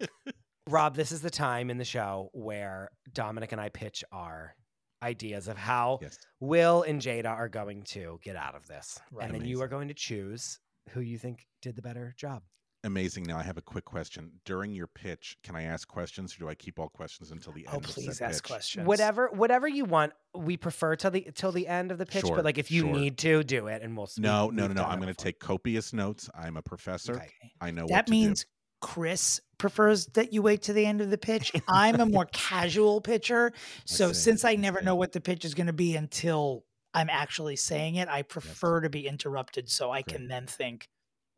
Rob, 0.68 0.94
this 0.96 1.12
is 1.12 1.20
the 1.20 1.30
time 1.30 1.68
in 1.70 1.76
the 1.76 1.84
show 1.84 2.30
where 2.32 2.88
Dominick 3.12 3.52
and 3.52 3.60
I 3.60 3.68
pitch 3.68 4.02
our 4.12 4.54
ideas 5.02 5.48
of 5.48 5.58
how 5.58 5.98
yes. 6.00 6.16
Will 6.40 6.82
and 6.84 7.02
Jada 7.02 7.26
are 7.26 7.48
going 7.48 7.82
to 7.88 8.18
get 8.22 8.36
out 8.36 8.54
of 8.54 8.66
this. 8.66 8.98
Right. 9.10 9.26
And 9.26 9.34
then 9.34 9.44
you 9.44 9.60
are 9.60 9.68
going 9.68 9.88
to 9.88 9.94
choose 9.94 10.58
who 10.90 11.00
you 11.00 11.18
think 11.18 11.46
did 11.60 11.76
the 11.76 11.82
better 11.82 12.14
job. 12.16 12.42
Amazing. 12.84 13.24
Now 13.24 13.38
I 13.38 13.42
have 13.44 13.58
a 13.58 13.62
quick 13.62 13.84
question. 13.84 14.32
During 14.44 14.72
your 14.72 14.88
pitch, 14.88 15.36
can 15.44 15.54
I 15.54 15.62
ask 15.62 15.86
questions 15.86 16.34
or 16.34 16.38
do 16.40 16.48
I 16.48 16.54
keep 16.56 16.80
all 16.80 16.88
questions 16.88 17.30
until 17.30 17.52
the 17.52 17.66
Oh, 17.68 17.74
end? 17.76 17.84
of 17.84 17.90
please 17.90 18.16
said 18.18 18.28
ask 18.30 18.42
pitch? 18.42 18.50
questions. 18.50 18.86
Whatever 18.86 19.28
whatever 19.32 19.68
you 19.68 19.84
want. 19.84 20.12
We 20.34 20.56
prefer 20.56 20.96
till 20.96 21.10
the 21.12 21.28
till 21.34 21.52
the 21.52 21.68
end 21.68 21.92
of 21.92 21.98
the 21.98 22.06
pitch, 22.06 22.26
Sure, 22.26 22.34
but 22.36 22.44
like 22.44 22.58
if 22.58 22.70
you 22.70 22.82
sure. 22.82 22.92
need 22.92 23.18
to, 23.18 23.44
do 23.44 23.66
it 23.68 23.82
and 23.82 23.96
we'll 23.96 24.08
we- 24.16 24.22
No, 24.22 24.48
no, 24.50 24.66
no, 24.66 24.72
no. 24.74 24.82
I'm 24.84 24.98
going 25.00 25.14
to 25.14 25.24
take 25.24 25.38
copious 25.38 25.92
notes. 25.92 26.28
I'm 26.34 26.56
a 26.56 26.62
professor. 26.62 27.16
Okay. 27.16 27.52
I 27.60 27.70
know 27.70 27.82
what 27.82 27.90
That 27.90 28.06
to 28.06 28.10
means 28.10 28.46
Chris 28.80 29.40
prefers 29.58 30.06
that 30.06 30.32
you 30.32 30.42
wait 30.42 30.62
to 30.62 30.72
the 30.72 30.84
end 30.84 31.00
of 31.00 31.10
the 31.10 31.18
pitch. 31.18 31.52
I'm 31.68 32.00
a 32.00 32.06
more 32.06 32.26
casual 32.32 33.00
pitcher. 33.00 33.52
So 33.84 34.08
see, 34.08 34.14
since 34.22 34.44
I 34.44 34.52
I 34.52 34.56
never 34.56 34.80
see. 34.80 34.86
know 34.86 34.96
what 34.96 35.12
the 35.12 35.20
pitch 35.20 35.44
is 35.44 35.54
going 35.54 35.68
to 35.68 35.72
be 35.72 35.94
until 35.94 36.64
I'm 36.94 37.08
actually 37.10 37.54
saying 37.56 37.94
it, 37.96 38.08
I 38.08 38.22
prefer 38.22 38.80
to 38.80 38.90
be 38.90 39.06
interrupted 39.06 39.70
so 39.70 39.92
I 39.92 40.02
can 40.02 40.26
then 40.26 40.46
think. 40.46 40.88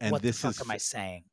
And 0.01 0.11
what 0.13 0.23
this 0.23 0.41
the 0.41 0.49
fuck 0.49 0.55
is 0.57 0.61
am 0.63 0.71
I 0.71 0.79
saying? 0.79 1.25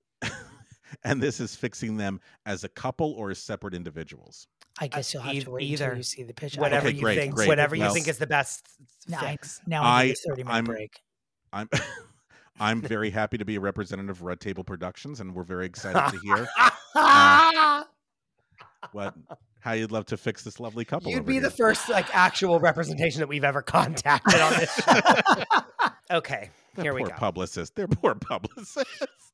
And 1.03 1.21
this 1.21 1.39
is 1.39 1.55
fixing 1.55 1.97
them 1.97 2.19
as 2.45 2.63
a 2.63 2.69
couple 2.69 3.13
or 3.13 3.29
as 3.31 3.39
separate 3.39 3.73
individuals. 3.73 4.47
I 4.79 4.85
uh, 4.85 4.87
guess 4.87 5.13
you'll 5.13 5.23
have 5.23 5.35
eith- 5.35 5.43
to 5.45 5.51
wait 5.51 5.63
either. 5.63 5.85
until 5.85 5.97
you 5.97 6.03
see 6.03 6.23
the 6.23 6.33
pitch. 6.33 6.55
Whatever 6.57 6.87
Okay, 6.87 6.95
you 6.97 7.03
great, 7.03 7.17
think 7.17 7.35
great. 7.35 7.47
whatever 7.47 7.75
you 7.75 7.81
Well- 7.83 7.93
think 7.93 8.07
is 8.07 8.17
the 8.17 8.27
best 8.27 8.65
Now, 9.07 9.19
I, 9.21 9.31
fix. 9.31 9.59
now 9.67 9.83
I 9.83 10.03
need 10.05 10.09
I- 10.09 10.11
a 10.11 10.15
30 10.29 10.43
minute 10.43 10.53
I'm- 10.55 10.63
break. 10.65 10.99
I'm 11.53 11.69
I'm 12.59 12.81
very 12.81 13.09
happy 13.09 13.37
to 13.39 13.45
be 13.45 13.55
a 13.55 13.59
representative 13.59 14.17
of 14.17 14.21
Red 14.21 14.39
Table 14.39 14.63
Productions, 14.63 15.19
and 15.19 15.33
we're 15.33 15.43
very 15.43 15.65
excited 15.65 16.11
to 16.11 16.19
hear 16.23 16.47
uh, 16.95 17.83
what 18.91 19.15
how 19.59 19.71
you'd 19.73 19.91
love 19.91 20.05
to 20.07 20.17
fix 20.17 20.43
this 20.43 20.59
lovely 20.59 20.85
couple. 20.85 21.09
You'd 21.11 21.19
over 21.21 21.27
be 21.27 21.39
the 21.39 21.49
first 21.51 21.89
like 21.89 22.13
actual 22.15 22.59
representation 22.59 23.19
that 23.19 23.27
we've 23.27 23.43
ever 23.43 23.61
contacted 23.61 24.39
on 24.39 24.53
this 24.53 24.73
show. 24.75 25.01
okay, 26.11 26.49
Their 26.75 26.83
here 26.85 26.93
we 26.93 27.01
poor 27.01 27.09
go. 27.09 27.15
publicists. 27.15 27.73
They're 27.75 27.87
poor 27.87 28.15
publicists. 28.15 29.30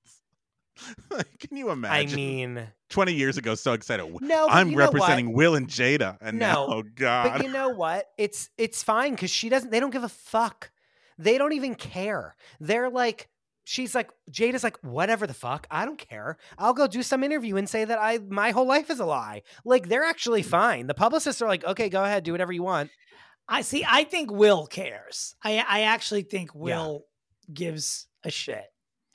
Can 1.40 1.58
you 1.58 1.70
imagine? 1.70 2.14
I 2.14 2.16
mean, 2.16 2.68
20 2.90 3.14
years 3.14 3.38
ago, 3.38 3.56
so 3.56 3.74
excited. 3.74 4.06
no, 4.22 4.48
I'm 4.50 4.70
you 4.70 4.76
know 4.76 4.86
what? 4.86 4.94
representing 4.94 5.34
Will 5.34 5.56
and 5.56 5.68
Jada, 5.68 6.18
and 6.22 6.40
now, 6.40 6.68
No, 6.68 6.74
oh 6.74 6.84
God, 6.96 7.34
But 7.34 7.44
you 7.44 7.52
know 7.52 7.70
what? 7.70 8.06
It's 8.18 8.50
it's 8.58 8.84
fine 8.84 9.12
because 9.12 9.32
she 9.32 9.50
doesn't. 9.50 9.72
They 9.72 9.80
don't 9.80 9.92
give 9.92 10.04
a 10.04 10.10
fuck. 10.10 10.72
They 11.18 11.38
don't 11.38 11.54
even 11.54 11.76
care. 11.76 12.36
They're 12.60 12.90
like, 12.90 13.28
she's 13.64 13.96
like, 13.96 14.12
Jada's 14.32 14.64
like, 14.64 14.78
whatever 14.82 15.28
the 15.28 15.34
fuck. 15.34 15.68
I 15.70 15.84
don't 15.86 15.98
care. 15.98 16.38
I'll 16.58 16.74
go 16.74 16.88
do 16.88 17.04
some 17.04 17.24
interview 17.24 17.58
and 17.58 17.68
say 17.68 17.86
that 17.86 18.00
I 18.00 18.20
my 18.20 18.52
whole 18.52 18.68
life 18.68 18.90
is 18.90 19.00
a 19.00 19.06
lie. 19.06 19.44
Like 19.66 19.90
they're 19.90 20.04
actually 20.04 20.44
mm. 20.44 20.48
fine. 20.48 20.88
The 20.88 20.94
publicists 20.94 21.42
are 21.42 21.48
like, 21.48 21.66
okay, 21.66 21.90
go 21.90 22.04
ahead, 22.04 22.24
do 22.24 22.32
whatever 22.32 22.54
you 22.54 22.64
want. 22.64 22.92
I 23.50 23.62
see. 23.62 23.86
I 23.88 24.04
think 24.04 24.32
Will 24.32 24.68
cares. 24.68 25.36
I, 25.44 25.64
I 25.68 25.82
actually 25.84 26.24
think 26.24 26.52
Yeah. 26.54 26.62
Will 26.62 27.06
gives 27.54 28.08
a 28.24 28.32
shit. 28.32 28.66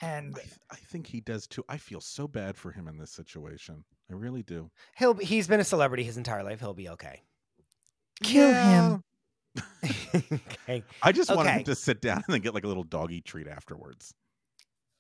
And 0.03 0.35
I, 0.37 0.41
th- 0.41 0.59
I 0.73 0.77
think 0.77 1.07
he 1.07 1.21
does 1.21 1.47
too. 1.47 1.65
I 1.69 1.77
feel 1.77 2.01
so 2.01 2.27
bad 2.27 2.57
for 2.57 2.73
him 2.73 2.89
in 2.89 2.99
this 2.99 3.13
situation. 3.13 3.85
I 4.11 4.15
really 4.15 4.43
do. 4.43 4.71
He'll 4.99 5.15
be- 5.15 5.25
he's 5.25 5.47
been 5.47 5.61
a 5.61 5.65
celebrity 5.65 6.03
his 6.03 6.17
entire 6.17 6.43
life. 6.43 6.59
He'll 6.61 6.75
be 6.75 6.89
okay. 6.91 7.23
kill 8.23 8.53
him. 8.53 9.05
okay. 10.15 10.83
I 11.03 11.13
just 11.13 11.29
want 11.35 11.49
Okay. 11.49 11.59
him 11.59 11.65
to 11.65 11.75
sit 11.75 12.01
down 12.01 12.17
and 12.27 12.35
then 12.35 12.41
get 12.41 12.53
like 12.53 12.65
a 12.65 12.69
little 12.69 12.83
doggy 12.85 13.21
treat 13.21 13.47
afterwards. 13.47 14.13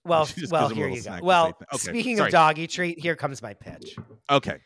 Well, 0.05 0.21
well, 0.21 0.27
gives 0.27 0.51
him 0.51 0.57
a 0.59 0.75
here 0.75 0.89
you 0.89 1.03
go. 1.03 1.19
Well, 1.23 1.47
okay, 1.75 1.79
speaking 1.79 2.17
sorry. 2.17 2.29
of 2.29 2.33
doggy 2.33 2.67
treat, 2.67 2.99
here 2.99 3.15
comes 3.17 3.41
my 3.43 3.55
pitch. 3.55 3.97
Okay. 4.31 4.59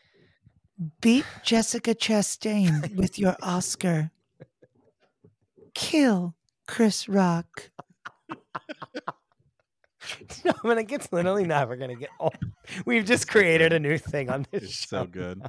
Beat 1.01 1.25
Jessica 1.43 1.95
Chastain 1.95 2.95
with 2.95 3.17
your 3.17 3.35
Oscar. 3.41 4.11
Kill 5.73 6.35
Chris 6.67 7.07
Rock. 7.07 7.69
No, 10.45 10.53
I 10.63 10.75
mean, 10.75 10.87
it's 10.89 11.11
literally 11.11 11.45
never 11.45 11.75
gonna 11.75 11.95
get 11.95 12.09
old. 12.19 12.35
We've 12.85 13.05
just 13.05 13.27
created 13.27 13.73
a 13.73 13.79
new 13.79 13.97
thing 13.97 14.29
on 14.29 14.45
this 14.51 14.63
It's 14.63 14.73
show. 14.73 14.87
so 15.01 15.05
good. 15.05 15.41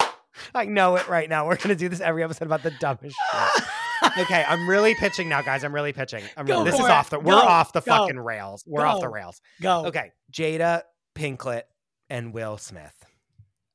I 0.54 0.64
know 0.66 0.96
it 0.96 1.08
right 1.08 1.28
now. 1.28 1.46
We're 1.46 1.56
gonna 1.56 1.74
do 1.74 1.88
this 1.88 2.00
every 2.00 2.22
episode 2.24 2.46
about 2.46 2.62
the 2.62 2.72
dumbest 2.80 3.16
shit. 3.32 3.64
Okay, 4.18 4.42
I'm 4.48 4.68
really 4.68 4.94
pitching 4.94 5.28
now, 5.28 5.42
guys. 5.42 5.62
I'm 5.62 5.74
really 5.74 5.92
pitching. 5.92 6.24
I'm 6.34 6.46
really, 6.46 6.64
this 6.64 6.74
is 6.80 6.86
it. 6.86 6.90
off 6.90 7.10
the. 7.10 7.18
We're 7.20 7.32
Go. 7.32 7.38
off 7.38 7.72
the 7.74 7.82
Go. 7.82 7.92
fucking 7.98 8.18
rails. 8.18 8.64
We're 8.66 8.84
off 8.84 9.00
the 9.00 9.10
rails. 9.10 9.40
Go. 9.60 9.84
Okay, 9.86 10.10
Jada 10.32 10.82
Pinklet 11.14 11.62
and 12.08 12.32
Will 12.32 12.56
Smith. 12.56 12.94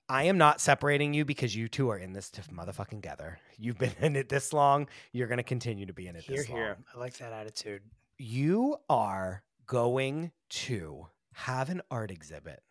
I 0.10 0.24
am 0.24 0.38
not 0.40 0.60
separating 0.60 1.14
you 1.14 1.26
because 1.26 1.56
you 1.56 1.68
two 1.68 1.90
are 1.90 1.98
in 1.98 2.12
this 2.14 2.32
t- 2.32 2.42
motherfucking 2.52 2.90
together. 3.02 3.38
You've 3.60 3.78
been 3.78 3.94
in 4.02 4.16
it 4.16 4.28
this 4.28 4.52
long. 4.52 4.88
You're 5.14 5.28
gonna 5.28 5.44
continue 5.44 5.86
to 5.86 5.94
be 5.94 6.08
in 6.08 6.16
it 6.16 6.24
Here, 6.24 6.38
this 6.38 6.50
long. 6.50 6.58
here. 6.58 6.78
I 6.94 7.00
like 7.00 7.16
that 7.20 7.32
attitude. 7.32 7.84
You 8.18 8.78
are 8.90 9.44
going 9.66 10.32
to 10.50 11.08
have 11.34 11.70
an 11.70 11.82
art 11.92 12.12
exhibit 12.12 12.62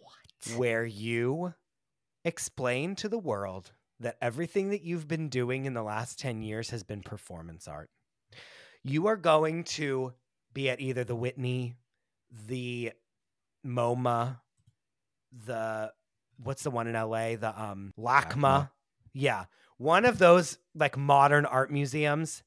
what? 0.00 0.58
where 0.58 0.84
you 0.84 1.54
explain 2.24 2.94
to 2.96 3.08
the 3.08 3.18
world 3.18 3.72
that 4.00 4.16
everything 4.20 4.70
that 4.70 4.82
you've 4.82 5.08
been 5.08 5.28
doing 5.28 5.64
in 5.64 5.74
the 5.74 5.82
last 5.82 6.18
10 6.18 6.42
years 6.42 6.70
has 6.70 6.82
been 6.82 7.02
performance 7.02 7.66
art. 7.66 7.90
You 8.84 9.06
are 9.08 9.16
going 9.16 9.64
to 9.64 10.12
be 10.54 10.70
at 10.70 10.80
either 10.80 11.04
the 11.04 11.16
Whitney, 11.16 11.76
the 12.46 12.92
MoMA, 13.66 14.40
the 15.46 15.92
what's 16.42 16.62
the 16.62 16.70
one 16.70 16.86
in 16.86 16.94
LA? 16.94 17.36
The 17.36 17.52
um 17.56 17.92
LACMA. 17.98 18.34
LACMA. 18.34 18.70
Yeah. 19.12 19.44
One 19.78 20.04
of 20.04 20.18
those 20.18 20.58
like 20.74 20.96
modern 20.96 21.44
art 21.44 21.72
museums 21.72 22.42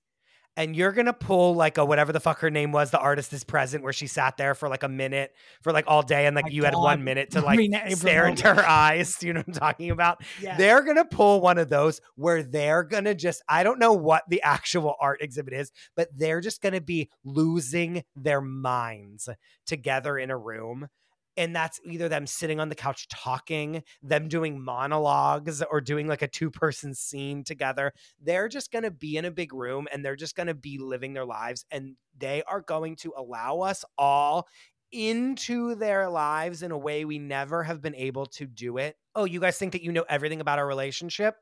and 0.58 0.76
you're 0.76 0.92
gonna 0.92 1.14
pull 1.14 1.56
like 1.56 1.78
a 1.78 1.86
whatever 1.86 2.12
the 2.12 2.20
fuck 2.20 2.40
her 2.40 2.50
name 2.50 2.72
was, 2.72 2.92
the 2.92 3.00
artist 3.00 3.32
is 3.34 3.44
present, 3.44 3.84
where 3.84 3.94
she 3.94 4.08
sat 4.08 4.38
there 4.38 4.54
for 4.54 4.68
like 4.68 4.84
a 4.84 4.90
minute, 4.90 5.34
for 5.62 5.72
like 5.72 5.86
all 5.88 6.04
day, 6.04 6.26
and 6.26 6.36
like 6.36 6.46
My 6.46 6.52
you 6.52 6.64
had 6.64 6.76
one 6.76 7.04
minute 7.04 7.32
to 7.32 7.42
like 7.46 7.58
Marina 7.58 7.96
stare 7.96 8.28
into 8.28 8.54
her 8.54 8.68
eyes. 8.68 9.16
Do 9.16 9.28
you 9.28 9.34
know 9.34 9.40
what 9.40 9.48
I'm 9.50 9.54
talking 9.54 9.92
about? 9.92 10.22
Yeah. 10.42 10.58
They're 10.58 10.84
gonna 10.84 11.06
pull 11.06 11.42
one 11.42 11.58
of 11.58 11.70
those 11.70 12.02
where 12.16 12.44
they're 12.44 12.84
gonna 12.84 13.16
just 13.16 13.42
I 13.48 13.64
don't 13.64 13.80
know 13.80 13.94
what 13.94 14.24
the 14.30 14.42
actual 14.42 14.96
art 15.00 15.22
exhibit 15.22 15.54
is, 15.54 15.72
but 15.96 16.10
they're 16.16 16.42
just 16.42 16.62
gonna 16.62 16.82
be 16.82 17.10
losing 17.24 18.04
their 18.16 18.42
minds 18.42 19.30
together 19.66 20.18
in 20.18 20.32
a 20.32 20.38
room. 20.38 20.88
And 21.38 21.56
that's 21.56 21.80
either 21.86 22.10
them 22.10 22.28
sitting 22.28 22.60
on 22.60 22.70
the 22.70 22.76
couch 22.76 23.08
talking, 23.10 23.84
them 24.04 24.28
doing 24.28 24.62
monologues, 24.62 25.64
or 25.70 25.82
doing 25.82 26.08
like 26.08 26.22
a 26.22 26.28
two 26.28 26.52
person 26.52 26.94
scene 26.94 27.44
together 27.44 27.94
they're 28.22 28.48
just 28.48 28.72
going 28.72 28.84
to 28.84 28.92
be 28.92 29.18
in 29.18 29.26
a 29.26 29.32
big 29.32 29.54
room 29.54 29.88
and 29.92 30.04
they're 30.04 30.16
just 30.16 30.36
going 30.36 30.48
to 30.48 30.54
be 30.54 30.78
living 30.78 31.14
their 31.14 31.26
lives 31.26 31.66
and 31.72 31.96
they 32.18 32.44
are 32.44 32.62
going 32.62 32.96
to 32.98 33.14
allow 33.18 33.62
us 33.62 33.84
all 33.98 34.48
into 34.92 35.76
their 35.76 36.10
lives 36.10 36.64
in 36.64 36.72
a 36.72 36.78
way 36.78 37.06
we 37.06 37.18
never 37.18 37.64
have 37.64 37.82
been 37.82 37.96
able 37.96 38.26
to 38.26 38.46
do 38.46 38.78
it. 38.78 38.96
Oh, 39.16 39.26
you 39.26 39.40
guys 39.40 39.58
think 39.58 39.72
that 39.72 39.84
you 39.84 39.92
know 39.92 40.06
everything 40.10 40.42
about 40.42 40.60
our 40.60 40.68
relationship? 40.68 41.36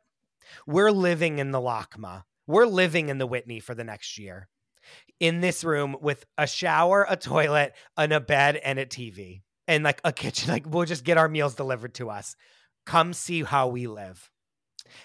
We're 0.68 0.92
living 0.92 1.40
in 1.40 1.52
the 1.52 1.60
LACMA. 1.60 2.24
We're 2.48 2.66
living 2.66 3.10
in 3.10 3.18
the 3.18 3.28
Whitney 3.28 3.60
for 3.60 3.76
the 3.76 3.84
next 3.84 4.18
year. 4.18 4.48
In 5.20 5.42
this 5.42 5.64
room 5.64 5.98
with 6.02 6.26
a 6.38 6.48
shower, 6.48 7.06
a 7.08 7.18
toilet, 7.18 7.74
and 7.98 8.14
a 8.14 8.20
bed 8.20 8.56
and 8.58 8.80
a 8.80 8.86
TV. 8.86 9.42
And 9.70 9.86
like 9.86 10.02
a 10.04 10.12
kitchen, 10.12 10.50
like 10.50 10.66
we'll 10.68 10.86
just 10.86 11.06
get 11.06 11.18
our 11.18 11.30
meals 11.30 11.56
delivered 11.56 11.94
to 11.96 12.10
us. 12.10 12.36
Come 12.86 13.14
see 13.14 13.44
how 13.44 13.68
we 13.70 13.88
live 13.88 14.30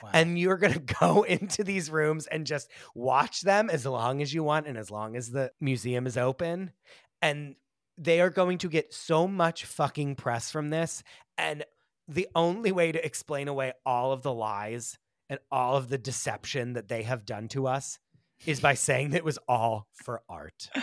Wow. 0.03 0.11
and 0.15 0.39
you're 0.39 0.57
going 0.57 0.73
to 0.85 0.95
go 1.01 1.23
into 1.23 1.62
these 1.62 1.91
rooms 1.91 2.27
and 2.27 2.47
just 2.47 2.70
watch 2.95 3.43
them 3.43 3.69
as 3.69 3.85
long 3.85 4.23
as 4.23 4.32
you 4.32 4.43
want 4.43 4.66
and 4.66 4.78
as 4.78 4.91
long 4.91 5.16
as 5.16 5.31
the 5.31 5.53
museum 5.61 6.07
is 6.07 6.16
open 6.16 6.73
and 7.20 7.57
they 7.99 8.20
are 8.20 8.31
going 8.31 8.59
to 8.59 8.69
get 8.69 8.95
so 8.95 9.28
much 9.28 9.65
fucking 9.66 10.15
press 10.16 10.51
from 10.51 10.70
this 10.70 11.03
and 11.36 11.65
the 12.09 12.28
only 12.35 12.73
way 12.73 12.93
to 12.93 13.05
explain 13.05 13.47
away 13.49 13.73
all 13.85 14.12
of 14.12 14.23
the 14.23 14.32
lies 14.32 14.99
and 15.28 15.39
all 15.51 15.77
of 15.77 15.89
the 15.89 15.99
deception 15.99 16.73
that 16.74 16.89
they 16.89 17.03
have 17.03 17.27
done 17.27 17.49
to 17.49 17.66
us 17.66 17.99
is 18.47 18.61
by 18.61 18.74
saying 18.86 19.11
that 19.11 19.19
it 19.19 19.24
was 19.24 19.39
all 19.49 19.89
for 19.93 20.23
art 20.28 20.70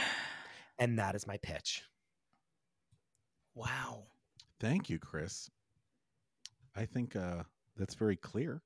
And 0.80 0.98
that 0.98 1.14
is 1.14 1.28
my 1.28 1.38
pitch. 1.38 1.84
Wow. 3.56 4.04
Thank 4.60 4.90
you, 4.90 5.00
Chris. 5.00 5.50
I 6.76 6.86
think 6.86 7.16
uh, 7.16 7.44
that's 7.78 7.96
very 7.96 8.16
clear. 8.16 8.62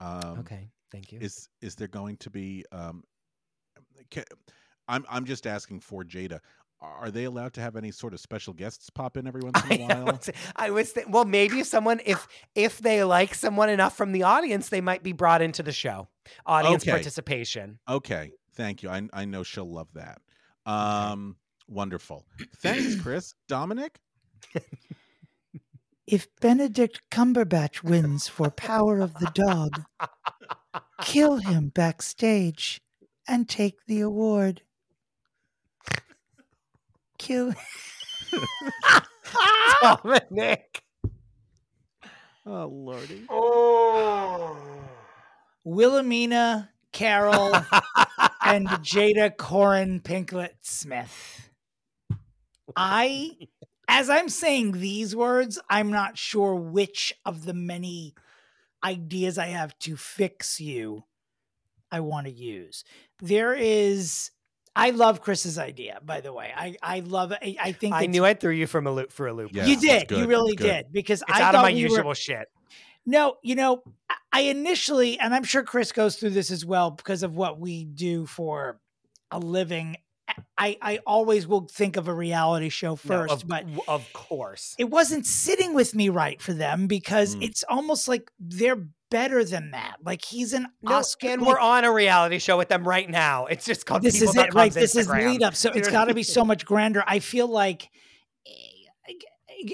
Um, 0.00 0.38
okay. 0.40 0.68
Thank 0.92 1.12
you. 1.12 1.18
Is 1.20 1.48
is 1.60 1.74
there 1.74 1.88
going 1.88 2.16
to 2.18 2.30
be? 2.30 2.64
Um, 2.70 3.02
ca- 4.12 4.24
I'm 4.86 5.04
I'm 5.08 5.24
just 5.24 5.46
asking 5.46 5.80
for 5.80 6.04
Jada. 6.04 6.40
Are 6.80 7.10
they 7.10 7.24
allowed 7.24 7.54
to 7.54 7.62
have 7.62 7.76
any 7.76 7.90
sort 7.90 8.12
of 8.12 8.20
special 8.20 8.52
guests 8.52 8.90
pop 8.90 9.16
in 9.16 9.26
every 9.26 9.40
once 9.40 9.58
in 9.70 9.80
a 9.80 9.84
while? 10.04 10.20
I 10.56 10.70
was 10.70 10.92
thi- 10.92 11.04
well, 11.08 11.24
maybe 11.24 11.60
if 11.60 11.66
someone, 11.66 12.00
if 12.04 12.28
if 12.54 12.78
they 12.78 13.02
like 13.04 13.34
someone 13.34 13.70
enough 13.70 13.96
from 13.96 14.12
the 14.12 14.24
audience, 14.24 14.68
they 14.68 14.82
might 14.82 15.02
be 15.02 15.12
brought 15.12 15.40
into 15.40 15.62
the 15.62 15.72
show. 15.72 16.08
Audience 16.44 16.82
Okay. 16.82 16.90
participation. 16.90 17.78
Okay, 17.88 18.32
thank 18.54 18.82
you. 18.82 18.90
I 18.90 19.08
I 19.14 19.24
know 19.24 19.42
she'll 19.42 19.72
love 19.72 19.88
that. 19.94 20.20
Um, 20.66 21.36
wonderful. 21.68 22.24
Thanks, 22.56 23.00
Chris. 23.00 23.34
Dominick. 23.48 23.98
If 26.06 26.28
Benedict 26.40 27.00
Cumberbatch 27.10 27.82
wins 27.82 28.28
for 28.28 28.50
Power 28.50 29.00
of 29.00 29.14
the 29.14 29.30
Dog, 29.32 29.84
kill 31.00 31.38
him 31.38 31.70
backstage 31.70 32.82
and 33.26 33.48
take 33.48 33.86
the 33.86 34.00
award. 34.00 34.60
Kill. 37.18 37.54
Dominick. 39.82 40.82
Oh 42.46 42.66
lordy. 42.66 43.24
Oh. 43.30 44.58
Wilhelmina 45.64 46.68
Carroll 46.92 47.54
and 48.44 48.68
Jada 48.68 49.34
Koren 49.34 50.00
Pinklet 50.00 50.56
Smith. 50.60 51.43
I, 52.76 53.30
as 53.88 54.08
I'm 54.10 54.28
saying 54.28 54.72
these 54.72 55.14
words, 55.14 55.58
I'm 55.68 55.90
not 55.90 56.16
sure 56.18 56.54
which 56.54 57.12
of 57.24 57.44
the 57.44 57.54
many 57.54 58.14
ideas 58.82 59.38
I 59.38 59.46
have 59.46 59.78
to 59.80 59.96
fix 59.96 60.60
you 60.60 61.04
I 61.90 62.00
want 62.00 62.26
to 62.26 62.32
use. 62.32 62.82
There 63.20 63.54
is, 63.54 64.30
I 64.74 64.90
love 64.90 65.20
Chris's 65.20 65.58
idea, 65.58 66.00
by 66.04 66.20
the 66.20 66.32
way. 66.32 66.52
I, 66.56 66.76
I 66.82 67.00
love. 67.00 67.32
I, 67.32 67.56
I 67.62 67.72
think 67.72 67.94
I 67.94 68.06
knew 68.06 68.24
I 68.24 68.34
threw 68.34 68.50
you 68.52 68.66
from 68.66 68.86
a 68.88 68.90
loop 68.90 69.12
for 69.12 69.28
a 69.28 69.32
loop. 69.32 69.52
Yeah. 69.54 69.66
you 69.66 69.78
did. 69.78 70.10
You 70.10 70.26
really 70.26 70.56
did 70.56 70.86
because 70.90 71.22
It's 71.22 71.30
I 71.38 71.42
out 71.42 71.54
of 71.54 71.58
thought 71.60 71.62
my 71.62 71.68
we 71.72 71.84
were- 71.84 71.90
usual 71.96 72.14
shit. 72.14 72.48
no, 73.06 73.36
you 73.42 73.54
know, 73.54 73.82
I- 74.10 74.14
I 74.32 74.40
initially, 74.40 75.16
and 75.20 75.32
I'm 75.32 75.44
sure 75.44 75.62
Chris 75.62 75.92
goes 75.92 76.16
through 76.16 76.30
this 76.30 76.50
as 76.50 76.64
well 76.66 76.90
because 76.90 77.22
of 77.22 77.36
what 77.36 77.60
we 77.60 77.84
do 77.84 78.26
for 78.26 78.80
a 79.30 79.38
living. 79.38 79.96
I, 80.56 80.76
I 80.80 80.98
always 81.06 81.46
will 81.46 81.66
think 81.70 81.96
of 81.96 82.08
a 82.08 82.14
reality 82.14 82.68
show 82.68 82.90
No, 82.90 82.96
first, 82.96 83.32
of, 83.32 83.48
but 83.48 83.64
of 83.88 84.10
course. 84.12 84.74
it 84.78 84.84
wasn't 84.90 85.26
sitting 85.26 85.74
with 85.74 85.94
me 85.94 86.08
right 86.08 86.40
for 86.40 86.52
them 86.52 86.86
because 86.86 87.36
Mm. 87.36 87.44
it's 87.44 87.64
almost 87.68 88.08
like 88.08 88.30
they're 88.38 88.86
better 89.10 89.44
than 89.44 89.70
that. 89.72 89.96
Like 90.04 90.24
he's 90.24 90.52
an 90.52 90.66
No, 90.82 90.94
Oscar. 90.94 91.28
and 91.30 91.46
we're 91.46 91.58
on 91.58 91.84
a 91.84 91.92
reality 91.92 92.38
show 92.38 92.56
with 92.58 92.68
them 92.68 92.86
right 92.86 93.08
now. 93.08 93.46
It's 93.46 93.64
just 93.64 93.86
called 93.86 94.02
this 94.02 94.20
is 94.20 94.34
it, 94.36 94.54
right? 94.54 94.72
This 94.72 94.96
is 94.96 95.08
lead 95.08 95.42
up, 95.42 95.54
so 95.54 95.68
it's 95.74 95.76
know 95.76 95.80
what 95.82 95.88
I 95.88 95.92
got 95.92 96.04
to 96.06 96.14
be 96.14 96.22
so 96.24 96.44
much 96.44 96.64
grander. 96.64 97.04
I 97.06 97.20
feel 97.20 97.46
like 97.46 97.88
eh, 98.46 99.12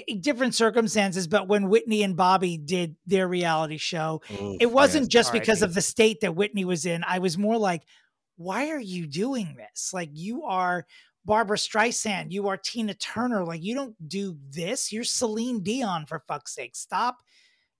eh, 0.07 0.15
different 0.19 0.53
circumstances, 0.55 1.27
but 1.27 1.47
when 1.47 1.69
Whitney 1.69 2.03
and 2.03 2.15
Bobby 2.15 2.57
did 2.57 2.95
their 3.05 3.27
reality 3.27 3.77
show, 3.77 4.21
it 4.59 4.71
wasn't 4.71 5.03
yes. 5.05 5.09
just 5.09 5.33
because 5.33 5.61
of 5.61 5.73
the 5.73 5.81
state 5.81 6.21
that 6.21 6.35
Whitney 6.35 6.65
was 6.65 6.85
in. 6.85 7.03
I 7.03 7.19
was 7.19 7.37
more 7.37 7.57
like, 7.57 7.83
why 8.43 8.69
are 8.69 8.79
you 8.79 9.07
doing 9.07 9.55
this? 9.55 9.93
Like 9.93 10.09
you 10.13 10.43
are 10.43 10.85
Barbra 11.25 11.57
Streisand, 11.57 12.31
you 12.31 12.47
are 12.47 12.57
Tina 12.57 12.93
Turner. 12.95 13.45
Like 13.45 13.63
you 13.63 13.75
don't 13.75 13.95
do 14.07 14.37
this. 14.49 14.91
You're 14.91 15.03
Celine 15.03 15.61
Dion 15.61 16.05
for 16.05 16.23
fuck's 16.27 16.55
sake. 16.55 16.75
Stop 16.75 17.17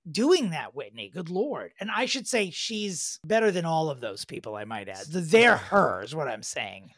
doing 0.10 0.52
that, 0.52 0.76
Whitney. 0.76 1.10
Good 1.10 1.30
lord. 1.30 1.74
And 1.80 1.90
I 1.92 2.06
should 2.06 2.28
say 2.28 2.50
she's 2.50 3.20
better 3.26 3.52
than 3.52 3.66
all 3.66 3.90
of 3.90 4.00
those 4.00 4.26
people, 4.26 4.56
I 4.56 4.66
might 4.66 4.90
add. 4.90 5.06
They're 5.10 5.58
her 5.72 6.04
is 6.04 6.16
what 6.16 6.28
I'm 6.28 6.44
saying. 6.44 6.92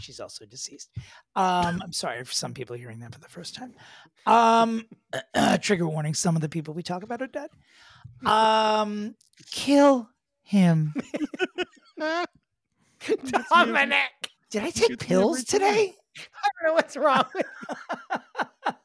She's 0.00 0.20
also 0.20 0.44
deceased. 0.44 0.90
Um, 1.34 1.80
I'm 1.82 1.92
sorry 1.92 2.22
for 2.24 2.32
some 2.32 2.52
people 2.52 2.76
hearing 2.76 3.00
that 3.00 3.14
for 3.14 3.20
the 3.20 3.28
first 3.28 3.54
time. 3.54 3.74
Um, 4.26 4.86
trigger 5.62 5.88
warning: 5.88 6.14
some 6.14 6.36
of 6.36 6.42
the 6.42 6.48
people 6.48 6.74
we 6.74 6.82
talk 6.82 7.02
about 7.02 7.22
are 7.22 7.26
dead. 7.26 7.48
Um, 8.26 9.14
kill 9.50 10.10
him. 10.42 10.94
Dominick. 13.50 14.30
Did 14.50 14.62
I 14.62 14.70
take 14.70 14.98
pills 14.98 15.44
today? 15.44 15.94
I 16.16 16.48
don't 16.62 16.68
know 16.68 16.74
what's 16.74 16.96
wrong 16.96 17.24
with 17.34 17.46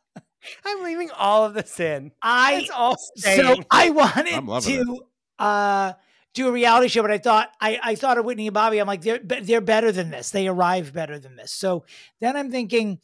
I'm 0.65 0.84
leaving 0.84 1.10
all 1.11 1.45
of 1.45 1.53
this 1.53 1.80
in. 1.80 2.11
I 2.22 2.61
It's 2.61 2.69
all 2.69 2.98
so. 3.15 3.56
I 3.72 3.90
wanted 3.90 4.64
to 4.64 5.03
uh 5.40 5.94
do 6.34 6.48
a 6.48 6.52
reality 6.52 6.88
show, 6.88 7.02
but 7.02 7.11
I 7.11 7.18
thought 7.18 7.49
I, 7.61 7.80
I 7.81 7.95
thought 7.95 8.18
of 8.18 8.26
Whitney 8.26 8.48
and 8.48 8.53
Bobby. 8.53 8.80
I'm 8.80 8.88
like 8.88 9.02
they're 9.02 9.19
they're 9.19 9.61
better 9.61 9.91
than 9.91 10.10
this. 10.10 10.31
They 10.31 10.48
arrive 10.48 10.94
better 10.94 11.19
than 11.19 11.35
this. 11.35 11.52
So 11.52 11.85
then 12.19 12.35
I'm 12.35 12.52
thinking 12.52 12.99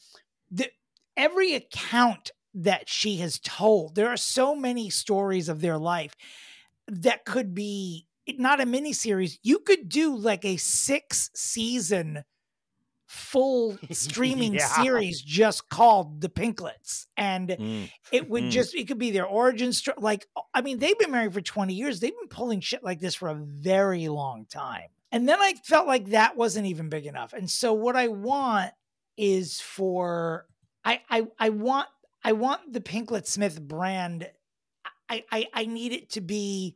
that 0.52 0.72
every 1.16 1.54
account 1.54 2.32
that 2.54 2.90
she 2.90 3.18
has 3.18 3.40
told, 3.40 3.96
there 3.96 4.10
are 4.10 4.18
so 4.18 4.56
many 4.56 4.90
stories 4.90 5.50
of 5.50 5.62
their 5.62 5.78
life 5.78 6.16
that 6.88 7.24
could 7.24 7.54
be 7.54 8.08
not 8.38 8.62
a 8.62 8.66
mini 8.66 8.94
series. 8.94 9.40
You 9.42 9.60
could 9.60 9.90
do 9.90 10.16
like 10.16 10.46
a 10.46 10.58
six 10.58 11.32
season 11.34 12.24
full 13.08 13.78
streaming 13.92 14.54
Yeah. 14.54 14.68
series 14.84 15.22
just 15.22 15.70
called 15.70 16.22
The 16.22 16.30
Pinklets. 16.30 17.08
And 17.18 17.50
Mm. 17.50 17.92
it 18.12 18.30
would 18.30 18.44
Mm. 18.46 18.52
just 18.52 18.76
it 18.76 18.88
could 18.88 19.00
be 19.00 19.12
their 19.12 19.26
origin 19.26 19.74
story. 19.74 19.98
Like 20.00 20.28
I 20.54 20.62
mean, 20.62 20.78
they've 20.80 20.98
been 21.00 21.12
married 21.12 21.34
for 21.34 21.42
20 21.42 21.74
years. 21.74 22.00
They've 22.00 22.16
been 22.18 22.28
pulling 22.30 22.60
shit 22.62 22.84
like 22.84 23.00
this 23.00 23.16
for 23.16 23.30
a 23.30 23.36
very 23.36 24.08
long 24.10 24.46
time. 24.46 24.90
And 25.12 25.28
then 25.28 25.40
I 25.42 25.54
felt 25.64 25.88
like 25.88 26.10
that 26.10 26.36
wasn't 26.38 26.68
even 26.68 26.90
big 26.90 27.08
enough. 27.08 27.34
And 27.34 27.50
so 27.50 27.74
what 27.74 27.96
I 27.96 28.10
want 28.10 28.74
is 29.18 29.60
for 29.60 30.46
I 30.86 31.02
I 31.10 31.28
I 31.40 31.50
want 31.50 31.88
I 32.24 32.34
want 32.34 32.74
the 32.74 32.82
Pinklet 32.82 33.26
Smith 33.26 33.60
brand. 33.60 34.30
I 35.10 35.24
I, 35.32 35.48
I 35.54 35.66
need 35.66 35.94
it 35.94 36.12
to 36.12 36.22
be 36.22 36.76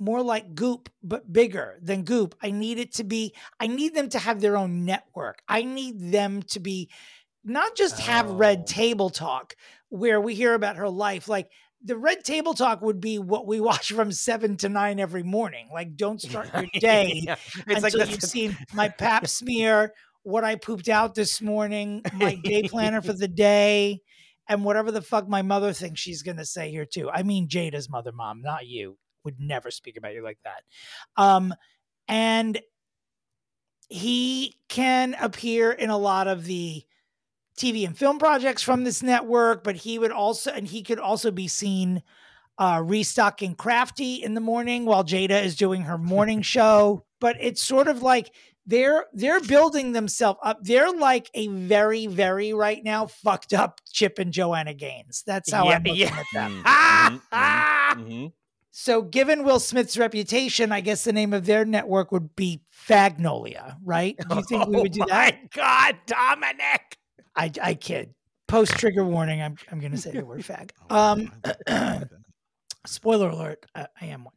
more 0.00 0.22
like 0.22 0.54
Goop, 0.54 0.88
but 1.02 1.32
bigger 1.32 1.78
than 1.82 2.02
Goop. 2.04 2.34
I 2.42 2.50
need 2.50 2.78
it 2.78 2.94
to 2.94 3.04
be, 3.04 3.34
I 3.60 3.66
need 3.66 3.94
them 3.94 4.08
to 4.10 4.18
have 4.18 4.40
their 4.40 4.56
own 4.56 4.84
network. 4.84 5.42
I 5.48 5.62
need 5.62 6.10
them 6.10 6.42
to 6.44 6.60
be 6.60 6.90
not 7.44 7.76
just 7.76 8.00
have 8.00 8.30
Oh. 8.30 8.34
red 8.34 8.66
table 8.66 9.10
talk 9.10 9.54
where 9.90 10.20
we 10.20 10.34
hear 10.34 10.54
about 10.54 10.76
her 10.76 10.88
life. 10.88 11.28
Like 11.28 11.48
the 11.82 11.96
red 11.96 12.24
table 12.24 12.52
talk 12.54 12.82
would 12.82 13.00
be 13.00 13.18
what 13.18 13.46
we 13.46 13.60
watch 13.60 13.92
from 13.92 14.12
seven 14.12 14.56
to 14.58 14.68
nine 14.68 15.00
every 15.00 15.22
morning. 15.22 15.68
Like, 15.72 15.96
don't 15.96 16.20
start 16.20 16.48
your 16.54 16.66
day 16.80 17.22
Yeah. 17.24 17.36
It's 17.66 17.82
like 17.82 17.92
until 17.94 18.06
the- 18.06 18.12
you've 18.12 18.22
seen 18.22 18.56
my 18.74 18.88
pap 18.98 19.26
smear, 19.28 19.92
what 20.22 20.44
I 20.44 20.56
pooped 20.56 20.88
out 20.90 21.14
this 21.14 21.40
morning, 21.40 22.02
my 22.14 22.34
day 22.34 22.62
planner 22.64 23.00
for 23.00 23.12
the 23.14 23.28
day, 23.28 24.00
and 24.48 24.64
whatever 24.64 24.90
the 24.92 25.00
fuck 25.00 25.26
my 25.28 25.40
mother 25.42 25.72
thinks 25.72 26.00
she's 26.00 26.22
gonna 26.22 26.44
say 26.44 26.70
here 26.70 26.84
too. 26.84 27.08
I 27.10 27.22
mean 27.22 27.48
Jada's 27.48 27.88
mother, 27.88 28.12
mom, 28.12 28.42
not 28.42 28.66
you. 28.66 28.98
Would 29.24 29.40
never 29.40 29.70
speak 29.70 29.96
about 29.96 30.14
you 30.14 30.22
like 30.22 30.38
that. 30.44 30.62
Um, 31.16 31.54
and 32.08 32.60
he 33.88 34.56
can 34.68 35.14
appear 35.20 35.72
in 35.72 35.90
a 35.90 35.98
lot 35.98 36.28
of 36.28 36.44
the 36.44 36.84
TV 37.58 37.86
and 37.86 37.96
film 37.96 38.18
projects 38.18 38.62
from 38.62 38.84
this 38.84 39.02
network, 39.02 39.64
but 39.64 39.76
he 39.76 39.98
would 39.98 40.12
also 40.12 40.50
and 40.52 40.66
he 40.66 40.82
could 40.82 40.98
also 40.98 41.30
be 41.30 41.48
seen 41.48 42.02
uh, 42.58 42.80
restocking 42.84 43.54
Crafty 43.54 44.16
in 44.22 44.34
the 44.34 44.40
morning 44.40 44.84
while 44.84 45.04
Jada 45.04 45.42
is 45.42 45.56
doing 45.56 45.82
her 45.82 45.98
morning 45.98 46.42
show. 46.56 47.04
But 47.20 47.36
it's 47.40 47.62
sort 47.62 47.88
of 47.88 48.02
like 48.02 48.34
they're 48.64 49.06
they're 49.12 49.40
building 49.40 49.92
themselves 49.92 50.38
up. 50.42 50.58
They're 50.62 50.92
like 50.92 51.28
a 51.34 51.48
very 51.48 52.06
very 52.06 52.52
right 52.54 52.82
now 52.82 53.06
fucked 53.06 53.52
up 53.52 53.80
Chip 53.92 54.18
and 54.18 54.32
Joanna 54.32 54.72
Gaines. 54.74 55.22
That's 55.26 55.50
how 55.52 55.66
Yeah, 55.66 55.76
I'm 55.76 55.82
looking 55.82 56.00
yeah. 56.00 56.16
at 56.18 56.26
them. 56.32 56.52
Mm, 56.52 56.62
Ah, 56.64 57.10
mhm, 57.12 57.20
ah. 57.32 57.94
mhm, 57.98 58.06
mhm. 58.06 58.32
So, 58.72 59.02
given 59.02 59.42
Will 59.44 59.58
Smith's 59.58 59.98
reputation, 59.98 60.70
I 60.70 60.80
guess 60.80 61.02
the 61.04 61.12
name 61.12 61.32
of 61.32 61.44
their 61.44 61.64
network 61.64 62.12
would 62.12 62.36
be 62.36 62.62
Fagnolia, 62.88 63.76
right? 63.84 64.16
Do 64.28 64.36
you 64.36 64.42
think 64.44 64.68
we 64.68 64.80
would 64.80 64.92
do 64.92 65.02
Oh 65.02 65.06
that? 65.06 65.34
My 65.34 65.48
God, 65.52 65.96
Dominick. 66.06 66.96
I, 67.34 67.50
I 67.62 67.74
kid. 67.74 68.14
Post 68.46 68.72
trigger 68.78 69.04
warning. 69.04 69.42
I'm 69.42 69.56
I'm 69.70 69.80
going 69.80 69.92
to 69.92 69.98
say 69.98 70.12
the 70.12 70.24
word 70.24 70.40
fag. 70.40 70.70
Oh, 70.90 70.96
Um, 70.96 71.32
I 71.44 71.48
like 71.48 71.58
that. 71.66 72.08
spoiler 72.86 73.28
alert. 73.28 73.66
I, 73.74 73.86
I 74.00 74.06
am 74.06 74.24
one, 74.24 74.34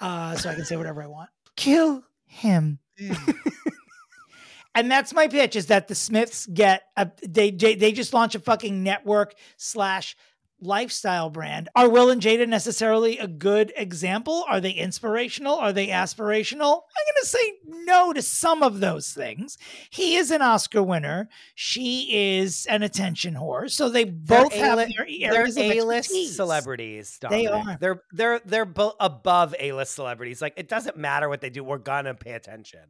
uh, 0.00 0.36
so 0.36 0.50
I 0.50 0.54
can 0.54 0.64
say 0.64 0.76
whatever 0.76 1.02
I 1.02 1.06
want. 1.06 1.30
Kill 1.56 2.02
him. 2.26 2.78
and 4.74 4.90
that's 4.90 5.12
my 5.14 5.28
pitch: 5.28 5.56
is 5.56 5.66
that 5.66 5.88
the 5.88 5.94
Smiths 5.94 6.46
get 6.46 6.82
a 6.96 7.10
they 7.26 7.50
they 7.50 7.74
they 7.74 7.92
just 7.92 8.12
launch 8.14 8.34
a 8.34 8.40
fucking 8.40 8.82
network 8.82 9.34
slash 9.56 10.16
lifestyle 10.64 11.30
brand. 11.30 11.68
Are 11.76 11.88
Will 11.88 12.10
and 12.10 12.20
Jada 12.20 12.48
necessarily 12.48 13.18
a 13.18 13.26
good 13.26 13.72
example? 13.76 14.44
Are 14.48 14.60
they 14.60 14.72
inspirational? 14.72 15.54
Are 15.54 15.72
they 15.72 15.88
aspirational? 15.88 16.82
I'm 16.82 17.04
going 17.04 17.20
to 17.20 17.26
say 17.26 17.52
no 17.66 18.12
to 18.12 18.22
some 18.22 18.62
of 18.62 18.80
those 18.80 19.12
things. 19.12 19.58
He 19.90 20.16
is 20.16 20.30
an 20.30 20.42
Oscar 20.42 20.82
winner. 20.82 21.28
She 21.54 22.36
is 22.36 22.66
an 22.66 22.82
attention 22.82 23.34
whore. 23.34 23.70
So 23.70 23.88
they 23.88 24.04
both 24.04 24.52
have 24.54 24.78
A-li- 24.78 24.94
their 24.96 25.32
They're 25.32 25.46
of 25.46 25.58
A-list 25.58 26.34
celebrities. 26.34 27.18
They 27.30 27.46
are. 27.46 27.76
They're 27.80 28.02
they're 28.12 28.40
they're 28.44 28.64
bo- 28.64 28.96
above 29.00 29.54
A-list 29.58 29.94
celebrities. 29.94 30.40
Like 30.40 30.54
it 30.56 30.68
doesn't 30.68 30.96
matter 30.96 31.28
what 31.28 31.40
they 31.40 31.50
do. 31.50 31.62
We're 31.62 31.78
gonna 31.78 32.14
pay 32.14 32.32
attention. 32.32 32.80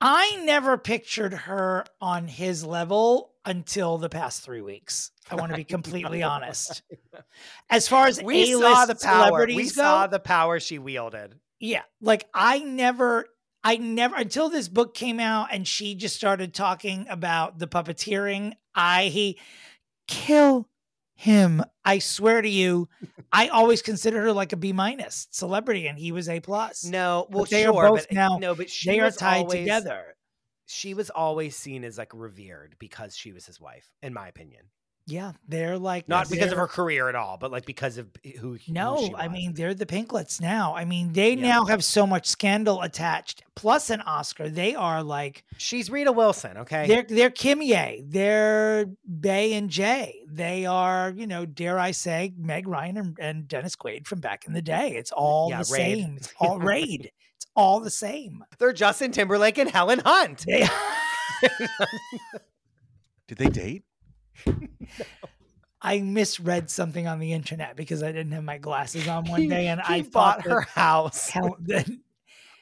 I 0.00 0.40
never 0.44 0.78
pictured 0.78 1.32
her 1.34 1.84
on 2.00 2.28
his 2.28 2.64
level 2.64 3.32
until 3.44 3.98
the 3.98 4.08
past 4.08 4.42
three 4.42 4.60
weeks. 4.60 5.10
I 5.30 5.34
want 5.34 5.50
to 5.50 5.56
be 5.56 5.64
completely 5.76 6.22
honest. 6.22 6.82
As 7.70 7.88
far 7.88 8.06
as 8.06 8.22
We 8.22 8.52
A-list 8.52 8.74
saw 8.74 8.86
the 8.86 8.94
power. 8.94 9.46
We 9.46 9.64
go, 9.64 9.68
saw 9.70 10.06
the 10.06 10.20
power 10.20 10.60
she 10.60 10.78
wielded. 10.78 11.34
yeah, 11.58 11.82
like 12.00 12.26
I 12.32 12.60
never, 12.60 13.26
I 13.64 13.76
never 13.76 14.14
until 14.16 14.48
this 14.50 14.68
book 14.68 14.94
came 14.94 15.18
out 15.18 15.48
and 15.50 15.66
she 15.66 15.94
just 15.94 16.14
started 16.14 16.54
talking 16.54 17.06
about 17.08 17.58
the 17.58 17.66
puppeteering. 17.66 18.52
I 18.74 19.06
he 19.06 19.38
kill 20.06 20.68
him. 21.18 21.64
I 21.84 21.98
swear 21.98 22.40
to 22.42 22.48
you, 22.48 22.88
I 23.32 23.48
always 23.48 23.82
considered 23.82 24.20
her 24.22 24.32
like 24.32 24.52
a 24.52 24.56
B 24.56 24.72
minus 24.72 25.26
celebrity, 25.32 25.88
and 25.88 25.98
he 25.98 26.12
was 26.12 26.28
A 26.28 26.38
plus. 26.38 26.84
No, 26.84 27.26
well, 27.28 27.44
they 27.44 27.64
are 27.66 27.72
sure, 27.72 27.88
both 27.90 28.06
but 28.08 28.14
now- 28.14 28.38
no, 28.38 28.54
but 28.54 28.68
they 28.86 29.00
are 29.00 29.10
tied 29.10 29.38
always- 29.40 29.58
together. 29.58 30.14
She 30.66 30.94
was 30.94 31.10
always 31.10 31.56
seen 31.56 31.82
as 31.82 31.98
like 31.98 32.12
revered 32.14 32.76
because 32.78 33.16
she 33.16 33.32
was 33.32 33.46
his 33.46 33.60
wife, 33.60 33.90
in 34.00 34.14
my 34.14 34.28
opinion. 34.28 34.66
Yeah, 35.10 35.32
they're 35.48 35.78
like 35.78 36.06
Not 36.06 36.28
because 36.28 36.52
of 36.52 36.58
her 36.58 36.66
career 36.66 37.08
at 37.08 37.14
all, 37.14 37.38
but 37.38 37.50
like 37.50 37.64
because 37.64 37.96
of 37.96 38.08
who. 38.40 38.56
who 38.56 38.58
No, 38.68 39.06
she 39.06 39.14
I 39.14 39.28
mean 39.28 39.54
they're 39.54 39.72
the 39.72 39.86
Pinklets 39.86 40.38
now. 40.38 40.74
I 40.76 40.84
mean 40.84 41.14
they 41.14 41.30
Yeah. 41.30 41.40
now 41.48 41.64
have 41.64 41.82
so 41.82 42.06
much 42.06 42.26
scandal 42.26 42.82
attached, 42.82 43.42
plus 43.54 43.88
an 43.88 44.02
Oscar. 44.02 44.50
They 44.50 44.74
are 44.74 45.02
like 45.02 45.44
she's 45.56 45.90
Rita 45.90 46.12
Wilson. 46.12 46.58
Okay, 46.58 46.86
they're 46.86 47.04
they're 47.08 47.30
Kim 47.30 47.62
Ye, 47.62 48.02
they're 48.06 48.84
Bey 49.20 49.54
and 49.54 49.70
Jay. 49.70 50.20
They 50.30 50.66
are 50.66 51.14
you 51.16 51.26
know 51.26 51.46
dare 51.46 51.78
I 51.78 51.92
say 51.92 52.34
Meg 52.36 52.68
Ryan 52.68 52.98
and, 52.98 53.18
and 53.18 53.48
Dennis 53.48 53.76
Quaid 53.76 54.06
from 54.06 54.20
back 54.20 54.46
in 54.46 54.52
the 54.52 54.60
day. 54.62 54.90
It's 54.94 55.10
all 55.10 55.48
Yeah, 55.48 55.62
the 55.62 55.72
Raid. 55.72 55.98
same. 56.04 56.16
It's 56.18 56.34
all 56.38 56.58
raid. 56.60 57.10
It's 57.36 57.46
all 57.56 57.80
the 57.80 57.90
same. 57.90 58.44
they're 58.58 58.74
Justin 58.74 59.12
Timberlake 59.12 59.56
and 59.56 59.70
Helen 59.70 60.02
Hunt. 60.04 60.44
They, 60.46 60.68
Did 63.28 63.38
they 63.38 63.48
date? 63.48 63.84
I 65.80 66.00
misread 66.00 66.70
something 66.70 67.06
on 67.06 67.20
the 67.20 67.32
internet 67.32 67.76
because 67.76 68.02
I 68.02 68.10
didn't 68.10 68.32
have 68.32 68.42
my 68.44 68.58
glasses 68.58 69.06
on 69.06 69.24
one 69.26 69.42
He- 69.42 69.48
day, 69.48 69.68
and 69.68 69.80
I 69.80 70.02
bought 70.02 70.42
her 70.46 70.62
house. 70.62 71.30
That 71.60 71.88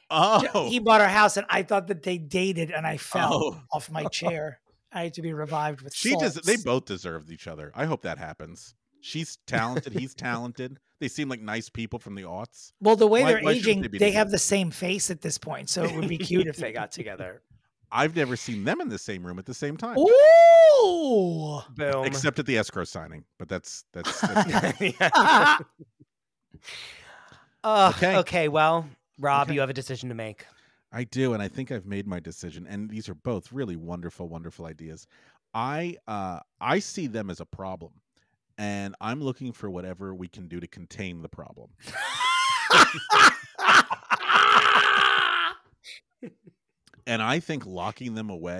Oh, 0.08 0.68
he 0.68 0.78
bought 0.78 1.00
her 1.00 1.08
house, 1.08 1.36
and 1.36 1.46
I 1.50 1.62
thought 1.64 1.88
that 1.88 2.04
they 2.04 2.16
dated, 2.18 2.70
and 2.70 2.86
I 2.86 2.96
fell 2.96 3.34
Oh. 3.34 3.60
off 3.72 3.90
my 3.90 4.04
chair. 4.04 4.60
I 4.92 5.02
had 5.04 5.14
to 5.14 5.22
be 5.22 5.32
revived 5.32 5.80
with 5.80 5.94
she 5.96 6.14
does. 6.16 6.34
They 6.34 6.56
both 6.56 6.84
deserve 6.84 7.30
each 7.32 7.48
other. 7.48 7.72
I 7.74 7.86
hope 7.86 8.02
that 8.02 8.16
happens. 8.18 8.74
She's 9.00 9.38
talented. 9.46 9.92
he's 9.94 10.14
talented. 10.14 10.78
They 11.00 11.08
seem 11.08 11.28
like 11.28 11.40
nice 11.40 11.68
people 11.68 11.98
from 11.98 12.14
the 12.14 12.22
aughts. 12.22 12.70
Well, 12.80 12.94
the 12.96 13.06
way 13.08 13.22
Why- 13.24 13.32
they're 13.32 13.42
why 13.42 13.52
aging, 13.52 13.82
they 13.82 13.98
they, 13.98 14.10
have 14.12 14.30
the 14.30 14.38
same 14.38 14.70
face 14.70 15.10
at 15.10 15.22
this 15.22 15.38
point, 15.38 15.68
so 15.70 15.82
it 15.84 15.94
would 15.94 16.08
be 16.08 16.18
cute 16.18 16.46
if 16.46 16.56
they 16.56 16.70
got 16.72 16.92
together. 16.92 17.42
I've 17.92 18.14
never 18.16 18.36
seen 18.36 18.64
them 18.64 18.80
in 18.80 18.88
the 18.88 18.98
same 18.98 19.24
room 19.26 19.38
at 19.38 19.46
the 19.46 19.54
same 19.54 19.76
time, 19.76 19.98
Ooh! 19.98 21.60
Boom. 21.70 22.04
except 22.04 22.38
at 22.38 22.46
the 22.46 22.58
escrow 22.58 22.84
signing. 22.84 23.24
But 23.38 23.48
that's 23.48 23.84
that's. 23.92 24.20
that's 24.20 24.80
Yeah. 24.80 25.58
Ugh, 27.64 27.94
Okay. 27.96 28.16
okay. 28.18 28.48
Well, 28.48 28.88
Rob, 29.18 29.48
Okay. 29.48 29.54
you 29.54 29.60
have 29.60 29.70
a 29.70 29.74
decision 29.74 30.08
to 30.08 30.14
make. 30.14 30.46
I 30.92 31.04
do, 31.04 31.32
and 31.34 31.42
I 31.42 31.48
think 31.48 31.72
I've 31.72 31.84
made 31.86 32.06
my 32.06 32.20
decision. 32.20 32.66
And 32.68 32.88
these 32.88 33.08
are 33.08 33.14
both 33.14 33.50
really 33.52 33.76
wonderful, 33.76 34.28
wonderful 34.28 34.66
ideas. 34.66 35.06
I 35.52 35.96
uh, 36.06 36.40
I 36.60 36.78
see 36.78 37.06
them 37.06 37.28
as 37.30 37.40
a 37.40 37.46
problem, 37.46 37.92
and 38.58 38.94
I'm 39.00 39.20
looking 39.20 39.52
for 39.52 39.68
whatever 39.70 40.14
we 40.14 40.28
can 40.28 40.48
do 40.48 40.60
to 40.60 40.66
contain 40.66 41.22
the 41.22 41.28
problem. 41.28 41.70
And 47.06 47.22
I 47.22 47.40
think 47.40 47.64
locking 47.66 48.14
them 48.14 48.30
away 48.30 48.58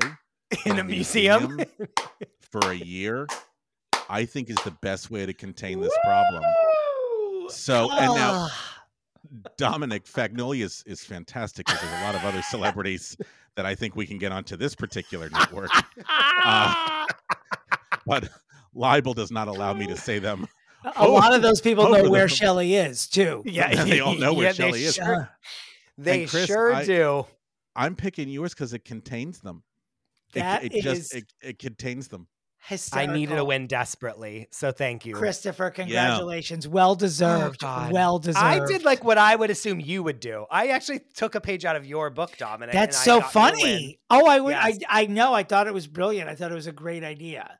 In 0.65 0.79
a 0.79 0.85
museum. 0.85 1.61
for 2.51 2.61
a 2.71 2.75
year, 2.75 3.27
I 4.09 4.25
think 4.25 4.49
is 4.51 4.57
the 4.65 4.71
best 4.83 5.11
way 5.11 5.27
to 5.27 5.35
contain 5.35 5.81
this 5.81 5.93
problem. 6.05 6.45
So, 7.49 7.91
and 7.91 8.15
now 8.15 8.49
Ah, 8.49 8.85
Dominick 9.57 10.05
Fagnoli 10.05 10.63
is, 10.63 10.83
is 10.87 11.03
fantastic 11.05 11.67
because 11.67 11.81
there's 11.81 12.01
a 12.01 12.05
lot 12.05 12.15
of 12.15 12.25
other 12.25 12.43
celebrities 12.51 13.17
that 13.57 13.67
I 13.67 13.75
think 13.75 13.97
we 13.97 14.07
can 14.07 14.19
get 14.19 14.31
onto 14.33 14.57
this 14.57 14.75
particular 14.75 15.29
network. 15.31 15.71
Uh, 16.49 17.05
but 18.07 18.29
libel 18.73 19.13
does 19.13 19.33
not 19.33 19.49
allow 19.49 19.73
me 19.73 19.85
to 19.89 19.97
say 19.97 20.21
them. 20.21 20.47
a 20.95 21.09
lot 21.09 21.35
of 21.35 21.43
those 21.43 21.61
people 21.61 21.89
know 21.91 22.09
where. 22.09 22.29
Shelly 22.29 22.77
is 22.77 23.09
too. 23.09 23.43
Yeah, 23.45 23.83
they 23.85 23.99
all 23.99 24.15
know 24.15 24.33
where 24.33 24.47
yeah, 24.47 24.53
Shelly 24.53 24.85
is. 24.85 24.95
sure- 24.95 25.29
They 25.99 26.21
And 26.23 26.31
Chris, 26.31 26.47
sure 26.47 26.73
I- 26.73 26.85
do. 26.85 27.27
I'm 27.77 27.95
picking 27.95 28.29
yours 28.29 28.55
because 28.55 28.73
it 28.73 28.85
contains 28.85 29.41
them. 29.41 29.63
It- 30.35 30.41
That 30.41 30.65
it, 30.65 30.83
just 30.83 31.15
it, 31.15 31.33
it 31.43 31.59
contains 31.59 32.09
them. 32.09 32.27
I 32.93 33.07
needed 33.07 33.39
a 33.39 33.45
win 33.45 33.69
desperately, 33.69 34.49
so 34.51 34.73
thank 34.73 35.07
you. 35.07 35.15
Christopher, 35.15 35.71
congratulations. 35.71 36.67
Well 36.67 36.97
deserved. 36.97 37.63
Oh, 37.63 37.89
well 37.93 38.19
deserved. 38.19 38.45
I 38.45 38.67
did 38.67 38.85
like 38.85 39.05
what 39.05 39.19
I 39.19 39.37
would 39.37 39.51
assume 39.51 39.79
you 39.79 40.03
would 40.03 40.19
do. 40.19 40.47
I 40.51 40.69
actually 40.69 41.03
took 41.15 41.37
a 41.37 41.41
page 41.41 41.65
out 41.65 41.77
of 41.77 41.87
your 41.87 42.11
book, 42.11 42.37
Dominick. 42.37 42.73
That's 42.73 42.99
I 43.03 43.05
so 43.05 43.21
got 43.21 43.35
you 43.35 43.41
a 43.41 43.45
win. 43.45 43.53
funny. 43.55 43.99
Oh, 44.11 44.27
I 44.27 44.41
would. 44.41 44.51
Yes. 44.51 44.79
I 44.89 45.03
I 45.03 45.07
know. 45.07 45.33
I 45.33 45.45
thought 45.45 45.69
it 45.69 45.75
was 45.75 45.87
brilliant. 45.87 46.29
I 46.29 46.35
thought 46.35 46.51
it 46.51 46.57
was 46.57 46.67
a 46.67 46.73
great 46.73 47.05
idea. 47.05 47.57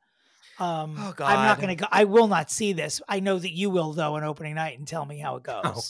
Um, 0.59 0.97
Oh, 0.99 1.15
I'm 1.21 1.45
not 1.47 1.59
going 1.59 1.69
to 1.69 1.77
go. 1.77 1.87
I 1.93 2.03
will 2.03 2.27
not 2.27 2.51
see 2.51 2.73
this. 2.73 3.01
I 3.09 3.21
know 3.21 3.39
that 3.39 3.53
you 3.53 3.71
will 3.71 3.93
though 3.93 4.17
on 4.17 4.25
opening 4.25 4.57
night 4.57 4.77
and 4.77 4.89
tell 4.89 5.07
me 5.07 5.21
how 5.21 5.37
it 5.37 5.43
goes. 5.45 5.63
Oh, 5.65 5.83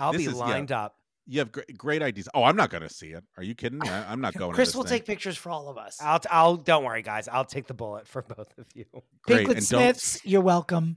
I'll 0.00 0.12
This 0.12 0.22
be 0.22 0.26
is- 0.32 0.32
yeah. 0.36 0.38
lined 0.46 0.72
up. 0.72 0.96
You 1.26 1.38
have 1.38 1.52
great, 1.52 1.78
great 1.78 2.02
ideas. 2.02 2.28
Oh, 2.34 2.44
I'm 2.44 2.56
not 2.56 2.68
going 2.70 2.82
to 2.82 2.88
see 2.88 3.08
it. 3.08 3.24
Are 3.38 3.42
you 3.42 3.54
kidding 3.54 3.78
me? 3.78 3.88
I, 3.88 4.12
I'm 4.12 4.20
not 4.20 4.34
going. 4.38 4.50
to 4.50 4.54
Chris 4.54 4.68
this 4.70 4.76
will 4.76 4.82
thing. 4.84 4.98
take 4.98 5.06
pictures 5.06 5.36
for 5.36 5.50
all 5.50 5.68
of 5.68 5.78
us. 5.78 5.98
I'll, 6.02 6.18
t- 6.20 6.28
I'll. 6.30 6.56
Don't 6.56 6.84
worry, 6.84 7.02
guys. 7.02 7.28
I'll 7.28 7.44
take 7.46 7.66
the 7.66 7.74
bullet 7.74 8.06
for 8.06 8.22
both 8.36 8.52
of 8.58 8.66
you. 8.74 8.84
Great, 9.22 9.46
Pinklet 9.48 9.62
Smiths, 9.62 10.20
you're 10.24 10.42
welcome. 10.42 10.96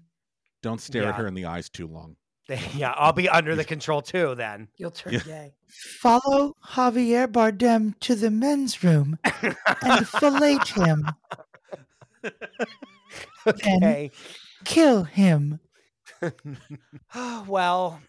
don't 0.61 0.81
stare 0.81 1.05
at 1.05 1.15
her 1.15 1.27
in 1.27 1.33
the 1.33 1.45
eyes 1.45 1.69
too 1.69 1.87
long. 1.87 2.15
yeah, 2.75 2.91
I'll 2.95 3.13
be 3.13 3.27
under 3.29 3.55
the 3.55 3.63
control 3.73 4.01
too. 4.01 4.35
Then. 4.35 4.67
You'll 4.77 4.91
turn 4.91 5.13
Yeah. 5.13 5.19
gay. 5.19 5.53
Follow 5.99 6.55
Javier 6.65 7.27
Bardem 7.27 7.97
to 8.01 8.15
the 8.15 8.31
men's 8.31 8.83
room 8.83 9.17
and 9.81 10.07
fillet 10.07 10.57
him. 10.65 11.05
okay. 13.45 14.11
Kill 14.65 15.03
him. 15.03 15.59
well, 17.47 18.01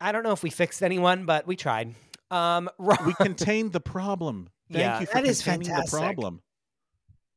I 0.00 0.12
don't 0.12 0.22
know 0.22 0.32
if 0.32 0.42
we 0.42 0.50
fixed 0.50 0.82
anyone, 0.82 1.24
but 1.26 1.46
we 1.46 1.56
tried. 1.56 1.94
Um, 2.30 2.68
Rob, 2.78 3.04
We 3.06 3.14
contained 3.14 3.72
the 3.72 3.80
problem. 3.80 4.48
Thank 4.70 4.80
Yeah. 4.82 5.00
you 5.00 5.06
for 5.06 5.14
That 5.14 5.24
is 5.26 5.42
containing 5.42 5.68
fantastic. 5.68 5.90
the 5.92 5.96
problem. 5.98 6.42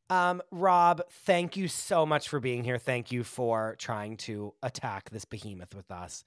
um, 0.09 0.41
Rob, 0.51 1.01
thank 1.25 1.55
you 1.55 1.67
so 1.67 2.05
much 2.05 2.27
for 2.29 2.39
being 2.39 2.63
here. 2.63 2.77
Thank 2.79 3.11
you 3.11 3.23
for 3.23 3.75
trying 3.77 4.17
to 4.17 4.53
attack 4.63 5.09
this 5.11 5.25
behemoth 5.25 5.75
with 5.75 5.91
us. 5.91 6.23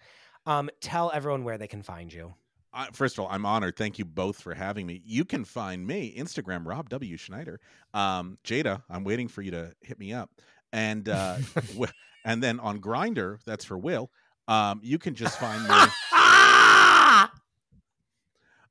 Um, 0.46 0.70
tell 0.80 1.10
everyone 1.12 1.44
where 1.44 1.58
they 1.58 1.66
can 1.68 1.82
find 1.82 2.12
you. 2.12 2.34
Uh, 2.74 2.86
first 2.92 3.18
of 3.18 3.24
all, 3.24 3.30
I'm 3.30 3.44
honored. 3.44 3.76
Thank 3.76 3.98
you 3.98 4.04
both 4.04 4.40
for 4.40 4.54
having 4.54 4.86
me. 4.86 5.02
You 5.04 5.24
can 5.26 5.44
find 5.44 5.86
me 5.86 6.14
Instagram 6.16 6.66
Rob 6.66 6.88
W 6.88 7.16
Schneider. 7.18 7.60
Um, 7.92 8.38
Jada, 8.44 8.82
I'm 8.88 9.04
waiting 9.04 9.28
for 9.28 9.42
you 9.42 9.50
to 9.50 9.72
hit 9.82 9.98
me 9.98 10.12
up, 10.14 10.30
and 10.72 11.06
uh, 11.08 11.36
and 12.24 12.42
then 12.42 12.58
on 12.60 12.80
Grindr, 12.80 13.38
that's 13.44 13.64
for 13.64 13.76
Will. 13.76 14.10
Um, 14.48 14.80
you 14.82 14.98
can 14.98 15.14
just 15.14 15.38
find 15.38 15.62
me. 15.62 15.74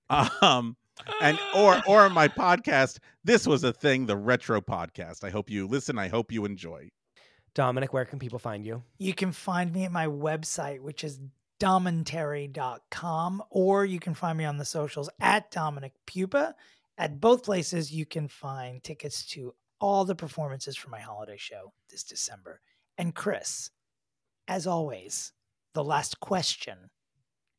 um, 0.42 0.76
and 1.22 1.40
or 1.56 1.82
or 1.88 2.10
my 2.10 2.28
podcast. 2.28 3.00
This 3.24 3.48
was 3.48 3.64
a 3.64 3.72
thing, 3.72 4.06
the 4.06 4.18
Retro 4.18 4.62
Podcast. 4.62 5.24
I 5.24 5.30
hope 5.30 5.50
you 5.50 5.68
listen. 5.68 5.98
I 5.98 6.08
hope 6.08 6.32
you 6.32 6.46
enjoy. 6.46 6.90
Dominick, 7.54 7.94
where 7.94 8.06
can 8.06 8.20
people 8.20 8.40
find 8.40 8.66
you? 8.66 8.84
You 8.98 9.14
can 9.14 9.32
find 9.32 9.74
me 9.74 9.84
at 9.84 9.92
my 9.92 10.08
website, 10.08 10.80
which 10.80 11.04
is 11.04 11.20
dommentary.com, 11.60 13.44
or 13.50 13.86
you 13.86 14.00
can 14.00 14.14
find 14.14 14.38
me 14.38 14.46
on 14.46 14.58
the 14.58 14.66
socials 14.66 15.10
at 15.20 15.52
Dominick 15.52 15.94
Pupa. 16.06 16.56
At 16.98 17.20
both 17.20 17.44
places, 17.44 17.92
you 17.92 18.06
can 18.06 18.28
find 18.28 18.84
tickets 18.84 19.26
to 19.28 19.54
all 19.80 20.06
the 20.06 20.16
performances 20.16 20.78
for 20.78 20.90
my 20.90 21.00
holiday 21.00 21.38
show 21.38 21.74
this 21.90 22.04
December. 22.04 22.62
And 22.98 23.14
Chris, 23.16 23.72
as 24.48 24.68
always, 24.68 25.34
the 25.74 25.84
last 25.84 26.20
question. 26.20 26.90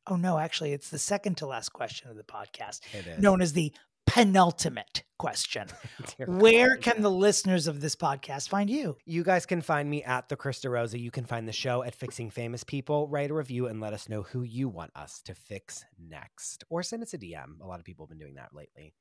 Oh, 0.06 0.16
no, 0.16 0.38
actually, 0.38 0.72
it's 0.72 0.90
the 0.90 0.98
second 0.98 1.36
to 1.38 1.46
last 1.46 1.70
question 1.72 2.10
of 2.10 2.16
the 2.16 2.24
podcast, 2.24 2.80
known 3.20 3.40
as 3.40 3.52
the 3.52 3.72
penultimate 4.06 5.04
question. 5.18 5.68
Where 6.26 6.74
God. 6.76 6.82
can 6.82 7.02
the 7.02 7.10
listeners 7.10 7.68
of 7.68 7.80
this 7.80 7.94
podcast 7.94 8.48
find 8.48 8.68
you? 8.68 8.96
You 9.04 9.22
guys 9.22 9.46
can 9.46 9.62
find 9.62 9.88
me 9.88 10.02
at 10.02 10.28
the 10.28 10.36
Chris 10.36 10.60
DeRosa. 10.60 10.98
You 10.98 11.10
can 11.10 11.24
find 11.24 11.46
the 11.46 11.52
show 11.52 11.82
at 11.82 11.94
Fixing 11.94 12.30
Famous 12.30 12.64
People. 12.64 13.08
Write 13.08 13.30
a 13.30 13.34
review 13.34 13.68
and 13.68 13.80
let 13.80 13.92
us 13.92 14.08
know 14.08 14.22
who 14.22 14.42
you 14.42 14.68
want 14.68 14.90
us 14.96 15.22
to 15.26 15.34
fix 15.34 15.84
next. 15.98 16.64
Or 16.68 16.82
send 16.82 17.02
us 17.02 17.14
a 17.14 17.18
DM. 17.18 17.60
A 17.62 17.66
lot 17.66 17.78
of 17.78 17.84
people 17.84 18.04
have 18.04 18.10
been 18.10 18.18
doing 18.18 18.34
that 18.34 18.50
lately. 18.52 18.92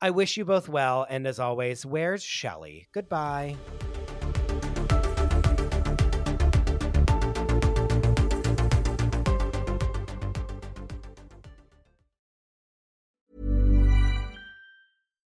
I 0.00 0.10
wish 0.10 0.36
you 0.36 0.44
both 0.44 0.68
well. 0.68 1.06
And 1.08 1.26
as 1.26 1.38
always, 1.38 1.86
where's 1.86 2.22
Shelly? 2.22 2.88
Goodbye. 2.92 3.56